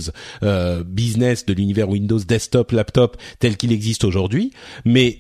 business, 0.86 1.44
de 1.46 1.52
l'univers 1.52 1.88
Windows 1.88 2.18
desktop, 2.18 2.72
laptop 2.72 3.16
tel 3.38 3.56
qu'il 3.56 3.72
existe 3.72 4.04
aujourd'hui, 4.04 4.52
mais 4.84 5.18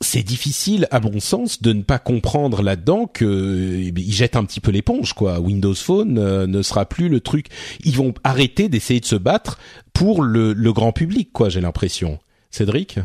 c'est 0.00 0.22
difficile, 0.22 0.86
à 0.90 1.00
mon 1.00 1.20
sens, 1.20 1.62
de 1.62 1.72
ne 1.72 1.82
pas 1.82 1.98
comprendre 1.98 2.62
là-dedans 2.62 3.06
que 3.06 3.78
eh 3.78 3.92
ils 3.96 4.12
jettent 4.12 4.36
un 4.36 4.44
petit 4.44 4.60
peu 4.60 4.70
l'éponge, 4.70 5.12
quoi. 5.12 5.40
Windows 5.40 5.74
Phone 5.74 6.18
euh, 6.18 6.46
ne 6.46 6.62
sera 6.62 6.86
plus 6.86 7.08
le 7.08 7.20
truc. 7.20 7.46
Ils 7.84 7.96
vont 7.96 8.12
arrêter 8.24 8.68
d'essayer 8.68 9.00
de 9.00 9.04
se 9.04 9.16
battre 9.16 9.58
pour 9.92 10.22
le, 10.22 10.52
le 10.52 10.72
grand 10.72 10.92
public, 10.92 11.30
quoi. 11.32 11.48
J'ai 11.48 11.60
l'impression. 11.60 12.18
Cédric? 12.50 12.98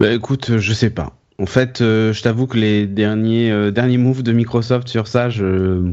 Bah, 0.00 0.12
écoute, 0.12 0.58
je 0.58 0.72
sais 0.72 0.90
pas. 0.90 1.16
En 1.38 1.46
fait, 1.46 1.80
euh, 1.80 2.12
je 2.12 2.22
t'avoue 2.22 2.46
que 2.46 2.58
les 2.58 2.86
derniers 2.86 3.50
euh, 3.50 3.70
derniers 3.70 3.98
moves 3.98 4.22
de 4.22 4.32
Microsoft 4.32 4.88
sur 4.88 5.06
ça, 5.06 5.30
je 5.30 5.92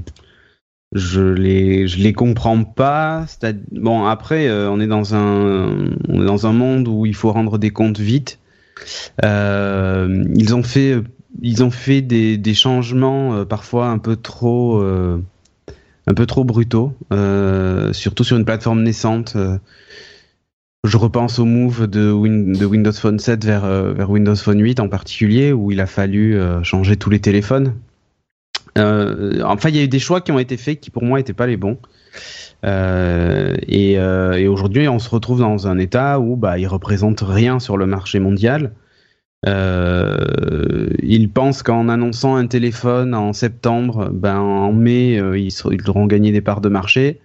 je 0.94 1.22
les 1.22 1.88
je 1.88 2.00
les 2.00 2.14
comprends 2.14 2.64
pas. 2.64 3.26
Bon, 3.72 4.06
après, 4.06 4.52
on 4.52 4.80
est 4.80 4.88
dans 4.88 5.16
un 5.16 5.92
on 6.08 6.22
est 6.22 6.26
dans 6.26 6.48
un 6.48 6.54
monde 6.54 6.88
où 6.88 7.06
il 7.06 7.16
faut 7.16 7.32
rendre 7.32 7.58
des 7.58 7.70
comptes 7.70 8.00
vite. 8.00 8.39
Euh, 9.24 10.26
ils 10.36 10.56
ont 10.56 10.64
fait, 10.64 10.98
ils 11.42 11.64
ont 11.64 11.72
fait 11.72 12.02
des, 12.02 12.54
changements 12.54 13.34
euh, 13.34 13.46
parfois 13.46 13.88
un 13.88 13.98
peu 13.98 14.16
trop, 14.16 14.82
euh, 14.82 15.22
un 16.08 16.14
peu 16.14 16.26
trop 16.26 16.44
brutaux, 16.44 16.94
surtout 17.92 18.24
sur 18.24 18.38
une 18.38 18.46
plateforme 18.46 18.84
naissante. 18.84 19.36
Je 20.86 20.98
repense 20.98 21.40
au 21.40 21.46
move 21.46 21.88
de, 21.88 22.12
Windows 22.12 22.94
Phone 22.94 23.20
7 23.20 23.46
vers, 23.46 23.66
vers, 23.66 24.10
Windows 24.10 24.36
Phone 24.36 24.62
8 24.62 24.80
en 24.80 24.88
particulier, 24.88 25.52
où 25.52 25.72
il 25.72 25.82
a 25.82 25.88
fallu 25.88 26.40
changer 26.64 26.96
tous 26.96 27.10
les 27.10 27.20
téléphones. 27.20 27.76
enfin, 28.78 29.70
il 29.70 29.76
y 29.76 29.80
a 29.80 29.84
eu 29.84 29.88
des 29.88 30.00
choix 30.00 30.22
qui 30.22 30.32
ont 30.32 30.40
été 30.40 30.58
faits 30.58 30.80
qui 30.80 30.90
pour 30.90 31.04
moi 31.04 31.20
n'étaient 31.20 31.34
pas 31.34 31.48
les 31.48 31.58
bons. 31.58 31.78
Euh, 32.66 33.56
et, 33.68 34.00
euh, 34.00 34.34
et 34.34 34.48
aujourd'hui, 34.48 34.88
on 34.88 35.00
se 35.00 35.10
retrouve 35.10 35.40
dans 35.40 35.68
un 35.68 35.78
état 35.78 36.20
où 36.20 36.36
bah, 36.36 36.60
il 36.60 36.68
représente 36.68 37.22
rien 37.22 37.60
sur 37.60 37.78
le 37.78 37.86
marché 37.86 38.20
mondial. 38.20 38.74
Euh, 39.46 40.90
ils 41.02 41.30
pensent 41.30 41.64
qu'en 41.64 41.88
annonçant 41.88 42.36
un 42.36 42.48
téléphone 42.48 43.16
en 43.16 43.32
septembre, 43.32 44.10
ben 44.12 44.38
en 44.38 44.74
mai, 44.74 45.14
ils, 45.14 45.54
ils 45.72 45.90
auront 45.90 46.06
gagné 46.06 46.32
des 46.32 46.42
parts 46.42 46.62
de 46.62 46.70
marché. 46.70 47.22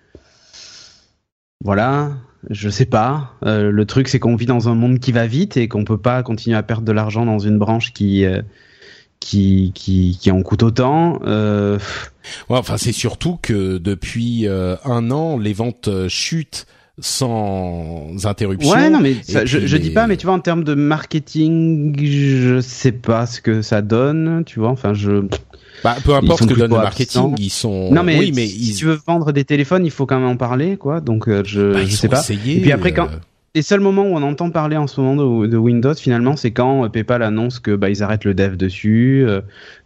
Voilà, 1.65 2.13
je 2.51 2.69
sais 2.69 2.85
pas. 2.85 3.33
Le 3.43 3.85
truc, 3.85 4.09
c'est 4.09 4.19
qu'on 4.19 4.37
vit 4.37 4.47
dans 4.47 4.69
un 4.69 4.75
monde 4.75 4.99
qui 5.01 5.13
va 5.13 5.27
vite 5.27 5.57
et 5.57 5.67
qu'on 5.67 5.85
peut 5.85 5.99
pas 5.99 6.23
continuer 6.23 6.57
à 6.57 6.63
perdre 6.63 6.85
de 6.85 6.93
l'argent 6.93 7.25
dans 7.25 7.39
une 7.39 7.59
branche 7.59 7.93
qui 7.93 8.25
qui, 9.25 9.73
qui, 9.75 10.19
qui 10.21 10.31
en 10.31 10.43
coûte 10.43 10.63
autant. 10.63 11.19
Euh... 11.27 11.79
Ouais, 12.51 12.59
enfin, 12.59 12.77
c'est 12.77 12.93
surtout 12.93 13.39
que 13.41 13.79
depuis 13.79 14.47
euh, 14.47 14.77
un 14.85 15.11
an, 15.11 15.39
les 15.39 15.55
ventes 15.55 15.89
euh, 15.89 16.09
chutent 16.09 16.67
sans 17.01 18.09
interruption. 18.25 18.71
Ouais, 18.71 18.91
non, 18.91 19.01
mais 19.01 19.17
je, 19.27 19.67
je 19.67 19.77
dis 19.79 19.91
pas, 19.91 20.07
mais 20.07 20.17
tu 20.17 20.27
vois, 20.27 20.35
en 20.35 20.41
termes 20.41 20.63
de 20.63 20.75
marketing, 20.75 21.97
je 21.99 22.61
sais 22.61 22.93
pas 22.93 23.27
ce 23.27 23.41
que 23.41 23.63
ça 23.63 23.83
donne, 23.83 24.45
tu 24.47 24.61
vois. 24.61 24.71
Enfin, 24.71 24.95
je. 24.95 25.25
Bah, 25.83 25.97
peu 26.05 26.15
importe 26.15 26.43
ce 26.43 26.47
que 26.47 26.55
donne 26.55 26.71
le 26.71 26.77
marketing, 26.77 27.35
ils 27.39 27.51
sont. 27.51 27.91
Non, 27.91 28.03
mais, 28.03 28.19
oui, 28.19 28.33
mais 28.35 28.47
si 28.47 28.75
tu 28.75 28.85
veux 28.85 28.99
vendre 29.07 29.33
des 29.33 29.45
téléphones, 29.45 29.85
il 29.85 29.91
faut 29.91 30.07
quand 30.07 30.21
même 30.21 30.29
en 30.29 30.37
parler, 30.37 30.77
quoi. 30.77 31.01
Donc, 31.01 31.29
euh, 31.29 31.43
je, 31.45 31.73
bah, 31.73 31.85
je 31.85 31.97
sais 31.97 32.09
pas. 32.09 32.23
Et 32.31 32.61
puis 32.61 32.73
après, 32.73 32.93
quand 32.93 33.09
les 33.55 33.63
seuls 33.63 33.81
moments 33.81 34.03
où 34.03 34.17
on 34.17 34.23
entend 34.23 34.51
parler 34.51 34.77
en 34.77 34.87
ce 34.87 35.01
moment 35.01 35.47
de, 35.47 35.57
Windows, 35.57 35.95
finalement, 35.95 36.37
c'est 36.37 36.51
quand 36.51 36.85
euh, 36.85 36.89
PayPal 36.89 37.23
annonce 37.23 37.61
que 37.61 37.75
bah, 37.77 37.89
ils 37.89 38.03
arrêtent 38.03 38.25
le 38.25 38.35
dev 38.35 38.57
dessus, 38.57 39.25
euh, 39.27 39.41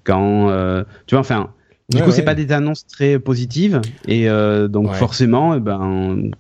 quand 0.05 0.49
euh, 0.49 0.85
tu 1.07 1.15
vois, 1.15 1.21
enfin, 1.21 1.51
du 1.91 2.03
coup, 2.03 2.11
c'est 2.11 2.25
pas 2.25 2.35
des 2.35 2.53
annonces 2.53 2.87
très 2.87 3.19
positives 3.19 3.81
et 4.07 4.29
donc 4.69 4.93
forcément, 4.93 5.55
eh 5.55 5.61
ben 5.61 6.31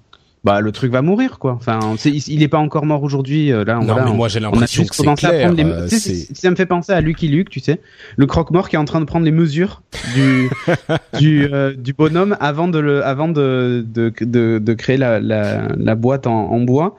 bah 0.48 0.62
le 0.62 0.72
truc 0.72 0.90
va 0.90 1.02
mourir 1.02 1.38
quoi. 1.38 1.52
Enfin, 1.52 1.78
il 2.04 2.42
est 2.42 2.48
pas 2.48 2.58
encore 2.58 2.86
mort 2.86 3.02
aujourd'hui. 3.02 3.52
Euh, 3.52 3.64
là, 3.64 3.78
non, 3.80 3.96
mais 4.02 4.12
moi 4.12 4.28
j'ai 4.28 4.40
l'impression 4.40 4.84
que 4.86 4.94
c'est 4.94 5.14
clair. 5.14 5.52
Les, 5.52 5.62
euh, 5.62 5.86
ça 5.88 6.50
me 6.50 6.56
fait 6.56 6.64
penser 6.64 6.92
à 6.92 7.02
Lucky 7.02 7.28
Luke, 7.28 7.50
tu 7.50 7.60
sais, 7.60 7.80
le 8.16 8.24
croque-mort 8.24 8.70
qui 8.70 8.76
est 8.76 8.78
en 8.78 8.86
train 8.86 9.00
de 9.00 9.04
prendre 9.04 9.26
les 9.26 9.30
mesures 9.30 9.82
du 10.14 10.48
du, 11.18 11.48
euh, 11.52 11.74
du 11.74 11.92
bonhomme 11.92 12.34
avant 12.40 12.66
de 12.68 12.78
le 12.78 13.04
avant 13.04 13.28
de 13.28 13.84
de, 13.86 14.10
de, 14.20 14.58
de 14.58 14.74
créer 14.74 14.96
la, 14.96 15.20
la, 15.20 15.68
la, 15.76 15.94
boîte 15.94 16.26
en, 16.26 16.50
en 16.50 16.60
bois, 16.60 16.96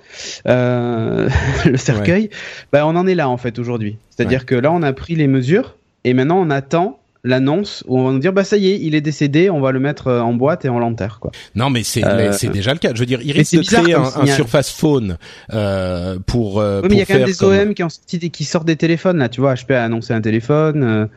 euh, 0.47 1.28
le 1.66 1.78
cercueil. 1.78 2.30
Bah 2.72 2.86
on 2.86 2.95
en 2.95 3.08
est 3.08 3.16
là 3.16 3.30
en 3.30 3.38
fait 3.38 3.58
aujourd'hui. 3.58 3.97
C'est-à-dire 4.12 4.45
que 4.45 4.54
là 4.54 4.72
on 4.72 4.84
a 4.84 4.93
pris 4.93 5.16
les 5.16 5.28
mesures 5.28 5.76
et 6.04 6.14
maintenant 6.14 6.39
on 6.39 6.52
attend 6.52 6.99
l'annonce 7.24 7.84
où 7.88 7.99
on 7.99 8.05
va 8.05 8.11
nous 8.13 8.20
dire 8.20 8.32
bah 8.32 8.43
ça 8.43 8.57
y 8.57 8.70
est 8.70 8.80
il 8.80 8.95
est 8.95 9.01
décédé 9.01 9.49
on 9.49 9.59
va 9.59 9.72
le 9.72 9.80
mettre 9.80 10.07
euh, 10.07 10.22
en 10.22 10.34
boîte 10.34 10.63
et 10.63 10.70
on 10.70 10.80
l'enterre 10.80 11.20
quoi 11.20 11.32
non 11.53 11.70
mais 11.70 11.84
c'est 11.84 12.05
euh, 12.05 12.32
c'est 12.32 12.47
déjà 12.47 12.74
le 12.74 12.80
cas 12.80 12.91
je 12.93 12.99
veux 12.99 13.05
dire 13.05 13.20
il 13.22 13.34
risque 13.34 13.55
de 13.55 13.61
créer 13.61 13.93
un, 13.93 14.03
un, 14.03 14.26
Surface 14.26 14.72
Phone 14.72 15.17
euh, 15.53 16.17
pour 16.26 16.61
euh, 16.61 16.82
mais 16.84 16.95
il 16.95 16.97
y 16.99 17.01
a 17.01 17.05
quand 17.05 17.15
même 17.15 17.26
des 17.26 17.43
OM 17.43 17.74
qui, 17.74 17.84
ont, 17.84 17.89
qui 18.32 18.43
sortent 18.45 18.67
des 18.67 18.78
téléphones 18.78 19.17
là 19.17 19.28
tu 19.28 19.41
vois 19.41 19.53
HP 19.53 19.74
a 19.74 19.84
annoncé 19.84 20.13
un 20.13 20.22
téléphone 20.22 21.09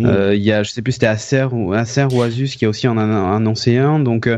euh, 0.00 0.32
mm. 0.32 0.34
il 0.34 0.42
y 0.42 0.52
a 0.52 0.62
je 0.62 0.70
sais 0.70 0.82
plus 0.82 0.92
c'était 0.92 1.06
Acer 1.06 1.46
ou 1.50 1.72
Acer 1.72 2.06
ou 2.12 2.20
Asus 2.20 2.48
qui 2.56 2.66
a 2.66 2.68
aussi 2.68 2.86
en 2.86 2.98
a 2.98 3.34
annoncé 3.34 3.78
un 3.78 3.98
donc 3.98 4.28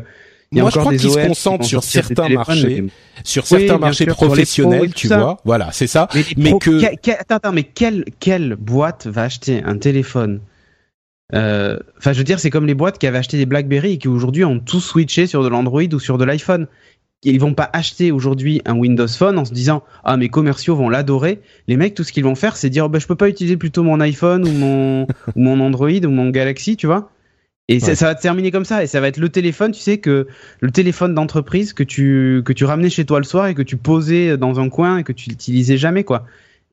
il 0.50 0.56
y 0.56 0.60
a 0.60 0.62
Moi, 0.62 0.70
je 0.70 0.78
crois 0.78 0.92
qu'ils 0.92 1.10
se 1.10 1.26
concentrent 1.26 1.66
sur 1.66 1.84
certains 1.84 2.30
marchés, 2.30 2.84
sur 3.22 3.46
certains 3.46 3.76
marchés 3.76 4.06
professionnels, 4.06 4.94
tu 4.94 5.08
vois. 5.08 5.38
Voilà, 5.44 5.68
c'est 5.72 5.86
ça. 5.86 6.08
Mais, 6.38 6.58
que... 6.58 6.82
attends, 7.12 7.34
attends, 7.34 7.52
mais 7.52 7.64
quelle, 7.64 8.06
quelle 8.18 8.56
boîte 8.56 9.06
va 9.06 9.24
acheter 9.24 9.62
un 9.62 9.76
téléphone 9.76 10.40
euh, 10.40 10.47
enfin, 11.33 12.12
je 12.12 12.18
veux 12.18 12.24
dire, 12.24 12.41
c'est 12.41 12.51
comme 12.51 12.66
les 12.66 12.74
boîtes 12.74 12.99
qui 12.99 13.07
avaient 13.07 13.18
acheté 13.18 13.37
des 13.37 13.47
BlackBerry 13.47 13.93
et 13.93 13.99
qui 13.99 14.09
aujourd'hui 14.09 14.45
ont 14.45 14.61
tout 14.61 14.81
switché 14.81 15.26
sur 15.26 15.43
de 15.43 15.49
l'Android 15.49 15.83
ou 15.93 15.99
sur 15.99 16.18
de 16.18 16.24
l'iPhone. 16.24 16.66
ils 17.22 17.41
vont 17.41 17.55
pas 17.55 17.68
acheter 17.72 18.11
aujourd'hui 18.11 18.62
un 18.64 18.76
Windows 18.76 19.09
Phone 19.09 19.39
en 19.39 19.45
se 19.45 19.53
disant 19.53 19.83
ah 20.05 20.16
mes 20.16 20.29
commerciaux 20.29 20.76
vont 20.76 20.89
l'adorer. 20.89 21.41
Les 21.66 21.76
mecs 21.76 21.95
tout 21.95 22.05
ce 22.05 22.12
qu'ils 22.12 22.24
vont 22.24 22.35
faire 22.35 22.57
c'est 22.57 22.70
dire 22.70 22.89
bah, 22.89 22.99
je 22.99 23.07
peux 23.07 23.16
pas 23.16 23.29
utiliser 23.29 23.57
plutôt 23.57 23.83
mon 23.83 24.01
iPhone 24.01 24.47
ou 24.47 24.53
mon 24.53 25.03
ou 25.37 25.41
mon 25.41 25.61
Android 25.61 26.05
ou 26.05 26.11
mon 26.11 26.31
Galaxy, 26.31 26.76
tu 26.76 26.87
vois. 26.87 27.11
Et 27.70 27.81
ça, 27.81 27.93
va 28.07 28.14
terminer 28.14 28.51
comme 28.51 28.64
ça 28.64 28.83
et 28.83 28.87
ça 28.87 28.99
va 28.99 29.09
être 29.09 29.18
le 29.18 29.29
téléphone, 29.29 29.72
tu 29.72 29.81
sais 29.81 29.99
que 29.99 30.26
le 30.61 30.70
téléphone 30.70 31.14
d'entreprise 31.14 31.74
que 31.74 31.83
tu 31.83 32.41
que 32.43 32.55
tu 32.55 32.64
ramenais 32.64 32.89
chez 32.89 33.05
toi 33.05 33.18
le 33.18 33.24
soir 33.24 33.47
et 33.49 33.55
que 33.55 33.61
tu 33.61 33.76
posais 33.76 34.39
dans 34.39 34.59
un 34.59 34.70
coin 34.70 34.97
et 34.97 35.05
que 35.05 35.12
tu 35.12 35.29
l'utilisais 35.29 35.76
jamais 35.76 36.03
quoi. 36.03 36.24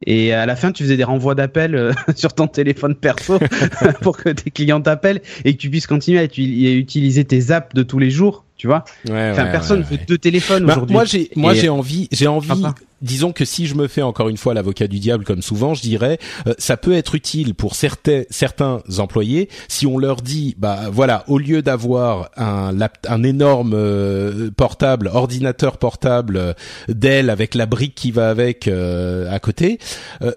Et 0.06 0.34
à 0.34 0.46
la 0.46 0.56
fin, 0.56 0.72
tu 0.72 0.84
faisais 0.84 0.98
des 0.98 1.04
renvois 1.04 1.36
d'appels 1.36 1.76
euh, 1.76 1.92
sur 2.16 2.34
ton 2.34 2.48
téléphone 2.48 2.96
perso 2.96 3.40
pour 4.02 4.18
que 4.18 4.30
tes 4.30 4.52
clients 4.52 4.82
t'appellent 4.82 5.22
et 5.44 5.56
que 5.56 5.62
tu 5.62 5.70
puisses 5.70 5.88
continuer 5.88 6.20
à 6.20 6.24
utiliser 6.24 7.26
tes 7.26 7.52
apps 7.52 7.74
de 7.74 7.84
tous 7.84 8.00
les 8.00 8.12
jours, 8.12 8.46
tu 8.58 8.68
vois. 8.68 8.86
Ouais, 9.08 9.32
enfin, 9.32 9.46
personne 9.46 9.82
veut 9.82 9.98
deux 10.08 10.18
téléphones 10.18 10.66
bah, 10.66 10.74
aujourd'hui. 10.74 10.94
Moi, 10.94 11.06
j'ai, 11.06 11.30
moi, 11.36 11.54
j'ai 11.54 11.70
envie, 11.70 12.08
j'ai 12.12 12.28
envie 12.28 12.64
disons 13.02 13.32
que 13.32 13.46
si 13.46 13.68
je 13.68 13.76
me 13.76 13.88
fais 13.88 14.02
encore 14.02 14.30
une 14.30 14.38
fois 14.38 14.54
l'avocat 14.54 14.88
du 14.88 15.00
diable 15.00 15.26
comme 15.26 15.42
souvent, 15.42 15.74
je 15.74 15.82
dirais 15.82 16.18
euh, 16.48 16.54
ça 16.58 16.78
peut 16.78 16.94
être 16.94 17.16
utile 17.16 17.54
pour 17.54 17.76
certains 17.76 18.24
certains 18.30 18.82
employés 18.98 19.50
si 19.68 19.86
on 19.86 19.98
leur 19.98 20.22
dit 20.22 20.56
bah 20.58 20.90
voilà 20.92 21.24
au 21.28 21.38
lieu 21.38 21.62
d'avoir 21.62 22.30
un 22.38 22.76
un 23.08 23.24
énorme 23.24 23.74
euh, 23.74 24.50
portable 24.56 25.10
ordinateur 25.14 25.78
portable 25.78 26.38
euh, 26.38 26.54
Dell 26.88 27.30
avec 27.30 27.56
la 27.56 27.66
brique 27.66 27.96
qui 27.96 28.12
va 28.12 28.30
avec 28.30 28.68
à 28.68 29.40
côté, 29.40 29.80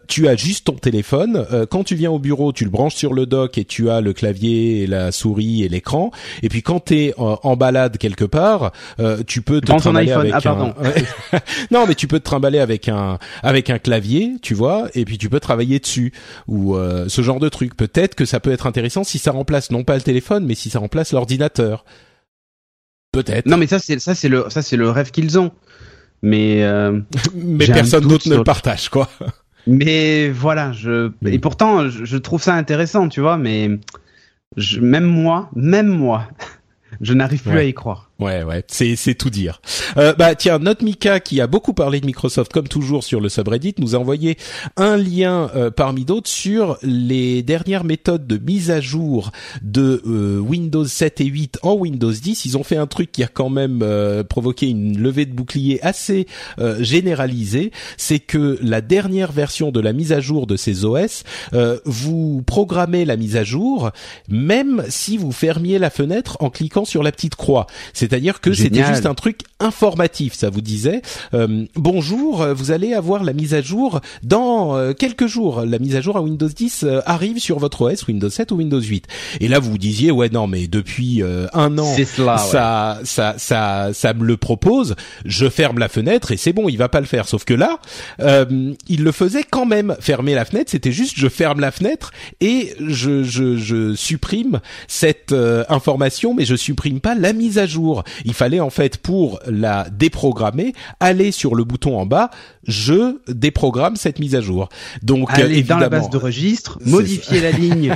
tu 0.06 0.28
as 0.28 0.36
juste 0.36 0.66
ton 0.66 0.74
téléphone. 0.74 1.46
quand 1.70 1.84
tu 1.84 1.94
viens 1.94 2.10
au 2.10 2.18
bureau, 2.18 2.52
tu 2.52 2.64
le 2.64 2.70
branches 2.70 2.94
sur 2.94 3.14
le 3.14 3.26
dock 3.26 3.58
et 3.58 3.64
tu 3.64 3.90
as 3.90 4.00
le 4.00 4.12
clavier 4.12 4.82
et 4.82 4.86
la 4.86 5.12
souris 5.12 5.62
et 5.62 5.68
l'écran. 5.68 6.10
Et 6.42 6.48
puis 6.48 6.62
quand 6.62 6.86
tu 6.86 6.96
es 6.96 7.14
en, 7.16 7.56
balade 7.56 7.98
quelque 7.98 8.24
part, 8.24 8.72
tu 9.26 9.42
peux 9.42 9.60
te 9.60 9.72
trimballer 9.72 10.12
avec 10.12 10.32
ah, 10.34 10.40
pardon. 10.40 10.74
non 11.70 11.86
mais 11.86 11.94
tu 11.94 12.06
peux 12.08 12.18
te 12.18 12.24
trimballer 12.24 12.47
avec 12.56 12.88
un 12.88 13.18
avec 13.42 13.68
un 13.68 13.78
clavier, 13.78 14.36
tu 14.40 14.54
vois, 14.54 14.88
et 14.94 15.04
puis 15.04 15.18
tu 15.18 15.28
peux 15.28 15.40
travailler 15.40 15.78
dessus 15.78 16.12
ou 16.46 16.76
euh, 16.76 17.08
ce 17.08 17.20
genre 17.20 17.40
de 17.40 17.50
truc. 17.50 17.76
Peut-être 17.76 18.14
que 18.14 18.24
ça 18.24 18.40
peut 18.40 18.52
être 18.52 18.66
intéressant 18.66 19.04
si 19.04 19.18
ça 19.18 19.32
remplace 19.32 19.70
non 19.70 19.84
pas 19.84 19.96
le 19.96 20.02
téléphone, 20.02 20.46
mais 20.46 20.54
si 20.54 20.70
ça 20.70 20.78
remplace 20.78 21.12
l'ordinateur. 21.12 21.84
Peut-être. 23.12 23.46
Non, 23.46 23.58
mais 23.58 23.66
ça 23.66 23.78
c'est 23.78 23.98
ça 23.98 24.14
c'est 24.14 24.30
le 24.30 24.46
ça 24.48 24.62
c'est 24.62 24.76
le 24.76 24.88
rêve 24.88 25.10
qu'ils 25.10 25.38
ont. 25.38 25.52
Mais 26.22 26.62
euh, 26.62 27.00
mais 27.34 27.66
personne 27.66 28.06
d'autre 28.08 28.28
ne 28.28 28.36
le 28.36 28.44
partage, 28.44 28.88
quoi. 28.88 29.10
Mais 29.66 30.30
voilà, 30.30 30.72
je 30.72 31.12
et 31.26 31.38
pourtant 31.38 31.90
je, 31.90 32.16
trouve 32.16 32.42
ça 32.42 32.54
intéressant, 32.54 33.08
tu 33.08 33.20
vois, 33.20 33.36
mais 33.36 33.78
je, 34.56 34.80
même 34.80 35.04
moi, 35.04 35.50
même 35.54 35.88
moi, 35.88 36.28
je 37.02 37.12
n'arrive 37.12 37.42
plus 37.42 37.58
à 37.58 37.64
y 37.64 37.74
croire. 37.74 38.07
Ouais, 38.20 38.42
ouais, 38.42 38.64
c'est 38.66 38.96
c'est 38.96 39.14
tout 39.14 39.30
dire. 39.30 39.60
Euh, 39.96 40.12
bah 40.12 40.34
tiens, 40.34 40.58
notre 40.58 40.84
Mika 40.84 41.20
qui 41.20 41.40
a 41.40 41.46
beaucoup 41.46 41.72
parlé 41.72 42.00
de 42.00 42.06
Microsoft 42.06 42.52
comme 42.52 42.66
toujours 42.66 43.04
sur 43.04 43.20
le 43.20 43.28
subreddit 43.28 43.76
nous 43.78 43.94
a 43.94 43.98
envoyé 44.00 44.36
un 44.76 44.96
lien 44.96 45.52
euh, 45.54 45.70
parmi 45.70 46.04
d'autres 46.04 46.28
sur 46.28 46.78
les 46.82 47.44
dernières 47.44 47.84
méthodes 47.84 48.26
de 48.26 48.36
mise 48.36 48.72
à 48.72 48.80
jour 48.80 49.30
de 49.62 50.02
euh, 50.04 50.40
Windows 50.40 50.84
7 50.84 51.20
et 51.20 51.26
8 51.26 51.58
en 51.62 51.74
Windows 51.74 52.10
10. 52.10 52.44
Ils 52.44 52.58
ont 52.58 52.64
fait 52.64 52.76
un 52.76 52.88
truc 52.88 53.12
qui 53.12 53.22
a 53.22 53.28
quand 53.28 53.50
même 53.50 53.82
euh, 53.84 54.24
provoqué 54.24 54.66
une 54.66 55.00
levée 55.00 55.24
de 55.24 55.32
bouclier 55.32 55.78
assez 55.84 56.26
généralisée. 56.80 57.70
C'est 57.96 58.18
que 58.18 58.58
la 58.62 58.80
dernière 58.80 59.30
version 59.30 59.70
de 59.70 59.78
la 59.78 59.92
mise 59.92 60.12
à 60.12 60.18
jour 60.18 60.48
de 60.48 60.56
ces 60.56 60.84
OS, 60.84 61.22
vous 61.84 62.42
programmez 62.44 63.04
la 63.04 63.16
mise 63.16 63.36
à 63.36 63.44
jour 63.44 63.92
même 64.28 64.84
si 64.88 65.16
vous 65.16 65.30
fermiez 65.30 65.78
la 65.78 65.90
fenêtre 65.90 66.36
en 66.40 66.50
cliquant 66.50 66.84
sur 66.84 67.04
la 67.04 67.12
petite 67.12 67.36
croix. 67.36 67.66
C'est-à-dire 68.08 68.40
que 68.40 68.52
c'était 68.52 68.84
juste 68.84 69.06
un 69.06 69.14
truc 69.14 69.40
informatif, 69.60 70.34
ça 70.34 70.50
vous 70.50 70.60
disait 70.60 71.02
euh, 71.34 71.64
bonjour, 71.74 72.42
euh, 72.42 72.54
vous 72.54 72.70
allez 72.70 72.94
avoir 72.94 73.24
la 73.24 73.32
mise 73.32 73.54
à 73.54 73.60
jour 73.60 74.00
dans 74.22 74.76
euh, 74.76 74.92
quelques 74.92 75.26
jours. 75.26 75.62
La 75.64 75.78
mise 75.78 75.96
à 75.96 76.00
jour 76.00 76.16
à 76.16 76.22
Windows 76.22 76.48
10 76.48 76.86
arrive 77.06 77.38
sur 77.38 77.58
votre 77.58 77.82
OS 77.82 78.06
Windows 78.06 78.30
7 78.30 78.52
ou 78.52 78.56
Windows 78.56 78.80
8. 78.80 79.06
Et 79.40 79.48
là 79.48 79.58
vous 79.58 79.70
vous 79.70 79.78
disiez 79.78 80.10
ouais 80.10 80.28
non 80.30 80.46
mais 80.46 80.66
depuis 80.66 81.22
un 81.52 81.78
an 81.78 81.94
ça, 82.38 83.00
ça 83.04 83.34
ça 83.36 83.90
ça 83.92 84.14
me 84.14 84.24
le 84.24 84.36
propose, 84.36 84.94
je 85.24 85.48
ferme 85.48 85.78
la 85.78 85.88
fenêtre 85.88 86.32
et 86.32 86.36
c'est 86.36 86.52
bon, 86.52 86.68
il 86.68 86.76
va 86.76 86.88
pas 86.88 87.00
le 87.00 87.06
faire. 87.06 87.28
Sauf 87.28 87.44
que 87.44 87.54
là, 87.54 87.78
il 88.88 89.02
le 89.02 89.12
faisait 89.12 89.44
quand 89.48 89.66
même. 89.66 89.96
Fermer 90.00 90.34
la 90.34 90.44
fenêtre, 90.44 90.70
c'était 90.70 90.92
juste 90.92 91.14
je 91.16 91.28
ferme 91.28 91.60
la 91.60 91.70
fenêtre 91.70 92.12
et 92.40 92.74
je 92.80 93.22
je, 93.22 93.56
je 93.56 93.94
supprime 93.94 94.60
cette 94.86 95.34
information, 95.68 96.34
mais 96.34 96.44
je 96.44 96.54
supprime 96.54 97.00
pas 97.00 97.14
la 97.14 97.32
mise 97.32 97.58
à 97.58 97.66
jour. 97.66 97.97
Il 98.24 98.34
fallait 98.34 98.60
en 98.60 98.70
fait 98.70 98.98
pour 98.98 99.40
la 99.46 99.88
déprogrammer 99.90 100.72
aller 101.00 101.32
sur 101.32 101.54
le 101.54 101.64
bouton 101.64 101.98
en 101.98 102.06
bas, 102.06 102.30
je 102.66 103.18
déprogramme 103.28 103.96
cette 103.96 104.18
mise 104.18 104.34
à 104.34 104.40
jour. 104.40 104.68
Donc 105.02 105.30
évidemment, 105.38 105.80
dans 105.80 105.84
la 105.84 105.88
base 105.88 106.10
de 106.10 106.16
registre, 106.16 106.78
modifier 106.84 107.40
la 107.40 107.50
ligne. 107.50 107.94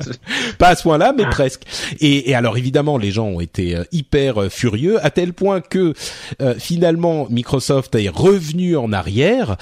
Pas 0.58 0.68
à 0.68 0.76
ce 0.76 0.82
point-là, 0.82 1.14
mais 1.16 1.24
presque. 1.26 1.62
Et, 2.00 2.34
alors 2.34 2.56
évidemment, 2.56 2.98
les 2.98 3.10
gens 3.10 3.26
ont 3.26 3.40
été 3.40 3.76
euh, 3.76 3.84
hyper 3.92 4.42
euh, 4.42 4.48
furieux 4.48 5.04
à 5.04 5.10
tel 5.10 5.32
point 5.32 5.60
que 5.60 5.94
euh, 6.42 6.54
finalement 6.58 7.26
Microsoft 7.30 7.94
est 7.94 8.08
revenu 8.08 8.76
en 8.76 8.92
arrière 8.92 9.56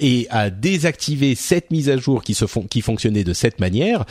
et 0.00 0.26
a 0.30 0.50
désactivé 0.50 1.34
cette 1.34 1.70
mise 1.70 1.88
à 1.88 1.96
jour 1.96 2.22
qui 2.22 2.34
se 2.34 2.46
font 2.46 2.62
qui 2.62 2.80
fonctionnait 2.80 3.24
de 3.24 3.32
cette 3.32 3.60
manière 3.60 4.04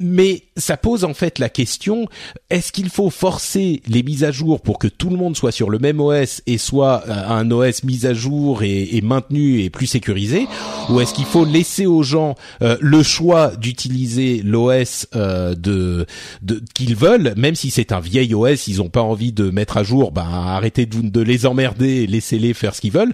mais 0.00 0.44
ça 0.56 0.78
pose 0.78 1.04
en 1.04 1.12
fait 1.12 1.38
la 1.38 1.50
question 1.50 2.08
est-ce 2.48 2.72
qu'il 2.72 2.88
faut 2.88 3.10
forcer 3.10 3.82
les 3.86 4.02
mises 4.02 4.24
à 4.24 4.32
jour 4.32 4.62
pour 4.62 4.78
que 4.78 4.88
tout 4.88 5.10
le 5.10 5.16
monde 5.16 5.36
soit 5.36 5.52
sur 5.52 5.68
le 5.68 5.78
même 5.78 6.00
OS 6.00 6.42
et 6.46 6.56
soit 6.56 7.04
euh, 7.06 7.28
un 7.28 7.50
OS 7.50 7.84
mis 7.84 8.06
à 8.06 8.14
jour 8.14 8.62
et, 8.62 9.00
maintenu 9.02 9.60
et 9.60 9.68
plus 9.68 9.86
sécurisé 9.86 10.48
ou 10.88 11.00
est-ce 11.00 11.12
qu'il 11.12 11.26
faut 11.26 11.44
laisser 11.44 11.84
aux 11.86 12.02
gens 12.02 12.34
euh, 12.62 12.78
le 12.80 13.02
choix 13.02 13.52
d'utiliser 13.56 14.42
l'OS 14.42 15.06
euh, 15.14 15.54
de, 15.54 16.06
de 16.42 16.62
qu'ils 16.74 16.96
veulent 16.96 17.34
même 17.36 17.54
si 17.54 17.70
c'est 17.70 17.92
un 17.92 18.00
vieil 18.00 18.34
OS 18.34 18.68
ils 18.68 18.80
ont 18.80 18.88
pas 18.88 19.02
envie 19.02 19.32
de 19.32 19.50
mettre 19.50 19.76
à 19.76 19.82
jour 19.82 20.12
ben 20.12 20.24
arrêtez 20.24 20.86
de, 20.86 21.02
de 21.02 21.20
les 21.20 21.44
emmerder 21.44 22.06
laissez-les 22.06 22.54
faire 22.54 22.74
ce 22.74 22.80
qu'ils 22.80 22.92
veulent. 22.92 23.12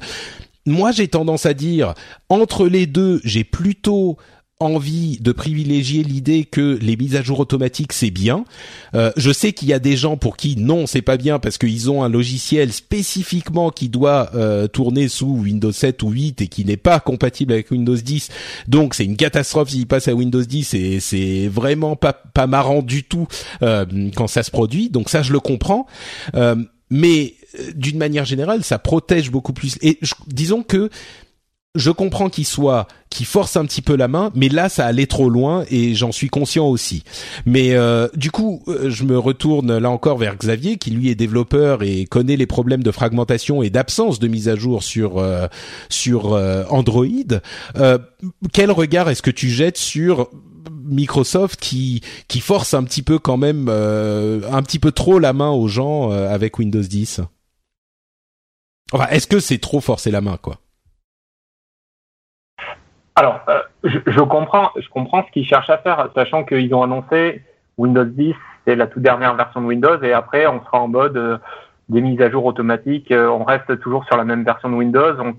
Moi 0.67 0.93
j'ai 0.93 1.09
tendance 1.09 1.47
à 1.47 1.55
dire 1.55 1.95
entre 2.29 2.67
les 2.67 2.87
deux 2.87 3.21
j'ai 3.25 3.45
plutôt 3.45 4.19
envie 4.59 5.19
de 5.21 5.33
privilégier 5.33 6.03
l'idée 6.03 6.45
que 6.45 6.79
les 6.81 6.97
mises 6.97 7.15
à 7.15 7.23
jour 7.23 7.41
automatiques 7.41 7.93
c'est 7.93 8.11
bien. 8.11 8.45
Euh, 8.95 9.13
je 9.17 9.31
sais 9.31 9.53
qu'il 9.53 9.69
y 9.69 9.75
a 9.75 9.79
des 9.79 9.99
gens 9.99 10.17
pour 10.17 10.39
qui 10.39 10.57
non 10.57 10.87
c'est 10.87 11.03
pas 11.03 11.19
bien 11.19 11.39
parce 11.39 11.59
qu'ils 11.59 11.91
ont 11.91 12.03
un 12.03 12.09
logiciel 12.09 12.73
spécifiquement 12.73 13.69
qui 13.69 13.91
doit 13.91 14.31
euh, 14.35 14.67
tourner 14.67 15.09
sous 15.09 15.27
Windows 15.27 15.73
7 15.73 16.03
ou 16.03 16.09
8 16.09 16.41
et 16.41 16.49
qui 16.49 16.65
n'est 16.65 16.79
pas 16.79 17.01
compatible 17.01 17.53
avec 17.53 17.71
Windows 17.71 17.97
10. 17.97 18.31
Donc 18.67 18.95
c'est 18.95 19.05
une 19.05 19.17
catastrophe 19.17 19.69
s'il 19.69 19.87
passe 19.87 20.09
à 20.09 20.15
Windows 20.15 20.43
10 20.43 20.73
et 20.73 21.01
c'est 21.01 21.49
vraiment 21.49 21.95
pas 21.95 22.15
pas 22.15 22.47
marrant 22.47 22.81
du 22.81 23.05
tout 23.05 23.27
euh, 23.61 23.85
quand 24.15 24.27
ça 24.27 24.43
se 24.43 24.51
produit. 24.51 24.89
Donc 24.89 25.11
ça 25.11 25.21
je 25.21 25.35
le 25.35 25.41
comprends. 25.41 25.87
mais 26.89 27.35
d'une 27.75 27.97
manière 27.97 28.25
générale, 28.25 28.65
ça 28.65 28.79
protège 28.79 29.31
beaucoup 29.31 29.53
plus. 29.53 29.79
Et 29.83 29.99
disons 30.27 30.63
que 30.63 30.91
je 31.77 31.91
comprends 31.91 32.29
qu'il 32.29 32.47
soit 32.47 32.89
qui 33.11 33.25
force 33.25 33.57
un 33.57 33.65
petit 33.65 33.83
peu 33.83 33.97
la 33.97 34.09
main, 34.09 34.31
mais 34.35 34.49
là 34.49 34.69
ça 34.69 34.85
allait 34.85 35.07
trop 35.07 35.31
loin 35.31 35.65
et 35.71 35.95
j'en 35.95 36.13
suis 36.13 36.29
conscient 36.29 36.67
aussi. 36.67 37.05
Mais 37.45 37.75
euh, 37.75 38.09
du 38.15 38.31
coup, 38.31 38.63
euh, 38.69 38.91
je 38.91 39.05
me 39.05 39.19
retourne 39.19 39.79
là 39.79 39.91
encore 39.91 40.19
vers 40.19 40.37
Xavier 40.37 40.77
qui 40.77 40.91
lui 40.91 41.09
est 41.09 41.15
développeur 41.15 41.83
et 41.83 42.05
connaît 42.05 42.37
les 42.37 42.47
problèmes 42.47 42.83
de 42.83 42.91
fragmentation 42.91 43.63
et 43.63 43.71
d'absence 43.71 44.19
de 44.19 44.29
mise 44.29 44.49
à 44.49 44.57
jour 44.57 44.83
sur 44.83 45.19
euh, 45.19 45.47
sur 45.89 46.33
Android. 46.71 47.05
quel 48.53 48.71
regard 48.71 49.09
est-ce 49.09 49.23
que 49.23 49.31
tu 49.31 49.49
jettes 49.49 49.79
sur 49.79 50.29
Microsoft 50.85 51.61
qui 51.61 52.03
qui 52.29 52.41
force 52.41 52.75
un 52.75 52.85
petit 52.85 53.03
peu 53.03 53.19
quand 53.19 53.37
même 53.37 53.69
un 53.69 54.63
petit 54.63 54.79
peu 54.79 54.93
trop 54.93 55.19
la 55.19 55.33
main 55.33 55.51
aux 55.51 55.69
gens 55.69 56.11
avec 56.11 56.59
Windows 56.59 56.83
10 56.83 57.21
Enfin, 58.93 59.09
est-ce 59.09 59.27
que 59.27 59.41
c'est 59.41 59.59
trop 59.59 59.81
forcer 59.81 60.11
la 60.11 60.21
main 60.21 60.39
quoi? 60.41 60.61
Alors, 63.19 63.41
euh, 63.49 63.63
je, 63.83 64.21
comprends, 64.21 64.71
je 64.77 64.89
comprends 64.91 65.25
ce 65.25 65.33
qu'ils 65.33 65.47
cherchent 65.47 65.71
à 65.71 65.79
faire, 65.79 66.11
sachant 66.15 66.45
qu'ils 66.45 66.75
ont 66.75 66.83
annoncé 66.83 67.43
Windows 67.79 68.05
10, 68.05 68.35
c'est 68.67 68.77
la 68.77 68.87
toute 68.87 69.03
dernière 69.03 69.35
version 69.35 69.63
de 69.63 69.67
Windows, 69.67 70.03
et 70.03 70.13
après, 70.13 70.47
on 70.47 70.63
sera 70.63 70.83
en 70.83 70.89
mode 70.89 71.17
euh, 71.17 71.39
des 71.89 72.03
mises 72.03 72.21
à 72.21 72.31
jour 72.31 72.45
automatiques. 72.45 73.11
Euh, 73.11 73.29
on 73.29 73.45
reste 73.45 73.81
toujours 73.81 74.05
sur 74.05 74.19
la 74.19 74.25
même 74.25 74.45
version 74.45 74.69
de 74.69 74.75
Windows. 74.75 75.15
On, 75.19 75.35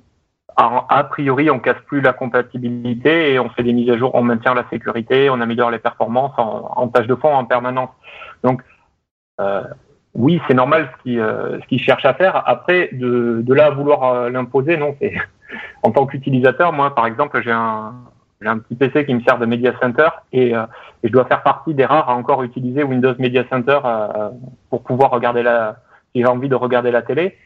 a, 0.58 1.04
priori, 1.04 1.52
on 1.52 1.60
casse 1.60 1.78
plus 1.86 2.02
la 2.02 2.14
compatibilité 2.14 3.34
et 3.34 3.38
on 3.40 3.50
fait 3.50 3.62
des 3.62 3.74
mises 3.74 3.92
à 3.92 3.98
jour, 3.98 4.10
on 4.16 4.24
maintient 4.24 4.56
la 4.56 4.68
sécurité, 4.72 5.30
on 5.30 5.40
améliore 5.40 5.70
les 5.70 5.78
performances 5.78 6.34
en, 6.38 6.72
en 6.76 6.88
tâche 6.88 7.06
de 7.06 7.14
fond 7.14 7.32
en 7.32 7.46
permanence. 7.46 7.92
Donc, 8.44 8.64
oui, 10.16 10.42
c'est 10.48 10.56
normal 10.56 10.90
ce 10.98 11.04
qu'ils 11.04 11.20
ce 11.20 11.68
qu'ils 11.68 11.80
cherchent 11.80 12.06
à 12.06 12.16
faire. 12.16 12.42
Après, 12.50 12.90
de, 12.92 13.44
de 13.44 13.54
là 13.54 13.68
à 13.68 13.70
vouloir 13.70 14.32
l'imposer, 14.32 14.78
non, 14.78 14.96
c'est 15.00 15.14
en 15.84 15.92
tant 15.92 16.06
qu'utilisateur, 16.06 16.74
moi, 16.74 16.94
par 16.94 17.06
exemple, 17.06 17.42
j'ai 17.44 17.52
un, 17.52 17.94
j'ai 18.42 18.48
un 18.48 18.60
petit 18.60 18.76
PC 18.76 19.06
qui 19.06 19.14
me 19.14 19.22
sert 19.22 19.40
de 19.40 19.46
Media 19.46 19.74
Center 19.82 20.10
et, 20.32 20.56
euh, 20.56 20.64
et, 21.04 21.08
je 21.08 21.14
dois 21.14 21.26
faire 21.26 21.44
partie 21.44 21.74
des 21.74 21.86
rares 21.86 22.10
à 22.10 22.16
encore 22.16 22.44
utiliser 22.44 22.84
Windows 22.84 23.14
Media 23.18 23.44
Center 23.50 23.80
euh, 23.84 24.30
pour 24.70 24.84
pouvoir 24.84 25.12
regarder 25.12 25.44
la. 25.44 25.78
j'ai 26.14 26.26
envie 26.26 26.50
de 26.50 26.56
regarder 26.56 26.92
la 26.92 27.02
télé, 27.02 27.38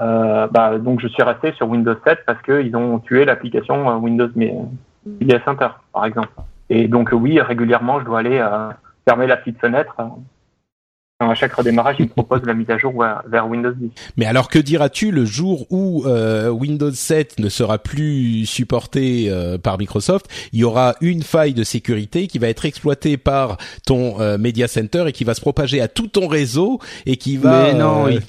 euh, 0.00 0.46
bah, 0.48 0.78
donc 0.78 1.00
je 1.00 1.08
suis 1.08 1.22
resté 1.22 1.52
sur 1.52 1.68
Windows 1.68 1.96
7 2.06 2.20
parce 2.26 2.40
qu'ils 2.42 2.74
ont 2.76 2.98
tué 3.00 3.24
l'application 3.24 3.96
Windows 3.98 4.30
Media 4.34 5.40
Center, 5.44 5.68
par 5.92 6.06
exemple. 6.06 6.32
Et 6.70 6.88
donc 6.88 7.10
oui, 7.12 7.40
régulièrement, 7.40 8.00
je 8.00 8.04
dois 8.04 8.20
aller 8.20 8.42
fermer 9.06 9.26
la 9.26 9.36
petite 9.36 9.60
fenêtre 9.60 9.96
à 11.30 11.34
chaque 11.34 11.52
redémarrage, 11.52 11.96
il 11.98 12.08
propose 12.08 12.42
la 12.44 12.54
mise 12.54 12.70
à 12.70 12.78
jour 12.78 13.04
vers 13.26 13.48
Windows 13.48 13.72
10. 13.72 13.90
Mais 14.16 14.26
alors 14.26 14.48
que 14.48 14.58
diras-tu 14.58 15.10
le 15.10 15.24
jour 15.24 15.66
où 15.70 16.04
euh, 16.06 16.48
Windows 16.48 16.90
7 16.90 17.38
ne 17.38 17.48
sera 17.48 17.78
plus 17.78 18.46
supporté 18.46 19.26
euh, 19.28 19.58
par 19.58 19.78
Microsoft? 19.78 20.26
Il 20.52 20.60
y 20.60 20.64
aura 20.64 20.94
une 21.00 21.22
faille 21.22 21.54
de 21.54 21.64
sécurité 21.64 22.26
qui 22.26 22.38
va 22.38 22.48
être 22.48 22.64
exploitée 22.64 23.16
par 23.16 23.56
ton 23.86 24.20
euh, 24.20 24.38
Media 24.38 24.68
Center 24.68 25.04
et 25.06 25.12
qui 25.12 25.24
va 25.24 25.34
se 25.34 25.40
propager 25.40 25.80
à 25.80 25.88
tout 25.88 26.08
ton 26.08 26.26
réseau 26.26 26.78
et 27.06 27.16
qui 27.16 27.36
va. 27.36 27.64
Mais 27.64 27.74
non, 27.74 28.08
il, 28.08 28.20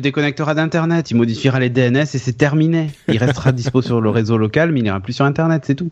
déconnectera 0.00 0.54
d'Internet, 0.54 1.10
il 1.10 1.16
modifiera 1.16 1.60
les 1.60 1.70
DNS 1.70 2.02
et 2.02 2.06
c'est 2.06 2.36
terminé. 2.36 2.90
Il 3.08 3.18
restera 3.18 3.52
dispo 3.60 3.82
sur 3.82 4.00
le 4.00 4.10
réseau 4.10 4.38
local, 4.38 4.72
mais 4.72 4.80
il 4.80 4.84
n'ira 4.84 5.00
plus 5.00 5.12
sur 5.12 5.24
Internet, 5.24 5.64
c'est 5.66 5.74
tout. 5.74 5.90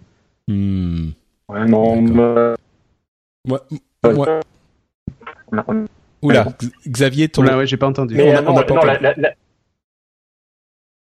Hmm. 0.49 1.11
Ouais, 1.49 1.65
non. 1.67 2.03
Moi, 2.03 2.55
moi... 3.47 3.61
Oula, 6.23 6.47
Xavier, 6.87 7.29
ton... 7.29 7.43
Oula, 7.43 7.59
ouais, 7.59 7.67
j'ai 7.67 7.77
pas 7.77 7.87
entendu. 7.87 8.15
Mais 8.17 8.35
on 8.35 8.39
a, 8.39 8.43
non, 8.43 8.55
on 8.55 8.59
a 8.59 8.67
non, 8.67 8.85
la, 8.85 9.15
la, 9.17 9.35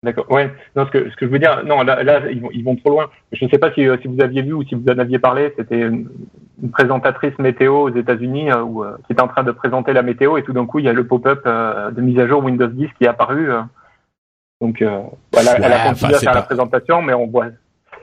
D'accord. 0.04 0.30
Ouais. 0.30 0.52
Non, 0.76 0.86
ce 0.86 0.92
que 0.92 1.10
ce 1.10 1.16
que 1.16 1.26
je 1.26 1.30
veux 1.30 1.40
dire, 1.40 1.64
non, 1.64 1.82
là, 1.82 2.04
là 2.04 2.30
ils, 2.30 2.40
vont, 2.40 2.50
ils 2.52 2.62
vont 2.62 2.76
trop 2.76 2.90
loin. 2.90 3.10
Je 3.32 3.44
ne 3.44 3.50
sais 3.50 3.58
pas 3.58 3.72
si, 3.72 3.86
euh, 3.86 3.96
si 4.00 4.06
vous 4.06 4.20
aviez 4.20 4.42
vu 4.42 4.52
ou 4.52 4.62
si 4.62 4.76
vous 4.76 4.84
en 4.88 4.98
aviez 4.98 5.18
parlé. 5.18 5.52
C'était 5.56 5.80
une, 5.80 6.08
une, 6.62 6.70
présentatrice 6.70 7.36
météo 7.40 7.82
aux 7.82 7.94
États-Unis 7.94 8.52
euh, 8.52 8.62
où, 8.62 8.84
euh, 8.84 8.96
qui 9.06 9.12
était 9.12 9.22
en 9.22 9.26
train 9.26 9.42
de 9.42 9.50
présenter 9.50 9.92
la 9.92 10.02
météo 10.02 10.36
et 10.36 10.44
tout 10.44 10.52
d'un 10.52 10.66
coup 10.66 10.78
il 10.78 10.84
y 10.84 10.88
a 10.88 10.92
le 10.92 11.04
pop-up 11.04 11.42
euh, 11.46 11.90
de 11.90 12.00
mise 12.00 12.18
à 12.20 12.28
jour 12.28 12.44
Windows 12.44 12.68
10 12.68 12.90
qui 12.96 13.04
est 13.04 13.08
apparu. 13.08 13.50
Euh. 13.50 13.62
donc 14.60 14.84
voilà, 15.32 15.56
elle 15.56 15.72
a 15.72 15.88
continué 15.88 16.14
à 16.14 16.18
faire 16.18 16.34
la 16.34 16.42
présentation, 16.42 17.02
mais 17.02 17.14
on 17.14 17.26
voit 17.26 17.46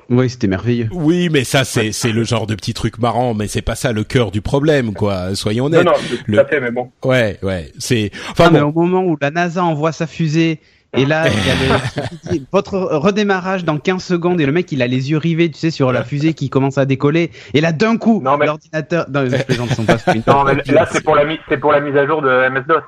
oui, 0.10 0.30
c'était 0.30 0.48
merveilleux. 0.48 0.88
Oui, 0.92 1.30
mais 1.32 1.44
ça 1.44 1.64
c'est 1.64 1.92
c'est 1.92 2.12
le 2.12 2.24
genre 2.24 2.48
de 2.48 2.56
petit 2.56 2.74
truc 2.74 3.00
marrant, 3.00 3.34
mais 3.34 3.48
c'est 3.48 3.62
pas 3.62 3.76
ça 3.76 3.92
le 3.92 4.04
cœur 4.04 4.32
du 4.32 4.42
problème, 4.42 4.94
quoi. 4.94 5.36
Soyons 5.36 5.66
honnêtes. 5.66 5.86
Non, 5.86 5.92
non, 5.92 5.98
tout 5.98 6.18
le... 6.28 6.40
à 6.40 6.46
fait, 6.46 6.60
mais 6.60 6.72
bon. 6.72 6.92
Ouais, 7.04 7.40
ouais, 7.42 7.72
c'est. 7.80 8.12
Enfin, 8.32 8.48
bon. 8.48 8.54
mais 8.54 8.62
au 8.62 8.72
moment 8.72 9.04
où 9.04 9.18
la 9.20 9.32
NASA 9.32 9.64
envoie 9.64 9.92
sa 9.92 10.08
fusée. 10.08 10.60
Et 10.98 11.06
là, 11.06 11.26
il 11.28 11.34
y 11.34 11.50
a 11.50 12.34
le, 12.36 12.40
votre 12.54 12.78
redémarrage 12.78 13.66
dans 13.66 13.78
15 13.78 14.02
secondes 14.02 14.40
et 14.40 14.46
le 14.46 14.54
mec 14.54 14.72
il 14.72 14.82
a 14.82 14.88
les 14.88 15.12
yeux 15.12 15.18
rivés, 15.18 15.52
tu 15.52 15.60
sais, 15.60 15.70
sur 15.70 15.92
la 15.92 16.06
fusée 16.06 16.34
qui 16.34 16.50
commence 16.50 16.78
à 16.78 16.86
décoller. 16.86 17.32
Et 17.54 17.60
là, 17.60 17.74
d'un 17.74 17.98
coup, 17.98 18.22
mais... 18.22 18.46
l'ordinateur. 18.46 19.06
Non, 19.10 19.24
les 19.24 19.40
plaisants 19.40 19.68
sont 19.68 19.84
pas. 19.84 19.98
non, 20.28 20.46
mais 20.46 20.56
là 20.72 20.88
c'est 20.90 21.04
pour 21.04 21.16
la 21.16 21.24
c'est 21.50 21.58
pour 21.58 21.74
la 21.74 21.82
mise 21.82 21.98
à 21.98 22.08
jour 22.08 22.22
de 22.22 22.50
MS 22.50 22.64
DOS. 22.66 22.82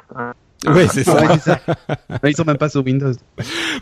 Oui, 0.65 0.83
c'est 0.91 1.03
ça. 1.03 1.37
Ça. 1.37 1.59
Ils 2.27 2.35
sont 2.35 2.45
même 2.45 2.57
pas 2.57 2.69
sur 2.69 2.83
Windows. 2.83 3.13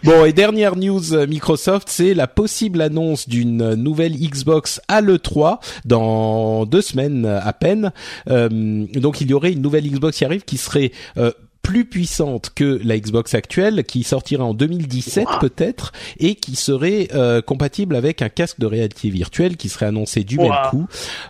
Bon, 0.04 0.26
et 0.26 0.34
dernière 0.34 0.76
news 0.76 1.14
euh, 1.14 1.26
Microsoft, 1.26 1.88
c'est 1.90 2.14
la 2.14 2.28
possible 2.28 2.82
annonce 2.82 3.30
d'une 3.30 3.76
nouvelle 3.76 4.14
Xbox 4.14 4.82
à 4.88 5.02
l'E3 5.02 5.60
dans 5.86 6.66
deux 6.66 6.82
semaines 6.82 7.26
à 7.26 7.54
peine. 7.54 7.92
Euh, 8.30 8.50
donc 8.94 9.22
il 9.22 9.30
y 9.30 9.34
aurait 9.34 9.54
une 9.54 9.62
nouvelle 9.62 9.88
Xbox 9.90 10.18
qui 10.18 10.26
arrive 10.26 10.44
qui 10.44 10.58
serait 10.58 10.92
euh, 11.18 11.32
plus 11.66 11.86
puissante 11.86 12.52
que 12.54 12.80
la 12.84 12.98
Xbox 13.00 13.34
actuelle, 13.34 13.84
qui 13.86 14.04
sortira 14.04 14.44
en 14.44 14.54
2017 14.54 15.28
peut-être, 15.42 15.94
et 16.20 16.36
qui 16.36 16.56
serait 16.56 17.08
euh, 17.16 17.42
compatible 17.42 17.96
avec 17.96 18.22
un 18.22 18.30
casque 18.30 18.60
de 18.60 18.68
réalité 18.68 19.10
virtuelle 19.10 19.58
qui 19.58 19.70
serait 19.70 19.88
annoncé 19.88 20.24
du 20.24 20.38
même 20.38 20.54
coup. 20.70 20.86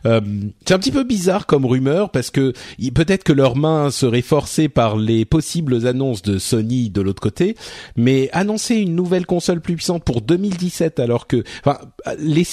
Euh, 0.05 0.19
c'est 0.65 0.73
un 0.73 0.79
petit 0.79 0.91
peu 0.91 1.05
bizarre 1.05 1.45
comme 1.45 1.65
rumeur 1.65 2.09
parce 2.09 2.31
que 2.31 2.51
peut-être 2.93 3.23
que 3.23 3.31
leurs 3.31 3.55
mains 3.55 3.91
seraient 3.91 4.21
forcées 4.21 4.67
par 4.67 4.97
les 4.97 5.23
possibles 5.23 5.87
annonces 5.87 6.21
de 6.21 6.37
Sony 6.37 6.89
de 6.89 6.99
l'autre 6.99 7.21
côté, 7.21 7.55
mais 7.95 8.29
annoncer 8.33 8.75
une 8.75 8.93
nouvelle 8.93 9.25
console 9.25 9.61
plus 9.61 9.75
puissante 9.75 10.03
pour 10.03 10.19
2017 10.21 10.99
alors 10.99 11.27
que, 11.27 11.45
enfin, 11.63 11.79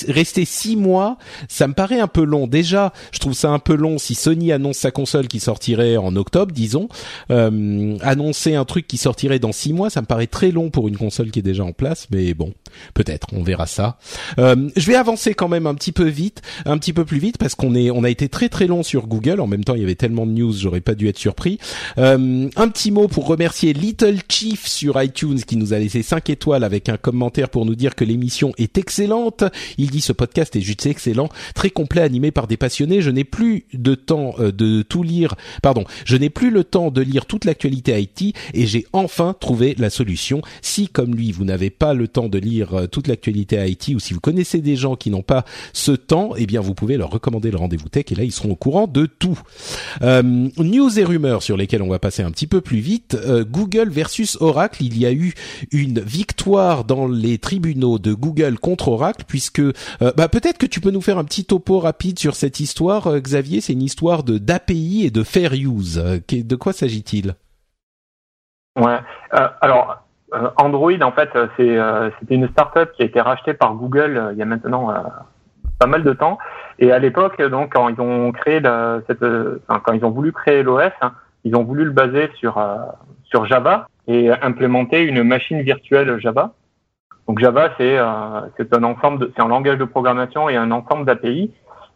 rester 0.06 0.44
six 0.44 0.76
mois, 0.76 1.18
ça 1.48 1.66
me 1.66 1.74
paraît 1.74 1.98
un 1.98 2.06
peu 2.06 2.22
long. 2.22 2.46
Déjà, 2.46 2.92
je 3.10 3.18
trouve 3.18 3.32
ça 3.32 3.50
un 3.50 3.58
peu 3.58 3.74
long 3.74 3.98
si 3.98 4.14
Sony 4.14 4.52
annonce 4.52 4.76
sa 4.76 4.92
console 4.92 5.26
qui 5.26 5.40
sortirait 5.40 5.96
en 5.96 6.14
octobre, 6.14 6.52
disons. 6.52 6.88
Euh, 7.32 7.71
euh, 7.72 7.96
annoncer 8.02 8.54
un 8.54 8.64
truc 8.64 8.86
qui 8.86 8.96
sortirait 8.96 9.38
dans 9.38 9.52
six 9.52 9.72
mois, 9.72 9.90
ça 9.90 10.00
me 10.00 10.06
paraît 10.06 10.26
très 10.26 10.50
long 10.50 10.70
pour 10.70 10.88
une 10.88 10.96
console 10.96 11.30
qui 11.30 11.38
est 11.38 11.42
déjà 11.42 11.64
en 11.64 11.72
place, 11.72 12.06
mais 12.10 12.34
bon, 12.34 12.52
peut-être, 12.94 13.28
on 13.32 13.42
verra 13.42 13.66
ça. 13.66 13.98
Euh, 14.38 14.70
je 14.76 14.86
vais 14.86 14.94
avancer 14.94 15.34
quand 15.34 15.48
même 15.48 15.66
un 15.66 15.74
petit 15.74 15.92
peu 15.92 16.06
vite, 16.06 16.42
un 16.64 16.78
petit 16.78 16.92
peu 16.92 17.04
plus 17.04 17.18
vite, 17.18 17.38
parce 17.38 17.54
qu'on 17.54 17.74
est, 17.74 17.90
on 17.90 18.04
a 18.04 18.10
été 18.10 18.28
très 18.28 18.48
très 18.48 18.66
long 18.66 18.82
sur 18.82 19.06
Google. 19.06 19.40
En 19.40 19.46
même 19.46 19.64
temps, 19.64 19.74
il 19.74 19.80
y 19.80 19.84
avait 19.84 19.94
tellement 19.94 20.26
de 20.26 20.32
news, 20.32 20.52
j'aurais 20.52 20.80
pas 20.80 20.94
dû 20.94 21.08
être 21.08 21.18
surpris. 21.18 21.58
Euh, 21.98 22.48
un 22.56 22.68
petit 22.68 22.90
mot 22.90 23.08
pour 23.08 23.26
remercier 23.26 23.72
Little 23.72 24.18
Chief 24.28 24.66
sur 24.66 25.00
iTunes 25.02 25.40
qui 25.40 25.56
nous 25.56 25.72
a 25.72 25.78
laissé 25.78 26.02
5 26.02 26.30
étoiles 26.30 26.64
avec 26.64 26.88
un 26.88 26.96
commentaire 26.96 27.48
pour 27.48 27.66
nous 27.66 27.74
dire 27.74 27.94
que 27.94 28.04
l'émission 28.04 28.52
est 28.58 28.78
excellente. 28.78 29.44
Il 29.78 29.90
dit 29.90 30.00
ce 30.00 30.12
podcast 30.12 30.54
est 30.56 30.60
juste 30.60 30.86
excellent, 30.86 31.28
très 31.54 31.70
complet, 31.70 32.02
animé 32.02 32.30
par 32.30 32.46
des 32.46 32.56
passionnés. 32.56 33.02
Je 33.02 33.10
n'ai 33.10 33.24
plus 33.24 33.64
de 33.72 33.94
temps 33.94 34.34
euh, 34.38 34.52
de 34.52 34.82
tout 34.82 35.02
lire, 35.02 35.34
pardon, 35.62 35.84
je 36.04 36.16
n'ai 36.16 36.30
plus 36.30 36.50
le 36.50 36.64
temps 36.64 36.90
de 36.90 37.00
lire 37.00 37.26
toute 37.26 37.44
la 37.44 37.54
actualité 37.62 38.00
IT 38.00 38.34
et 38.54 38.66
j'ai 38.66 38.86
enfin 38.92 39.36
trouvé 39.38 39.76
la 39.78 39.88
solution. 39.88 40.42
Si 40.62 40.88
comme 40.88 41.14
lui 41.14 41.30
vous 41.30 41.44
n'avez 41.44 41.70
pas 41.70 41.94
le 41.94 42.08
temps 42.08 42.28
de 42.28 42.38
lire 42.38 42.74
euh, 42.74 42.86
toute 42.88 43.06
l'actualité 43.06 43.64
IT 43.64 43.94
ou 43.94 44.00
si 44.00 44.14
vous 44.14 44.20
connaissez 44.20 44.60
des 44.60 44.74
gens 44.74 44.96
qui 44.96 45.10
n'ont 45.10 45.22
pas 45.22 45.44
ce 45.72 45.92
temps, 45.92 46.30
eh 46.36 46.46
bien 46.46 46.60
vous 46.60 46.74
pouvez 46.74 46.96
leur 46.96 47.10
recommander 47.10 47.52
le 47.52 47.58
rendez-vous 47.58 47.88
tech 47.88 48.06
et 48.10 48.14
là 48.16 48.24
ils 48.24 48.32
seront 48.32 48.50
au 48.50 48.56
courant 48.56 48.88
de 48.88 49.06
tout. 49.06 49.38
Euh, 50.02 50.22
news 50.22 50.98
et 50.98 51.04
rumeurs 51.04 51.44
sur 51.44 51.56
lesquelles 51.56 51.82
on 51.82 51.88
va 51.88 52.00
passer 52.00 52.24
un 52.24 52.32
petit 52.32 52.48
peu 52.48 52.60
plus 52.60 52.80
vite. 52.80 53.14
Euh, 53.14 53.44
Google 53.44 53.90
versus 53.90 54.36
Oracle, 54.40 54.82
il 54.82 54.98
y 54.98 55.06
a 55.06 55.12
eu 55.12 55.34
une 55.70 56.00
victoire 56.00 56.84
dans 56.84 57.06
les 57.06 57.38
tribunaux 57.38 58.00
de 58.00 58.12
Google 58.12 58.58
contre 58.58 58.88
Oracle 58.88 59.24
puisque 59.28 59.60
euh, 59.60 59.72
bah, 60.16 60.28
peut-être 60.28 60.58
que 60.58 60.66
tu 60.66 60.80
peux 60.80 60.90
nous 60.90 61.00
faire 61.00 61.18
un 61.18 61.24
petit 61.24 61.44
topo 61.44 61.78
rapide 61.78 62.18
sur 62.18 62.34
cette 62.34 62.58
histoire, 62.58 63.06
euh, 63.06 63.20
Xavier. 63.20 63.60
C'est 63.60 63.72
une 63.72 63.82
histoire 63.82 64.24
de 64.24 64.38
d'API 64.38 65.04
et 65.04 65.10
de 65.10 65.22
fair 65.22 65.52
use. 65.54 66.02
De 66.28 66.56
quoi 66.56 66.72
s'agit-il? 66.72 67.34
Ouais. 68.76 68.98
Euh, 69.34 69.48
alors, 69.60 70.02
euh, 70.34 70.48
Android, 70.56 71.00
en 71.02 71.12
fait, 71.12 71.30
c'est 71.56 71.78
euh, 71.78 72.10
c'était 72.18 72.36
une 72.36 72.48
startup 72.48 72.92
qui 72.92 73.02
a 73.02 73.04
été 73.04 73.20
rachetée 73.20 73.54
par 73.54 73.74
Google 73.74 74.30
il 74.32 74.38
y 74.38 74.42
a 74.42 74.46
maintenant 74.46 74.94
pas 75.78 75.86
mal 75.86 76.04
de 76.04 76.12
temps. 76.12 76.38
Et 76.78 76.92
à 76.92 76.98
l'époque, 76.98 77.40
donc, 77.42 77.74
quand 77.74 77.88
ils 77.88 78.00
ont 78.00 78.32
créé 78.32 78.60
la, 78.60 79.00
cette, 79.06 79.24
enfin, 79.68 79.80
quand 79.84 79.92
ils 79.92 80.04
ont 80.04 80.10
voulu 80.10 80.32
créer 80.32 80.62
l'OS, 80.62 80.92
hein, 81.02 81.12
ils 81.44 81.54
ont 81.56 81.64
voulu 81.64 81.84
le 81.84 81.90
baser 81.90 82.30
sur 82.36 82.62
sur 83.24 83.46
Java 83.46 83.86
et 84.06 84.30
implémenter 84.30 85.02
une 85.02 85.22
machine 85.22 85.60
virtuelle 85.60 86.18
Java. 86.18 86.52
Donc 87.28 87.38
Java, 87.38 87.70
c'est 87.78 87.98
c'est 88.56 88.74
un 88.74 88.84
ensemble, 88.84 89.30
c'est 89.36 89.42
un 89.42 89.48
langage 89.48 89.78
de 89.78 89.84
programmation 89.84 90.48
et 90.48 90.56
un 90.56 90.70
ensemble 90.70 91.04
d'API 91.04 91.52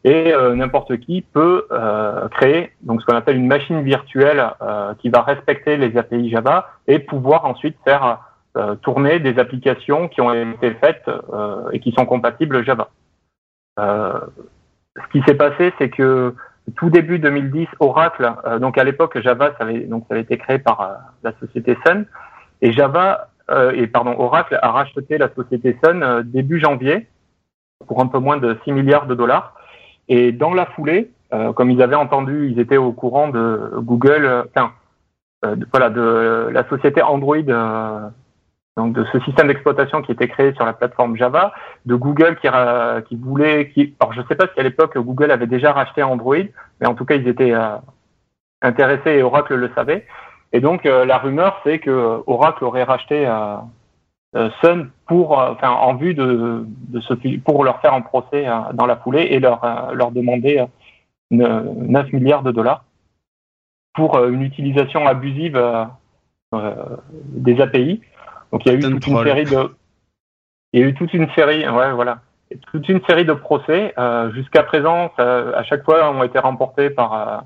et 0.06 0.32
euh, 0.32 0.54
n'importe 0.54 0.98
qui 0.98 1.20
peut 1.20 1.66
euh, 1.72 2.28
créer 2.28 2.70
donc 2.82 3.00
ce 3.00 3.06
qu'on 3.06 3.16
appelle 3.16 3.36
une 3.36 3.48
machine 3.48 3.82
virtuelle 3.82 4.52
euh, 4.62 4.94
qui 5.00 5.08
va 5.08 5.22
respecter 5.22 5.76
les 5.76 5.98
API 5.98 6.30
Java 6.30 6.70
et 6.86 7.00
pouvoir 7.00 7.44
ensuite 7.44 7.76
faire 7.84 8.20
tourner 8.80 9.20
des 9.20 9.38
applications 9.38 10.08
qui 10.08 10.22
ont 10.22 10.32
été 10.32 10.70
faites 10.76 11.10
et 11.72 11.78
qui 11.78 11.92
sont 11.92 12.06
compatibles 12.06 12.64
Java. 12.64 12.88
ce 13.76 15.12
qui 15.12 15.20
s'est 15.26 15.34
passé, 15.34 15.74
c'est 15.78 15.90
que 15.90 16.34
tout 16.74 16.88
début 16.88 17.18
2010, 17.18 17.68
Oracle, 17.80 18.32
donc 18.58 18.78
à 18.78 18.84
l'époque 18.84 19.20
Java, 19.20 19.52
ça 19.58 19.64
avait, 19.64 19.80
donc 19.80 20.06
ça 20.08 20.14
avait 20.14 20.22
été 20.22 20.38
créé 20.38 20.58
par 20.58 20.96
la 21.22 21.34
société 21.38 21.76
Sun, 21.84 22.06
et 22.62 22.72
Java 22.72 23.28
et 23.74 23.86
pardon 23.88 24.14
Oracle 24.18 24.58
a 24.62 24.70
racheté 24.70 25.18
la 25.18 25.28
société 25.34 25.76
Sun 25.84 26.22
début 26.24 26.58
janvier 26.58 27.08
pour 27.86 28.00
un 28.00 28.06
peu 28.06 28.20
moins 28.20 28.38
de 28.38 28.56
6 28.64 28.72
milliards 28.72 29.06
de 29.06 29.14
dollars. 29.14 29.55
Et 30.08 30.32
dans 30.32 30.54
la 30.54 30.66
foulée, 30.66 31.10
euh, 31.32 31.52
comme 31.52 31.70
ils 31.70 31.82
avaient 31.82 31.96
entendu, 31.96 32.50
ils 32.50 32.60
étaient 32.60 32.76
au 32.76 32.92
courant 32.92 33.28
de 33.28 33.72
Google, 33.78 34.24
euh, 34.24 34.44
enfin, 34.54 34.72
euh, 35.44 35.56
voilà, 35.72 35.90
de 35.90 36.48
la 36.52 36.68
société 36.68 37.02
Android, 37.02 37.36
euh, 37.36 38.08
donc 38.76 38.92
de 38.92 39.04
ce 39.12 39.18
système 39.20 39.48
d'exploitation 39.48 40.02
qui 40.02 40.12
était 40.12 40.28
créé 40.28 40.52
sur 40.54 40.64
la 40.64 40.72
plateforme 40.72 41.16
Java, 41.16 41.52
de 41.86 41.94
Google 41.94 42.36
qui, 42.36 42.48
qui 43.08 43.16
voulait, 43.16 43.70
qui, 43.70 43.94
alors 44.00 44.12
je 44.12 44.22
sais 44.28 44.34
pas 44.34 44.46
si 44.52 44.60
à 44.60 44.62
l'époque 44.62 44.96
Google 44.98 45.30
avait 45.30 45.46
déjà 45.46 45.72
racheté 45.72 46.02
Android, 46.02 46.36
mais 46.80 46.86
en 46.86 46.94
tout 46.94 47.06
cas 47.06 47.14
ils 47.14 47.26
étaient 47.26 47.54
intéressés 48.60 49.12
et 49.12 49.22
Oracle 49.22 49.54
le 49.54 49.70
savait. 49.74 50.06
Et 50.52 50.60
donc 50.60 50.84
la 50.84 51.16
rumeur 51.16 51.58
c'est 51.64 51.78
que 51.78 52.22
Oracle 52.26 52.64
aurait 52.64 52.82
racheté 52.82 53.26
euh, 53.26 53.56
Sun 54.60 54.90
pour, 55.06 55.40
euh, 55.40 55.52
enfin, 55.52 55.70
en 55.70 55.94
vue 55.94 56.14
de, 56.14 56.64
de 56.66 57.00
ce, 57.00 57.14
pour 57.38 57.64
leur 57.64 57.80
faire 57.80 57.94
un 57.94 58.00
procès 58.00 58.46
euh, 58.46 58.72
dans 58.74 58.86
la 58.86 58.96
foulée 58.96 59.28
et 59.30 59.40
leur, 59.40 59.92
leur 59.94 60.10
demander 60.10 60.64
9 61.30 62.12
milliards 62.12 62.42
de 62.42 62.52
dollars 62.52 62.84
pour 63.94 64.22
une 64.24 64.42
utilisation 64.42 65.06
abusive 65.06 65.60
des 66.52 67.60
API. 67.60 68.02
Donc 68.52 68.66
il 68.66 68.72
y 68.72 68.74
a 68.74 68.78
eu 68.78 68.80
toute 68.80 69.06
une 69.06 69.24
série 69.24 69.44
de, 69.44 69.74
il 70.72 70.80
y 70.80 70.84
a 70.84 70.86
eu 70.86 70.94
toute 70.94 71.14
une 71.14 71.30
série, 71.30 71.66
ouais, 71.68 71.92
voilà, 71.92 72.18
toute 72.70 72.88
une 72.88 73.00
série 73.08 73.24
de 73.24 73.32
procès. 73.32 73.94
Jusqu'à 74.34 74.62
présent, 74.62 75.10
à 75.16 75.62
chaque 75.64 75.84
fois, 75.84 76.10
ont 76.10 76.22
été 76.22 76.38
remportés 76.38 76.90
par 76.90 77.44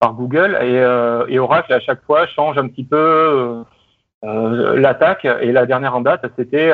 par 0.00 0.14
Google 0.14 0.58
et, 0.62 1.34
et 1.34 1.38
Oracle 1.38 1.72
à 1.72 1.80
chaque 1.80 2.02
fois 2.04 2.26
change 2.26 2.58
un 2.58 2.66
petit 2.66 2.84
peu 2.84 3.64
l'attaque 4.22 5.24
et 5.24 5.50
la 5.50 5.66
dernière 5.66 5.96
en 5.96 6.00
date, 6.00 6.24
c'était 6.36 6.72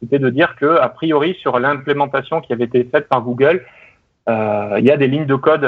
c'était 0.00 0.18
de 0.18 0.30
dire 0.30 0.54
que 0.56 0.78
a 0.78 0.88
priori 0.88 1.34
sur 1.40 1.58
l'implémentation 1.58 2.40
qui 2.40 2.52
avait 2.52 2.64
été 2.64 2.84
faite 2.84 3.08
par 3.08 3.22
Google, 3.22 3.64
il 4.28 4.84
y 4.84 4.90
a 4.90 4.96
des 4.96 5.08
lignes 5.08 5.26
de 5.26 5.34
code 5.34 5.66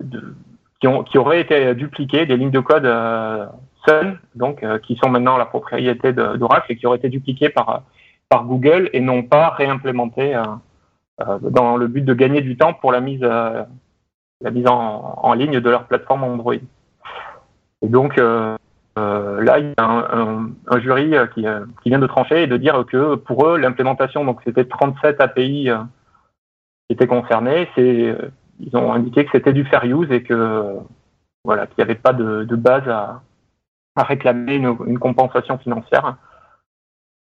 de, 0.00 0.34
qui, 0.80 1.18
auraient 1.18 1.40
été 1.40 1.74
dupliquées, 1.74 2.26
des 2.26 2.36
lignes 2.36 2.50
de 2.50 2.60
code 2.60 2.86
euh, 2.86 3.46
Sun, 3.86 4.18
donc 4.34 4.62
euh, 4.62 4.78
qui 4.78 4.96
sont 4.96 5.08
maintenant 5.08 5.36
la 5.36 5.46
propriété 5.46 6.12
d'Oracle 6.12 6.72
et 6.72 6.76
qui 6.76 6.86
auraient 6.86 6.98
été 6.98 7.08
dupliquées 7.08 7.48
par 7.48 8.44
Google 8.44 8.90
et 8.92 9.00
non 9.00 9.22
pas 9.22 9.50
réimplémentées 9.50 10.34
euh, 10.34 10.42
euh, 11.20 11.38
dans 11.40 11.76
le 11.76 11.88
but 11.88 12.04
de 12.04 12.14
gagner 12.14 12.42
du 12.42 12.56
temps 12.56 12.74
pour 12.74 12.92
la 12.92 13.00
mise 13.00 13.24
en, 13.24 15.34
ligne 15.34 15.60
de 15.60 15.70
leur 15.70 15.84
plateforme 15.84 16.24
Android. 16.24 16.54
Et 17.82 17.88
donc 17.88 18.20
là, 19.40 19.58
il 19.58 19.70
y 19.70 19.74
a 19.78 19.84
un, 19.84 20.80
jury 20.80 21.14
qui, 21.34 21.44
qui, 21.82 21.88
vient 21.88 21.98
de 21.98 22.06
trancher 22.06 22.42
et 22.42 22.46
de 22.46 22.56
dire 22.56 22.84
que 22.86 23.14
pour 23.16 23.46
eux, 23.46 23.58
l'implémentation, 23.58 24.24
donc 24.24 24.40
c'était 24.44 24.64
37 24.64 25.20
API 25.20 25.70
qui 26.88 26.94
étaient 26.94 27.06
concernés, 27.06 27.68
ils 28.60 28.76
ont 28.76 28.92
indiqué 28.92 29.24
que 29.24 29.30
c'était 29.32 29.52
du 29.52 29.64
fair 29.64 29.84
use 29.84 30.10
et 30.10 30.22
qu'il 30.22 30.36
n'y 31.46 31.82
avait 31.82 31.94
pas 31.94 32.12
de, 32.12 32.56
base 32.56 32.88
à, 32.88 33.22
réclamer 33.96 34.56
une, 34.56 34.98
compensation 34.98 35.58
financière. 35.58 36.16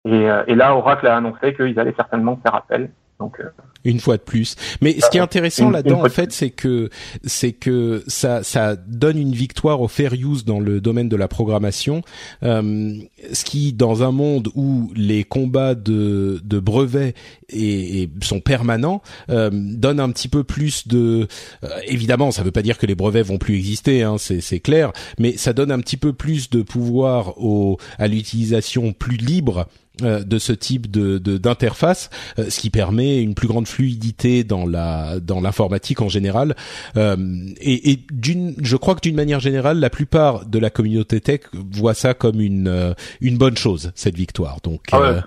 Euh, 0.08 0.44
et, 0.48 0.56
là, 0.56 0.76
Oracle 0.76 1.08
a 1.08 1.18
annoncé 1.18 1.54
qu'ils 1.54 1.80
allaient 1.80 1.96
certainement 1.96 2.38
faire 2.38 2.56
appel. 2.56 2.92
Donc, 3.20 3.40
euh, 3.40 3.50
une 3.86 4.00
fois 4.00 4.18
de 4.18 4.22
plus. 4.22 4.56
Mais 4.82 5.00
ce 5.00 5.10
qui 5.10 5.18
est 5.18 5.22
intéressant 5.22 5.70
là-dedans, 5.70 6.04
en 6.04 6.10
fait, 6.10 6.32
c'est 6.32 6.50
que 6.50 6.90
c'est 7.24 7.52
que 7.52 8.04
ça 8.08 8.44
ça 8.44 8.76
donne 8.76 9.18
une 9.18 9.34
victoire 9.34 9.82
au 9.82 9.88
fair 9.88 10.14
use 10.14 10.46
dans 10.46 10.60
le 10.60 10.82
domaine 10.82 11.10
de 11.10 11.16
la 11.16 11.28
programmation, 11.28 12.02
euh, 12.44 12.96
ce 13.32 13.44
qui, 13.46 13.74
dans 13.74 14.04
un 14.04 14.12
monde 14.12 14.50
où 14.56 14.92
les 14.96 15.24
combats 15.24 15.76
de 15.76 16.40
de 16.44 16.60
brevets 16.60 17.14
et, 17.50 18.04
et 18.04 18.10
sont 18.22 18.40
permanents, 18.40 19.02
euh, 19.30 19.50
donne 19.52 20.00
un 20.00 20.10
petit 20.12 20.28
peu 20.28 20.44
plus 20.44 20.88
de. 20.88 21.28
Euh, 21.64 21.70
évidemment, 21.86 22.32
ça 22.32 22.44
veut 22.44 22.52
pas 22.52 22.62
dire 22.62 22.78
que 22.78 22.86
les 22.86 22.96
brevets 22.96 23.26
vont 23.26 23.38
plus 23.38 23.56
exister, 23.56 24.04
hein, 24.04 24.16
c'est 24.18 24.42
c'est 24.42 24.60
clair, 24.60 24.92
mais 25.20 25.38
ça 25.38 25.54
donne 25.54 25.72
un 25.72 25.80
petit 25.80 25.98
peu 25.98 26.14
plus 26.14 26.50
de 26.50 26.62
pouvoir 26.62 27.38
au 27.38 27.78
à 27.98 28.08
l'utilisation 28.08 28.94
plus 28.94 29.18
libre 29.18 29.60
euh, 29.60 29.83
de 30.02 30.38
ce 30.40 30.54
type 30.54 30.90
de 30.90 31.18
d'interface, 31.20 32.10
euh, 32.40 32.50
ce 32.50 32.60
qui 32.60 32.70
permet 32.70 33.22
une 33.22 33.36
plus 33.36 33.48
grande 33.48 33.68
fluidité 33.68 34.44
dans 34.44 34.66
la 34.66 35.20
dans 35.20 35.40
l'informatique 35.40 36.02
en 36.02 36.10
général. 36.10 36.56
Euh, 36.98 37.16
et, 37.62 37.92
et 37.92 38.00
d'une, 38.12 38.56
je 38.62 38.76
crois 38.76 38.96
que 38.96 39.02
d'une 39.02 39.16
manière 39.16 39.40
générale, 39.40 39.80
la 39.80 39.92
plupart 39.92 40.46
de 40.46 40.58
la 40.58 40.70
communauté 40.70 41.22
tech 41.22 41.42
voit 41.54 41.94
ça 41.94 42.14
comme 42.14 42.42
une 42.42 42.96
une 43.22 43.38
bonne 43.38 43.58
chose 43.58 43.92
cette 43.94 44.16
victoire. 44.16 44.58
Donc 44.64 44.82
ah 44.92 45.24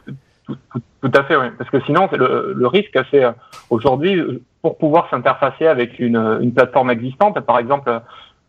tout, 0.46 0.56
tout, 1.02 1.12
à 1.12 1.24
fait, 1.24 1.36
oui. 1.36 1.46
Parce 1.58 1.70
que 1.70 1.80
sinon, 1.86 2.08
le, 2.12 2.52
le 2.56 2.66
risque, 2.68 2.96
c'est 3.10 3.24
aujourd'hui 3.68 4.22
pour 4.62 4.78
pouvoir 4.78 5.08
s'interfacer 5.10 5.66
avec 5.66 5.98
une, 5.98 6.16
une 6.40 6.52
plateforme 6.52 6.90
existante, 6.90 7.40
par 7.40 7.58
exemple 7.58 8.00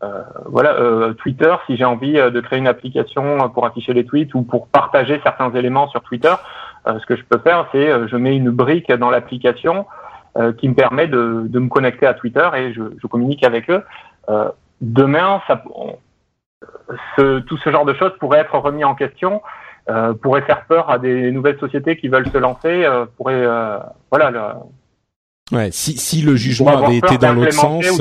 euh, 0.04 0.22
voilà, 0.46 0.74
euh, 0.74 1.12
Twitter, 1.14 1.52
si 1.66 1.76
j'ai 1.76 1.84
envie 1.84 2.18
euh, 2.18 2.30
de 2.30 2.40
créer 2.40 2.58
une 2.58 2.68
application 2.68 3.48
pour 3.50 3.66
afficher 3.66 3.92
les 3.92 4.04
tweets 4.04 4.32
ou 4.34 4.42
pour 4.42 4.68
partager 4.68 5.20
certains 5.24 5.52
éléments 5.54 5.88
sur 5.88 6.02
Twitter, 6.02 6.34
ce 6.86 7.04
que 7.04 7.16
je 7.16 7.22
peux 7.22 7.38
faire, 7.38 7.68
c'est 7.70 8.08
je 8.08 8.16
mets 8.16 8.34
une 8.34 8.48
brique 8.48 8.90
dans 8.90 9.10
l'application 9.10 9.84
qui 10.56 10.70
me 10.70 10.74
permet 10.74 11.06
de, 11.06 11.44
de, 11.46 11.58
me 11.58 11.68
connecter 11.68 12.06
à 12.06 12.14
Twitter 12.14 12.48
et 12.56 12.72
je, 12.72 12.80
je 12.96 13.06
communique 13.06 13.44
avec 13.44 13.68
eux. 13.68 13.82
demain, 14.80 15.42
ça, 15.46 15.62
ce, 17.18 17.40
tout 17.40 17.58
ce 17.58 17.70
genre 17.70 17.84
de 17.84 17.92
choses 17.92 18.12
pourrait 18.18 18.38
être 18.38 18.56
remis 18.56 18.84
en 18.84 18.94
question, 18.94 19.42
pourrait 20.22 20.42
faire 20.42 20.64
peur 20.64 20.88
à 20.88 20.98
des 20.98 21.30
nouvelles 21.30 21.58
sociétés 21.58 21.98
qui 21.98 22.08
veulent 22.08 22.30
se 22.30 22.38
lancer, 22.38 22.88
pourrait, 23.18 23.44
voilà. 24.10 24.30
Le, 24.30 25.56
ouais, 25.58 25.70
si, 25.70 25.98
si 25.98 26.22
le 26.22 26.36
jugement 26.36 26.86
avait 26.86 26.96
été 26.96 27.18
dans 27.18 27.34
l'autre 27.34 27.52
sens. 27.52 28.00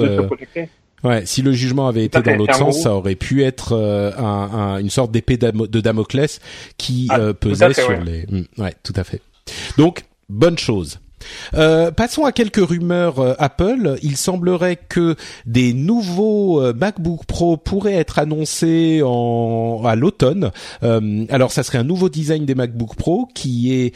Ouais, 1.03 1.25
si 1.25 1.41
le 1.41 1.51
jugement 1.51 1.87
avait 1.87 2.05
été 2.05 2.21
dans 2.21 2.35
l'autre 2.35 2.55
sens, 2.55 2.81
ça 2.81 2.93
aurait 2.93 3.15
pu 3.15 3.43
être 3.43 3.73
euh, 3.73 4.11
un, 4.17 4.23
un, 4.23 4.77
une 4.79 4.89
sorte 4.89 5.11
d'épée 5.11 5.37
de 5.37 5.79
Damoclès 5.79 6.39
qui 6.77 7.07
ah, 7.09 7.19
euh, 7.19 7.33
pesait 7.33 7.73
sur 7.73 7.91
les. 8.01 8.25
Hmm, 8.27 8.45
ouais, 8.57 8.73
tout 8.83 8.93
à 8.95 9.03
fait. 9.03 9.21
Donc 9.77 10.05
bonne 10.27 10.57
chose. 10.57 10.99
Euh, 11.53 11.91
passons 11.91 12.25
à 12.25 12.31
quelques 12.31 12.65
rumeurs 12.65 13.19
euh, 13.19 13.33
Apple. 13.39 13.97
Il 14.01 14.17
semblerait 14.17 14.77
que 14.77 15.15
des 15.45 15.73
nouveaux 15.73 16.61
euh, 16.61 16.73
MacBook 16.73 17.25
Pro 17.25 17.57
pourraient 17.57 17.93
être 17.93 18.19
annoncés 18.19 19.01
en, 19.03 19.81
à 19.85 19.95
l'automne. 19.95 20.51
alors, 20.81 21.51
ça 21.51 21.63
serait 21.63 21.77
un 21.77 21.83
nouveau 21.83 22.09
design 22.09 22.45
des 22.45 22.55
MacBook 22.55 22.95
Pro 22.95 23.27
qui 23.33 23.73
est 23.73 23.93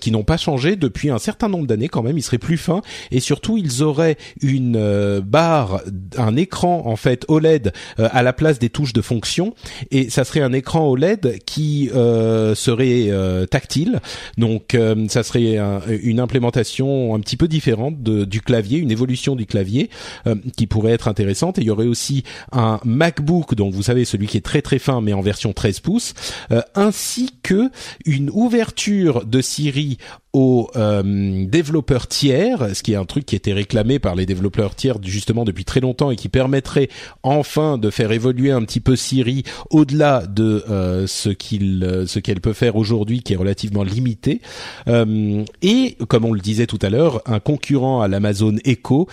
qui 0.00 0.10
n'ont 0.10 0.22
pas 0.22 0.36
changé 0.36 0.76
depuis 0.76 1.10
un 1.10 1.18
certain 1.18 1.48
nombre 1.48 1.66
d'années 1.66 1.88
quand 1.88 2.02
même. 2.02 2.16
Ils 2.18 2.22
seraient 2.22 2.38
plus 2.38 2.56
fins 2.56 2.82
et 3.10 3.20
surtout 3.20 3.56
ils 3.56 3.82
auraient 3.82 4.16
une 4.40 5.20
barre, 5.20 5.82
un 6.16 6.36
écran 6.36 6.82
en 6.86 6.96
fait 6.96 7.24
OLED 7.28 7.72
à 7.98 8.22
la 8.22 8.32
place 8.32 8.58
des 8.58 8.70
touches 8.70 8.92
de 8.92 9.02
fonction 9.02 9.54
et 9.90 10.10
ça 10.10 10.24
serait 10.24 10.40
un 10.40 10.52
écran 10.52 10.86
OLED 10.88 11.38
qui 11.44 11.90
serait 11.92 13.10
tactile. 13.50 14.00
Donc, 14.38 14.76
ça 15.08 15.22
serait 15.22 15.58
une 16.02 16.20
implémentation 16.20 16.61
un 16.62 17.20
petit 17.20 17.36
peu 17.36 17.48
différente 17.48 18.02
du 18.02 18.40
clavier, 18.40 18.78
une 18.78 18.90
évolution 18.90 19.36
du 19.36 19.46
clavier 19.46 19.90
euh, 20.26 20.34
qui 20.56 20.66
pourrait 20.66 20.92
être 20.92 21.08
intéressante. 21.08 21.58
Et 21.58 21.62
il 21.62 21.66
y 21.66 21.70
aurait 21.70 21.86
aussi 21.86 22.24
un 22.52 22.80
MacBook, 22.84 23.54
donc 23.54 23.74
vous 23.74 23.82
savez 23.82 24.04
celui 24.04 24.26
qui 24.26 24.36
est 24.36 24.42
très 24.42 24.62
très 24.62 24.78
fin, 24.78 25.00
mais 25.00 25.12
en 25.12 25.20
version 25.20 25.52
13 25.52 25.80
pouces, 25.80 26.14
euh, 26.50 26.62
ainsi 26.74 27.30
que 27.42 27.70
une 28.04 28.30
ouverture 28.32 29.24
de 29.24 29.40
Siri 29.40 29.98
aux 30.32 30.70
euh, 30.76 31.44
développeurs 31.46 32.06
tiers, 32.06 32.74
ce 32.74 32.82
qui 32.82 32.94
est 32.94 32.96
un 32.96 33.04
truc 33.04 33.26
qui 33.26 33.36
était 33.36 33.52
réclamé 33.52 33.98
par 33.98 34.14
les 34.14 34.24
développeurs 34.24 34.74
tiers 34.74 34.96
justement 35.02 35.44
depuis 35.44 35.66
très 35.66 35.80
longtemps 35.80 36.10
et 36.10 36.16
qui 36.16 36.30
permettrait 36.30 36.88
enfin 37.22 37.76
de 37.76 37.90
faire 37.90 38.12
évoluer 38.12 38.50
un 38.50 38.62
petit 38.62 38.80
peu 38.80 38.96
Siri 38.96 39.42
au-delà 39.68 40.26
de 40.26 40.64
ce 41.06 41.28
qu'il 41.28 42.04
ce 42.06 42.18
qu'elle 42.18 42.40
peut 42.40 42.54
faire 42.54 42.76
aujourd'hui 42.76 43.22
qui 43.22 43.34
est 43.34 43.36
relativement 43.36 43.82
limité 43.82 44.40
et 44.86 45.96
comme 46.08 46.24
on 46.24 46.32
le 46.32 46.40
disait 46.52 46.66
tout 46.66 46.78
à 46.82 46.90
l'heure 46.90 47.22
un 47.26 47.40
concurrent 47.40 48.00
à 48.00 48.08
l'Amazon 48.08 48.56
Echo 48.64 49.08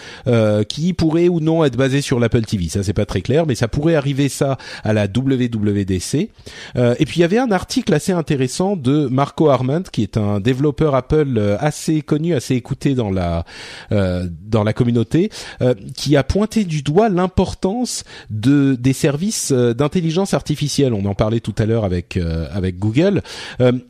qui 0.67 0.93
pourrait 0.93 1.27
ou 1.27 1.39
non 1.39 1.63
être 1.63 1.77
basé 1.77 2.01
sur 2.01 2.19
l'Apple 2.19 2.41
TV 2.41 2.69
ça 2.69 2.83
c'est 2.83 2.93
pas 2.93 3.05
très 3.05 3.21
clair 3.21 3.45
mais 3.45 3.55
ça 3.55 3.67
pourrait 3.67 3.95
arriver 3.95 4.29
ça 4.29 4.57
à 4.83 4.93
la 4.93 5.05
WWDC 5.05 6.15
et 6.15 7.05
puis 7.05 7.17
il 7.17 7.21
y 7.21 7.23
avait 7.23 7.37
un 7.37 7.51
article 7.51 7.93
assez 7.93 8.11
intéressant 8.11 8.75
de 8.75 9.07
Marco 9.07 9.49
Arment 9.49 9.83
qui 9.91 10.03
est 10.03 10.17
un 10.17 10.39
développeur 10.39 10.95
Apple 10.95 11.37
euh, 11.37 11.57
assez 11.59 12.01
connu, 12.01 12.33
assez 12.33 12.55
écouté 12.55 12.95
dans 12.95 13.11
la 13.11 13.45
euh, 13.91 14.27
dans 14.41 14.63
la 14.63 14.73
communauté, 14.73 15.29
euh, 15.61 15.73
qui 15.95 16.15
a 16.15 16.23
pointé 16.23 16.63
du 16.63 16.81
doigt 16.81 17.09
l'importance 17.09 18.03
de 18.29 18.75
des 18.75 18.93
services 18.93 19.51
d'intelligence 19.51 20.33
artificielle. 20.33 20.93
On 20.93 21.05
en 21.05 21.15
parlait 21.15 21.39
tout 21.39 21.55
à 21.57 21.65
l'heure 21.65 21.85
avec 21.85 22.17
avec 22.51 22.77
Google 22.77 23.21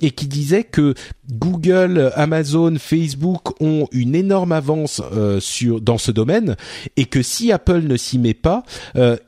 et 0.01 0.11
qui 0.11 0.27
disait 0.27 0.63
que 0.63 0.93
Google, 1.31 2.11
Amazon, 2.15 2.76
Facebook 2.80 3.61
ont 3.61 3.88
une 3.91 4.15
énorme 4.15 4.51
avance 4.51 5.01
sur 5.39 5.81
dans 5.81 5.97
ce 5.97 6.11
domaine 6.11 6.56
et 6.97 7.06
que 7.06 7.22
si 7.22 7.51
Apple 7.51 7.81
ne 7.81 7.97
s'y 7.97 8.19
met 8.19 8.34
pas, 8.34 8.64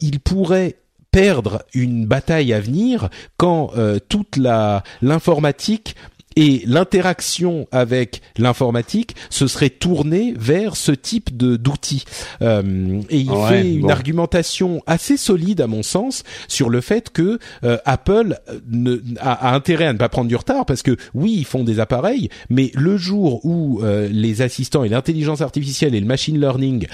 il 0.02 0.19
pourrait 0.19 0.78
perdre 1.11 1.64
une 1.73 2.06
bataille 2.06 2.53
à 2.53 2.60
venir 2.60 3.10
quand 3.38 3.72
toute 4.10 4.38
la 4.38 4.84
l'informatique 5.02 5.95
et 6.36 6.64
l'interaction 6.66 7.68
avec 7.72 8.22
l'informatique 8.38 9.16
se 9.30 9.48
serait 9.48 9.70
tournée 9.70 10.34
vers 10.38 10.76
ce 10.76 10.91
type 10.91 11.36
de 11.36 11.56
d'outils. 11.56 12.06
Euh, 12.41 13.02
et 13.10 13.20
il 13.20 13.32
fait 13.49 13.70
une 13.70 13.91
argumentation 13.91 14.82
assez 14.88 15.18
solide, 15.18 15.62
à 15.62 15.68
mon 15.68 15.84
sens, 15.84 16.24
sur 16.48 16.70
le 16.70 16.82
fait 16.82 17.10
que 17.10 17.40
euh, 17.64 17.78
Apple 17.86 18.40
euh, 18.49 19.02
a, 19.20 19.53
intérêt 19.53 19.86
à 19.86 19.94
ne 19.94 19.98
pas 19.98 20.10
prendre 20.10 20.28
du 20.28 20.36
retard 20.36 20.66
parce 20.66 20.82
que 20.82 20.95
oui, 21.14 21.36
ils 21.38 21.45
font 21.45 21.64
des 21.64 21.80
appareils, 21.80 22.30
mais 22.49 22.72
le 22.76 22.98
jour 22.98 23.45
où 23.45 23.82
euh, 23.82 24.08
les 24.12 24.41
assistants 24.41 24.84
et 24.84 24.90
l'intelligence 24.90 25.41
artificielle 25.41 25.95
et 25.95 25.99
le 25.99 26.06
machine 26.06 26.40
learning 26.40 26.88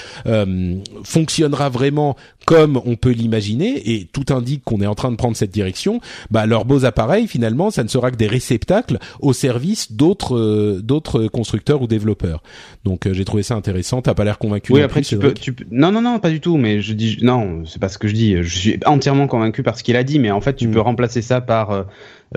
fonctionnera 1.04 1.70
vraiment 1.70 2.16
comme 2.46 2.80
on 2.86 2.96
peut 2.96 3.12
l'imaginer, 3.12 3.92
et 3.92 4.06
tout 4.06 4.34
indique 4.34 4.64
qu'on 4.64 4.80
est 4.80 4.88
en 4.88 4.96
train 4.96 5.12
de 5.12 5.18
prendre 5.18 5.36
cette 5.36 5.52
direction, 5.52 6.00
bah 6.32 6.46
leurs 6.46 6.64
beaux 6.64 6.86
appareils 6.86 7.28
finalement, 7.28 7.72
ça 7.72 7.84
ne 7.84 7.90
sera 7.90 8.10
que 8.10 8.16
des 8.16 8.28
réceptacles 8.28 9.00
au 9.28 9.34
service 9.34 9.92
d'autres 9.92 10.38
euh, 10.38 10.82
d'autres 10.82 11.28
constructeurs 11.28 11.82
ou 11.82 11.88
développeurs. 11.88 12.42
Donc 12.86 13.06
euh, 13.06 13.14
j'ai 13.14 13.26
trouvé 13.26 13.44
ça 13.44 13.56
intéressant. 13.56 14.02
T'as 14.02 14.14
pas 14.14 14.24
l'air 14.24 14.40
convaincu. 14.40 14.72
Oui, 14.72 14.82
après 14.82 15.02
tu 15.02 15.20
peux, 15.20 15.34
tu 15.34 15.54
non 15.70 15.92
non 15.92 16.02
non 16.02 16.20
pas 16.20 16.30
du 16.30 16.40
tout. 16.40 16.56
Mais 16.56 16.80
je 16.80 16.94
dis 16.94 17.18
non, 17.22 17.66
c'est 17.66 17.80
pas 17.80 17.90
ce 17.90 17.98
que 17.98 18.08
je 18.08 18.14
dis. 18.14 18.42
Je 18.42 18.58
suis 18.58 18.80
entièrement 18.86 19.28
convaincu 19.28 19.64
par 19.64 19.78
ce 19.78 19.84
qu'il 19.84 19.98
a 19.98 20.06
dit. 20.06 20.18
Mais 20.18 20.32
en 20.32 20.40
fait, 20.40 20.56
tu 20.56 20.70
hmm. 20.70 20.72
peux 20.72 20.80
remplacer 20.80 21.22
ça 21.22 21.42
par 21.42 21.72
euh, 21.72 21.84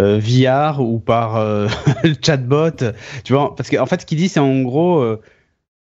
euh 0.00 0.18
VR 0.18 0.80
ou 0.80 0.98
par 0.98 1.40
chatbot. 2.26 2.70
Tu 3.22 3.32
vois, 3.32 3.54
parce 3.54 3.70
qu'en 3.70 3.82
en 3.82 3.86
fait, 3.86 4.00
ce 4.00 4.06
qu'il 4.06 4.18
dit, 4.18 4.28
c'est 4.28 4.40
en 4.40 4.62
gros, 4.62 5.16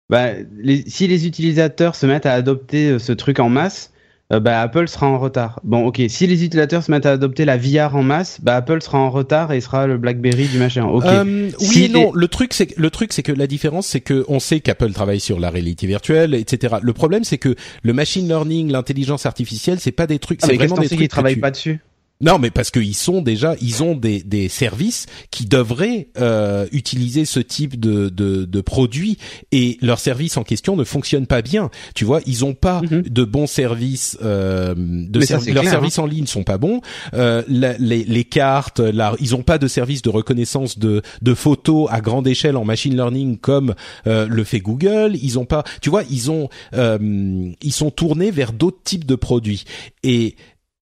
bah, 0.10 0.34
les, 0.60 0.84
si 0.88 1.08
les 1.08 1.26
utilisateurs 1.26 1.96
se 1.96 2.06
mettent 2.06 2.28
à 2.28 2.34
adopter 2.34 3.00
ce 3.00 3.14
truc 3.14 3.40
en 3.40 3.50
masse 3.50 3.94
euh, 4.32 4.40
bah, 4.40 4.62
Apple 4.62 4.88
sera 4.88 5.08
en 5.08 5.18
retard. 5.18 5.60
Bon, 5.64 5.86
ok, 5.88 6.02
si 6.08 6.28
les 6.28 6.44
utilisateurs 6.44 6.84
se 6.84 6.92
mettent 6.92 7.06
à 7.08 7.14
adopter 7.14 7.46
la 7.46 7.58
VR 7.58 7.96
en 7.96 8.04
masse, 8.04 8.40
bah, 8.42 8.56
Apple 8.58 8.82
sera 8.82 9.00
en 9.00 9.10
retard 9.10 9.52
et 9.52 9.60
sera 9.62 9.88
le 9.88 9.98
BlackBerry 9.98 10.46
du 10.48 10.58
machin. 10.60 10.86
Ok. 10.86 11.04
Euh, 11.06 11.50
oui 11.60 11.90
non. 11.92 12.12
Le 12.14 12.28
truc, 12.28 12.54
c'est 12.54 12.68
que- 12.68 12.80
le 12.80 12.90
truc, 12.90 13.12
c'est 13.14 13.24
que 13.24 13.32
la 13.32 13.48
différence, 13.48 13.88
c'est 13.88 14.02
que 14.02 14.26
on 14.28 14.40
sait 14.40 14.60
qu'Apple 14.60 14.92
travaille 14.92 15.20
sur 15.20 15.40
la 15.40 15.50
réalité 15.50 15.88
virtuelle, 15.88 16.34
etc. 16.36 16.76
Le 16.82 16.94
problème, 16.94 17.24
c'est 17.24 17.38
que 17.40 17.56
le 17.82 17.94
machine 17.94 18.28
learning, 18.28 18.72
l'intelligence 18.72 19.26
artificielle, 19.26 19.80
c'est 19.80 19.92
pas 19.92 20.06
des 20.08 20.20
trucs. 20.20 20.40
Ah, 20.44 20.48
c'est 20.48 20.56
vraiment 20.56 20.76
des 20.78 20.90
trucs 20.90 21.10
travaillent 21.10 21.34
tu- 21.36 21.40
pas 21.42 21.52
dessus 21.52 21.80
Non, 22.22 22.38
mais 22.38 22.52
parce 22.52 22.70
qu'ils 22.70 22.96
sont 22.96 23.22
déjà, 23.22 23.56
ils 23.62 23.82
ont 23.82 23.96
des, 23.96 24.22
des 24.24 24.50
services 24.50 25.06
qui 25.32 25.46
devraient 25.46 26.10
euh, 26.20 26.68
utiliser 26.74 27.24
ce 27.24 27.40
type 27.40 27.80
de, 27.80 28.10
de, 28.10 28.44
de 28.44 28.62
produits 28.62 29.18
et 29.54 29.78
leurs 29.82 30.00
services 30.00 30.36
en 30.36 30.44
question 30.44 30.76
ne 30.76 30.84
fonctionnent 30.84 31.28
pas 31.28 31.42
bien. 31.42 31.70
Tu 31.96 32.04
vois, 32.04 32.20
ils 32.26 32.44
ont 32.44 32.54
pas 32.54 32.82
Mhm. 32.82 33.04
de 33.04 33.24
bons 33.24 33.48
services. 33.48 34.18
Euh, 34.22 34.76
de 34.78 35.22
ça, 35.22 35.36
leurs 35.36 35.62
clair, 35.62 35.70
services 35.70 35.98
en 35.98 36.06
ligne 36.06 36.26
sont 36.26 36.44
pas 36.44 36.58
bons. 36.58 36.82
Euh, 37.14 37.42
la- 37.48 37.78
les, 37.78 38.04
les 38.04 38.24
cartes, 38.26 38.82
la, 38.82 39.16
ils 39.22 39.34
ont 39.34 39.42
pas 39.44 39.58
de 39.58 39.70
service 39.70 40.02
de 40.02 40.10
reconnaissance 40.10 40.78
de, 40.78 41.02
de 41.22 41.34
photos 41.34 41.88
à 41.90 42.02
grande 42.02 42.28
échelle 42.28 42.58
en 42.58 42.66
machine 42.66 42.96
learning 42.96 43.38
comme 43.38 43.76
euh, 44.08 44.28
le 44.28 44.44
fait 44.44 44.60
Google. 44.60 45.16
Ils 45.22 45.40
ont 45.40 45.46
pas, 45.46 45.64
tu 45.82 45.90
vois, 45.90 46.04
ils 46.10 46.30
ont, 46.32 46.50
euh, 46.74 47.50
ils 47.62 47.74
sont 47.74 47.92
tournés 47.92 48.32
vers 48.32 48.52
d'autres 48.52 48.84
types 48.84 49.06
de 49.06 49.16
produits 49.16 49.64
et 50.04 50.36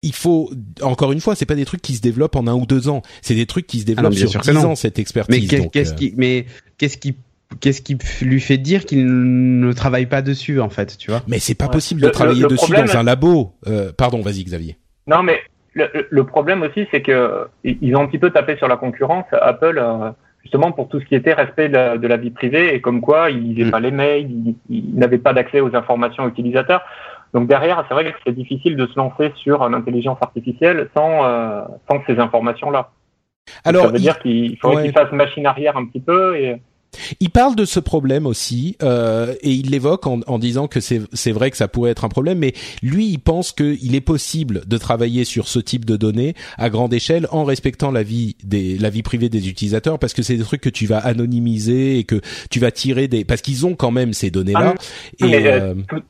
il 0.02 0.14
faut 0.14 0.50
encore 0.82 1.12
une 1.12 1.20
fois, 1.20 1.34
c'est 1.34 1.46
pas 1.46 1.54
des 1.56 1.64
trucs 1.64 1.82
qui 1.82 1.94
se 1.94 2.00
développent 2.00 2.36
en 2.36 2.46
un 2.46 2.54
ou 2.54 2.66
deux 2.66 2.88
ans. 2.88 3.02
C'est 3.22 3.34
des 3.34 3.46
trucs 3.46 3.66
qui 3.66 3.80
se 3.80 3.84
développent 3.84 4.12
Ah 4.14 4.18
sur 4.18 4.30
sûr 4.30 4.40
dix 4.40 4.52
non. 4.52 4.64
ans 4.70 4.74
cette 4.76 4.96
Mais 4.98 5.02
expertise. 5.02 5.48
donc, 5.48 5.72
qu'est-ce 5.72 5.92
euh, 5.92 5.96
qui, 5.96 6.14
mais 6.16 6.46
qu'est-ce 6.78 6.96
qui, 6.98 7.16
qu'est-ce 7.60 7.82
qui 7.82 7.96
lui 8.22 8.40
fait 8.40 8.58
dire 8.58 8.84
qu'il 8.84 9.06
ne 9.60 9.72
travaille 9.72 10.06
pas 10.06 10.22
dessus 10.22 10.60
en 10.60 10.68
fait, 10.70 10.96
tu 10.98 11.10
vois? 11.10 11.22
Mais 11.26 11.38
c'est 11.40 11.54
pas 11.56 11.64
Ouais. 11.66 11.70
possible 11.72 12.00
Le- 12.02 12.06
de 12.08 12.12
travailler 12.12 12.42
le- 12.42 12.48
le 12.48 12.54
dessus 12.54 12.64
problème- 12.72 12.86
dans 12.86 12.96
un 12.96 13.02
labo. 13.02 13.52
Euh, 13.66 13.90
pardon, 13.96 14.20
vas-y 14.20 14.44
Xavier. 14.44 14.76
Non, 15.08 15.22
mais 15.22 15.40
le, 15.74 15.88
le 16.08 16.24
problème 16.24 16.62
aussi, 16.62 16.86
c'est 16.92 17.02
que 17.02 17.46
ils 17.64 17.96
ont 17.96 18.02
un 18.02 18.06
petit 18.06 18.18
peu 18.18 18.30
tapé 18.30 18.56
sur 18.56 18.68
la 18.68 18.76
concurrence. 18.76 19.24
Apple, 19.32 19.78
euh, 19.82 20.10
justement, 20.42 20.70
pour 20.72 20.88
tout 20.88 21.00
ce 21.00 21.06
qui 21.06 21.14
était 21.16 21.32
respect 21.32 21.68
de 21.68 21.74
la, 21.74 21.98
de 21.98 22.06
la 22.06 22.16
vie 22.16 22.30
privée 22.30 22.74
et 22.74 22.80
comme 22.80 23.00
quoi 23.00 23.30
ils 23.30 23.42
lisaient 23.54 23.64
Mm. 23.66 23.70
pas 23.72 23.80
les 23.80 23.90
mails, 23.90 24.30
ils, 24.30 24.54
ils 24.70 24.94
n'avaient 24.94 25.18
pas 25.18 25.32
d'accès 25.32 25.60
aux 25.60 25.74
informations 25.74 26.28
utilisateurs. 26.28 26.82
Donc 27.34 27.48
derrière, 27.48 27.84
c'est 27.88 27.94
vrai 27.94 28.04
que 28.12 28.18
c'est 28.26 28.34
difficile 28.34 28.76
de 28.76 28.86
se 28.86 28.96
lancer 28.96 29.32
sur 29.36 29.68
l'intelligence 29.68 30.18
artificielle 30.20 30.88
sans, 30.96 31.24
euh, 31.24 31.62
sans 31.90 32.00
ces 32.06 32.18
informations-là. 32.18 32.90
Alors, 33.64 33.84
ça 33.86 33.88
veut 33.90 33.98
il- 33.98 34.02
dire 34.02 34.18
qu'il 34.20 34.56
faudrait 34.58 34.76
ouais. 34.78 34.82
qu'ils 34.84 34.92
fassent 34.92 35.12
machine 35.12 35.46
arrière 35.46 35.76
un 35.76 35.86
petit 35.86 36.00
peu 36.00 36.36
et 36.38 36.56
Il 37.20 37.28
parle 37.30 37.54
de 37.54 37.66
ce 37.66 37.80
problème 37.80 38.26
aussi 38.26 38.76
euh, 38.82 39.34
et 39.42 39.50
il 39.50 39.70
l'évoque 39.70 40.06
en, 40.06 40.20
en 40.26 40.38
disant 40.38 40.68
que 40.68 40.80
c'est 40.80 41.02
c'est 41.12 41.32
vrai 41.32 41.50
que 41.50 41.56
ça 41.58 41.68
pourrait 41.68 41.90
être 41.90 42.04
un 42.06 42.08
problème, 42.08 42.38
mais 42.38 42.54
lui 42.82 43.06
il 43.08 43.18
pense 43.18 43.52
qu'il 43.52 43.94
est 43.94 44.00
possible 44.00 44.62
de 44.66 44.78
travailler 44.78 45.24
sur 45.24 45.48
ce 45.48 45.58
type 45.58 45.84
de 45.84 45.96
données 45.96 46.32
à 46.56 46.70
grande 46.70 46.92
échelle 46.94 47.26
en 47.30 47.44
respectant 47.44 47.90
la 47.90 48.02
vie 48.02 48.36
des 48.42 48.78
la 48.78 48.88
vie 48.88 49.02
privée 49.02 49.28
des 49.28 49.48
utilisateurs 49.50 49.98
parce 49.98 50.14
que 50.14 50.22
c'est 50.22 50.36
des 50.36 50.44
trucs 50.44 50.62
que 50.62 50.70
tu 50.70 50.86
vas 50.86 50.98
anonymiser 50.98 51.98
et 51.98 52.04
que 52.04 52.20
tu 52.50 52.58
vas 52.58 52.70
tirer 52.70 53.06
des 53.06 53.24
parce 53.26 53.42
qu'ils 53.42 53.66
ont 53.66 53.74
quand 53.74 53.90
même 53.90 54.14
ces 54.14 54.30
données 54.30 54.52
là 54.54 54.74
Ah, 54.78 55.26
et 55.26 55.30
mais, 55.30 55.46
euh, 55.46 55.60
euh, 55.60 55.74
tout, 55.88 56.02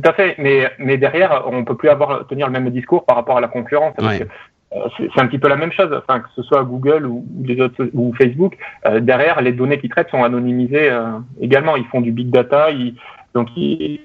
tout 0.00 0.08
à 0.08 0.12
fait. 0.12 0.34
Mais, 0.38 0.70
mais 0.78 0.96
derrière, 0.96 1.44
on 1.46 1.64
peut 1.64 1.76
plus 1.76 1.88
avoir 1.88 2.26
tenir 2.26 2.46
le 2.46 2.52
même 2.52 2.70
discours 2.70 3.04
par 3.04 3.16
rapport 3.16 3.36
à 3.36 3.40
la 3.40 3.48
concurrence. 3.48 3.94
parce 3.96 4.18
Ouais. 4.18 4.24
que, 4.24 4.28
euh, 4.74 4.88
c'est 4.98 5.20
un 5.20 5.26
petit 5.26 5.38
peu 5.38 5.48
la 5.48 5.56
même 5.56 5.72
chose. 5.72 5.92
Enfin, 5.92 6.20
que 6.20 6.28
ce 6.34 6.42
soit 6.42 6.62
Google 6.64 7.06
ou, 7.06 7.26
les 7.42 7.60
autres 7.60 7.88
ou 7.92 8.14
Facebook, 8.14 8.56
euh, 8.86 9.00
derrière, 9.00 9.40
les 9.40 9.52
données 9.52 9.78
qu'ils 9.78 9.90
traitent 9.90 10.10
sont 10.10 10.24
anonymisées 10.24 10.90
euh, 10.90 11.18
également. 11.40 11.76
Ils 11.76 11.86
font 11.86 12.00
du 12.00 12.12
big 12.12 12.30
data. 12.30 12.70
Ils, 12.70 12.94
donc 13.34 13.48
ils, 13.56 14.00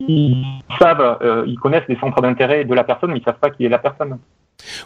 ils 0.00 0.44
savent, 0.78 1.44
ils 1.46 1.58
connaissent 1.58 1.88
les 1.88 1.96
centres 1.96 2.20
d'intérêt 2.20 2.64
de 2.64 2.74
la 2.74 2.84
personne, 2.84 3.12
mais 3.12 3.18
ils 3.18 3.24
savent 3.24 3.38
pas 3.38 3.50
qui 3.50 3.64
est 3.64 3.68
la 3.68 3.78
personne. 3.78 4.18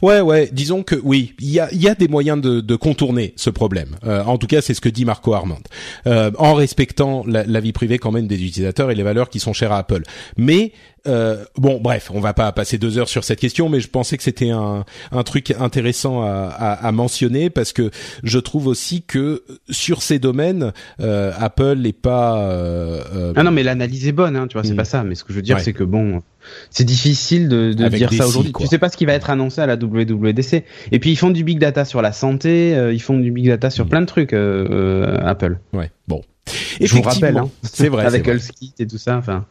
Ouais, 0.01 0.21
ouais. 0.21 0.49
Disons 0.53 0.83
que 0.83 0.97
oui, 1.03 1.35
il 1.39 1.51
y 1.51 1.61
a, 1.61 1.69
y 1.75 1.87
a 1.87 1.95
des 1.95 2.09
moyens 2.09 2.41
de, 2.41 2.61
de 2.61 2.77
contourner 2.77 3.35
ce 3.37 3.51
problème. 3.51 3.97
Euh, 4.07 4.25
en 4.25 4.39
tout 4.39 4.47
cas, 4.47 4.63
c'est 4.63 4.73
ce 4.73 4.81
que 4.81 4.89
dit 4.89 5.05
Marco 5.05 5.35
Armand, 5.35 5.59
euh, 6.07 6.31
en 6.39 6.55
respectant 6.55 7.25
la, 7.27 7.45
la 7.45 7.61
vie 7.61 7.73
privée 7.73 7.99
quand 7.99 8.11
même 8.11 8.27
des 8.27 8.43
utilisateurs 8.43 8.91
et 8.91 8.95
les 8.95 9.03
valeurs 9.03 9.29
qui 9.29 9.39
sont 9.39 9.53
chères 9.53 9.73
à 9.73 9.79
Apple. 9.79 10.03
Mais 10.39 10.73
euh, 11.07 11.45
bon, 11.57 11.79
bref, 11.81 12.11
on 12.13 12.21
va 12.21 12.33
pas 12.33 12.51
passer 12.53 12.79
deux 12.79 12.97
heures 12.99 13.09
sur 13.09 13.23
cette 13.23 13.39
question, 13.39 13.69
mais 13.69 13.81
je 13.81 13.89
pensais 13.89 14.17
que 14.17 14.23
c'était 14.23 14.51
un, 14.51 14.85
un 15.13 15.23
truc 15.25 15.53
intéressant 15.59 16.23
à, 16.23 16.29
à, 16.57 16.73
à 16.87 16.93
mentionner 16.93 17.51
parce 17.51 17.73
que 17.75 17.91
je 18.25 18.39
trouve 18.39 18.67
aussi 18.67 19.03
que 19.03 19.45
sur 19.69 20.03
ces 20.03 20.19
domaines, 20.19 20.73
euh, 21.01 21.33
Apple 21.39 21.77
n'est 21.77 21.93
pas. 21.93 22.39
euh, 22.41 23.03
euh, 23.15 23.33
Ah 23.37 23.43
non, 23.43 23.51
mais 23.51 23.63
l'analyse 23.63 24.09
est 24.09 24.13
bonne, 24.13 24.37
hein, 24.37 24.47
tu 24.49 24.55
vois, 24.55 24.65
c'est 24.65 24.73
Mm. 24.73 24.77
pas 24.77 24.85
ça. 24.87 25.05
Mais 25.05 25.15
ce 25.15 25.23
que 25.23 25.33
je 25.33 25.37
veux 25.37 25.43
dire, 25.43 25.57
Ouais. 25.57 25.63
c'est 25.63 25.75
que 25.75 25.85
bon, 25.85 26.23
c'est 26.71 26.85
difficile 26.85 27.49
de, 27.49 27.73
dire 27.73 28.13
ça 28.13 28.27
aujourd'hui. 28.27 28.53
Tu 28.59 28.67
sais 28.67 28.79
pas 28.79 28.89
ce 28.89 28.97
qui 28.97 29.07
va 29.07 29.13
être 29.13 29.31
annoncé 29.31 29.61
à 29.61 29.67
la 29.67 29.77
WWDC. 29.77 30.65
Et 30.93 30.99
puis 30.99 31.11
ils 31.11 31.17
font 31.17 31.31
du 31.31 31.45
big 31.45 31.59
data 31.59 31.85
sur 31.85 32.03
la 32.03 32.13
santé, 32.13 32.75
euh, 32.75 32.93
ils 32.93 33.03
font 33.03 33.19
du 33.19 33.31
big 33.31 33.47
data 33.49 33.71
sur 33.71 33.87
plein 33.87 34.01
de 34.01 34.07
trucs, 34.07 34.33
euh, 34.33 34.67
euh, 34.71 35.19
Apple. 35.27 35.59
ouais, 35.73 35.91
bon. 36.09 36.23
Je 36.81 36.95
vous 36.95 37.03
rappelle, 37.03 37.37
hein. 37.39 37.49
c'est 37.63 37.89
vrai. 37.89 38.05
Avec. 38.05 38.27
HullSkit 38.27 38.75
et 38.79 38.87
tout 38.87 38.99
ça. 38.99 39.17
Enfin, 39.17 39.45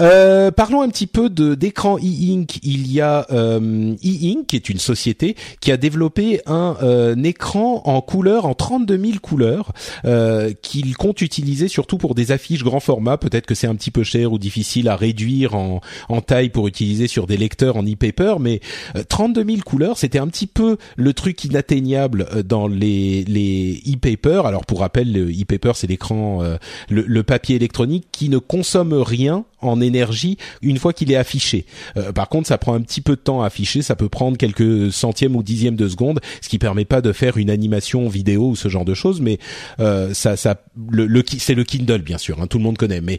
Euh, 0.00 0.50
parlons 0.50 0.82
un 0.82 0.88
petit 0.88 1.06
peu 1.06 1.30
de 1.30 1.54
d'écran 1.54 1.96
e-ink. 1.96 2.58
Il 2.62 2.90
y 2.92 3.00
a 3.00 3.26
euh, 3.30 3.94
e-ink, 4.04 4.46
qui 4.46 4.56
est 4.56 4.68
une 4.68 4.78
société 4.78 5.36
qui 5.60 5.72
a 5.72 5.76
développé 5.76 6.40
un, 6.46 6.76
euh, 6.82 7.14
écran 7.22 7.82
en 7.84 8.00
couleur, 8.00 8.46
en 8.46 8.54
32 8.54 8.98
000 8.98 9.18
couleurs, 9.20 9.72
euh, 10.04 10.52
qu'il 10.62 10.96
compte 10.96 11.20
utiliser 11.22 11.68
surtout 11.68 11.98
pour 11.98 12.14
des 12.14 12.32
affiches 12.32 12.62
grand 12.64 12.80
format. 12.80 13.16
Peut-être 13.18 13.46
que 13.46 13.54
c'est 13.54 13.66
un 13.66 13.74
petit 13.74 13.90
peu 13.90 14.02
cher 14.02 14.32
ou 14.32 14.38
difficile 14.38 14.88
à 14.88 14.96
réduire 14.96 15.54
en, 15.54 15.80
en 16.08 16.20
taille 16.20 16.48
pour 16.50 16.68
utiliser 16.68 17.06
sur 17.08 17.26
des 17.26 17.36
lecteurs 17.36 17.76
en 17.76 17.82
e-paper, 17.82 18.34
mais 18.40 18.60
euh, 18.96 19.02
32 19.08 19.44
000 19.44 19.58
couleurs, 19.64 19.98
c'était 19.98 20.18
un 20.18 20.28
petit 20.28 20.46
peu 20.46 20.76
le 20.96 21.12
truc 21.12 21.44
inatteignable 21.44 22.26
euh, 22.34 22.42
dans 22.42 22.66
les 22.68 23.24
les 23.24 23.82
e-paper. 23.86 24.42
Alors 24.44 24.64
pour 24.66 24.80
rappel, 24.80 25.12
le 25.12 25.30
e-paper 25.30 25.72
c'est 25.74 25.86
l'écran, 25.86 26.27
euh, 26.42 26.56
le, 26.88 27.22
papier 27.22 27.56
électronique 27.56 28.06
qui 28.12 28.28
ne 28.28 28.38
consomme 28.38 28.92
rien 28.92 29.44
en 29.60 29.80
énergie 29.80 30.38
une 30.62 30.78
fois 30.78 30.92
qu'il 30.92 31.10
est 31.10 31.16
affiché. 31.16 31.66
Euh, 31.96 32.12
par 32.12 32.28
contre, 32.28 32.48
ça 32.48 32.58
prend 32.58 32.74
un 32.74 32.80
petit 32.80 33.00
peu 33.00 33.16
de 33.16 33.20
temps 33.20 33.42
à 33.42 33.46
afficher, 33.46 33.82
ça 33.82 33.96
peut 33.96 34.08
prendre 34.08 34.36
quelques 34.36 34.92
centièmes 34.92 35.36
ou 35.36 35.42
dixièmes 35.42 35.76
de 35.76 35.88
seconde, 35.88 36.20
ce 36.40 36.48
qui 36.48 36.58
permet 36.58 36.84
pas 36.84 37.00
de 37.00 37.12
faire 37.12 37.36
une 37.36 37.50
animation 37.50 38.08
vidéo 38.08 38.50
ou 38.50 38.56
ce 38.56 38.68
genre 38.68 38.84
de 38.84 38.94
choses. 38.94 39.20
Mais 39.20 39.38
euh, 39.80 40.14
ça, 40.14 40.36
ça, 40.36 40.62
le, 40.90 41.06
le 41.06 41.22
c'est 41.26 41.54
le 41.54 41.64
Kindle 41.64 42.02
bien 42.02 42.18
sûr, 42.18 42.40
hein, 42.40 42.46
tout 42.46 42.58
le 42.58 42.64
monde 42.64 42.78
connaît. 42.78 43.00
Mais 43.00 43.18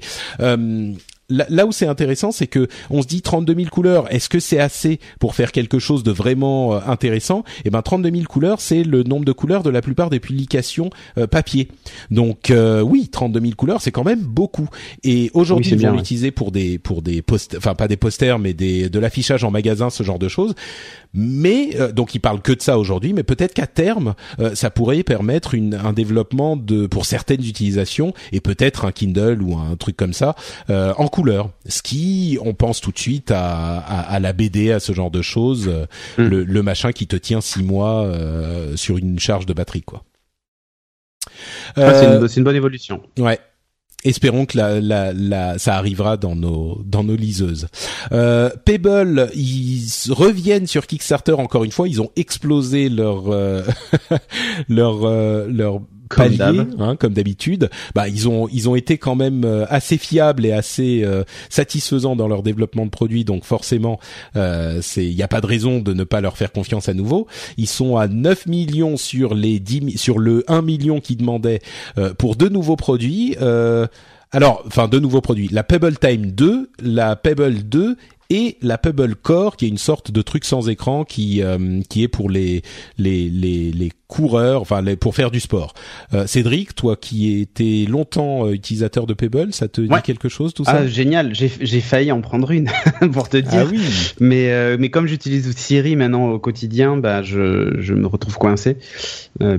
Là, 1.30 1.46
là 1.50 1.66
où 1.66 1.72
c'est 1.72 1.88
intéressant, 1.88 2.32
c'est 2.32 2.48
que 2.48 2.68
on 2.90 3.02
se 3.02 3.08
dit 3.08 3.22
32 3.22 3.56
000 3.56 3.68
couleurs. 3.70 4.12
Est-ce 4.14 4.30
que 4.30 4.40
c'est 4.40 4.60
assez 4.60 5.00
pour 5.20 5.36
faire 5.36 5.52
quelque 5.52 5.80
chose 5.80 6.04
de 6.04 6.12
vraiment 6.12 6.74
euh, 6.76 6.80
intéressant? 6.88 7.44
Eh 7.66 7.70
ben, 7.70 7.82
32 7.82 8.12
000 8.12 8.24
couleurs, 8.24 8.62
c'est 8.62 8.84
le 8.84 9.04
nombre 9.04 9.26
de 9.26 9.32
couleurs 9.32 9.64
de 9.64 9.70
la 9.70 9.82
plupart 9.82 10.10
des 10.10 10.20
publications 10.20 10.90
euh, 11.18 11.28
papier. 11.28 11.68
Donc 12.12 12.50
euh, 12.50 12.82
oui, 12.82 13.10
32 13.10 13.40
000 13.40 13.54
couleurs, 13.56 13.82
c'est 13.82 13.92
quand 13.92 14.04
même 14.04 14.22
beaucoup. 14.22 14.68
Et 15.04 15.30
aujourd'hui, 15.34 15.72
Oui, 15.72 15.78
ils 15.80 15.86
vont 15.86 15.92
ouais. 15.92 15.98
l'utiliser 15.98 16.32
pour 16.32 16.52
des 16.52 16.80
pour 16.80 17.02
des 17.02 17.22
post, 17.22 17.56
enfin 17.58 17.76
pas 17.76 17.88
des 17.88 17.98
posters, 17.98 18.40
mais 18.40 18.54
des 18.54 18.90
de 18.90 19.00
l'affichage 19.00 19.44
en 19.44 19.52
magasin, 19.52 19.90
ce 19.90 20.04
genre 20.04 20.20
de 20.20 20.28
choses. 20.28 20.56
Mais 21.14 21.72
euh, 21.80 21.92
donc 21.92 22.14
ils 22.14 22.20
parlent 22.20 22.42
que 22.42 22.52
de 22.52 22.62
ça 22.62 22.78
aujourd'hui, 22.78 23.14
mais 23.14 23.24
peut-être 23.24 23.54
qu'à 23.56 23.66
terme, 23.66 24.14
euh, 24.40 24.54
ça 24.54 24.70
pourrait 24.70 25.02
permettre 25.02 25.56
une, 25.56 25.74
un 25.74 25.92
développement 25.92 26.56
de 26.56 26.86
pour 26.86 27.06
certaines 27.06 27.44
utilisations 27.44 28.14
et 28.32 28.42
peut-être 28.42 28.86
un 28.86 28.92
Kindle 28.92 29.42
ou 29.42 29.58
un 29.58 29.76
truc 29.76 29.98
comme 29.98 30.14
ça 30.14 30.36
euh, 30.70 30.94
en 30.98 31.08
couleur. 31.08 31.50
Ce 31.68 31.82
qui, 31.82 32.38
on 32.44 32.54
pense 32.54 32.80
tout 32.80 32.92
de 32.92 33.00
suite 33.00 33.32
à, 33.32 33.78
à, 33.80 34.02
à 34.02 34.20
la 34.20 34.34
BD, 34.34 34.72
à 34.72 34.80
ce 34.80 34.94
genre 34.94 35.10
de 35.12 35.22
choses, 35.24 35.68
euh, 35.68 35.86
Mm. 36.18 36.24
le, 36.28 36.44
le 36.44 36.64
machin 36.64 36.92
qui 36.92 37.08
te 37.08 37.16
tient 37.16 37.42
six 37.42 37.64
mois 37.64 38.04
euh, 38.04 38.76
sur 38.76 38.98
une 38.98 39.20
charge 39.20 39.46
de 39.46 39.54
batterie, 39.54 39.82
quoi. 39.82 40.04
Ah, 41.76 41.94
c'est 41.94 42.06
Euh, 42.08 42.22
une, 42.22 42.28
c'est 42.28 42.38
une 42.40 42.44
bonne 42.44 42.56
évolution. 42.56 43.02
Ouais. 43.18 43.40
Espérons 44.06 44.46
que 44.46 44.58
la, 44.58 44.80
la, 45.14 45.60
ça 45.60 45.76
arrivera 45.76 46.16
dans 46.16 46.34
nos 46.34 46.82
dans 46.86 47.04
nos 47.04 47.18
liseuses. 47.18 47.68
Euh, 48.14 48.50
Pebble, 48.64 49.30
ils 49.36 49.90
reviennent 50.10 50.68
sur 50.68 50.88
Kickstarter 50.88 51.34
encore 51.34 51.66
une 51.66 51.72
fois. 51.72 51.90
Ils 51.90 52.02
ont 52.02 52.10
explosé 52.16 52.88
leur 52.88 53.26
euh, 53.28 53.64
leur 54.70 55.04
euh, 55.04 55.48
leur 55.50 55.82
Comme 56.10 56.36
palier, 56.38 56.62
hein, 56.80 56.96
comme 56.96 57.14
d'habitude. 57.14 57.70
Bah 57.96 58.08
ils 58.08 58.28
ont 58.28 58.48
ils 58.52 58.68
ont 58.68 58.76
été 58.76 58.98
quand 58.98 59.16
même 59.16 59.44
euh, 59.46 59.66
assez 59.70 59.98
fiables 59.98 60.46
et 60.46 60.52
assez 60.52 61.02
euh, 61.04 61.24
satisfaisants 61.50 62.16
dans 62.16 62.28
leur 62.28 62.44
développement 62.44 62.86
de 62.86 62.90
produits. 62.92 63.24
Donc 63.26 63.46
forcément, 63.46 64.00
euh, 64.36 64.80
c'est 64.82 65.06
il 65.06 65.14
y 65.14 65.24
a 65.24 65.28
pas 65.28 65.40
de 65.42 65.46
raison 65.46 65.80
de 65.80 65.94
ne 65.94 66.04
pas 66.04 66.20
leur 66.22 66.36
faire 66.38 66.52
confiance 66.52 66.90
à 66.90 66.94
nouveau. 66.94 67.28
Ils 67.58 67.68
sont 67.70 67.96
à 67.98 68.08
9 68.08 68.48
millions 68.48 68.98
sur 68.98 69.34
les 69.36 69.60
10 69.60 69.82
mi- 69.82 69.98
sur 69.98 70.18
le 70.20 70.44
1 70.48 70.62
million 70.62 71.00
qu'ils 71.00 71.18
demandaient 71.18 71.62
euh, 71.98 72.14
pour 72.14 72.36
deux 72.36 72.50
nouveaux 72.50 72.76
produits. 72.76 73.36
Euh, 73.42 73.88
alors, 74.32 74.64
enfin, 74.68 74.88
deux 74.88 75.00
nouveaux 75.00 75.22
produits. 75.22 75.48
La 75.52 75.64
Pebble 75.64 75.98
Time 75.98 76.28
2, 76.32 76.70
la 76.84 77.16
Pebble 77.16 77.64
2 77.64 77.98
et 78.30 78.58
la 78.62 78.78
Pebble 78.78 79.16
Core 79.16 79.58
qui 79.58 79.66
est 79.66 79.70
une 79.70 79.78
sorte 79.78 80.12
de 80.12 80.22
truc 80.22 80.46
sans 80.46 80.70
écran 80.70 81.04
qui 81.04 81.42
qui 81.90 82.04
est 82.04 82.08
pour 82.08 82.30
les 82.30 82.62
les 82.98 83.30
les, 83.30 83.72
les 83.72 83.92
coureurs, 84.08 84.62
enfin 84.62 84.82
les, 84.82 84.96
pour 84.96 85.16
faire 85.16 85.32
du 85.32 85.40
sport. 85.40 85.74
Cédric, 86.26 86.76
toi 86.76 86.96
qui 86.96 87.40
étais 87.42 87.86
longtemps 87.90 88.50
utilisateur 88.50 89.06
de 89.08 89.14
Pebble, 89.14 89.54
ça 89.54 89.68
te 89.68 89.82
dit 89.82 90.02
quelque 90.04 90.30
chose 90.30 90.54
tout 90.54 90.64
ça 90.64 90.80
Ah 90.80 90.88
génial, 90.88 91.34
j'ai 91.34 91.52
j'ai 91.60 91.82
failli 91.82 92.12
en 92.12 92.22
prendre 92.22 92.52
une 92.52 92.70
pour 93.12 93.30
te 93.30 93.38
dire. 93.38 93.66
Ah 93.68 93.70
oui. 93.72 93.82
Mais 94.20 94.78
mais 94.78 94.90
comme 94.90 95.08
j'utilise 95.08 95.52
Siri 95.56 95.96
maintenant 95.96 96.30
au 96.30 96.40
quotidien, 96.40 96.98
bah 96.98 97.24
je 97.24 97.80
je 97.80 97.94
me 97.94 98.08
retrouve 98.08 98.38
coincé 98.38 98.78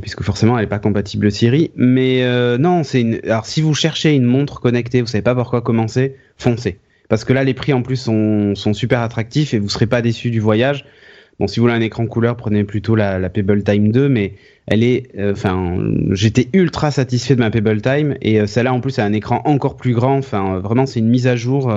puisque 0.01 0.23
forcément 0.23 0.59
elle 0.59 0.65
est 0.65 0.69
pas 0.69 0.79
compatible 0.79 1.31
Siri. 1.33 1.71
Mais 1.75 2.25
non, 2.59 2.85
c'est 2.85 3.01
une. 3.01 3.21
Alors 3.25 3.47
si 3.47 3.63
vous 3.63 3.75
cherchez 3.75 4.15
une 4.15 4.25
montre 4.25 4.61
connectée, 4.61 5.01
vous 5.01 5.09
savez 5.09 5.23
pas 5.23 5.35
par 5.35 5.51
quoi 5.51 5.61
commencer, 5.61 6.17
foncez. 6.37 6.79
Parce 7.11 7.25
que 7.25 7.33
là, 7.33 7.43
les 7.43 7.55
prix 7.55 7.73
en 7.73 7.83
plus 7.83 7.97
sont, 7.97 8.55
super 8.73 9.01
attractifs 9.01 9.53
et 9.53 9.59
vous 9.59 9.69
serez 9.69 9.87
pas 9.87 10.01
déçu 10.01 10.31
du 10.31 10.39
voyage. 10.39 10.87
Bon, 11.41 11.49
si 11.49 11.59
vous 11.59 11.65
voulez 11.65 11.75
un 11.75 11.81
écran 11.81 12.07
couleur, 12.07 12.37
prenez 12.37 12.63
plutôt 12.63 12.95
la, 12.95 13.19
la 13.19 13.29
Pebble 13.29 13.65
Time 13.65 13.91
2, 13.91 14.09
mais 14.09 14.35
elle 14.69 14.85
est, 14.85 15.09
euh, 15.19 15.33
enfin, 15.33 15.77
j'étais 16.13 16.49
ultra 16.53 16.93
satisfait 16.93 17.35
de 17.35 17.41
ma 17.41 17.51
Pebble 17.51 17.83
Time 17.83 18.17
et 18.23 18.41
euh, 18.41 18.47
celle-là 18.47 18.73
en 18.73 18.81
plus 18.81 19.01
a 19.01 19.05
un 19.05 19.13
écran 19.13 19.43
encore 19.45 19.77
plus 19.77 19.93
grand. 19.93 20.19
Enfin, 20.19 20.61
vraiment, 20.61 20.87
c'est 20.87 21.01
une 21.01 21.09
mise 21.09 21.27
à 21.27 21.35
jour. 21.35 21.69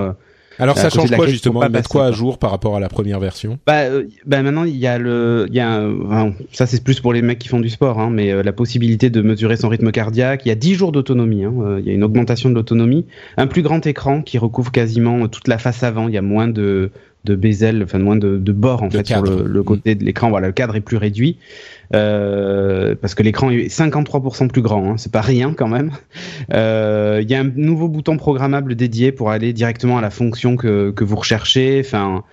Euh, 0.60 0.64
alors 0.64 0.78
ça 0.78 0.90
change 0.90 1.12
quoi 1.12 1.28
justement 1.28 1.68
Mettre 1.70 1.90
quoi 1.90 2.06
à 2.06 2.12
jour 2.12 2.38
par 2.38 2.52
rapport 2.52 2.76
à 2.76 2.80
la 2.80 2.90
première 2.90 3.20
version? 3.20 3.60
Bah, 3.66 3.84
euh, 3.84 4.04
bah 4.26 4.42
maintenant 4.42 4.64
il 4.64 4.78
y 4.78 4.88
a 4.88 4.98
le, 4.98 5.46
il 5.50 5.56
y 5.56 5.60
a, 5.60 5.82
enfin, 6.06 6.34
ça 6.52 6.66
c'est 6.66 6.84
plus 6.84 7.00
pour 7.00 7.14
les 7.14 7.22
mecs 7.22 7.40
qui 7.40 7.48
font 7.48 7.60
du 7.60 7.70
sport, 7.70 8.00
hein, 8.00 8.10
mais 8.12 8.32
euh, 8.32 8.44
la 8.44 8.54
possibilité 8.54 9.10
de 9.10 9.22
mesurer 9.22 9.58
son 9.58 9.70
rythme 9.70 9.92
cardiaque. 9.92 10.46
Il 10.46 10.50
y 10.50 10.52
a 10.52 10.56
10 10.56 10.76
jours 10.76 10.92
d'autonomie. 10.92 11.44
Hein, 11.44 11.54
euh, 11.62 11.80
il 11.80 11.86
y 11.86 11.90
a 11.90 11.94
une 11.94 12.04
augmentation 12.04 12.50
de 12.50 12.56
l'autonomie, 12.56 13.06
un 13.38 13.48
plus 13.48 13.62
grand 13.62 13.86
écran 13.86 14.22
qui 14.22 14.38
recouvre 14.38 14.72
quasiment 14.72 15.28
toute 15.28 15.48
la 15.48 15.58
face 15.58 15.84
avant. 15.84 16.08
Il 16.08 16.14
y 16.14 16.18
a 16.18 16.22
moins 16.22 16.48
de 16.48 16.92
de 17.24 17.36
bezel, 17.36 17.84
enfin 17.84 18.00
moins 18.00 18.16
de, 18.16 18.38
de 18.38 18.52
bords 18.52 18.84
en 18.84 18.90
fait 18.90 19.06
sur 19.08 19.22
le, 19.22 19.45
le, 19.48 19.64
côté 19.64 19.95
de 19.95 20.04
l'écran. 20.04 20.30
Voilà, 20.30 20.48
le 20.48 20.54
cadre 20.54 20.76
est 20.76 20.82
plus 20.82 20.98
réduit. 20.98 21.38
Euh, 21.94 22.95
parce 23.00 23.14
que 23.14 23.22
l'écran 23.22 23.52
est 23.52 23.68
53% 23.68 24.50
plus 24.50 24.62
grand, 24.62 24.91
hein, 24.91 24.98
c'est 24.98 25.12
pas 25.12 25.22
rien 25.22 25.54
quand 25.54 25.68
même. 25.68 25.91
Euh, 26.54 27.20
il 27.22 27.30
y 27.30 27.36
a 27.36 27.40
un 27.40 27.52
nouveau 27.56 27.88
bouton 27.88 28.18
programmable 28.18 28.76
dédié 28.76 29.12
pour 29.12 29.30
aller 29.30 29.54
directement 29.54 29.98
à 29.98 30.02
la 30.02 30.10
fonction 30.10 30.56
que, 30.56 30.91
que 30.91 31.04
vous 31.04 31.16
recherchez. 31.16 31.82
Enfin, 31.86 32.24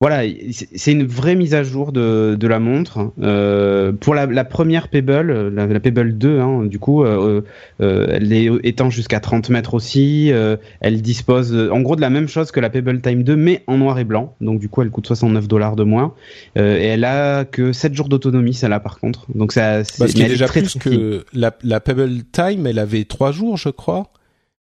voilà, 0.00 0.22
c'est 0.50 0.92
une 0.92 1.04
vraie 1.04 1.34
mise 1.34 1.52
à 1.52 1.62
jour 1.62 1.92
de, 1.92 2.34
de 2.34 2.46
la 2.48 2.58
montre. 2.58 3.12
Euh, 3.22 3.92
pour 3.92 4.14
la, 4.14 4.24
la, 4.24 4.46
première 4.46 4.88
Pebble, 4.88 5.50
la, 5.50 5.66
la 5.66 5.80
Pebble 5.80 6.16
2, 6.16 6.40
hein, 6.40 6.64
du 6.64 6.78
coup, 6.78 7.04
euh, 7.04 7.42
euh, 7.82 8.06
elle 8.08 8.32
est 8.32 8.48
étend 8.62 8.88
jusqu'à 8.88 9.20
30 9.20 9.50
mètres 9.50 9.74
aussi. 9.74 10.32
Elle 10.80 11.02
dispose 11.02 11.54
en 11.70 11.82
gros 11.82 11.96
de 11.96 12.00
la 12.00 12.08
même 12.08 12.28
chose 12.28 12.50
que 12.50 12.60
la 12.60 12.70
Pebble 12.70 13.02
Time 13.02 13.24
2, 13.24 13.36
mais 13.36 13.62
en 13.66 13.76
noir 13.76 13.98
et 13.98 14.04
blanc. 14.04 14.34
Donc 14.40 14.58
du 14.58 14.70
coup, 14.70 14.80
elle 14.80 14.90
coûte 14.90 15.06
69 15.06 15.46
dollars 15.48 15.76
de 15.76 15.84
moins. 15.84 16.14
Et 16.56 16.60
elle 16.60 17.04
a 17.04 17.44
que 17.44 17.72
7 17.72 17.94
jours 17.94 18.08
d'autonomie, 18.08 18.54
celle-là 18.54 18.80
par 18.80 19.00
contre. 19.00 19.26
Donc 19.34 19.52
ça, 19.52 19.84
c'est 19.84 19.98
Parce 19.98 20.14
déjà 20.14 20.46
très, 20.46 20.62
plus 20.62 20.78
que 20.78 21.26
la, 21.34 21.54
la 21.62 21.80
Pebble 21.80 22.22
Time, 22.32 22.66
elle 22.66 22.78
avait 22.78 23.04
3 23.04 23.32
jours, 23.32 23.58
je 23.58 23.68
crois. 23.68 24.06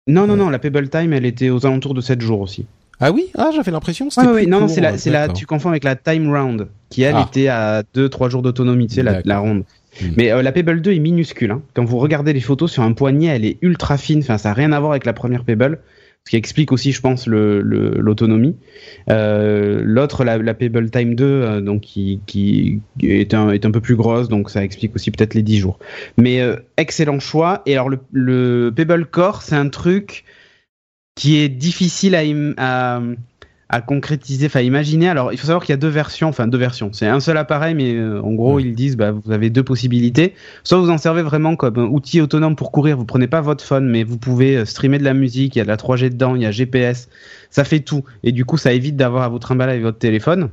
Non, 0.06 0.28
non, 0.28 0.36
non, 0.36 0.52
la 0.52 0.60
Pebble 0.60 0.88
Time, 0.90 1.14
elle 1.14 1.26
était 1.26 1.50
aux 1.50 1.66
alentours 1.66 1.96
de 1.96 2.02
7 2.02 2.22
jours 2.22 2.42
aussi. 2.42 2.68
Ah 3.00 3.12
oui 3.12 3.28
Ah, 3.38 3.52
j'avais 3.54 3.72
l'impression 3.72 4.10
c'était. 4.10 4.28
oui, 4.28 4.48
non, 4.48 4.68
c'est 4.68 4.82
la, 4.82 4.98
c'est 4.98 5.12
la, 5.12 5.28
tu 5.30 5.46
confonds 5.46 5.70
avec 5.70 5.84
la 5.84 5.96
Time 5.96 6.34
Round, 6.34 6.68
qui 6.90 7.04
elle 7.04 7.16
ah. 7.18 7.26
était 7.28 7.48
à 7.48 7.84
2-3 7.96 8.30
jours 8.30 8.42
d'autonomie, 8.42 8.88
tu 8.88 8.96
sais, 8.96 9.04
la, 9.04 9.22
la 9.24 9.40
ronde. 9.40 9.64
Hmm. 10.02 10.08
Mais 10.18 10.32
euh, 10.32 10.42
la 10.42 10.52
Pebble 10.52 10.82
2 10.82 10.94
est 10.94 11.00
minuscule. 11.00 11.52
Hein. 11.52 11.62
Quand 11.74 11.86
vous 11.86 11.98
regardez 11.98 12.34
les 12.34 12.42
photos 12.42 12.72
sur 12.72 12.84
un 12.84 12.94
poignet, 12.94 13.28
elle 13.28 13.46
est 13.46 13.58
ultra 13.62 13.98
fine. 13.98 14.20
Enfin, 14.20 14.38
ça 14.38 14.50
n'a 14.50 14.54
rien 14.54 14.72
à 14.72 14.80
voir 14.80 14.92
avec 14.92 15.06
la 15.06 15.14
première 15.14 15.44
Pebble. 15.44 15.80
Ce 16.26 16.32
qui 16.32 16.38
explique 16.38 16.72
aussi, 16.72 16.92
je 16.92 17.02
pense, 17.02 17.28
l'autonomie. 17.28 18.56
Le, 19.08 19.14
euh, 19.14 19.82
L'autre, 19.84 20.24
la, 20.24 20.40
la, 20.40 20.56
Pebble 20.56 20.90
Time 20.90 21.14
2, 21.14 21.24
euh, 21.24 21.62
donc 21.62 21.82
qui, 21.82 22.20
qui 22.26 22.82
est, 23.04 23.36
un, 23.36 23.52
est 23.52 23.64
un 23.64 23.70
peu 23.70 23.80
plus 23.80 23.96
grosse, 23.96 24.28
donc 24.28 24.50
ça 24.50 24.64
explique 24.64 24.96
aussi 24.96 25.12
peut-être 25.12 25.36
les 25.36 25.44
10 25.44 25.60
jours. 25.60 25.78
Mais 26.18 26.42
euh, 26.42 26.56
excellent 26.78 27.20
choix. 27.20 27.62
Et 27.68 27.74
alors 27.74 27.90
le, 27.90 28.00
le 28.12 28.72
Pebble 28.76 29.06
Core, 29.06 29.44
c'est 29.44 29.56
un 29.56 29.70
truc 29.70 30.26
qui 31.16 31.38
est 31.38 31.50
difficile 31.50 32.16
à, 32.16 32.22
à, 32.58 33.02
à 33.70 33.82
concrétiser, 33.82 34.46
enfin 34.46 34.62
imaginer. 34.62 35.10
Alors, 35.10 35.34
il 35.34 35.38
faut 35.38 35.48
savoir 35.48 35.64
qu'il 35.64 35.74
y 35.74 35.78
a 35.78 35.78
deux 35.78 35.88
versions, 35.88 36.30
enfin 36.30 36.48
deux 36.48 36.58
versions. 36.58 36.92
C'est 36.94 37.08
un 37.08 37.20
seul 37.20 37.38
appareil, 37.38 37.74
mais 37.74 37.94
euh, 37.94 38.22
en 38.22 38.34
gros, 38.34 38.60
ils 38.60 38.76
disent, 38.76 38.96
bah, 38.98 39.12
vous 39.12 39.32
avez 39.32 39.50
deux 39.50 39.64
possibilités. 39.64 40.36
Soit 40.64 40.78
vous 40.78 40.90
en 40.90 40.98
servez 40.98 41.24
vraiment 41.24 41.56
comme 41.56 41.78
outil 41.78 42.22
autonome 42.22 42.56
pour 42.56 42.72
courir. 42.72 42.98
Vous 42.98 43.06
prenez 43.06 43.28
pas 43.28 43.42
votre 43.42 43.64
phone, 43.64 43.90
mais 43.90 44.04
vous 44.04 44.18
pouvez 44.18 44.58
euh, 44.58 44.66
streamer 44.66 45.00
de 45.00 45.04
la 45.04 45.14
musique. 45.14 45.56
Il 45.56 45.60
y 45.60 45.62
a 45.62 45.66
de 45.66 45.70
la 45.70 45.78
3G 45.78 46.10
dedans, 46.10 46.36
il 46.36 46.44
y 46.44 46.46
a 46.46 46.52
GPS. 46.52 47.10
Ça 47.50 47.64
fait 47.64 47.80
tout. 47.80 48.04
Et 48.24 48.32
du 48.32 48.46
coup, 48.46 48.58
ça 48.58 48.74
évite 48.74 48.98
d'avoir 48.98 49.24
à 49.24 49.30
vous 49.30 49.40
trimballer 49.40 49.72
avec 49.72 49.84
votre 49.84 50.00
téléphone. 50.00 50.50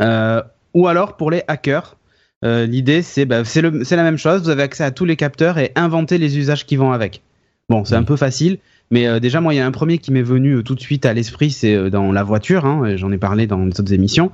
Euh, 0.00 0.42
ou 0.74 0.88
alors 0.88 1.16
pour 1.16 1.30
les 1.30 1.42
hackers. 1.48 1.96
Euh, 2.44 2.66
L'idée, 2.66 3.02
c'est 3.02 3.24
bah, 3.24 3.44
c'est 3.44 3.60
la 3.62 4.02
même 4.02 4.18
chose. 4.18 4.42
Vous 4.42 4.48
avez 4.48 4.64
accès 4.64 4.82
à 4.82 4.90
tous 4.90 5.04
les 5.04 5.16
capteurs 5.16 5.58
et 5.58 5.70
inventer 5.76 6.18
les 6.18 6.38
usages 6.38 6.66
qui 6.66 6.74
vont 6.74 6.90
avec. 6.90 7.22
Bon, 7.68 7.84
c'est 7.84 7.94
un 7.94 8.02
peu 8.02 8.16
facile, 8.16 8.58
mais 8.92 9.06
euh, 9.06 9.20
déjà, 9.20 9.40
moi, 9.40 9.54
il 9.54 9.56
y 9.56 9.60
a 9.60 9.66
un 9.66 9.70
premier 9.70 9.96
qui 9.96 10.12
m'est 10.12 10.22
venu 10.22 10.56
euh, 10.56 10.62
tout 10.62 10.74
de 10.74 10.80
suite 10.80 11.06
à 11.06 11.14
l'esprit, 11.14 11.50
c'est 11.50 11.74
euh, 11.74 11.88
dans 11.88 12.12
la 12.12 12.22
voiture. 12.22 12.66
Hein, 12.66 12.94
J'en 12.96 13.10
ai 13.10 13.16
parlé 13.16 13.46
dans 13.46 13.64
les 13.64 13.80
autres 13.80 13.94
émissions. 13.94 14.30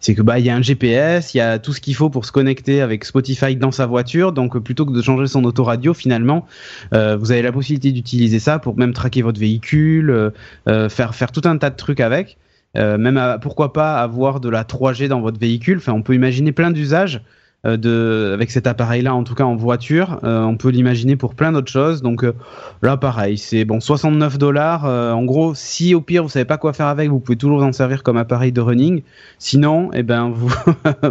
C'est 0.00 0.14
que 0.14 0.22
bah 0.22 0.38
il 0.38 0.46
y 0.46 0.50
a 0.50 0.56
un 0.56 0.62
GPS, 0.62 1.34
il 1.34 1.38
y 1.38 1.40
a 1.42 1.58
tout 1.58 1.74
ce 1.74 1.80
qu'il 1.82 1.94
faut 1.94 2.08
pour 2.08 2.24
se 2.24 2.32
connecter 2.32 2.80
avec 2.80 3.04
Spotify 3.04 3.54
dans 3.54 3.70
sa 3.70 3.84
voiture. 3.84 4.32
Donc 4.32 4.56
plutôt 4.60 4.86
que 4.86 4.92
de 4.92 5.02
changer 5.02 5.26
son 5.26 5.44
autoradio, 5.44 5.92
finalement, 5.92 6.46
vous 6.92 7.32
avez 7.32 7.42
la 7.42 7.50
possibilité 7.50 7.90
d'utiliser 7.90 8.38
ça 8.38 8.60
pour 8.60 8.78
même 8.78 8.92
traquer 8.92 9.22
votre 9.22 9.40
véhicule, 9.40 10.30
faire 10.66 11.16
faire 11.16 11.32
tout 11.32 11.42
un 11.46 11.58
tas 11.58 11.70
de 11.70 11.76
trucs 11.76 11.98
avec. 11.98 12.38
même 12.76 13.38
pourquoi 13.42 13.72
pas 13.72 13.96
avoir 13.96 14.38
de 14.38 14.48
la 14.48 14.62
3G 14.62 15.08
dans 15.08 15.20
votre 15.20 15.40
véhicule. 15.40 15.78
Enfin, 15.78 15.94
on 15.94 16.02
peut 16.02 16.14
imaginer 16.14 16.52
plein 16.52 16.70
d'usages 16.70 17.16
euh, 17.16 17.37
de, 17.64 18.30
avec 18.32 18.50
cet 18.50 18.66
appareil-là, 18.66 19.14
en 19.14 19.24
tout 19.24 19.34
cas 19.34 19.44
en 19.44 19.56
voiture. 19.56 20.20
Euh, 20.24 20.42
on 20.42 20.56
peut 20.56 20.68
l'imaginer 20.68 21.16
pour 21.16 21.34
plein 21.34 21.52
d'autres 21.52 21.70
choses. 21.70 22.02
Donc 22.02 22.24
euh, 22.24 22.34
là, 22.82 22.96
pareil, 22.96 23.38
c'est 23.38 23.64
bon, 23.64 23.80
69 23.80 24.38
dollars. 24.38 24.84
en 24.84 25.24
gros, 25.24 25.54
si 25.54 25.94
au 25.94 26.00
pire 26.00 26.22
vous 26.22 26.28
savez 26.28 26.44
pas 26.44 26.58
quoi 26.58 26.72
faire 26.72 26.86
avec, 26.86 27.10
vous 27.10 27.20
pouvez 27.20 27.36
toujours 27.38 27.62
en 27.62 27.72
servir 27.72 28.02
comme 28.02 28.16
appareil 28.16 28.52
de 28.52 28.60
running. 28.60 29.02
Sinon, 29.38 29.90
eh 29.92 30.02
ben 30.02 30.30
vous 30.30 30.54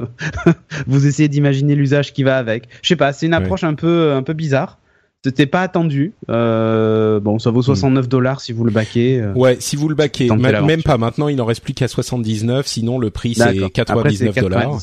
vous 0.88 1.07
essayez 1.07 1.30
d'imaginer 1.30 1.76
l'usage 1.76 2.14
qui 2.14 2.24
va 2.24 2.38
avec. 2.38 2.69
Je 2.82 2.90
sais 2.90 2.95
pas, 2.95 3.14
c'est 3.14 3.26
une 3.26 3.34
approche 3.34 3.64
un 3.64 3.74
peu 3.74 4.14
un 4.14 4.24
peu 4.24 4.34
bizarre. 4.34 4.78
C'était 5.27 5.45
pas 5.45 5.61
attendu. 5.61 6.13
Euh, 6.29 7.19
bon, 7.19 7.37
ça 7.37 7.51
vaut 7.51 7.61
69 7.61 8.05
hmm. 8.05 8.07
dollars 8.07 8.39
si 8.39 8.53
vous 8.53 8.63
le 8.63 8.71
baquez. 8.71 9.19
Euh. 9.19 9.33
Ouais, 9.33 9.57
si 9.59 9.75
vous 9.75 9.89
le 9.89 9.95
baquez, 9.95 10.29
même 10.29 10.83
pas. 10.83 10.97
Maintenant, 10.97 11.27
il 11.27 11.35
n'en 11.35 11.43
reste 11.43 11.61
plus 11.61 11.73
qu'à 11.73 11.89
79. 11.89 12.65
Sinon, 12.65 12.97
le 12.97 13.09
prix 13.09 13.35
c'est 13.35 13.69
99 13.69 14.35
dollars. 14.35 14.79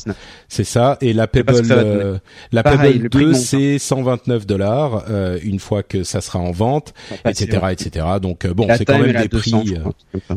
C'est 0.47 0.63
ça. 0.63 0.99
Et 1.01 1.13
la 1.13 1.25
Pebble, 1.25 1.63
euh, 1.71 2.19
la 2.51 2.61
Pebble 2.61 3.09
2, 3.09 3.33
c'est 3.33 3.79
129 3.79 4.45
dollars 4.45 5.05
euh, 5.09 5.39
une 5.41 5.57
fois 5.57 5.81
que 5.81 6.03
ça 6.03 6.21
sera 6.21 6.37
en 6.37 6.51
vente, 6.51 6.93
etc., 7.25 7.67
etc. 7.71 8.05
Donc 8.21 8.45
bon, 8.45 8.67
c'est 8.77 8.85
quand 8.85 8.99
même 8.99 9.19
des 9.19 9.29
prix. 9.29 9.51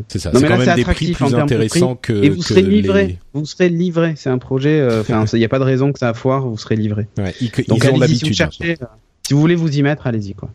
C'est 0.07 0.17
ça. 0.17 0.31
C'est 0.33 0.47
quand 0.47 0.57
même 0.57 0.75
des 0.75 0.85
prix 0.85 1.11
plus 1.11 1.35
intéressants 1.35 1.93
que. 1.93 2.23
Et 2.23 2.29
vous 2.29 2.41
serez 2.41 2.63
livré. 2.63 3.19
Vous 3.33 3.45
serez 3.45 3.69
livré. 3.69 4.13
C'est 4.15 4.31
un 4.31 4.39
projet. 4.39 4.83
Enfin, 5.01 5.25
il 5.33 5.37
n'y 5.37 5.45
a 5.45 5.49
pas 5.49 5.59
de 5.59 5.65
raison 5.65 5.93
que 5.93 5.99
ça 5.99 6.15
foire. 6.15 6.47
Vous 6.47 6.57
serez 6.57 6.77
livré. 6.77 7.05
Ouais, 7.19 7.35
ils, 7.41 7.51
Donc, 7.67 7.85
ont 7.91 7.99
l'habitude 7.99 8.35
si 9.29 9.35
vous 9.35 9.41
voulez 9.41 9.53
vous 9.53 9.77
y 9.77 9.83
mettre, 9.83 10.07
allez-y 10.07 10.33
quoi. 10.33 10.49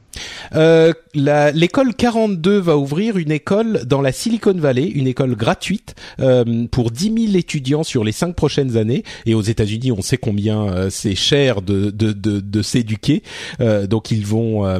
Euh, 0.55 0.93
l'école 1.15 1.95
42 1.95 2.59
va 2.59 2.77
ouvrir 2.77 3.17
une 3.17 3.31
école 3.31 3.85
dans 3.87 4.01
la 4.01 4.13
Silicon 4.13 4.55
Valley, 4.55 4.89
une 4.89 5.07
école 5.07 5.37
gratuite 5.37 5.95
euh, 6.21 6.67
pour 6.71 6.91
10 6.91 7.27
000 7.27 7.37
étudiants 7.37 7.85
sur 7.85 8.05
les 8.05 8.13
cinq 8.13 8.35
prochaines 8.35 8.77
années. 8.77 9.05
Et 9.27 9.35
aux 9.35 9.43
États-Unis, 9.43 9.93
on 9.93 10.03
sait 10.03 10.17
combien 10.17 10.67
euh, 10.67 10.91
c'est 10.91 11.15
cher 11.15 11.63
de 11.63 11.91
de, 11.91 12.13
de, 12.13 12.41
de 12.41 12.63
s'éduquer. 12.63 13.23
Euh, 13.61 13.87
donc 13.87 14.11
ils 14.11 14.27
vont 14.27 14.67
euh, 14.67 14.79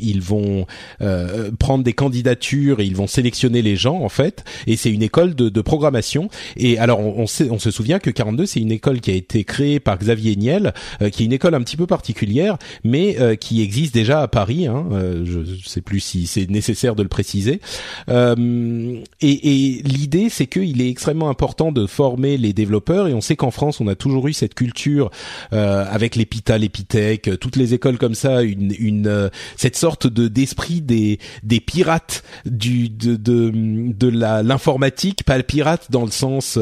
ils 0.00 0.20
vont 0.20 0.66
euh, 1.00 1.50
prendre 1.58 1.84
des 1.84 1.92
candidatures 1.92 2.80
et 2.80 2.84
ils 2.84 2.96
vont 2.96 3.06
sélectionner 3.06 3.62
les 3.62 3.76
gens 3.76 4.00
en 4.00 4.08
fait. 4.08 4.44
Et 4.66 4.76
c'est 4.76 4.90
une 4.90 5.02
école 5.02 5.34
de, 5.34 5.48
de 5.48 5.60
programmation. 5.60 6.28
Et 6.56 6.78
alors 6.78 7.00
on, 7.00 7.22
on, 7.22 7.26
sait, 7.26 7.48
on 7.50 7.58
se 7.58 7.70
souvient 7.70 7.98
que 7.98 8.10
42 8.10 8.46
c'est 8.46 8.60
une 8.60 8.72
école 8.72 9.00
qui 9.00 9.10
a 9.10 9.14
été 9.14 9.44
créée 9.44 9.80
par 9.80 9.98
Xavier 9.98 10.36
Niel, 10.36 10.74
qui 11.12 11.22
est 11.22 11.26
une 11.26 11.32
école 11.32 11.54
un 11.54 11.62
petit 11.62 11.76
peu 11.76 11.86
particulière, 11.86 12.58
mais 12.84 13.16
euh, 13.28 13.34
qui 13.36 13.62
existe 13.62 13.94
déjà 13.94 14.22
à 14.22 14.28
Paris. 14.28 14.66
Hein, 14.66 14.86
euh, 14.92 15.24
je 15.24 15.40
ne 15.40 15.56
sais 15.64 15.80
plus 15.80 16.00
si 16.00 16.26
c'est 16.26 16.50
nécessaire 16.50 16.94
de 16.94 17.02
le 17.02 17.08
préciser. 17.08 17.60
Euh, 18.08 19.00
et, 19.20 19.78
et 19.78 19.82
l'idée, 19.82 20.28
c'est 20.30 20.46
qu'il 20.46 20.80
est 20.82 20.88
extrêmement 20.88 21.28
important 21.28 21.72
de 21.72 21.86
former 21.86 22.36
les 22.36 22.52
développeurs. 22.52 23.08
Et 23.08 23.14
on 23.14 23.20
sait 23.20 23.36
qu'en 23.36 23.50
France, 23.50 23.80
on 23.80 23.86
a 23.86 23.94
toujours 23.94 24.28
eu 24.28 24.32
cette 24.32 24.54
culture 24.54 25.10
avec 25.50 26.16
l'Epita, 26.16 26.58
l'Epitech, 26.58 27.30
toutes 27.40 27.56
les 27.56 27.74
écoles 27.74 27.98
comme 27.98 28.14
ça, 28.14 28.42
une, 28.42 28.74
une 28.78 29.30
cette 29.56 29.76
sorte 29.76 30.06
de 30.06 30.28
d'esprit 30.28 30.80
des 30.80 31.18
des 31.42 31.60
pirates 31.60 32.22
du 32.46 32.88
de 32.88 33.16
de, 33.16 33.52
de 33.52 34.08
la 34.08 34.42
l'informatique, 34.42 35.24
pas 35.24 35.36
le 35.36 35.42
pirate 35.42 35.90
dans 35.90 36.04
le 36.04 36.10
sens. 36.10 36.58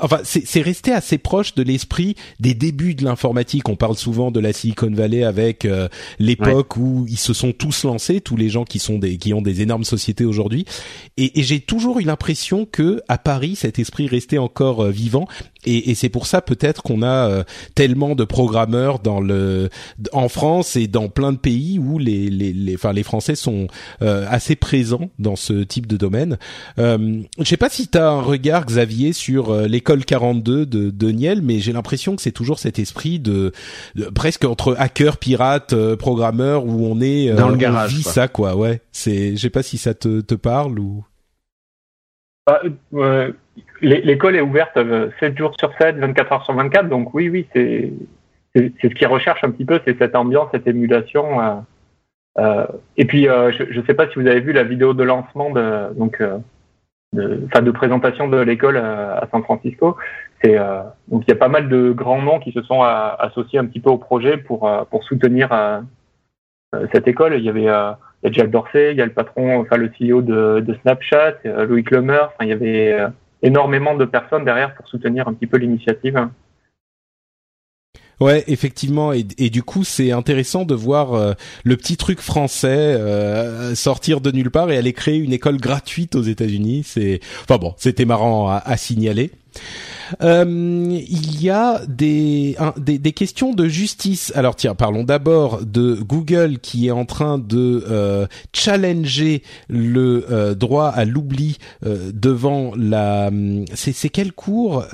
enfin, 0.00 0.20
c'est 0.24 0.62
resté 0.62 0.92
assez 0.92 1.18
proche 1.18 1.54
de 1.54 1.62
l'esprit 1.62 2.16
des 2.40 2.54
débuts 2.54 2.94
de 2.94 3.04
l'informatique. 3.04 3.68
On 3.68 3.76
parle 3.76 3.96
souvent 3.96 4.30
de 4.30 4.40
la 4.40 4.52
Silicon 4.52 4.90
Valley 4.90 5.24
avec 5.24 5.65
l'époque 6.18 6.76
où 6.76 7.06
ils 7.08 7.18
se 7.18 7.32
sont 7.32 7.52
tous 7.52 7.84
lancés, 7.84 8.20
tous 8.20 8.36
les 8.36 8.48
gens 8.48 8.64
qui 8.64 8.78
sont 8.78 8.98
des 8.98 9.16
qui 9.16 9.34
ont 9.34 9.42
des 9.42 9.62
énormes 9.62 9.84
sociétés 9.84 10.24
aujourd'hui. 10.24 10.64
Et, 11.16 11.40
et 11.40 11.42
j'ai 11.42 11.60
toujours 11.60 12.00
eu 12.00 12.04
l'impression 12.04 12.66
que 12.66 13.00
à 13.08 13.18
Paris, 13.18 13.56
cet 13.56 13.78
esprit 13.78 14.06
restait 14.06 14.38
encore 14.38 14.84
euh, 14.84 14.90
vivant. 14.90 15.26
Et, 15.66 15.90
et 15.90 15.94
c'est 15.94 16.08
pour 16.08 16.26
ça 16.26 16.40
peut-être 16.40 16.82
qu'on 16.82 17.02
a 17.02 17.28
euh, 17.28 17.44
tellement 17.74 18.14
de 18.14 18.24
programmeurs 18.24 18.98
dans 18.98 19.20
le 19.20 19.68
en 20.12 20.28
France 20.28 20.76
et 20.76 20.86
dans 20.86 21.08
plein 21.08 21.32
de 21.32 21.38
pays 21.38 21.78
où 21.78 21.98
les 21.98 22.30
les 22.30 22.52
les, 22.52 22.74
enfin, 22.74 22.92
les 22.92 23.02
Français 23.02 23.34
sont 23.34 23.66
euh, 24.02 24.26
assez 24.28 24.56
présents 24.56 25.10
dans 25.18 25.36
ce 25.36 25.52
type 25.64 25.86
de 25.86 25.96
domaine. 25.96 26.38
Euh, 26.78 27.20
je 27.38 27.44
sais 27.44 27.56
pas 27.56 27.68
si 27.68 27.88
tu 27.88 27.98
as 27.98 28.08
un 28.08 28.20
regard 28.20 28.66
Xavier 28.66 29.12
sur 29.12 29.54
l'école 29.54 30.04
42 30.04 30.66
de, 30.66 30.90
de 30.90 31.10
Niel, 31.10 31.42
mais 31.42 31.60
j'ai 31.60 31.72
l'impression 31.72 32.16
que 32.16 32.22
c'est 32.22 32.32
toujours 32.32 32.58
cet 32.58 32.78
esprit 32.78 33.18
de, 33.18 33.52
de 33.94 34.04
presque 34.06 34.44
entre 34.44 34.74
hackers, 34.78 35.18
pirates, 35.18 35.74
programmeurs 35.96 36.64
où 36.64 36.86
on 36.86 37.00
est 37.00 37.32
dans 37.32 37.48
le 37.48 37.56
garage. 37.56 37.92
On 37.92 37.96
vit 37.96 38.02
ça 38.02 38.28
quoi, 38.28 38.56
ouais. 38.56 38.80
C'est 38.92 39.36
je 39.36 39.40
sais 39.40 39.50
pas 39.50 39.62
si 39.62 39.78
ça 39.78 39.94
te 39.94 40.20
te 40.20 40.34
parle 40.34 40.78
ou 40.78 41.04
bah, 42.46 42.60
euh, 42.94 43.32
L'école 43.82 44.36
est 44.36 44.40
ouverte 44.40 44.74
7 44.74 44.84
euh, 44.86 45.36
jours 45.36 45.54
sur 45.58 45.72
7, 45.78 45.96
24 45.96 46.32
heures 46.32 46.44
sur 46.44 46.54
24, 46.54 46.88
donc 46.88 47.12
oui, 47.14 47.28
oui, 47.28 47.46
c'est 47.54 47.92
ce 48.54 48.86
qu'ils 48.88 49.06
recherchent 49.06 49.44
un 49.44 49.50
petit 49.50 49.66
peu, 49.66 49.80
c'est 49.84 49.98
cette 49.98 50.16
ambiance, 50.16 50.48
cette 50.52 50.66
émulation. 50.66 51.40
Euh, 51.40 51.54
euh 52.38 52.66
et 52.96 53.04
puis, 53.04 53.24
je 53.24 53.78
ne 53.78 53.86
sais 53.86 53.94
pas 53.94 54.08
si 54.08 54.14
vous 54.18 54.26
avez 54.26 54.40
vu 54.40 54.52
la 54.52 54.64
vidéo 54.64 54.94
de 54.94 55.02
lancement 55.02 55.50
de 55.50 55.92
donc 55.94 56.22
de, 57.12 57.60
de 57.60 57.70
présentation 57.70 58.28
de 58.28 58.38
l'école 58.38 58.78
à 58.78 59.28
San 59.30 59.42
Francisco. 59.42 59.96
C'est 60.42 60.56
donc 61.08 61.24
il 61.26 61.30
y 61.30 61.32
a 61.32 61.36
pas 61.36 61.48
mal 61.48 61.68
de 61.68 61.92
grands 61.92 62.22
noms 62.22 62.40
qui 62.40 62.52
se 62.52 62.62
sont 62.62 62.82
associés 62.82 63.58
un 63.58 63.66
petit 63.66 63.80
peu 63.80 63.90
au 63.90 63.98
projet 63.98 64.38
pour 64.38 64.70
pour 64.90 65.04
soutenir 65.04 65.50
cette 66.92 67.08
école. 67.08 67.34
Il 67.34 67.44
y 67.44 67.50
avait 67.50 67.68
il 68.22 68.30
y 68.30 68.32
Jack 68.32 68.50
Dorsey, 68.50 68.92
il 68.92 68.96
y 68.96 69.02
a 69.02 69.06
le 69.06 69.12
patron, 69.12 69.60
enfin 69.60 69.76
le 69.76 69.88
CEO 69.88 70.22
de, 70.22 70.78
Snapchat, 70.80 71.36
Loïc 71.44 71.90
Lemer. 71.90 72.22
Enfin, 72.22 72.44
il 72.44 72.48
y 72.48 72.52
avait 72.52 73.06
énormément 73.46 73.94
de 73.94 74.04
personnes 74.04 74.44
derrière 74.44 74.74
pour 74.74 74.88
soutenir 74.88 75.28
un 75.28 75.34
petit 75.34 75.46
peu 75.46 75.56
l'initiative. 75.56 76.28
Ouais, 78.18 78.44
effectivement, 78.46 79.12
et, 79.12 79.22
du 79.24 79.62
coup, 79.62 79.84
c'est 79.84 80.10
intéressant 80.10 80.64
de 80.64 80.74
voir 80.74 81.12
euh, 81.12 81.34
le 81.64 81.76
petit 81.76 81.98
truc 81.98 82.20
français 82.20 82.98
sortir 83.74 84.22
de 84.22 84.30
nulle 84.30 84.50
part 84.50 84.70
et 84.70 84.78
aller 84.78 84.94
créer 84.94 85.18
une 85.18 85.34
école 85.34 85.58
gratuite 85.58 86.14
aux 86.14 86.22
États-Unis. 86.22 86.82
C'est, 86.84 87.20
enfin 87.42 87.58
bon, 87.58 87.74
c'était 87.76 88.06
marrant 88.06 88.48
à 88.48 88.76
signaler. 88.78 89.32
Euh, 90.22 90.44
il 91.08 91.42
y 91.42 91.50
a 91.50 91.80
des, 91.86 92.56
des, 92.76 92.98
des 92.98 93.12
questions 93.12 93.52
de 93.52 93.66
justice. 93.68 94.32
Alors 94.34 94.56
tiens, 94.56 94.74
parlons 94.74 95.04
d'abord 95.04 95.64
de 95.64 95.94
Google 95.94 96.58
qui 96.58 96.86
est 96.86 96.92
en 96.92 97.04
train 97.04 97.38
de 97.38 97.84
euh, 97.88 98.26
challenger 98.52 99.42
le 99.68 100.26
euh, 100.30 100.54
droit 100.54 100.88
à 100.88 101.04
l'oubli 101.04 101.58
euh, 101.84 102.10
devant 102.12 102.72
la. 102.76 103.30
C'est 103.74 103.92
c'est 103.92 104.08
quel 104.08 104.32
cours 104.32 104.84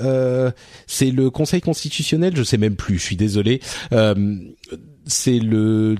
C'est 0.87 1.11
le 1.11 1.29
Conseil 1.29 1.61
constitutionnel? 1.61 2.35
Je 2.35 2.43
sais 2.43 2.57
même 2.57 2.75
plus. 2.75 2.97
Je 2.97 3.03
suis 3.03 3.15
désolé. 3.15 3.61
c'est 5.05 5.39
le 5.39 5.95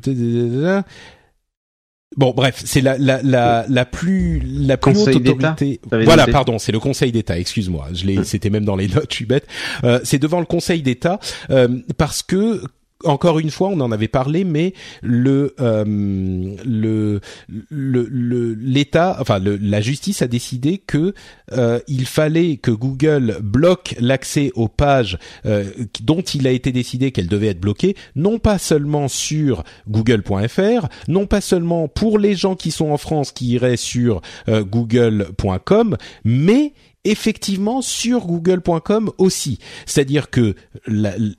Bon, 2.17 2.33
bref, 2.35 2.61
c'est 2.65 2.81
la 2.81 2.97
la 2.97 3.21
la 3.23 3.65
la 3.67 3.85
plus 3.85 4.41
la 4.43 4.77
plus 4.77 4.97
haute 4.97 5.15
autorité. 5.15 5.79
Voilà, 5.91 6.27
pardon, 6.27 6.59
c'est 6.59 6.71
le 6.71 6.79
Conseil 6.79 7.11
d'État. 7.11 7.37
Excuse-moi, 7.37 7.87
je 7.93 8.05
l'ai. 8.05 8.17
Hum. 8.19 8.23
C'était 8.23 8.49
même 8.49 8.65
dans 8.65 8.75
les 8.75 8.87
notes. 8.95 9.07
Je 9.09 9.15
suis 9.15 9.25
bête. 9.25 9.47
Euh, 9.83 9.99
c'est 10.03 10.19
devant 10.19 10.39
le 10.39 10.45
Conseil 10.45 10.81
d'État 10.81 11.19
euh, 11.49 11.67
parce 11.97 12.21
que 12.21 12.61
encore 13.03 13.39
une 13.39 13.51
fois, 13.51 13.69
on 13.69 13.79
en 13.79 13.91
avait 13.91 14.07
parlé, 14.07 14.43
mais 14.43 14.73
le 15.01 15.55
euh, 15.59 15.83
le 15.85 17.21
le 17.47 18.53
l'État, 18.53 19.17
enfin 19.19 19.39
la 19.39 19.81
justice 19.81 20.21
a 20.21 20.27
décidé 20.27 20.77
que 20.77 21.13
euh, 21.51 21.79
il 21.87 22.05
fallait 22.05 22.57
que 22.57 22.71
Google 22.71 23.37
bloque 23.41 23.95
l'accès 23.99 24.51
aux 24.55 24.67
pages 24.67 25.17
euh, 25.45 25.65
dont 26.01 26.21
il 26.21 26.47
a 26.47 26.51
été 26.51 26.71
décidé 26.71 27.11
qu'elles 27.11 27.27
devaient 27.27 27.47
être 27.47 27.59
bloquées, 27.59 27.95
non 28.15 28.39
pas 28.39 28.57
seulement 28.57 29.07
sur 29.07 29.63
Google.fr, 29.89 30.87
non 31.07 31.25
pas 31.25 31.41
seulement 31.41 31.87
pour 31.87 32.17
les 32.17 32.35
gens 32.35 32.55
qui 32.55 32.71
sont 32.71 32.89
en 32.91 32.97
France 32.97 33.31
qui 33.31 33.47
iraient 33.47 33.77
sur 33.77 34.21
Google.com, 34.47 35.97
mais 36.23 36.73
effectivement 37.05 37.81
sur 37.81 38.25
google.com 38.25 39.11
aussi. 39.17 39.59
C'est-à-dire 39.85 40.29
que 40.29 40.55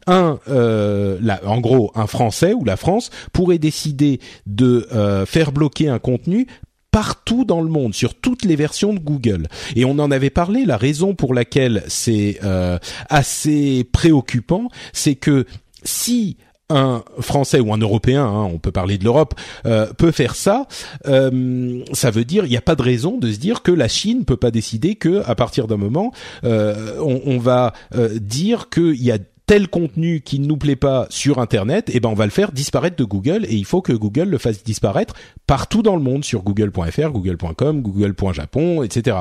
un, 0.06 0.38
euh, 0.48 1.18
en 1.44 1.60
gros, 1.60 1.90
un 1.94 2.06
Français 2.06 2.52
ou 2.52 2.64
la 2.64 2.76
France 2.76 3.10
pourrait 3.32 3.58
décider 3.58 4.20
de 4.46 4.86
euh, 4.92 5.26
faire 5.26 5.52
bloquer 5.52 5.88
un 5.88 5.98
contenu 5.98 6.46
partout 6.90 7.44
dans 7.44 7.60
le 7.60 7.68
monde, 7.68 7.92
sur 7.92 8.14
toutes 8.14 8.44
les 8.44 8.54
versions 8.54 8.94
de 8.94 9.00
Google. 9.00 9.48
Et 9.74 9.84
on 9.84 9.98
en 9.98 10.12
avait 10.12 10.30
parlé, 10.30 10.64
la 10.64 10.76
raison 10.76 11.16
pour 11.16 11.34
laquelle 11.34 11.82
c'est 11.88 12.38
euh, 12.44 12.78
assez 13.10 13.82
préoccupant, 13.90 14.68
c'est 14.92 15.16
que 15.16 15.44
si 15.82 16.36
un 16.70 17.02
Français 17.20 17.60
ou 17.60 17.72
un 17.74 17.78
Européen, 17.78 18.24
hein, 18.24 18.48
on 18.52 18.58
peut 18.58 18.72
parler 18.72 18.96
de 18.96 19.04
l'Europe, 19.04 19.34
euh, 19.66 19.92
peut 19.92 20.12
faire 20.12 20.34
ça, 20.34 20.66
euh, 21.06 21.82
ça 21.92 22.10
veut 22.10 22.24
dire 22.24 22.46
il 22.46 22.50
n'y 22.50 22.56
a 22.56 22.62
pas 22.62 22.74
de 22.74 22.82
raison 22.82 23.18
de 23.18 23.30
se 23.30 23.38
dire 23.38 23.62
que 23.62 23.70
la 23.70 23.88
Chine 23.88 24.24
peut 24.24 24.36
pas 24.36 24.50
décider 24.50 24.94
que 24.94 25.22
à 25.26 25.34
partir 25.34 25.66
d'un 25.66 25.76
moment 25.76 26.12
euh, 26.44 26.98
on, 27.00 27.20
on, 27.26 27.38
va 27.38 27.74
dire 28.14 28.70
qu'il 28.70 29.02
y 29.02 29.12
a 29.12 29.18
tel 29.46 29.68
contenu 29.68 30.22
qui 30.22 30.38
ne 30.38 30.46
nous 30.46 30.56
plaît 30.56 30.76
pas 30.76 31.06
sur 31.10 31.38
Internet, 31.38 31.90
et 31.90 31.96
eh 31.96 32.00
ben 32.00 32.08
on 32.08 32.14
va 32.14 32.24
le 32.24 32.30
faire 32.30 32.50
disparaître 32.50 32.96
de 32.96 33.04
Google 33.04 33.44
et 33.46 33.54
il 33.54 33.66
faut 33.66 33.82
que 33.82 33.92
Google 33.92 34.30
le 34.30 34.38
fasse 34.38 34.64
disparaître 34.64 35.14
partout 35.46 35.82
dans 35.82 35.96
le 35.96 36.02
monde 36.02 36.24
sur 36.24 36.42
Google.fr, 36.42 37.10
Google.com, 37.10 37.82
Google.japon, 37.82 38.82
etc. 38.82 39.18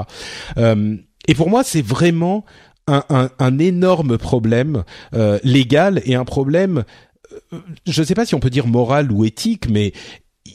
et 1.27 1.35
pour 1.35 1.49
moi, 1.49 1.63
c'est 1.65 1.81
vraiment 1.81 2.45
un, 2.87 3.03
un, 3.09 3.29
un, 3.39 3.59
énorme 3.59 4.17
problème 4.17 4.83
légal 5.43 6.01
et 6.05 6.15
un 6.15 6.25
problème 6.25 6.85
je 7.85 8.01
ne 8.01 8.05
sais 8.05 8.15
pas 8.15 8.25
si 8.25 8.35
on 8.35 8.39
peut 8.39 8.49
dire 8.49 8.67
moral 8.67 9.11
ou 9.11 9.25
éthique, 9.25 9.69
mais 9.69 9.93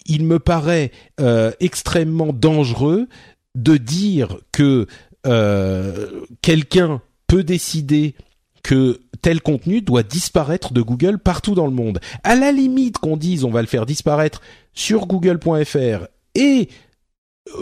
il 0.07 0.25
me 0.25 0.39
paraît 0.39 0.91
euh, 1.21 1.53
extrêmement 1.61 2.33
dangereux 2.33 3.09
de 3.55 3.77
dire 3.77 4.39
que 4.53 4.87
euh, 5.27 6.25
quelqu'un 6.43 7.03
peut 7.27 7.45
décider 7.45 8.15
que 8.63 9.01
tel 9.23 9.41
contenu 9.41 9.81
doit 9.81 10.03
disparaître 10.03 10.73
de 10.73 10.83
Google 10.83 11.19
partout 11.19 11.55
dans 11.55 11.67
le 11.67 11.73
monde. 11.73 12.01
À 12.23 12.37
la 12.37 12.53
limite 12.53 12.99
qu'on 12.99 13.17
dise 13.17 13.45
on 13.45 13.51
va 13.51 13.61
le 13.61 13.67
faire 13.67 13.87
disparaître 13.87 14.41
sur 14.75 15.07
google.fr 15.07 16.07
et 16.35 16.69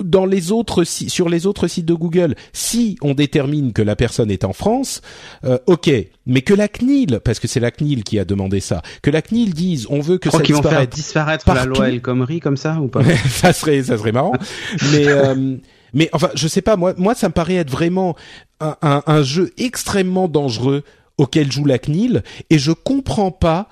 dans 0.03 0.27
les 0.27 0.53
autres 0.53 0.85
sur 0.85 1.29
les 1.29 1.47
autres 1.47 1.69
sites 1.69 1.87
de 1.87 1.95
Google, 1.95 2.35
si 2.53 2.97
on 3.03 3.15
détermine 3.15 3.73
que 3.73 3.83
la 3.83 3.97
personne 3.97 4.31
est 4.31 4.45
en 4.45 4.53
France, 4.53 5.01
euh, 5.45 5.59
ok, 5.67 5.91
mais 6.27 6.43
que 6.43 6.55
la 6.55 6.69
CNIL, 6.69 7.21
parce 7.25 7.39
que 7.39 7.49
c'est 7.49 7.61
la 7.61 7.71
CNIL 7.71 8.05
qui 8.05 8.19
a 8.19 8.25
demandé 8.25 8.61
ça, 8.61 8.83
que 9.03 9.11
la 9.11 9.23
CNIL 9.23 9.55
dise 9.55 9.87
on 9.91 10.01
veut 10.01 10.19
que 10.19 10.31
ça 10.31 10.39
disparaisse. 10.39 10.65
vont 10.65 10.71
faire 10.71 10.89
disparaître 10.89 11.55
la 11.55 11.65
loi 11.65 11.89
El 11.89 12.01
Khomri 12.01 12.41
comme 12.41 12.57
ça 12.57 12.81
ou 12.81 12.89
pas? 12.89 13.03
Ça 13.29 13.53
serait 13.53 13.83
ça 13.83 13.99
serait 13.99 14.13
marrant, 14.13 14.33
mais 14.93 15.07
euh, 15.09 15.57
mais 15.93 16.09
enfin 16.13 16.31
je 16.35 16.49
sais 16.49 16.63
pas 16.63 16.77
moi 16.77 16.95
moi 16.97 17.15
ça 17.15 17.29
me 17.29 17.33
paraît 17.33 17.55
être 17.57 17.71
vraiment 17.71 18.17
un, 18.61 18.77
un, 18.83 19.03
un 19.07 19.23
jeu 19.23 19.53
extrêmement 19.59 20.29
dangereux 20.29 20.83
auquel 21.19 21.51
joue 21.51 21.65
la 21.65 21.79
CNIL 21.79 22.23
et 22.51 22.59
je 22.59 22.73
comprends 22.73 23.31
pas 23.31 23.69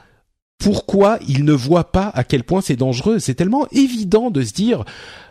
pourquoi 0.58 1.18
il 1.28 1.44
ne 1.44 1.52
voit 1.52 1.92
pas 1.92 2.10
à 2.14 2.24
quel 2.24 2.44
point 2.44 2.60
c'est 2.60 2.76
dangereux. 2.76 3.18
C'est 3.18 3.34
tellement 3.34 3.66
évident 3.70 4.30
de 4.30 4.42
se 4.42 4.52
dire, 4.52 4.84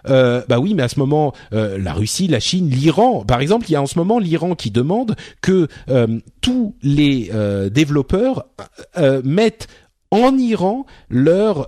euh, 0.07 0.43
bah 0.47 0.59
oui, 0.59 0.73
mais 0.73 0.83
à 0.83 0.89
ce 0.89 0.99
moment, 0.99 1.33
euh, 1.53 1.77
la 1.77 1.93
Russie, 1.93 2.27
la 2.27 2.39
Chine, 2.39 2.69
l'Iran, 2.69 3.23
par 3.25 3.41
exemple, 3.41 3.65
il 3.69 3.73
y 3.73 3.75
a 3.75 3.81
en 3.81 3.87
ce 3.87 3.97
moment 3.97 4.19
l'Iran 4.19 4.55
qui 4.55 4.69
demande 4.69 5.15
que 5.41 5.67
euh, 5.89 6.19
tous 6.41 6.75
les 6.83 7.31
euh, 7.33 7.69
développeurs 7.69 8.45
mettent 9.23 9.67
en 10.11 10.37
Iran 10.37 10.85
leur 11.09 11.67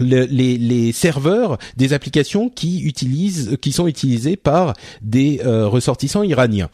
les, 0.00 0.26
les, 0.26 0.92
serveurs 0.92 1.58
des 1.76 1.92
applications 1.92 2.48
qui 2.48 2.82
utilisent, 2.82 3.58
qui 3.60 3.70
sont 3.70 3.86
utilisés 3.86 4.36
par 4.36 4.72
des 5.02 5.40
ressortissants 5.44 6.22
iraniens. 6.22 6.70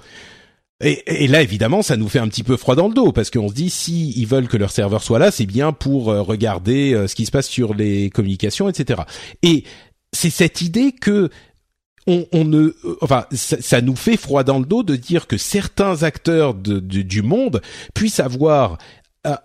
Et, 0.82 1.24
et, 1.24 1.26
là, 1.26 1.42
évidemment, 1.42 1.82
ça 1.82 1.96
nous 1.96 2.08
fait 2.08 2.18
un 2.18 2.28
petit 2.28 2.42
peu 2.42 2.56
froid 2.56 2.74
dans 2.74 2.88
le 2.88 2.94
dos 2.94 3.12
parce 3.12 3.30
qu'on 3.30 3.48
se 3.48 3.54
dit 3.54 3.70
si 3.70 4.12
ils 4.16 4.26
veulent 4.26 4.48
que 4.48 4.56
leur 4.56 4.70
serveur 4.70 5.02
soit 5.02 5.18
là, 5.18 5.30
c'est 5.30 5.46
bien 5.46 5.72
pour 5.72 6.10
euh, 6.10 6.22
regarder 6.22 6.94
euh, 6.94 7.06
ce 7.06 7.14
qui 7.14 7.26
se 7.26 7.30
passe 7.30 7.48
sur 7.48 7.74
les 7.74 8.08
communications, 8.10 8.68
etc. 8.68 9.02
Et 9.42 9.64
c'est 10.12 10.30
cette 10.30 10.62
idée 10.62 10.92
que 10.92 11.28
on, 12.06 12.26
on 12.32 12.44
ne, 12.44 12.58
euh, 12.84 12.96
enfin, 13.02 13.26
ça, 13.32 13.82
nous 13.82 13.96
fait 13.96 14.16
froid 14.16 14.42
dans 14.42 14.58
le 14.58 14.64
dos 14.64 14.82
de 14.82 14.96
dire 14.96 15.26
que 15.26 15.36
certains 15.36 16.02
acteurs 16.02 16.54
du 16.54 17.22
monde 17.22 17.60
puissent 17.94 18.20
avoir 18.20 18.78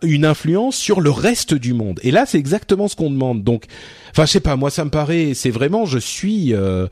une 0.04 0.24
influence 0.24 0.78
sur 0.78 1.02
le 1.02 1.10
reste 1.10 1.54
du 1.54 1.74
monde. 1.74 2.00
Et 2.04 2.12
là, 2.12 2.26
c'est 2.26 2.38
exactement 2.38 2.88
ce 2.88 2.96
qu'on 2.96 3.12
demande. 3.12 3.44
Donc, 3.44 3.66
enfin, 4.12 4.26
je 4.26 4.32
sais 4.32 4.40
pas, 4.40 4.56
moi, 4.56 4.70
ça 4.70 4.86
me 4.86 4.90
paraît, 4.90 5.34
c'est 5.34 5.50
vraiment, 5.50 5.86
je 5.86 6.00
suis. 6.00 6.54
Euh, 6.54 6.88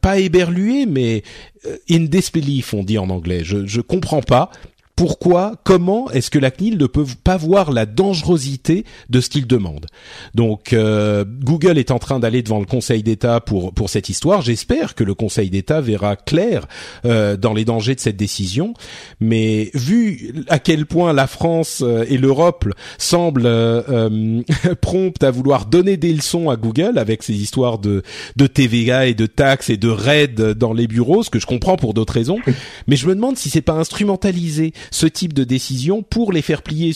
pas 0.00 0.18
éberlué, 0.18 0.86
mais 0.86 1.22
euh, 1.66 1.76
in 1.90 2.00
disbelief, 2.00 2.74
on 2.74 2.82
dit 2.82 2.98
en 2.98 3.10
anglais. 3.10 3.42
Je 3.44 3.66
je 3.66 3.80
comprends 3.80 4.22
pas 4.22 4.50
pourquoi, 4.96 5.56
comment 5.62 6.10
est-ce 6.10 6.30
que 6.30 6.38
la 6.38 6.50
CNIL 6.50 6.78
ne 6.78 6.86
peut 6.86 7.04
pas 7.22 7.36
voir 7.36 7.70
la 7.70 7.84
dangerosité 7.84 8.84
de 9.10 9.20
ce 9.20 9.28
qu'il 9.28 9.46
demande 9.46 9.86
Donc 10.34 10.72
euh, 10.72 11.24
Google 11.26 11.76
est 11.76 11.90
en 11.90 11.98
train 11.98 12.18
d'aller 12.18 12.42
devant 12.42 12.60
le 12.60 12.64
Conseil 12.64 13.02
d'État 13.02 13.40
pour 13.40 13.74
pour 13.74 13.90
cette 13.90 14.08
histoire. 14.08 14.40
J'espère 14.40 14.94
que 14.94 15.04
le 15.04 15.14
Conseil 15.14 15.50
d'État 15.50 15.82
verra 15.82 16.16
clair 16.16 16.66
euh, 17.04 17.36
dans 17.36 17.52
les 17.52 17.66
dangers 17.66 17.94
de 17.94 18.00
cette 18.00 18.16
décision. 18.16 18.72
Mais 19.20 19.70
vu 19.74 20.32
à 20.48 20.58
quel 20.58 20.86
point 20.86 21.12
la 21.12 21.26
France 21.26 21.82
euh, 21.82 22.06
et 22.08 22.16
l'Europe 22.16 22.66
semblent 22.96 23.42
euh, 23.44 24.42
promptes 24.80 25.22
à 25.22 25.30
vouloir 25.30 25.66
donner 25.66 25.98
des 25.98 26.12
leçons 26.12 26.48
à 26.48 26.56
Google 26.56 26.98
avec 26.98 27.22
ces 27.22 27.34
histoires 27.34 27.78
de 27.78 28.02
de 28.36 28.46
TVA 28.46 29.06
et 29.06 29.14
de 29.14 29.26
taxes 29.26 29.68
et 29.68 29.76
de 29.76 29.88
raids 29.88 30.54
dans 30.56 30.72
les 30.72 30.86
bureaux, 30.86 31.22
ce 31.22 31.30
que 31.30 31.38
je 31.38 31.46
comprends 31.46 31.76
pour 31.76 31.92
d'autres 31.92 32.14
raisons, 32.14 32.38
mais 32.86 32.96
je 32.96 33.06
me 33.06 33.14
demande 33.14 33.36
si 33.36 33.50
c'est 33.50 33.60
pas 33.60 33.74
instrumentalisé 33.74 34.72
ce 34.90 35.06
type 35.06 35.32
de 35.32 35.44
décision 35.44 36.02
pour 36.02 36.32
les 36.32 36.42
faire 36.42 36.62
plier 36.62 36.92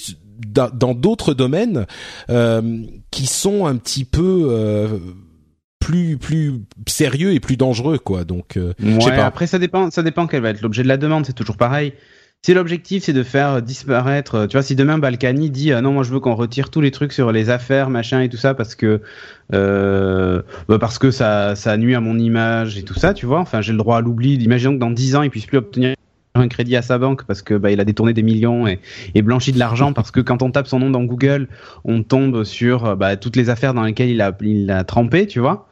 dans 0.47 0.95
d'autres 0.95 1.35
domaines 1.35 1.87
euh, 2.31 2.85
qui 3.11 3.27
sont 3.27 3.67
un 3.67 3.77
petit 3.77 4.05
peu 4.05 4.49
euh, 4.51 4.99
plus 5.79 6.17
plus 6.17 6.63
sérieux 6.87 7.35
et 7.35 7.41
plus 7.41 7.57
dangereux 7.57 7.99
quoi 7.99 8.25
donc 8.25 8.57
euh, 8.57 8.73
pas. 9.01 9.27
après 9.27 9.47
ça 9.47 9.59
dépend 9.59 9.91
ça 9.91 10.03
dépend 10.03 10.27
quel 10.27 10.43
va 10.43 10.51
être 10.51 10.63
l'objet 10.63 10.83
de 10.83 10.89
la 10.89 10.97
demande 10.97 11.27
c'est 11.27 11.35
toujours 11.35 11.57
pareil 11.57 11.93
si 12.43 12.55
l'objectif 12.55 13.05
c'est 13.05 13.13
de 13.13 13.23
faire 13.23 13.61
disparaître, 13.61 14.47
tu 14.47 14.57
vois, 14.57 14.63
si 14.63 14.75
demain 14.75 14.97
Balkany 14.97 15.51
dit 15.51 15.73
non, 15.83 15.93
moi 15.93 16.05
je 16.05 16.11
veux 16.11 16.21
qu'on 16.21 16.35
retire 16.35 16.71
tous 16.71 16.81
les 16.81 16.91
trucs 16.91 17.13
sur 17.13 17.33
les 17.33 17.51
affaires, 17.51 17.91
machin 17.91 18.23
et 18.23 18.31
tout 18.31 18.39
ça 18.39 18.55
parce 18.55 18.75
que 18.75 19.03
euh, 19.53 20.41
bah, 20.67 20.79
parce 20.79 20.99
que 20.99 21.11
ça 21.11 21.55
ça 21.55 21.77
nuit 21.77 21.95
à 21.95 22.01
mon 22.01 22.19
image 22.19 22.79
et 22.79 22.83
tout 22.83 22.95
ça, 22.95 23.13
tu 23.13 23.27
vois. 23.27 23.41
Enfin, 23.41 23.61
j'ai 23.61 23.73
le 23.73 23.79
droit 23.79 23.99
à 23.99 24.01
l'oubli. 24.01 24.37
Imaginons 24.37 24.73
que 24.73 24.79
dans 24.79 24.91
10 24.91 25.17
ans 25.17 25.23
il 25.23 25.29
puisse 25.29 25.45
plus 25.45 25.59
obtenir 25.59 25.95
un 26.41 26.49
crédit 26.49 26.77
à 26.77 26.83
sa 26.83 26.99
banque 26.99 27.25
parce 27.25 27.43
que 27.43 27.55
bah, 27.55 27.71
il 27.71 27.81
a 27.81 27.85
détourné 27.85 28.13
des 28.13 28.23
millions 28.23 28.67
et, 28.67 28.79
blanchi 29.23 29.53
de 29.53 29.59
l'argent 29.59 29.93
parce 29.93 30.11
que 30.11 30.21
quand 30.21 30.43
on 30.43 30.51
tape 30.51 30.67
son 30.67 30.81
nom 30.81 30.91
dans 30.91 31.05
Google, 31.05 31.49
on 31.85 32.03
tombe 32.03 32.45
sur 32.45 32.97
bah, 32.97 33.17
toutes 33.17 33.37
les 33.37 33.51
affaires 33.51 33.75
dans 33.75 33.83
lesquelles 33.83 34.11
il 34.11 34.21
a, 34.21 34.37
il 34.41 34.71
a 34.71 34.85
trempé, 34.85 35.27
tu 35.27 35.41
vois. 35.41 35.70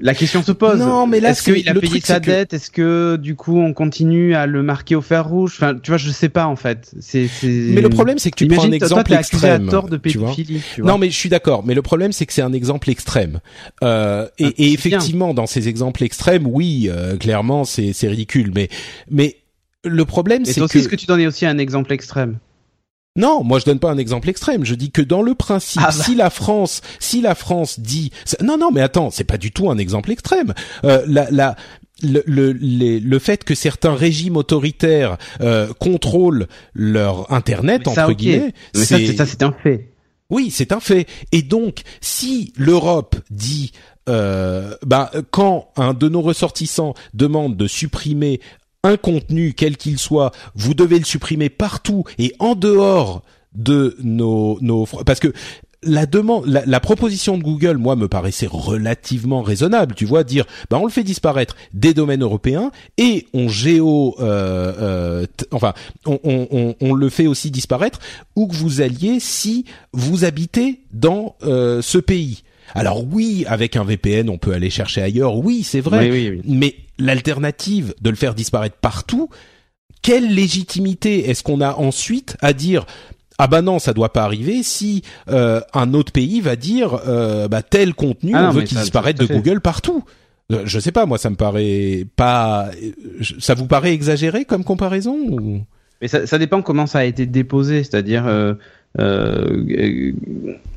La 0.00 0.12
question 0.14 0.42
se 0.42 0.50
pose. 0.50 0.80
Non, 0.80 1.06
mais 1.06 1.20
là, 1.20 1.30
est-ce 1.30 1.44
qu'il 1.44 1.68
a 1.68 1.74
payé 1.74 2.00
sa 2.00 2.18
dette? 2.18 2.52
Est-ce 2.52 2.70
que 2.70 3.14
du 3.16 3.36
coup 3.36 3.58
on 3.60 3.72
continue 3.72 4.34
à 4.34 4.46
le 4.46 4.62
marquer 4.64 4.96
au 4.96 5.00
fer 5.00 5.28
rouge? 5.28 5.52
Enfin, 5.54 5.78
tu 5.80 5.92
vois, 5.92 5.98
je 5.98 6.10
sais 6.10 6.28
pas 6.28 6.46
en 6.46 6.56
fait. 6.56 6.90
C'est. 7.00 7.28
Mais 7.42 7.80
le 7.80 7.90
problème, 7.90 8.18
c'est 8.18 8.32
que 8.32 8.36
tu 8.36 8.48
prends 8.48 8.64
un 8.64 8.72
exemple 8.72 9.04
toi, 9.04 9.18
extrême. 9.18 9.68
À 9.68 9.70
tort 9.70 9.88
de 9.88 9.96
pédophilie, 9.96 10.62
tu 10.74 10.82
vois. 10.82 10.90
Non, 10.90 10.98
mais 10.98 11.10
je 11.10 11.16
suis 11.16 11.28
d'accord. 11.28 11.64
Mais 11.64 11.74
le 11.74 11.82
problème, 11.82 12.10
c'est 12.10 12.26
que 12.26 12.32
c'est 12.32 12.42
un 12.42 12.52
exemple 12.52 12.90
extrême. 12.90 13.40
Euh, 13.84 14.26
et, 14.38 14.46
ah, 14.46 14.50
et 14.58 14.72
effectivement, 14.72 15.26
bien. 15.26 15.34
dans 15.34 15.46
ces 15.46 15.68
exemples 15.68 16.02
extrêmes, 16.02 16.46
oui, 16.48 16.88
euh, 16.90 17.16
clairement, 17.16 17.64
c'est 17.64 17.92
c'est 17.92 18.08
ridicule. 18.08 18.50
Mais 18.52 18.68
mais 19.10 19.36
le 19.84 20.04
problème, 20.04 20.44
c'est 20.44 20.60
que. 20.60 20.76
Est-ce 20.76 20.88
que 20.88 20.96
tu 20.96 21.06
donnais 21.06 21.28
aussi 21.28 21.46
un 21.46 21.58
exemple 21.58 21.92
extrême? 21.92 22.38
Non, 23.16 23.44
moi 23.44 23.60
je 23.60 23.64
donne 23.64 23.78
pas 23.78 23.90
un 23.90 23.98
exemple 23.98 24.28
extrême. 24.28 24.64
Je 24.64 24.74
dis 24.74 24.90
que 24.90 25.02
dans 25.02 25.22
le 25.22 25.34
principe, 25.34 25.82
ah 25.84 25.92
bah. 25.96 26.04
si 26.04 26.14
la 26.14 26.30
France, 26.30 26.80
si 26.98 27.20
la 27.20 27.34
France 27.34 27.78
dit, 27.78 28.10
non, 28.42 28.58
non, 28.58 28.70
mais 28.72 28.80
attends, 28.80 29.10
c'est 29.10 29.24
pas 29.24 29.38
du 29.38 29.52
tout 29.52 29.70
un 29.70 29.78
exemple 29.78 30.10
extrême. 30.10 30.52
Euh, 30.84 31.04
la, 31.06 31.30
la, 31.30 31.56
le, 32.02 32.22
le, 32.26 32.52
le, 32.52 33.18
fait 33.18 33.44
que 33.44 33.54
certains 33.54 33.94
régimes 33.94 34.36
autoritaires 34.36 35.16
euh, 35.40 35.72
contrôlent 35.78 36.48
leur 36.74 37.32
internet 37.32 37.86
entre 37.86 38.12
guillemets, 38.12 38.52
c'est 38.74 39.14
ça, 39.14 39.26
c'est 39.26 39.42
un 39.42 39.52
fait. 39.52 39.90
Oui, 40.30 40.50
c'est 40.50 40.72
un 40.72 40.80
fait. 40.80 41.06
Et 41.30 41.42
donc, 41.42 41.82
si 42.00 42.52
l'Europe 42.56 43.14
dit 43.30 43.72
euh, 44.08 44.74
bah, 44.84 45.10
quand 45.30 45.68
un 45.76 45.94
de 45.94 46.08
nos 46.08 46.20
ressortissants 46.20 46.94
demande 47.14 47.56
de 47.56 47.66
supprimer 47.66 48.40
un 48.84 48.96
contenu 48.96 49.54
quel 49.56 49.76
qu'il 49.76 49.98
soit, 49.98 50.30
vous 50.54 50.74
devez 50.74 50.98
le 51.00 51.04
supprimer 51.04 51.48
partout 51.48 52.04
et 52.18 52.32
en 52.38 52.54
dehors 52.54 53.22
de 53.54 53.96
nos 54.02 54.58
nos 54.60 54.86
parce 55.04 55.20
que 55.20 55.32
la 55.86 56.06
demande, 56.06 56.46
la, 56.46 56.80
proposition 56.80 57.38
de 57.38 57.42
Google, 57.42 57.76
moi, 57.76 57.96
me 57.96 58.08
paraissait 58.08 58.48
relativement 58.50 59.42
raisonnable. 59.42 59.94
Tu 59.94 60.04
vois, 60.04 60.24
dire, 60.24 60.46
bah, 60.70 60.78
on 60.80 60.84
le 60.84 60.90
fait 60.90 61.02
disparaître 61.02 61.56
des 61.72 61.94
domaines 61.94 62.22
européens 62.22 62.70
et 62.98 63.26
on 63.34 63.48
géo, 63.48 64.16
euh, 64.20 64.72
euh, 64.80 65.26
enfin, 65.52 65.74
on, 66.06 66.18
on, 66.24 66.74
on, 66.80 66.94
le 66.94 67.08
fait 67.08 67.26
aussi 67.26 67.50
disparaître 67.50 67.98
où 68.36 68.46
que 68.46 68.54
vous 68.54 68.80
alliez 68.80 69.20
si 69.20 69.64
vous 69.92 70.24
habitez 70.24 70.80
dans 70.92 71.36
euh, 71.44 71.82
ce 71.82 71.98
pays. 71.98 72.42
Alors 72.74 73.04
oui, 73.04 73.44
avec 73.46 73.76
un 73.76 73.84
VPN, 73.84 74.30
on 74.30 74.38
peut 74.38 74.52
aller 74.52 74.70
chercher 74.70 75.02
ailleurs. 75.02 75.36
Oui, 75.36 75.62
c'est 75.62 75.80
vrai. 75.80 76.40
Mais 76.44 76.74
l'alternative 76.98 77.94
de 78.00 78.10
le 78.10 78.16
faire 78.16 78.34
disparaître 78.34 78.76
partout, 78.76 79.28
quelle 80.02 80.34
légitimité 80.34 81.30
est-ce 81.30 81.42
qu'on 81.42 81.60
a 81.60 81.74
ensuite 81.74 82.36
à 82.40 82.52
dire 82.52 82.86
ah 83.38 83.48
bah 83.48 83.62
non, 83.62 83.80
ça 83.80 83.92
doit 83.92 84.12
pas 84.12 84.22
arriver 84.22 84.62
si 84.62 85.02
euh, 85.28 85.60
un 85.72 85.92
autre 85.92 86.12
pays 86.12 86.40
va 86.40 86.54
dire 86.54 87.00
euh, 87.08 87.48
bah 87.48 87.62
tel 87.62 87.92
contenu 87.94 88.32
ah 88.34 88.48
on 88.48 88.52
veut 88.52 88.62
qu'il 88.62 88.78
disparaisse 88.78 89.16
de 89.16 89.26
Google 89.26 89.60
partout. 89.60 90.04
Euh, 90.52 90.62
je 90.64 90.78
sais 90.78 90.92
pas, 90.92 91.06
moi 91.06 91.18
ça 91.18 91.30
me 91.30 91.36
paraît 91.36 92.06
pas. 92.16 92.70
Ça 93.40 93.54
vous 93.54 93.66
paraît 93.66 93.92
exagéré 93.92 94.44
comme 94.44 94.64
comparaison 94.64 95.16
ou... 95.16 95.62
Mais 96.00 96.08
ça, 96.08 96.26
ça, 96.26 96.38
dépend 96.38 96.60
comment 96.60 96.86
ça 96.86 96.98
a 96.98 97.04
été 97.04 97.24
déposé, 97.24 97.82
c'est-à-dire 97.82 98.26
euh, 98.26 98.54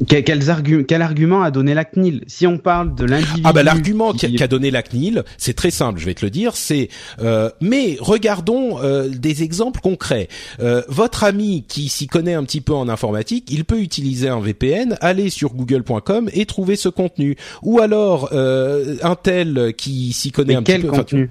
quels 0.08 0.50
arguments, 0.50 0.84
quel 0.88 1.02
argument 1.02 1.44
a 1.44 1.52
donné 1.52 1.74
la 1.74 1.86
CNIL? 1.86 2.24
Si 2.28 2.48
on 2.48 2.58
parle 2.58 2.96
de 2.96 3.06
l'individu... 3.06 3.42
Ah 3.44 3.54
bah 3.54 3.64
l'argument 3.64 4.14
qu'a 4.14 4.48
donné 4.48 4.72
la 4.72 4.82
CNIL, 4.82 5.24
c'est 5.38 5.54
très 5.54 5.72
simple, 5.72 6.00
je 6.00 6.06
vais 6.06 6.14
te 6.14 6.26
le 6.26 6.32
dire, 6.32 6.56
c'est... 6.56 6.90
Euh, 7.20 7.50
mais 7.62 7.98
regardons 8.00 8.82
euh, 8.82 9.08
des 9.10 9.44
exemples 9.44 9.82
concrets. 9.82 10.28
Euh, 10.60 10.82
votre 10.88 11.24
ami 11.24 11.66
qui 11.68 11.90
s'y 11.90 12.08
connaît 12.08 12.34
un 12.34 12.44
petit 12.44 12.62
peu 12.62 12.74
en 12.74 12.90
informatique, 12.90 13.50
il 13.52 13.66
peut 13.66 13.80
utiliser 13.80 14.30
un 14.30 14.40
VPN, 14.40 14.98
aller 15.02 15.30
sur 15.30 15.54
google.com 15.54 16.30
et 16.34 16.46
trouver 16.46 16.76
ce 16.76 16.90
contenu. 16.90 17.36
Ou 17.64 17.80
alors 17.80 18.34
un 18.34 19.16
tel 19.16 19.74
qui 19.78 20.14
s'y 20.14 20.32
connaît 20.32 20.56
un 20.56 20.64
petit 20.64 20.80
peu... 20.80 20.88
Contenu? 20.88 21.30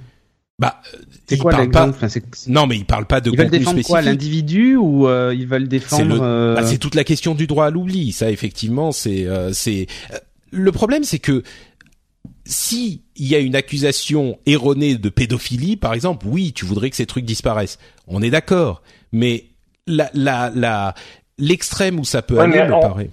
Bah, 0.59 0.81
c'est 1.27 1.37
quoi 1.37 1.53
l'exemple 1.53 1.99
Non, 2.49 2.67
mais 2.67 2.77
il 2.77 2.87
parle 2.87 3.05
pas 3.05 3.21
de 3.21 3.31
ils 3.31 3.37
veulent 3.37 3.51
défendre 3.51 3.83
quoi 3.83 4.01
l'individu 4.01 4.77
ou 4.77 5.07
euh, 5.07 5.35
ils 5.37 5.47
veulent 5.47 5.69
défendre 5.69 6.19
euh, 6.23 6.55
bah, 6.55 6.63
C'est 6.63 6.79
toute 6.79 6.95
la 6.95 7.05
question 7.05 7.35
du 7.35 7.47
droit 7.47 7.67
à 7.67 7.71
l'oubli. 7.71 8.13
Ça, 8.13 8.31
effectivement, 8.31 8.91
c'est 8.91 9.27
euh, 9.27 9.53
c'est 9.53 9.87
le 10.51 10.73
problème, 10.73 11.05
c'est 11.05 11.19
que 11.19 11.43
si 12.47 13.03
il 13.17 13.27
y 13.27 13.35
a 13.35 13.39
une 13.39 13.55
accusation 13.55 14.39
erronée 14.47 14.97
de 14.97 15.09
pédophilie, 15.11 15.77
par 15.77 15.93
exemple, 15.93 16.27
oui, 16.27 16.55
tu 16.55 16.65
voudrais 16.65 16.89
que 16.89 16.97
ces 16.97 17.07
trucs 17.07 17.27
disparaissent. 17.27 17.79
On 18.07 18.23
est 18.23 18.31
d'accord, 18.31 18.83
mais 19.13 19.45
la 19.87 20.09
la 20.15 20.51
la 20.55 20.95
l'extrême 21.39 22.01
où 22.01 22.05
ça 22.05 22.23
peut 22.23 22.39
aller 22.39 22.65
me 22.65 22.81
paraît. 22.81 23.11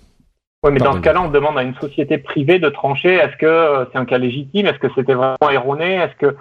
Oui, 0.64 0.72
mais 0.72 0.80
dans 0.80 0.94
ce 0.94 1.00
cas-là, 1.00 1.22
on 1.22 1.30
demande 1.30 1.58
à 1.58 1.64
une 1.64 1.76
société 1.76 2.18
privée 2.18 2.58
de 2.58 2.70
trancher. 2.70 3.16
Est-ce 3.16 3.36
que 3.36 3.86
c'est 3.92 3.98
un 3.98 4.06
cas 4.06 4.18
légitime? 4.18 4.66
Est-ce 4.66 4.80
que 4.80 4.88
c'était 4.96 5.14
vraiment 5.14 5.36
erroné? 5.52 5.96
Est-ce 5.96 6.16
que 6.16 6.38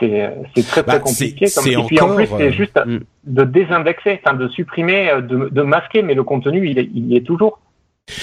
c'est 0.00 0.62
très 0.66 0.82
très 0.82 0.82
bah, 0.82 0.98
compliqué. 1.00 1.46
Comme... 1.54 1.66
Et 1.66 1.76
puis 1.86 2.00
en 2.00 2.14
plus, 2.14 2.26
c'est 2.26 2.48
euh, 2.48 2.50
juste 2.52 2.78
mm. 2.84 2.98
de 3.24 3.44
désindexer, 3.44 4.20
enfin 4.24 4.36
de 4.36 4.48
supprimer, 4.48 5.10
euh, 5.10 5.20
de, 5.20 5.48
de, 5.48 5.62
masquer, 5.62 6.02
mais 6.02 6.14
le 6.14 6.22
contenu, 6.22 6.68
il 6.68 6.78
est, 6.78 6.88
il 6.94 7.16
est 7.16 7.26
toujours. 7.26 7.60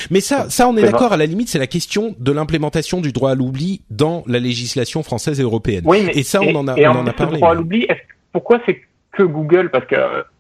Mais 0.09 0.21
ça, 0.21 0.49
ça, 0.49 0.67
on 0.67 0.77
est 0.77 0.81
d'accord. 0.81 1.13
À 1.13 1.17
la 1.17 1.25
limite, 1.25 1.49
c'est 1.49 1.59
la 1.59 1.67
question 1.67 2.15
de 2.17 2.31
l'implémentation 2.31 3.01
du 3.01 3.11
droit 3.11 3.31
à 3.31 3.35
l'oubli 3.35 3.81
dans 3.89 4.23
la 4.25 4.39
législation 4.39 5.03
française 5.03 5.39
et 5.39 5.43
européenne. 5.43 5.83
Oui, 5.85 6.03
mais 6.05 6.13
et 6.15 6.23
ça, 6.23 6.41
on 6.41 6.55
en 6.55 6.67
a, 6.67 6.75
on 6.75 6.99
en, 6.99 7.07
a 7.07 7.13
parlé. 7.13 7.33
Le 7.33 7.37
droit 7.39 7.51
à 7.51 7.53
l'oubli, 7.53 7.87
pourquoi 8.31 8.59
c'est 8.65 8.81
que 9.11 9.23
Google? 9.23 9.69
Parce 9.69 9.85
que, 9.85 9.95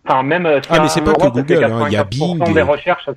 enfin, 0.07 0.23
même. 0.23 0.47
ah, 0.47 0.79
mais 0.81 0.87
c'est 0.87 1.03
pas 1.03 1.13
que 1.13 1.27
Google. 1.27 1.63
Hein, 1.63 1.85
il 1.87 1.93
y 1.93 1.97
a 1.97 2.03
Bing. 2.03 2.53
Des 2.53 2.61
recherches. 2.61 3.09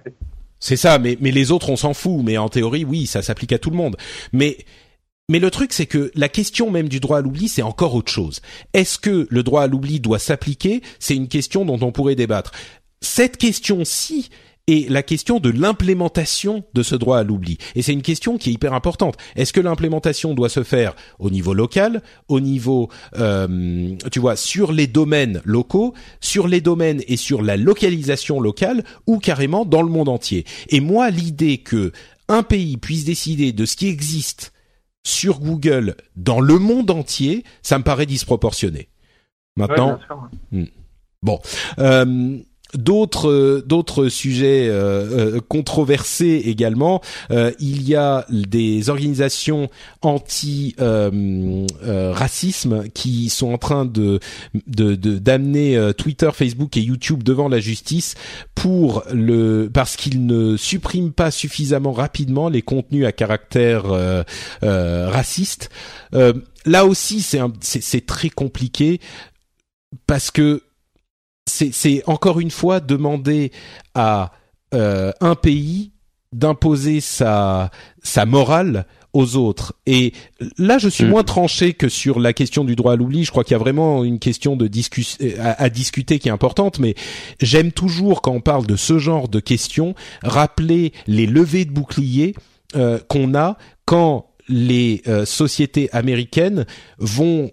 C'est 0.60 0.76
ça, 0.76 0.98
mais 0.98 1.16
mais 1.20 1.30
les 1.30 1.52
autres, 1.52 1.70
on 1.70 1.76
s'en 1.76 1.94
fout. 1.94 2.20
Mais 2.24 2.36
en 2.36 2.48
théorie, 2.48 2.84
oui, 2.84 3.06
ça 3.06 3.22
s'applique 3.22 3.52
à 3.52 3.58
tout 3.58 3.70
le 3.70 3.76
monde. 3.76 3.96
Mais 4.32 4.58
mais 5.28 5.38
le 5.38 5.50
truc, 5.50 5.74
c'est 5.74 5.86
que 5.86 6.10
la 6.14 6.30
question 6.30 6.70
même 6.70 6.88
du 6.88 7.00
droit 7.00 7.18
à 7.18 7.20
l'oubli, 7.20 7.48
c'est 7.48 7.62
encore 7.62 7.94
autre 7.94 8.10
chose. 8.10 8.40
Est-ce 8.72 8.98
que 8.98 9.26
le 9.28 9.42
droit 9.42 9.62
à 9.62 9.66
l'oubli 9.66 10.00
doit 10.00 10.18
s'appliquer? 10.18 10.80
C'est 10.98 11.14
une 11.14 11.28
question 11.28 11.66
dont 11.66 11.78
on 11.82 11.92
pourrait 11.92 12.14
débattre. 12.14 12.52
Cette 13.02 13.36
question-ci 13.36 14.30
est 14.68 14.90
la 14.90 15.02
question 15.02 15.38
de 15.38 15.50
l'implémentation 15.50 16.64
de 16.72 16.82
ce 16.82 16.94
droit 16.94 17.18
à 17.18 17.24
l'oubli. 17.24 17.58
Et 17.74 17.82
c'est 17.82 17.92
une 17.92 18.02
question 18.02 18.38
qui 18.38 18.48
est 18.48 18.52
hyper 18.54 18.72
importante. 18.72 19.16
Est-ce 19.36 19.52
que 19.52 19.60
l'implémentation 19.60 20.32
doit 20.32 20.48
se 20.48 20.62
faire 20.62 20.94
au 21.18 21.28
niveau 21.28 21.52
local, 21.52 22.02
au 22.28 22.40
niveau, 22.40 22.88
euh, 23.18 23.96
tu 24.10 24.20
vois, 24.20 24.36
sur 24.36 24.72
les 24.72 24.86
domaines 24.86 25.42
locaux, 25.44 25.92
sur 26.22 26.48
les 26.48 26.62
domaines 26.62 27.02
et 27.06 27.18
sur 27.18 27.42
la 27.42 27.58
localisation 27.58 28.40
locale, 28.40 28.82
ou 29.06 29.18
carrément 29.18 29.66
dans 29.66 29.82
le 29.82 29.90
monde 29.90 30.08
entier? 30.08 30.46
Et 30.70 30.80
moi, 30.80 31.10
l'idée 31.10 31.58
que 31.58 31.92
un 32.28 32.42
pays 32.42 32.78
puisse 32.78 33.04
décider 33.04 33.52
de 33.52 33.66
ce 33.66 33.76
qui 33.76 33.88
existe 33.88 34.52
sur 35.08 35.40
Google 35.40 35.96
dans 36.16 36.40
le 36.40 36.58
monde 36.58 36.90
entier, 36.90 37.44
ça 37.62 37.78
me 37.78 37.84
paraît 37.84 38.06
disproportionné. 38.06 38.88
Maintenant, 39.56 39.98
hmm. 40.52 40.64
bon. 41.22 41.40
Euh, 41.78 42.38
d'autres 42.74 43.62
d'autres 43.66 44.08
sujets 44.08 44.70
controversés 45.48 46.42
également. 46.46 47.00
il 47.30 47.88
y 47.88 47.94
a 47.94 48.26
des 48.28 48.90
organisations 48.90 49.70
anti 50.02 50.74
racisme 50.78 52.88
qui 52.90 53.30
sont 53.30 53.52
en 53.52 53.58
train 53.58 53.86
de 53.86 54.20
d'amener 54.66 55.92
Twitter, 55.96 56.30
Facebook 56.32 56.76
et 56.76 56.80
YouTube 56.80 57.22
devant 57.22 57.48
la 57.48 57.60
justice 57.60 58.14
pour 58.54 59.04
le 59.12 59.70
parce 59.72 59.96
qu'ils 59.96 60.26
ne 60.26 60.56
suppriment 60.56 61.12
pas 61.12 61.30
suffisamment 61.30 61.92
rapidement 61.92 62.48
les 62.48 62.62
contenus 62.62 63.06
à 63.06 63.12
caractère 63.12 63.84
raciste. 64.62 65.70
là 66.64 66.84
aussi, 66.84 67.22
c'est 67.22 67.40
c'est 67.60 68.06
très 68.06 68.30
compliqué 68.30 69.00
parce 70.06 70.30
que 70.30 70.62
c'est 71.48 72.02
encore 72.06 72.40
une 72.40 72.50
fois 72.50 72.80
demander 72.80 73.52
à 73.94 74.32
euh, 74.74 75.12
un 75.20 75.34
pays 75.34 75.92
d'imposer 76.32 77.00
sa 77.00 77.70
sa 78.02 78.26
morale 78.26 78.86
aux 79.14 79.36
autres. 79.36 79.74
Et 79.86 80.12
là, 80.58 80.78
je 80.78 80.88
suis 80.88 81.04
mm. 81.04 81.08
moins 81.08 81.24
tranché 81.24 81.72
que 81.72 81.88
sur 81.88 82.20
la 82.20 82.32
question 82.32 82.64
du 82.64 82.76
droit 82.76 82.92
à 82.92 82.96
l'oubli. 82.96 83.24
Je 83.24 83.30
crois 83.30 83.42
qu'il 83.42 83.52
y 83.52 83.54
a 83.54 83.58
vraiment 83.58 84.04
une 84.04 84.18
question 84.18 84.54
de 84.54 84.68
à, 85.40 85.62
à, 85.62 85.68
discuter 85.70 86.18
qui 86.18 86.28
est 86.28 86.32
importante, 86.32 86.78
mais 86.78 86.94
j'aime 87.40 87.72
toujours 87.72 88.20
quand 88.20 88.32
on 88.32 88.40
parle 88.40 88.66
de 88.66 88.76
ce 88.76 88.98
genre 88.98 89.28
de 89.28 89.40
questions 89.40 89.94
rappeler 90.22 90.92
les 91.06 91.26
levées 91.26 91.64
de 91.64 91.72
boucliers 91.72 92.34
euh, 92.76 92.98
qu'on 93.08 93.34
a 93.34 93.56
quand 93.86 94.26
les 94.48 95.02
euh, 95.06 95.24
sociétés 95.24 95.88
américaines 95.92 96.66
vont 96.98 97.50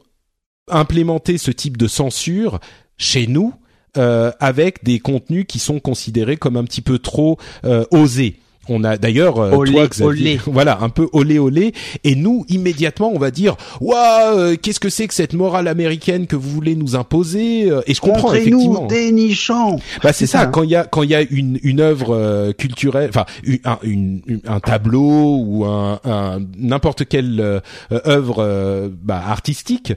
implémenter 0.69 1.38
ce 1.38 1.51
type 1.51 1.77
de 1.77 1.88
censure 1.88 2.59
chez 2.97 3.27
nous 3.27 3.53
euh, 3.97 4.31
avec 4.39 4.84
des 4.84 4.99
contenus 4.99 5.45
qui 5.47 5.59
sont 5.59 5.80
considérés 5.80 6.38
comme 6.38 6.57
un 6.57 6.63
petit 6.63 6.81
peu 6.81 6.99
trop 6.99 7.38
euh, 7.63 7.85
osés. 7.91 8.39
On 8.68 8.84
a 8.84 8.98
d'ailleurs 8.98 9.38
euh, 9.40 9.64
toi 9.66 9.88
Xavier, 9.88 10.40
voilà 10.48 10.80
un 10.82 10.90
peu 10.90 11.08
olé 11.14 11.38
olé 11.38 11.74
et 12.04 12.16
nous 12.16 12.46
immédiatement 12.50 13.12
on 13.14 13.20
va 13.20 13.32
dire 13.32 13.56
waouh 13.80 14.38
euh, 14.38 14.56
qu'est-ce 14.60 14.80
que 14.80 14.90
c'est 14.90 15.08
que 15.08 15.14
cette 15.14 15.34
morale 15.34 15.68
américaine 15.68 16.26
que 16.26 16.36
vous 16.36 16.50
voulez 16.50 16.76
nous 16.76 16.96
imposer 16.96 17.70
euh, 17.70 17.82
et 17.86 17.94
je 17.94 18.02
comprends 18.02 18.34
effectivement. 18.34 18.82
Nous 18.82 18.88
dénichant. 18.88 19.80
Bah 20.04 20.14
c'est 20.14 20.26
ça, 20.26 20.48
quand 20.48 20.64
il 20.64 20.72
y 20.72 20.76
a 20.76 20.86
quand 20.86 21.04
il 21.04 21.12
y 21.12 21.16
a 21.16 21.22
une 21.22 21.60
une 21.64 21.80
œuvre 21.80 22.52
culturelle 22.54 23.10
enfin 23.10 23.26
un 23.66 23.78
une, 23.84 24.22
un 24.48 24.60
tableau 24.60 25.38
ou 25.46 25.66
un, 25.66 26.00
un 26.04 26.40
n'importe 26.58 27.08
quelle 27.08 27.62
œuvre 27.92 28.90
bah, 29.04 29.22
artistique 29.28 29.94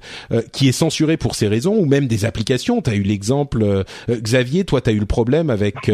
qui 0.52 0.68
est 0.68 0.72
censurée 0.72 1.16
pour 1.16 1.34
ces 1.34 1.48
raisons 1.48 1.76
ou 1.76 1.86
même 1.86 2.06
des 2.06 2.24
applications, 2.24 2.82
tu 2.82 2.90
as 2.90 2.94
eu 2.94 3.02
l'exemple 3.02 3.84
Xavier, 4.10 4.64
toi 4.64 4.80
tu 4.80 4.90
as 4.90 4.92
eu 4.92 4.98
le 4.98 5.06
problème 5.06 5.50
avec 5.50 5.90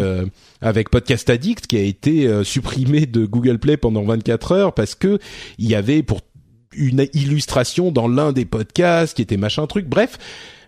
avec 0.64 0.88
Podcast 0.88 1.28
Addict 1.28 1.66
qui 1.66 1.76
a 1.76 1.82
été 1.82 2.26
euh, 2.26 2.42
supprimé 2.42 3.04
de 3.04 3.26
Google 3.26 3.58
Play 3.58 3.76
pendant 3.76 4.02
24 4.02 4.52
heures 4.52 4.74
parce 4.74 4.94
que 4.94 5.18
il 5.58 5.68
y 5.68 5.74
avait 5.74 6.02
pour 6.02 6.22
une 6.74 7.06
illustration 7.12 7.92
dans 7.92 8.08
l'un 8.08 8.32
des 8.32 8.46
podcasts 8.46 9.14
qui 9.14 9.22
était 9.22 9.36
machin 9.36 9.66
truc. 9.66 9.86
Bref, 9.86 10.18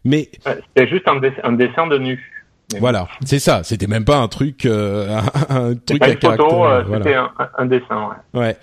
mais 0.05 0.29
c'était 0.45 0.87
juste 0.87 1.09
un, 1.09 1.53
dessin 1.53 1.87
de 1.87 1.99
nu. 1.99 2.36
Voilà, 2.81 3.07
c'est 3.25 3.39
ça. 3.39 3.63
C'était 3.63 3.87
même 3.87 4.05
pas 4.05 4.19
un 4.19 4.29
truc, 4.29 4.67
euh, 4.67 5.21
un, 5.49 5.75
truc 5.75 6.03
à 6.03 6.09
une 6.09 6.21
photo, 6.21 6.65
euh, 6.65 6.85
c'était 6.93 7.15
un, 7.15 7.31
un, 7.59 7.67
dessin. 7.67 8.11
Ouais. 8.35 8.41
ouais. 8.41 8.57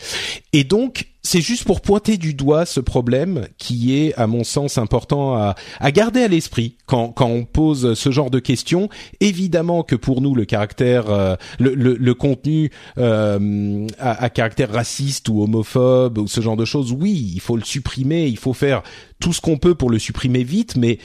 Et 0.51 0.65
donc, 0.65 1.07
c'est 1.21 1.39
juste 1.39 1.63
pour 1.63 1.79
pointer 1.79 2.17
du 2.17 2.33
doigt 2.33 2.65
ce 2.65 2.81
problème 2.81 3.47
qui 3.57 3.97
est, 3.97 4.13
à 4.15 4.27
mon 4.27 4.43
sens, 4.43 4.77
important 4.77 5.35
à, 5.35 5.55
à 5.79 5.91
garder 5.91 6.21
à 6.21 6.27
l'esprit 6.27 6.75
quand, 6.85 7.09
quand 7.09 7.27
on 7.27 7.45
pose 7.45 7.93
ce 7.93 8.11
genre 8.11 8.29
de 8.29 8.39
questions. 8.39 8.89
Évidemment 9.21 9.83
que 9.83 9.95
pour 9.95 10.19
nous, 10.19 10.35
le 10.35 10.43
caractère, 10.43 11.09
euh, 11.09 11.35
le, 11.59 11.73
le, 11.73 11.95
le, 11.95 12.13
contenu 12.13 12.71
euh, 12.97 13.87
à, 13.99 14.21
à, 14.21 14.29
caractère 14.29 14.73
raciste 14.73 15.29
ou 15.29 15.41
homophobe 15.43 16.17
ou 16.17 16.27
ce 16.27 16.41
genre 16.41 16.57
de 16.57 16.65
choses, 16.65 16.91
oui, 16.91 17.31
il 17.33 17.39
faut 17.39 17.55
le 17.55 17.63
supprimer, 17.63 18.27
il 18.27 18.37
faut 18.37 18.53
faire 18.53 18.83
tout 19.21 19.31
ce 19.31 19.39
qu'on 19.39 19.57
peut 19.57 19.75
pour 19.75 19.89
le 19.89 19.99
supprimer 19.99 20.43
vite, 20.43 20.75
mais 20.75 20.99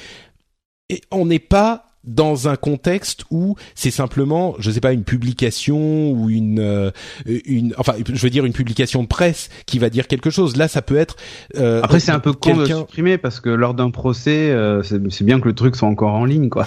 on 1.13 1.27
n'est 1.27 1.39
pas 1.39 1.88
dans 2.09 2.49
un 2.49 2.57
contexte 2.57 3.25
où 3.31 3.57
c'est 3.75 3.91
simplement, 3.91 4.55
je 4.59 4.71
sais 4.71 4.81
pas, 4.81 4.93
une 4.93 5.05
publication 5.05 6.11
ou 6.11 6.31
une, 6.31 6.59
euh, 6.59 6.91
une, 7.27 7.75
enfin, 7.79 7.95
je 8.07 8.21
veux 8.21 8.31
dire 8.31 8.45
une 8.45 8.53
publication 8.53 9.03
de 9.03 9.09
presse 9.09 9.51
qui 9.67 9.79
va 9.79 9.91
dire 9.91 10.09
quelque 10.09 10.31
chose. 10.31 10.57
Là, 10.57 10.69
ça 10.69 10.83
peut 10.83 10.97
être. 10.97 11.17
Euh, 11.57 11.81
Après, 11.83 12.01
c'est 12.01 12.11
un 12.11 12.19
peu 12.19 12.33
con 12.33 12.57
de 12.57 12.65
supprimer 12.65 13.19
parce 13.19 13.41
que 13.41 13.51
lors 13.51 13.75
d'un 13.75 13.91
procès, 13.91 14.51
euh, 14.51 14.83
c'est 14.83 15.25
bien 15.25 15.41
que 15.41 15.49
le 15.49 15.55
truc 15.55 15.77
soit 15.77 15.89
encore 15.89 16.15
en 16.15 16.25
ligne, 16.25 16.49
quoi. 16.49 16.67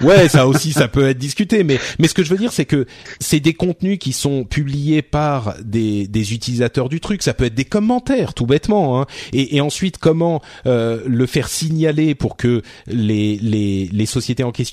Ouais, 0.00 0.28
ça 0.28 0.46
aussi, 0.48 0.72
ça 0.72 0.88
peut 0.88 1.08
être 1.08 1.18
discuté. 1.18 1.64
Mais, 1.64 1.78
mais 1.98 2.08
ce 2.08 2.14
que 2.14 2.22
je 2.22 2.30
veux 2.30 2.38
dire, 2.38 2.52
c'est 2.52 2.64
que 2.64 2.86
c'est 3.20 3.40
des 3.40 3.54
contenus 3.54 3.98
qui 3.98 4.12
sont 4.12 4.44
publiés 4.44 5.02
par 5.02 5.56
des, 5.62 6.06
des 6.06 6.32
utilisateurs 6.32 6.88
du 6.88 7.00
truc. 7.00 7.22
Ça 7.22 7.34
peut 7.34 7.44
être 7.44 7.54
des 7.54 7.64
commentaires, 7.64 8.34
tout 8.34 8.46
bêtement. 8.46 9.00
Hein. 9.00 9.06
Et, 9.32 9.56
et 9.56 9.60
ensuite, 9.60 9.98
comment 9.98 10.40
euh, 10.66 11.02
le 11.06 11.26
faire 11.26 11.48
signaler 11.48 12.14
pour 12.14 12.36
que 12.36 12.62
les, 12.86 13.36
les, 13.38 13.88
les 13.92 14.06
sociétés 14.06 14.44
en 14.44 14.52
question 14.52 14.67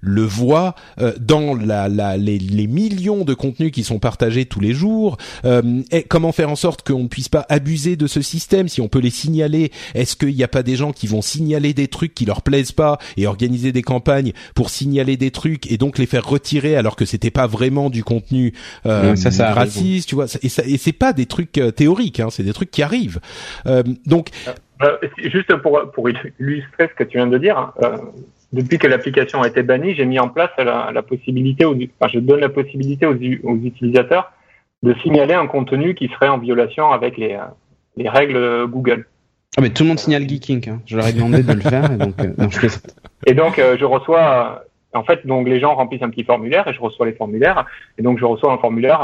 le 0.00 0.22
voit 0.22 0.74
euh, 1.00 1.12
dans 1.20 1.54
la, 1.54 1.88
la, 1.88 2.16
les, 2.16 2.38
les, 2.38 2.66
millions 2.66 3.24
de 3.24 3.34
contenus 3.34 3.72
qui 3.72 3.84
sont 3.84 3.98
partagés 3.98 4.46
tous 4.46 4.60
les 4.60 4.72
jours. 4.72 5.16
Euh, 5.44 5.82
et 5.90 6.02
comment 6.02 6.32
faire 6.32 6.50
en 6.50 6.56
sorte 6.56 6.86
qu'on 6.86 7.04
ne 7.04 7.08
puisse 7.08 7.28
pas 7.28 7.46
abuser 7.48 7.96
de 7.96 8.06
ce 8.06 8.20
système 8.20 8.68
Si 8.68 8.80
on 8.80 8.88
peut 8.88 9.00
les 9.00 9.10
signaler, 9.10 9.72
est-ce 9.94 10.16
qu'il 10.16 10.34
n'y 10.34 10.44
a 10.44 10.48
pas 10.48 10.62
des 10.62 10.76
gens 10.76 10.92
qui 10.92 11.06
vont 11.06 11.22
signaler 11.22 11.74
des 11.74 11.88
trucs 11.88 12.14
qui 12.14 12.24
leur 12.24 12.42
plaisent 12.42 12.72
pas 12.72 12.98
et 13.16 13.26
organiser 13.26 13.72
des 13.72 13.82
campagnes 13.82 14.32
pour 14.54 14.70
signaler 14.70 15.16
des 15.16 15.30
trucs 15.30 15.70
et 15.70 15.78
donc 15.78 15.98
les 15.98 16.06
faire 16.06 16.26
retirer 16.26 16.76
alors 16.76 16.96
que 16.96 17.04
c'était 17.04 17.30
pas 17.30 17.46
vraiment 17.46 17.90
du 17.90 18.04
contenu 18.04 18.52
euh, 18.86 19.16
ça, 19.16 19.52
raciste, 19.52 20.08
tu 20.08 20.14
vois? 20.14 20.26
Et, 20.42 20.48
ça, 20.48 20.62
et 20.64 20.78
c'est 20.78 20.92
pas 20.92 21.12
des 21.12 21.26
trucs 21.26 21.58
euh, 21.58 21.70
théoriques, 21.70 22.20
hein, 22.20 22.28
c'est 22.30 22.42
des 22.42 22.52
trucs 22.52 22.70
qui 22.70 22.82
arrivent. 22.82 23.20
Euh, 23.66 23.82
donc 24.06 24.30
juste 25.18 25.54
pour, 25.56 25.80
pour 25.92 26.08
illustrer 26.08 26.88
ce 26.88 26.94
que 26.94 27.04
tu 27.04 27.18
viens 27.18 27.26
de 27.26 27.38
dire, 27.38 27.58
hein, 27.58 28.00
depuis 28.52 28.78
que 28.78 28.86
l'application 28.86 29.42
a 29.42 29.48
été 29.48 29.62
bannie, 29.62 29.94
j'ai 29.94 30.06
mis 30.06 30.18
en 30.18 30.28
place 30.28 30.50
la, 30.58 30.90
la 30.92 31.02
possibilité, 31.02 31.66
enfin, 31.66 32.10
je 32.12 32.18
donne 32.18 32.40
la 32.40 32.48
possibilité 32.48 33.06
aux, 33.06 33.14
aux, 33.14 33.56
utilisateurs 33.56 34.32
de 34.82 34.94
signaler 35.02 35.34
un 35.34 35.46
contenu 35.46 35.94
qui 35.94 36.08
serait 36.08 36.28
en 36.28 36.38
violation 36.38 36.90
avec 36.90 37.18
les, 37.18 37.34
euh, 37.34 37.44
les 37.96 38.08
règles 38.08 38.66
Google. 38.68 39.06
Ah 39.56 39.60
mais 39.60 39.70
tout 39.70 39.82
le 39.82 39.88
monde 39.88 39.98
signale 39.98 40.28
Geeking. 40.28 40.70
Hein. 40.70 40.80
Je 40.86 40.96
leur 40.96 41.06
ai 41.06 41.12
demandé 41.12 41.42
de 41.42 41.52
le 41.52 41.60
faire 41.60 41.90
et 41.90 41.96
donc 41.96 42.14
euh, 42.20 42.32
non, 42.38 42.48
je 42.48 42.68
Et 43.26 43.34
donc 43.34 43.58
euh, 43.58 43.76
je 43.78 43.84
reçois, 43.84 44.64
en 44.94 45.02
fait 45.02 45.26
donc 45.26 45.48
les 45.48 45.58
gens 45.58 45.74
remplissent 45.74 46.02
un 46.02 46.10
petit 46.10 46.24
formulaire 46.24 46.68
et 46.68 46.72
je 46.72 46.80
reçois 46.80 47.06
les 47.06 47.14
formulaires 47.14 47.66
et 47.98 48.02
donc 48.02 48.18
je 48.18 48.24
reçois 48.24 48.52
un 48.52 48.58
formulaire. 48.58 49.00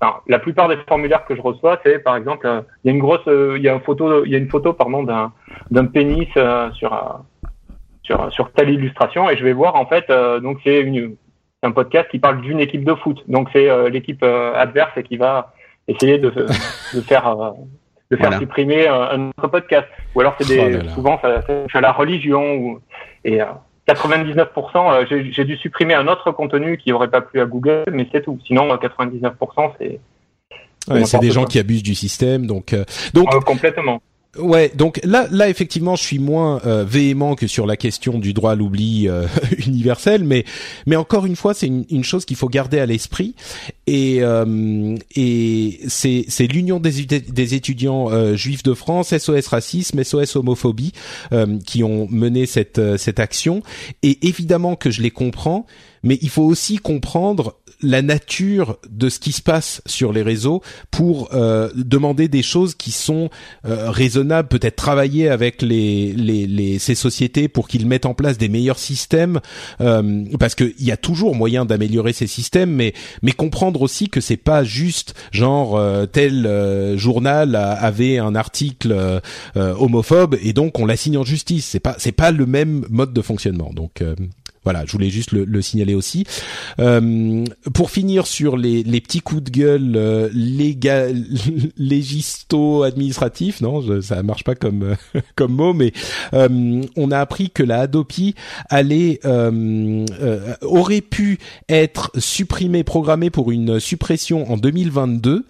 enfin, 0.00 0.16
la 0.26 0.38
plupart 0.38 0.68
des 0.68 0.76
formulaires 0.88 1.24
que 1.24 1.36
je 1.36 1.40
reçois 1.40 1.80
c'est 1.84 2.00
par 2.00 2.16
exemple 2.16 2.64
il 2.84 2.88
y 2.88 2.90
a 2.90 2.94
une 2.94 3.00
grosse, 3.00 3.26
il 3.26 3.62
y 3.62 3.68
a 3.68 3.74
une 3.74 3.80
photo, 3.80 4.24
il 4.24 4.32
y 4.32 4.34
a 4.34 4.38
une 4.38 4.50
photo 4.50 4.72
pardon 4.72 5.04
d'un 5.04 5.32
d'un 5.70 5.86
pénis 5.86 6.28
sur 6.74 7.22
sur, 8.12 8.32
sur 8.32 8.52
telle 8.52 8.70
illustration 8.70 9.30
et 9.30 9.36
je 9.36 9.44
vais 9.44 9.52
voir 9.52 9.76
en 9.76 9.86
fait 9.86 10.04
euh, 10.10 10.40
donc 10.40 10.58
c'est 10.64 10.84
un 11.62 11.72
podcast 11.72 12.08
qui 12.10 12.18
parle 12.18 12.40
d'une 12.40 12.60
équipe 12.60 12.84
de 12.84 12.94
foot. 12.94 13.22
Donc 13.28 13.48
c'est 13.52 13.70
euh, 13.70 13.88
l'équipe 13.88 14.22
euh, 14.24 14.52
adverse 14.54 14.90
et 14.96 15.02
qui 15.02 15.16
va 15.16 15.52
essayer 15.86 16.18
de, 16.18 16.30
de 16.30 17.00
faire 17.00 17.54
de 18.10 18.16
faire 18.16 18.38
supprimer 18.38 18.88
un 18.88 19.28
autre 19.28 19.48
podcast. 19.48 19.86
Ou 20.14 20.20
alors 20.20 20.34
c'est 20.38 20.48
des 20.48 20.80
oh 20.84 20.88
souvent 20.94 21.18
ça, 21.22 21.42
ça, 21.72 21.80
la 21.80 21.92
religion 21.92 22.54
ou, 22.56 22.80
et 23.24 23.38
99% 23.88 25.32
j'ai 25.32 25.44
dû 25.44 25.56
supprimer 25.56 25.94
un 25.94 26.08
autre 26.08 26.30
contenu 26.32 26.78
qui 26.78 26.92
aurait 26.92 27.10
pas 27.10 27.20
plu 27.20 27.40
à 27.40 27.46
Google 27.46 27.84
mais 27.92 28.06
c'est 28.12 28.22
tout. 28.22 28.38
Sinon 28.46 28.74
99% 28.74 29.72
c'est 29.78 30.00
Ouais, 30.90 31.04
c'est 31.04 31.20
des 31.20 31.30
gens 31.30 31.44
qui 31.44 31.60
abusent 31.60 31.84
du 31.84 31.94
système, 31.94 32.46
donc 32.48 32.74
donc 33.14 33.28
complètement. 33.44 34.02
Ouais, 34.38 34.72
donc 34.74 34.98
là, 35.04 35.26
là 35.30 35.50
effectivement, 35.50 35.94
je 35.94 36.02
suis 36.02 36.18
moins 36.18 36.62
euh, 36.64 36.84
véhément 36.84 37.34
que 37.34 37.46
sur 37.46 37.66
la 37.66 37.76
question 37.76 38.18
du 38.18 38.32
droit 38.32 38.52
à 38.52 38.54
l'oubli 38.54 39.06
euh, 39.06 39.26
universel, 39.66 40.24
mais 40.24 40.46
mais 40.86 40.96
encore 40.96 41.26
une 41.26 41.36
fois, 41.36 41.52
c'est 41.52 41.66
une, 41.66 41.84
une, 41.90 42.02
chose 42.02 42.24
qu'il 42.24 42.38
faut 42.38 42.48
garder 42.48 42.78
à 42.78 42.86
l'esprit. 42.86 43.34
Et 43.86 44.22
euh, 44.22 44.96
et 45.14 45.80
c'est 45.86 46.24
c'est 46.28 46.46
l'union 46.46 46.80
des, 46.80 47.04
des 47.04 47.54
étudiants 47.54 48.34
juifs 48.34 48.62
de 48.62 48.72
France, 48.72 49.14
SOS 49.14 49.48
racisme, 49.48 50.02
SOS 50.02 50.36
homophobie, 50.36 50.92
qui 51.66 51.84
ont 51.84 52.08
mené 52.10 52.46
cette 52.46 52.96
cette 52.96 53.20
action. 53.20 53.62
Et 54.02 54.26
évidemment 54.26 54.76
que 54.76 54.90
je 54.90 55.02
les 55.02 55.10
comprends, 55.10 55.66
mais 56.02 56.18
il 56.22 56.28
faut 56.28 56.42
aussi 56.42 56.78
comprendre 56.78 57.56
la 57.82 58.02
nature 58.02 58.78
de 58.88 59.08
ce 59.08 59.18
qui 59.18 59.32
se 59.32 59.42
passe 59.42 59.82
sur 59.86 60.12
les 60.12 60.22
réseaux 60.22 60.62
pour 60.90 61.30
euh, 61.32 61.70
demander 61.74 62.28
des 62.28 62.42
choses 62.42 62.74
qui 62.74 62.92
sont 62.92 63.28
euh, 63.64 63.90
raisonnables, 63.90 64.48
peut-être 64.48 64.76
travailler 64.76 65.28
avec 65.28 65.62
les, 65.62 66.12
les, 66.12 66.46
les, 66.46 66.78
ces 66.78 66.94
sociétés 66.94 67.48
pour 67.48 67.68
qu'ils 67.68 67.86
mettent 67.86 68.06
en 68.06 68.14
place 68.14 68.38
des 68.38 68.48
meilleurs 68.48 68.78
systèmes, 68.78 69.40
euh, 69.80 70.24
parce 70.38 70.54
qu'il 70.54 70.74
y 70.80 70.90
a 70.90 70.96
toujours 70.96 71.34
moyen 71.34 71.64
d'améliorer 71.64 72.12
ces 72.12 72.26
systèmes, 72.26 72.70
mais 72.70 72.94
mais 73.22 73.32
comprendre 73.32 73.82
aussi 73.82 74.08
que 74.08 74.20
c'est 74.20 74.36
pas 74.36 74.64
juste 74.64 75.14
genre 75.32 75.76
euh, 75.76 76.06
tel 76.06 76.46
euh, 76.46 76.96
journal 76.96 77.56
avait 77.56 78.18
un 78.18 78.34
article 78.34 79.20
homophobe 79.54 80.36
et 80.42 80.52
donc 80.52 80.78
on 80.78 80.86
l'assigne 80.86 81.18
en 81.18 81.24
justice. 81.24 81.66
C'est 81.66 81.80
pas 81.80 81.96
c'est 81.98 82.12
pas 82.12 82.30
le 82.30 82.46
même 82.46 82.86
mode 82.90 83.12
de 83.12 83.22
fonctionnement. 83.22 83.70
Donc 83.72 84.02
Voilà, 84.64 84.84
je 84.86 84.92
voulais 84.92 85.10
juste 85.10 85.32
le, 85.32 85.44
le 85.44 85.62
signaler 85.62 85.94
aussi. 85.94 86.24
Euh, 86.78 87.44
pour 87.74 87.90
finir 87.90 88.26
sur 88.26 88.56
les, 88.56 88.82
les 88.82 89.00
petits 89.00 89.20
coups 89.20 89.42
de 89.42 89.50
gueule 89.50 89.92
euh, 89.96 90.28
légal, 90.32 91.24
légisto 91.76 92.82
administratifs, 92.82 93.60
non, 93.60 93.80
je, 93.80 94.00
ça 94.00 94.22
marche 94.22 94.44
pas 94.44 94.54
comme 94.54 94.96
comme 95.36 95.52
mot, 95.52 95.72
mais 95.72 95.92
euh, 96.32 96.82
on 96.96 97.10
a 97.10 97.18
appris 97.18 97.50
que 97.50 97.62
la 97.62 97.80
Adopi 97.80 98.34
allait 98.68 99.20
euh, 99.24 100.06
euh, 100.20 100.54
aurait 100.62 101.00
pu 101.00 101.38
être 101.68 102.10
supprimée, 102.18 102.84
programmée 102.84 103.30
pour 103.30 103.50
une 103.50 103.80
suppression 103.80 104.50
en 104.50 104.56
2022 104.56 105.44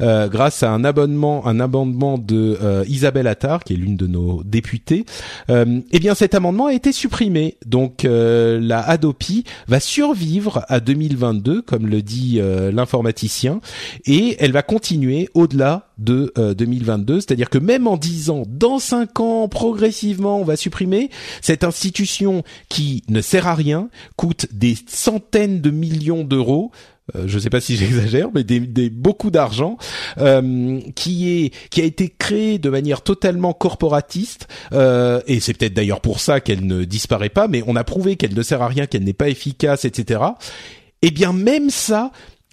euh, 0.00 0.28
grâce 0.28 0.62
à 0.62 0.70
un 0.70 0.84
abonnement, 0.84 1.46
un 1.46 1.60
amendement 1.60 2.18
de 2.18 2.58
Isabelle 2.88 3.26
Attard, 3.26 3.64
qui 3.64 3.74
est 3.74 3.76
l'une 3.76 3.96
de 3.96 4.06
nos 4.06 4.42
députées. 4.44 5.04
eh 5.48 5.98
bien, 5.98 6.14
cet 6.14 6.34
amendement 6.34 6.66
a 6.66 6.72
été 6.72 6.92
supprimé, 6.92 7.56
donc 7.66 8.06
la 8.60 8.80
Adopi 8.80 9.44
va 9.68 9.80
survivre 9.80 10.64
à 10.68 10.80
2022, 10.80 11.62
comme 11.62 11.86
le 11.86 12.02
dit 12.02 12.40
l'informaticien, 12.72 13.60
et 14.06 14.36
elle 14.38 14.52
va 14.52 14.62
continuer 14.62 15.28
au-delà 15.34 15.88
de 15.98 16.32
2022, 16.56 17.20
c'est-à-dire 17.20 17.50
que 17.50 17.58
même 17.58 17.86
en 17.86 17.96
disant 17.96 18.42
dans 18.48 18.78
cinq 18.78 19.20
ans 19.20 19.48
progressivement 19.48 20.40
on 20.40 20.44
va 20.44 20.56
supprimer 20.56 21.10
cette 21.40 21.64
institution 21.64 22.42
qui 22.68 23.02
ne 23.08 23.20
sert 23.20 23.46
à 23.46 23.54
rien, 23.54 23.88
coûte 24.16 24.46
des 24.52 24.76
centaines 24.86 25.60
de 25.60 25.70
millions 25.70 26.24
d'euros. 26.24 26.72
Euh, 27.14 27.24
je 27.26 27.34
ne 27.36 27.40
sais 27.40 27.50
pas 27.50 27.60
si 27.60 27.76
j'exagère, 27.78 28.28
mais 28.34 28.44
des, 28.44 28.60
des 28.60 28.90
beaucoup 28.90 29.30
d'argent 29.30 29.76
euh, 30.18 30.80
qui 30.94 31.30
est 31.30 31.54
qui 31.70 31.80
a 31.80 31.84
été 31.84 32.08
créé 32.08 32.58
de 32.58 32.70
manière 32.70 33.02
totalement 33.02 33.52
corporatiste 33.52 34.48
euh, 34.72 35.20
et 35.26 35.40
c'est 35.40 35.54
peut-être 35.54 35.74
d'ailleurs 35.74 36.00
pour 36.00 36.20
ça 36.20 36.40
qu'elle 36.40 36.66
ne 36.66 36.84
disparaît 36.84 37.28
pas. 37.28 37.48
Mais 37.48 37.62
on 37.66 37.76
a 37.76 37.84
prouvé 37.84 38.16
qu'elle 38.16 38.34
ne 38.34 38.42
sert 38.42 38.62
à 38.62 38.68
rien, 38.68 38.86
qu'elle 38.86 39.04
n'est 39.04 39.12
pas 39.12 39.28
efficace, 39.28 39.84
etc. 39.84 40.20
Eh 41.02 41.10
bien 41.10 41.32
même 41.32 41.70
ça, 41.70 42.10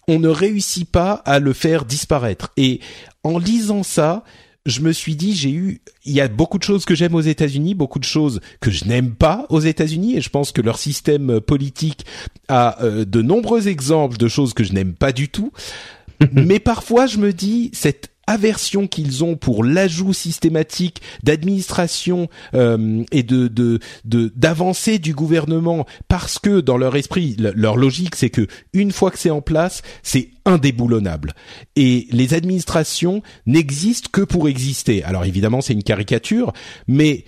on 0.07 0.19
ne 0.19 0.27
réussit 0.27 0.89
pas 0.89 1.13
à 1.25 1.39
le 1.39 1.53
faire 1.53 1.85
disparaître. 1.85 2.51
Et 2.57 2.81
en 3.23 3.37
lisant 3.37 3.83
ça, 3.83 4.23
je 4.65 4.81
me 4.81 4.91
suis 4.91 5.15
dit, 5.15 5.35
j'ai 5.35 5.51
eu, 5.51 5.81
il 6.05 6.13
y 6.13 6.21
a 6.21 6.27
beaucoup 6.27 6.57
de 6.57 6.63
choses 6.63 6.85
que 6.85 6.93
j'aime 6.93 7.15
aux 7.15 7.21
États-Unis, 7.21 7.73
beaucoup 7.73 7.99
de 7.99 8.05
choses 8.05 8.41
que 8.59 8.69
je 8.69 8.85
n'aime 8.85 9.11
pas 9.15 9.47
aux 9.49 9.59
États-Unis, 9.59 10.17
et 10.17 10.21
je 10.21 10.29
pense 10.29 10.51
que 10.51 10.61
leur 10.61 10.77
système 10.77 11.41
politique 11.41 12.05
a 12.47 12.83
euh, 12.83 13.05
de 13.05 13.21
nombreux 13.21 13.67
exemples 13.67 14.17
de 14.17 14.27
choses 14.27 14.53
que 14.53 14.63
je 14.63 14.73
n'aime 14.73 14.93
pas 14.93 15.11
du 15.11 15.29
tout. 15.29 15.51
Mais 16.31 16.59
parfois, 16.59 17.07
je 17.07 17.17
me 17.17 17.33
dis, 17.33 17.71
cette 17.73 18.10
aversion 18.31 18.87
qu'ils 18.87 19.23
ont 19.23 19.35
pour 19.35 19.63
l'ajout 19.63 20.13
systématique 20.13 21.01
d'administration 21.23 22.29
euh, 22.53 23.03
et 23.11 23.23
de 23.23 23.47
de 23.47 23.79
d'avancée 24.35 24.99
du 24.99 25.13
gouvernement. 25.13 25.85
Parce 26.07 26.39
que 26.39 26.61
dans 26.61 26.77
leur 26.77 26.95
esprit 26.95 27.35
leur 27.37 27.77
logique 27.77 28.15
c'est 28.15 28.29
que 28.29 28.47
une 28.73 28.91
fois 28.91 29.11
que 29.11 29.19
c'est 29.19 29.29
en 29.29 29.41
place 29.41 29.81
c'est 30.01 30.29
indéboulonnable. 30.45 31.33
Et 31.75 32.07
les 32.11 32.33
administrations 32.33 33.21
n'existent 33.45 34.09
que 34.11 34.21
pour 34.21 34.47
exister. 34.47 35.03
Alors 35.03 35.25
évidemment 35.25 35.61
c'est 35.61 35.73
une 35.73 35.83
caricature 35.83 36.53
mais 36.87 37.25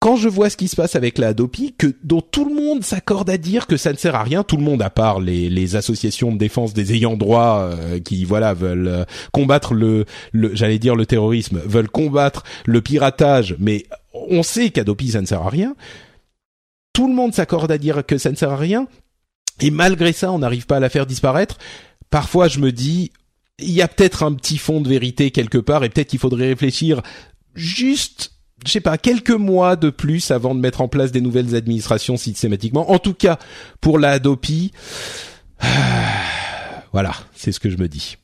quand 0.00 0.16
je 0.16 0.30
vois 0.30 0.48
ce 0.48 0.56
qui 0.56 0.66
se 0.66 0.76
passe 0.76 0.96
avec 0.96 1.18
la 1.18 1.28
Adopi, 1.28 1.74
que 1.76 1.94
dont 2.02 2.22
tout 2.22 2.46
le 2.46 2.54
monde 2.54 2.82
s'accorde 2.82 3.28
à 3.28 3.36
dire 3.36 3.66
que 3.66 3.76
ça 3.76 3.92
ne 3.92 3.98
sert 3.98 4.14
à 4.14 4.22
rien, 4.22 4.42
tout 4.42 4.56
le 4.56 4.62
monde 4.62 4.80
à 4.80 4.88
part 4.88 5.20
les, 5.20 5.50
les 5.50 5.76
associations 5.76 6.32
de 6.32 6.38
défense 6.38 6.72
des 6.72 6.94
ayants 6.94 7.18
droit 7.18 7.60
euh, 7.60 8.00
qui 8.00 8.24
voilà 8.24 8.54
veulent 8.54 8.88
euh, 8.88 9.04
combattre 9.30 9.74
le, 9.74 10.06
le 10.32 10.54
j'allais 10.56 10.78
dire 10.78 10.96
le 10.96 11.04
terrorisme, 11.04 11.60
veulent 11.66 11.90
combattre 11.90 12.44
le 12.64 12.80
piratage, 12.80 13.56
mais 13.58 13.84
on 14.14 14.42
sait 14.42 14.70
qu'Adopi 14.70 15.10
ça 15.10 15.20
ne 15.20 15.26
sert 15.26 15.42
à 15.42 15.50
rien. 15.50 15.76
Tout 16.94 17.06
le 17.06 17.14
monde 17.14 17.34
s'accorde 17.34 17.70
à 17.70 17.78
dire 17.78 18.04
que 18.04 18.16
ça 18.16 18.30
ne 18.30 18.36
sert 18.36 18.50
à 18.50 18.56
rien, 18.56 18.88
et 19.60 19.70
malgré 19.70 20.14
ça 20.14 20.32
on 20.32 20.38
n'arrive 20.38 20.64
pas 20.64 20.78
à 20.78 20.80
la 20.80 20.88
faire 20.88 21.04
disparaître. 21.04 21.58
Parfois 22.08 22.48
je 22.48 22.58
me 22.58 22.72
dis 22.72 23.12
il 23.58 23.70
y 23.70 23.82
a 23.82 23.88
peut-être 23.88 24.22
un 24.22 24.32
petit 24.32 24.56
fond 24.56 24.80
de 24.80 24.88
vérité 24.88 25.30
quelque 25.30 25.58
part 25.58 25.84
et 25.84 25.90
peut-être 25.90 26.08
qu'il 26.08 26.18
faudrait 26.18 26.48
réfléchir 26.48 27.02
juste 27.54 28.39
je 28.64 28.72
sais 28.72 28.80
pas, 28.80 28.98
quelques 28.98 29.30
mois 29.30 29.76
de 29.76 29.90
plus 29.90 30.30
avant 30.30 30.54
de 30.54 30.60
mettre 30.60 30.80
en 30.80 30.88
place 30.88 31.12
des 31.12 31.20
nouvelles 31.20 31.54
administrations 31.54 32.16
systématiquement. 32.16 32.90
En 32.90 32.98
tout 32.98 33.14
cas, 33.14 33.38
pour 33.80 33.98
la 33.98 34.10
Adopi, 34.12 34.72
voilà, 36.92 37.12
c'est 37.34 37.52
ce 37.52 37.60
que 37.60 37.70
je 37.70 37.78
me 37.78 37.88
dis. 37.88 38.16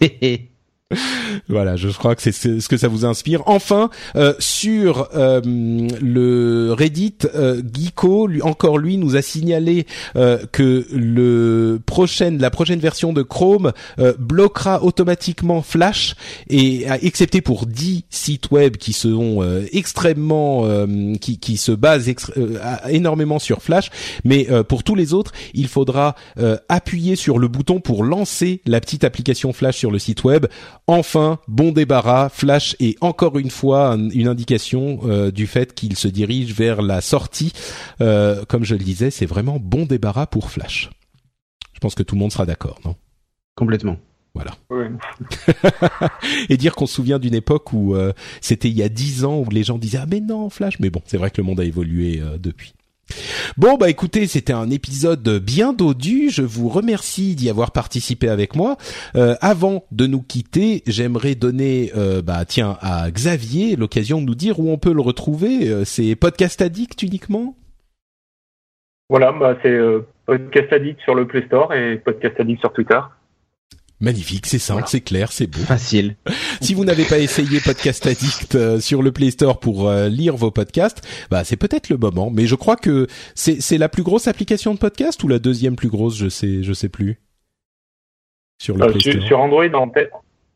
voilà, 1.48 1.76
je 1.76 1.88
crois 1.88 2.16
que 2.16 2.22
c'est 2.22 2.32
ce 2.32 2.68
que 2.68 2.76
ça 2.76 2.88
vous 2.88 3.04
inspire. 3.04 3.42
Enfin, 3.46 3.90
euh, 4.16 4.34
sur 4.40 5.08
euh, 5.14 5.40
le 5.44 6.72
Reddit, 6.76 7.18
euh, 7.34 7.62
Geeko, 7.62 8.28
encore 8.42 8.78
lui, 8.78 8.96
nous 8.96 9.14
a 9.14 9.22
signalé 9.22 9.86
euh, 10.16 10.38
que 10.50 10.84
la 10.92 12.50
prochaine 12.50 12.80
version 12.80 13.12
de 13.12 13.22
Chrome 13.22 13.72
bloquera 14.18 14.82
automatiquement 14.82 15.62
Flash 15.62 16.14
et 16.48 16.86
excepté 17.02 17.40
pour 17.40 17.66
10 17.66 18.04
sites 18.10 18.50
web 18.50 18.76
qui 18.76 18.92
sont 18.92 19.44
extrêmement, 19.72 20.66
qui 21.20 21.56
se 21.56 21.72
basent 21.72 22.10
énormément 22.88 23.38
sur 23.38 23.62
Flash, 23.62 23.90
mais 24.24 24.46
pour 24.68 24.82
tous 24.82 24.94
les 24.94 25.12
autres, 25.14 25.32
il 25.54 25.68
faudra 25.68 26.14
appuyer 26.68 27.16
sur 27.16 27.38
le 27.38 27.48
bouton 27.48 27.80
pour 27.80 28.04
lancer 28.04 28.60
la 28.66 28.80
petite 28.80 29.04
application 29.04 29.52
Flash 29.52 29.76
sur 29.76 29.90
le 29.90 29.98
site 29.98 30.24
web 30.24 30.46
Enfin, 30.86 31.38
bon 31.46 31.72
débarras, 31.72 32.28
Flash 32.28 32.74
est 32.80 32.96
encore 33.00 33.38
une 33.38 33.50
fois 33.50 33.96
une 34.12 34.28
indication 34.28 35.00
euh, 35.04 35.30
du 35.30 35.46
fait 35.46 35.74
qu'il 35.74 35.96
se 35.96 36.08
dirige 36.08 36.52
vers 36.52 36.82
la 36.82 37.00
sortie. 37.00 37.52
Euh, 38.00 38.44
comme 38.46 38.64
je 38.64 38.74
le 38.74 38.82
disais, 38.82 39.10
c'est 39.10 39.26
vraiment 39.26 39.58
bon 39.60 39.86
débarras 39.86 40.26
pour 40.26 40.50
Flash. 40.50 40.90
Je 41.74 41.80
pense 41.80 41.94
que 41.94 42.02
tout 42.02 42.14
le 42.14 42.20
monde 42.20 42.32
sera 42.32 42.46
d'accord, 42.46 42.80
non? 42.84 42.96
Complètement. 43.54 43.98
Voilà. 44.34 44.52
et 46.48 46.56
dire 46.56 46.74
qu'on 46.74 46.86
se 46.86 46.94
souvient 46.94 47.18
d'une 47.18 47.34
époque 47.34 47.72
où 47.72 47.94
euh, 47.96 48.12
c'était 48.40 48.68
il 48.68 48.76
y 48.76 48.82
a 48.82 48.88
dix 48.88 49.24
ans 49.24 49.38
où 49.38 49.50
les 49.50 49.64
gens 49.64 49.76
disaient 49.76 49.98
ah 50.00 50.06
mais 50.08 50.20
non 50.20 50.50
Flash, 50.50 50.78
mais 50.78 50.88
bon 50.88 51.02
c'est 51.04 51.16
vrai 51.16 51.30
que 51.30 51.40
le 51.40 51.46
monde 51.46 51.58
a 51.60 51.64
évolué 51.64 52.22
depuis. 52.38 52.74
Bon 53.56 53.76
bah 53.76 53.90
écoutez, 53.90 54.26
c'était 54.26 54.52
un 54.52 54.70
épisode 54.70 55.38
bien 55.38 55.72
dodu. 55.72 56.30
Je 56.30 56.42
vous 56.42 56.68
remercie 56.68 57.34
d'y 57.34 57.50
avoir 57.50 57.72
participé 57.72 58.28
avec 58.28 58.54
moi. 58.54 58.76
Euh, 59.16 59.34
avant 59.40 59.84
de 59.92 60.06
nous 60.06 60.22
quitter, 60.22 60.82
j'aimerais 60.86 61.34
donner 61.34 61.92
euh, 61.96 62.22
bah 62.22 62.44
tiens 62.46 62.76
à 62.80 63.10
Xavier 63.10 63.76
l'occasion 63.76 64.20
de 64.20 64.26
nous 64.26 64.34
dire 64.34 64.60
où 64.60 64.70
on 64.70 64.78
peut 64.78 64.92
le 64.92 65.02
retrouver. 65.02 65.68
Euh, 65.68 65.84
c'est 65.84 66.14
Podcast 66.16 66.62
Addict 66.62 67.02
uniquement? 67.02 67.56
Voilà, 69.08 69.32
bah 69.32 69.56
c'est 69.62 69.76
Podcast 70.26 70.72
Addict 70.72 71.00
sur 71.00 71.14
le 71.14 71.26
Play 71.26 71.44
Store 71.46 71.74
et 71.74 71.96
Podcast 71.96 72.38
Addict 72.38 72.60
sur 72.60 72.72
Twitter. 72.72 73.00
Magnifique, 74.00 74.46
c'est 74.46 74.58
simple, 74.58 74.84
c'est 74.86 75.02
clair, 75.02 75.30
c'est 75.30 75.46
beau. 75.46 75.58
Facile. 75.58 76.16
si 76.62 76.72
vous 76.72 76.86
n'avez 76.86 77.04
pas 77.04 77.18
essayé 77.18 77.60
Podcast 77.62 78.06
Addict 78.06 78.54
euh, 78.54 78.80
sur 78.80 79.02
le 79.02 79.12
Play 79.12 79.30
Store 79.30 79.60
pour 79.60 79.88
euh, 79.88 80.08
lire 80.08 80.36
vos 80.36 80.50
podcasts, 80.50 81.06
bah 81.30 81.44
c'est 81.44 81.58
peut-être 81.58 81.90
le 81.90 81.98
moment. 81.98 82.30
Mais 82.30 82.46
je 82.46 82.54
crois 82.54 82.76
que 82.76 83.06
c'est 83.34 83.60
c'est 83.60 83.76
la 83.76 83.90
plus 83.90 84.02
grosse 84.02 84.26
application 84.26 84.72
de 84.72 84.78
podcast 84.78 85.22
ou 85.22 85.28
la 85.28 85.38
deuxième 85.38 85.76
plus 85.76 85.90
grosse, 85.90 86.16
je 86.16 86.30
sais 86.30 86.62
je 86.62 86.72
sais 86.72 86.88
plus. 86.88 87.20
Sur 88.58 88.78
le 88.78 88.84
euh, 88.84 88.92
Play 88.92 89.00
Store. 89.00 89.26
Sur 89.26 89.40
Android 89.40 89.66
en, 89.74 89.92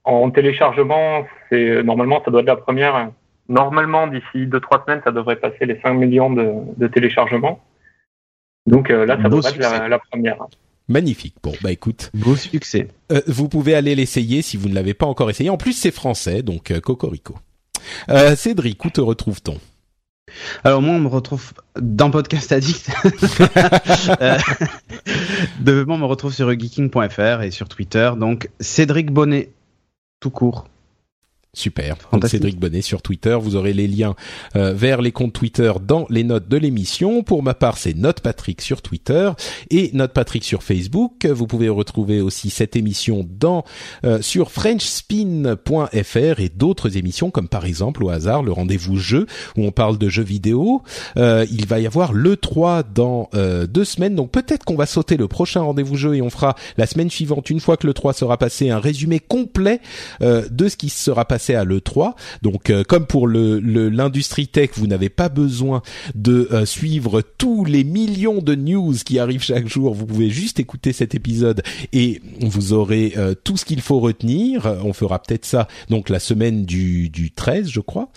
en 0.04 0.30
téléchargement, 0.30 1.26
c'est 1.50 1.82
normalement 1.82 2.22
ça 2.24 2.30
doit 2.30 2.40
être 2.40 2.46
la 2.46 2.56
première. 2.56 3.10
Normalement 3.50 4.06
d'ici 4.06 4.46
deux 4.46 4.60
trois 4.60 4.82
semaines, 4.86 5.02
ça 5.04 5.12
devrait 5.12 5.36
passer 5.36 5.66
les 5.66 5.78
5 5.82 5.92
millions 5.92 6.30
de, 6.30 6.50
de 6.78 6.86
téléchargements. 6.86 7.62
Donc 8.64 8.88
là, 8.88 9.18
ça 9.20 9.28
devrait 9.28 9.50
être 9.50 9.58
la, 9.58 9.88
la 9.88 9.98
première. 9.98 10.38
Magnifique. 10.88 11.34
Bon, 11.42 11.54
bah 11.62 11.72
écoute. 11.72 12.10
Beau 12.14 12.36
succès. 12.36 12.88
Euh, 13.10 13.22
vous 13.26 13.48
pouvez 13.48 13.74
aller 13.74 13.94
l'essayer 13.94 14.42
si 14.42 14.56
vous 14.56 14.68
ne 14.68 14.74
l'avez 14.74 14.94
pas 14.94 15.06
encore 15.06 15.30
essayé. 15.30 15.48
En 15.50 15.56
plus, 15.56 15.72
c'est 15.72 15.90
français, 15.90 16.42
donc 16.42 16.70
euh, 16.70 16.80
cocorico. 16.80 17.38
Euh, 18.10 18.36
Cédric, 18.36 18.84
où 18.84 18.90
te 18.90 19.00
retrouve-t-on? 19.00 19.58
Alors 20.64 20.82
moi 20.82 20.94
on 20.94 21.00
me 21.00 21.08
retrouve 21.08 21.52
dans 21.80 22.10
Podcast 22.10 22.50
Addict. 22.50 22.90
de 25.60 25.84
moi 25.84 25.96
on 25.96 25.98
me 25.98 26.06
retrouve 26.06 26.34
sur 26.34 26.50
geeking.fr 26.50 27.42
et 27.42 27.50
sur 27.50 27.68
Twitter. 27.68 28.10
Donc 28.18 28.50
Cédric 28.58 29.12
Bonnet, 29.12 29.52
tout 30.20 30.30
court. 30.30 30.66
Super. 31.54 31.96
Donc 32.12 32.26
Cédric 32.26 32.58
Bonnet 32.58 32.82
sur 32.82 33.00
Twitter. 33.00 33.38
Vous 33.40 33.54
aurez 33.54 33.72
les 33.72 33.86
liens 33.86 34.16
euh, 34.56 34.74
vers 34.74 35.00
les 35.00 35.12
comptes 35.12 35.32
Twitter 35.32 35.72
dans 35.80 36.04
les 36.10 36.24
notes 36.24 36.48
de 36.48 36.56
l'émission. 36.56 37.22
Pour 37.22 37.44
ma 37.44 37.54
part, 37.54 37.78
c'est 37.78 37.94
Note 37.94 38.20
Patrick 38.20 38.60
sur 38.60 38.82
Twitter 38.82 39.30
et 39.70 39.90
Note 39.94 40.12
Patrick 40.12 40.44
sur 40.44 40.64
Facebook. 40.64 41.26
Vous 41.26 41.46
pouvez 41.46 41.68
retrouver 41.68 42.20
aussi 42.20 42.50
cette 42.50 42.74
émission 42.74 43.24
dans 43.38 43.64
euh, 44.04 44.20
sur 44.20 44.50
FrenchSpin.fr 44.50 46.40
et 46.40 46.48
d'autres 46.48 46.96
émissions 46.96 47.30
comme 47.30 47.48
par 47.48 47.64
exemple 47.64 48.02
au 48.02 48.10
hasard 48.10 48.42
le 48.42 48.50
rendez-vous 48.52 48.96
jeu 48.96 49.26
où 49.56 49.62
on 49.64 49.70
parle 49.70 49.96
de 49.96 50.08
jeux 50.08 50.24
vidéo. 50.24 50.82
Euh, 51.16 51.46
il 51.52 51.66
va 51.66 51.78
y 51.78 51.86
avoir 51.86 52.12
le 52.12 52.36
3 52.36 52.82
dans 52.82 53.28
deux 53.68 53.84
semaines. 53.84 54.16
Donc 54.16 54.32
peut-être 54.32 54.64
qu'on 54.64 54.74
va 54.74 54.86
sauter 54.86 55.16
le 55.16 55.28
prochain 55.28 55.60
rendez-vous 55.60 55.96
jeu 55.96 56.16
et 56.16 56.22
on 56.22 56.30
fera 56.30 56.56
la 56.76 56.86
semaine 56.86 57.10
suivante 57.10 57.48
une 57.50 57.60
fois 57.60 57.76
que 57.76 57.86
le 57.86 57.94
3 57.94 58.12
sera 58.12 58.38
passé 58.38 58.70
un 58.70 58.80
résumé 58.80 59.20
complet 59.20 59.80
de 60.20 60.68
ce 60.68 60.76
qui 60.76 60.88
sera 60.88 61.24
passé 61.24 61.43
à 61.52 61.64
l'E3. 61.64 62.14
Donc 62.42 62.72
comme 62.88 63.06
pour 63.06 63.26
le 63.26 63.58
l'industrie 63.88 64.48
tech, 64.48 64.70
vous 64.74 64.86
n'avez 64.86 65.08
pas 65.08 65.28
besoin 65.28 65.82
de 66.14 66.48
suivre 66.64 67.22
tous 67.22 67.64
les 67.64 67.84
millions 67.84 68.40
de 68.40 68.54
news 68.54 68.94
qui 69.04 69.18
arrivent 69.18 69.42
chaque 69.42 69.68
jour. 69.68 69.94
Vous 69.94 70.06
pouvez 70.06 70.30
juste 70.30 70.60
écouter 70.60 70.92
cet 70.92 71.14
épisode 71.14 71.62
et 71.92 72.22
vous 72.40 72.72
aurez 72.72 73.14
tout 73.42 73.56
ce 73.56 73.64
qu'il 73.64 73.80
faut 73.80 74.00
retenir. 74.00 74.78
On 74.84 74.92
fera 74.92 75.20
peut-être 75.20 75.44
ça 75.44 75.68
donc 75.90 76.08
la 76.08 76.20
semaine 76.20 76.64
du, 76.64 77.08
du 77.10 77.32
13, 77.32 77.68
je 77.68 77.80
crois. 77.80 78.08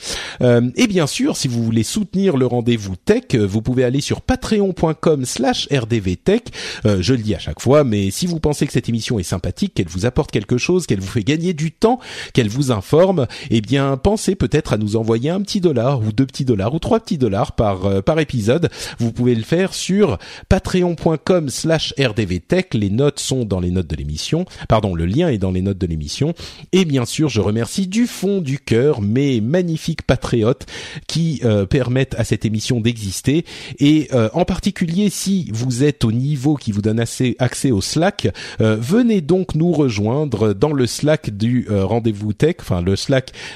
et 0.42 0.88
bien 0.88 1.08
sûr, 1.08 1.36
si 1.36 1.48
vous 1.48 1.64
voulez 1.64 1.84
soutenir 1.84 2.38
le 2.38 2.46
rendez-vous 2.46 2.96
tech, 2.96 3.36
vous 3.36 3.62
pouvez 3.62 3.84
aller 3.84 4.02
sur 4.02 4.22
patreon.com 4.22 5.26
slash 5.26 5.68
rdvtech. 5.72 6.44
Euh, 6.86 7.02
je 7.02 7.14
le 7.14 7.20
dis 7.22 7.34
à 7.34 7.40
chaque 7.40 7.62
fois, 7.62 7.84
mais 7.84 8.12
si 8.12 8.28
vous 8.28 8.40
pensez 8.40 8.68
que 8.68 8.74
cette 8.74 8.90
émission 8.90 9.18
est 9.20 9.24
sympathique, 9.24 9.74
qu'elle 9.74 9.88
vous 9.88 10.06
apporte 10.06 10.32
quelque 10.32 10.58
chose, 10.58 10.86
qu'elle 10.86 11.00
vous 11.00 11.08
fait 11.08 11.24
gagner 11.24 11.54
du 11.54 11.72
temps, 11.72 12.00
qu'elle 12.34 12.50
vous 12.50 12.72
informe, 12.72 13.17
eh 13.50 13.62
bien 13.62 13.98
pensez 13.98 14.36
peut-être 14.36 14.74
à 14.74 14.78
nous 14.78 14.96
envoyer 14.96 15.30
un 15.30 15.42
petit 15.42 15.62
dollar 15.62 16.02
ou 16.02 16.12
deux 16.12 16.26
petits 16.26 16.46
dollars 16.46 16.74
ou 16.74 16.80
trois 16.80 17.00
petits 17.00 17.18
dollars 17.18 17.54
par 17.54 17.86
euh, 17.86 18.02
par 18.02 18.20
épisode. 18.20 18.70
Vous 19.00 19.12
pouvez 19.12 19.36
le 19.36 19.44
faire 19.44 19.74
sur 19.74 20.18
patreon.com 20.50 21.50
slash 21.50 21.94
rdvtech. 22.00 22.74
Les 22.74 22.90
notes 22.90 23.20
sont 23.20 23.46
dans 23.46 23.60
les 23.60 23.72
notes 23.72 23.88
de 23.88 23.96
l'émission. 23.96 24.46
Pardon, 24.68 24.96
le 24.96 25.06
lien 25.06 25.30
est 25.30 25.38
dans 25.38 25.52
les 25.52 25.62
notes 25.62 25.78
de 25.78 25.88
l'émission. 25.88 26.34
Et 26.72 26.86
bien 26.86 27.06
sûr, 27.06 27.30
je 27.30 27.42
remercie 27.42 27.88
du 27.88 28.08
fond 28.08 28.42
du 28.42 28.60
cœur 28.60 29.02
mes 29.02 29.42
magnifiques 29.42 30.04
patriotes 30.04 30.66
qui 31.08 31.42
euh, 31.44 31.66
permettent 31.66 32.16
à 32.18 32.24
cette 32.24 32.46
émission 32.46 32.80
d'exister. 32.80 33.46
Et 33.80 34.08
euh, 34.14 34.30
en 34.34 34.46
particulier, 34.46 35.10
si 35.10 35.50
vous 35.54 35.84
êtes 35.84 36.04
au 36.04 36.12
niveau 36.12 36.56
qui 36.56 36.72
vous 36.72 36.82
donne 36.82 37.00
assez 37.00 37.36
accès 37.40 37.72
au 37.72 37.82
Slack, 37.82 38.30
euh, 38.62 38.78
venez 38.80 39.22
donc 39.22 39.56
nous 39.56 39.72
rejoindre 39.72 40.54
dans 40.54 40.74
le 40.74 40.88
Slack 40.88 41.30
du 41.30 41.68
rendez-vous 41.70 42.34
tech, 42.34 42.56
enfin 42.60 42.82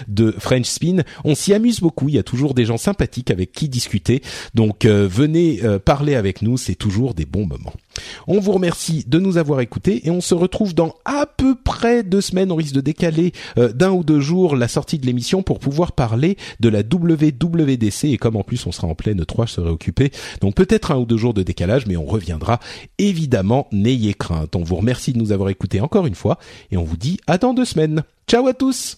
De 0.08 0.36
French 0.38 0.66
Spin. 0.66 1.04
On 1.24 1.36
s'y 1.36 1.54
amuse 1.54 1.80
beaucoup. 1.80 2.10
Il 2.10 2.16
y 2.16 2.20
a 2.20 2.24
toujours 2.24 2.54
des 2.54 2.66
gens 2.66 2.78
sympathiques 2.78 3.32
avec 3.32 3.52
qui 3.52 3.70
discuter. 3.70 4.22
Donc 4.54 4.86
venez 4.86 5.62
parler 5.86 6.16
avec 6.16 6.42
nous. 6.42 6.58
C'est 6.58 6.76
toujours 6.76 7.14
des 7.14 7.26
bons 7.26 7.46
moments. 7.46 7.74
On 8.28 8.40
vous 8.40 8.52
remercie 8.52 9.04
de 9.08 9.20
nous 9.20 9.38
avoir 9.38 9.62
écoutés 9.62 10.08
et 10.08 10.12
on 10.12 10.22
se 10.22 10.34
retrouve 10.34 10.74
dans 10.74 10.96
à 11.06 11.26
peu 11.26 11.56
près 11.56 12.04
deux 12.04 12.22
semaines. 12.22 12.52
On 12.52 12.56
risque 12.56 12.74
de 12.76 12.82
décaler 12.82 13.34
d'un 13.56 13.92
ou 13.92 14.04
deux 14.04 14.20
jours 14.20 14.56
la 14.56 14.68
sortie 14.68 15.00
de 15.00 15.06
l'émission 15.06 15.44
pour 15.44 15.60
pouvoir 15.60 15.92
parler 15.92 16.38
de 16.60 16.70
la 16.70 16.80
WWDC 16.80 18.06
et 18.06 18.18
comme 18.18 18.36
en 18.36 18.44
plus 18.44 18.66
on 18.66 18.72
sera 18.72 18.88
en 18.88 18.96
pleine 18.96 19.24
3, 19.26 19.46
je 19.46 19.54
serai 19.54 19.70
occupé. 19.70 20.12
Donc 20.42 20.56
peut-être 20.56 20.92
un 20.92 20.98
ou 20.98 21.06
deux 21.06 21.18
jours 21.18 21.34
de 21.34 21.44
décalage, 21.44 21.86
mais 21.88 21.98
on 21.98 22.06
reviendra. 22.06 22.60
Évidemment, 22.98 23.68
n'ayez 23.72 24.14
crainte. 24.14 24.56
On 24.56 24.64
vous 24.64 24.76
remercie 24.76 25.14
de 25.14 25.18
nous 25.18 25.32
avoir 25.32 25.50
écoutés 25.50 25.82
encore 25.82 26.08
une 26.08 26.16
fois 26.16 26.38
et 26.72 26.78
on 26.78 26.84
vous 26.84 26.98
dit 26.98 27.20
à 27.28 27.38
dans 27.38 27.54
deux 27.54 27.66
semaines. 27.66 28.04
Ciao 28.28 28.48
à 28.48 28.54
tous! 28.54 28.98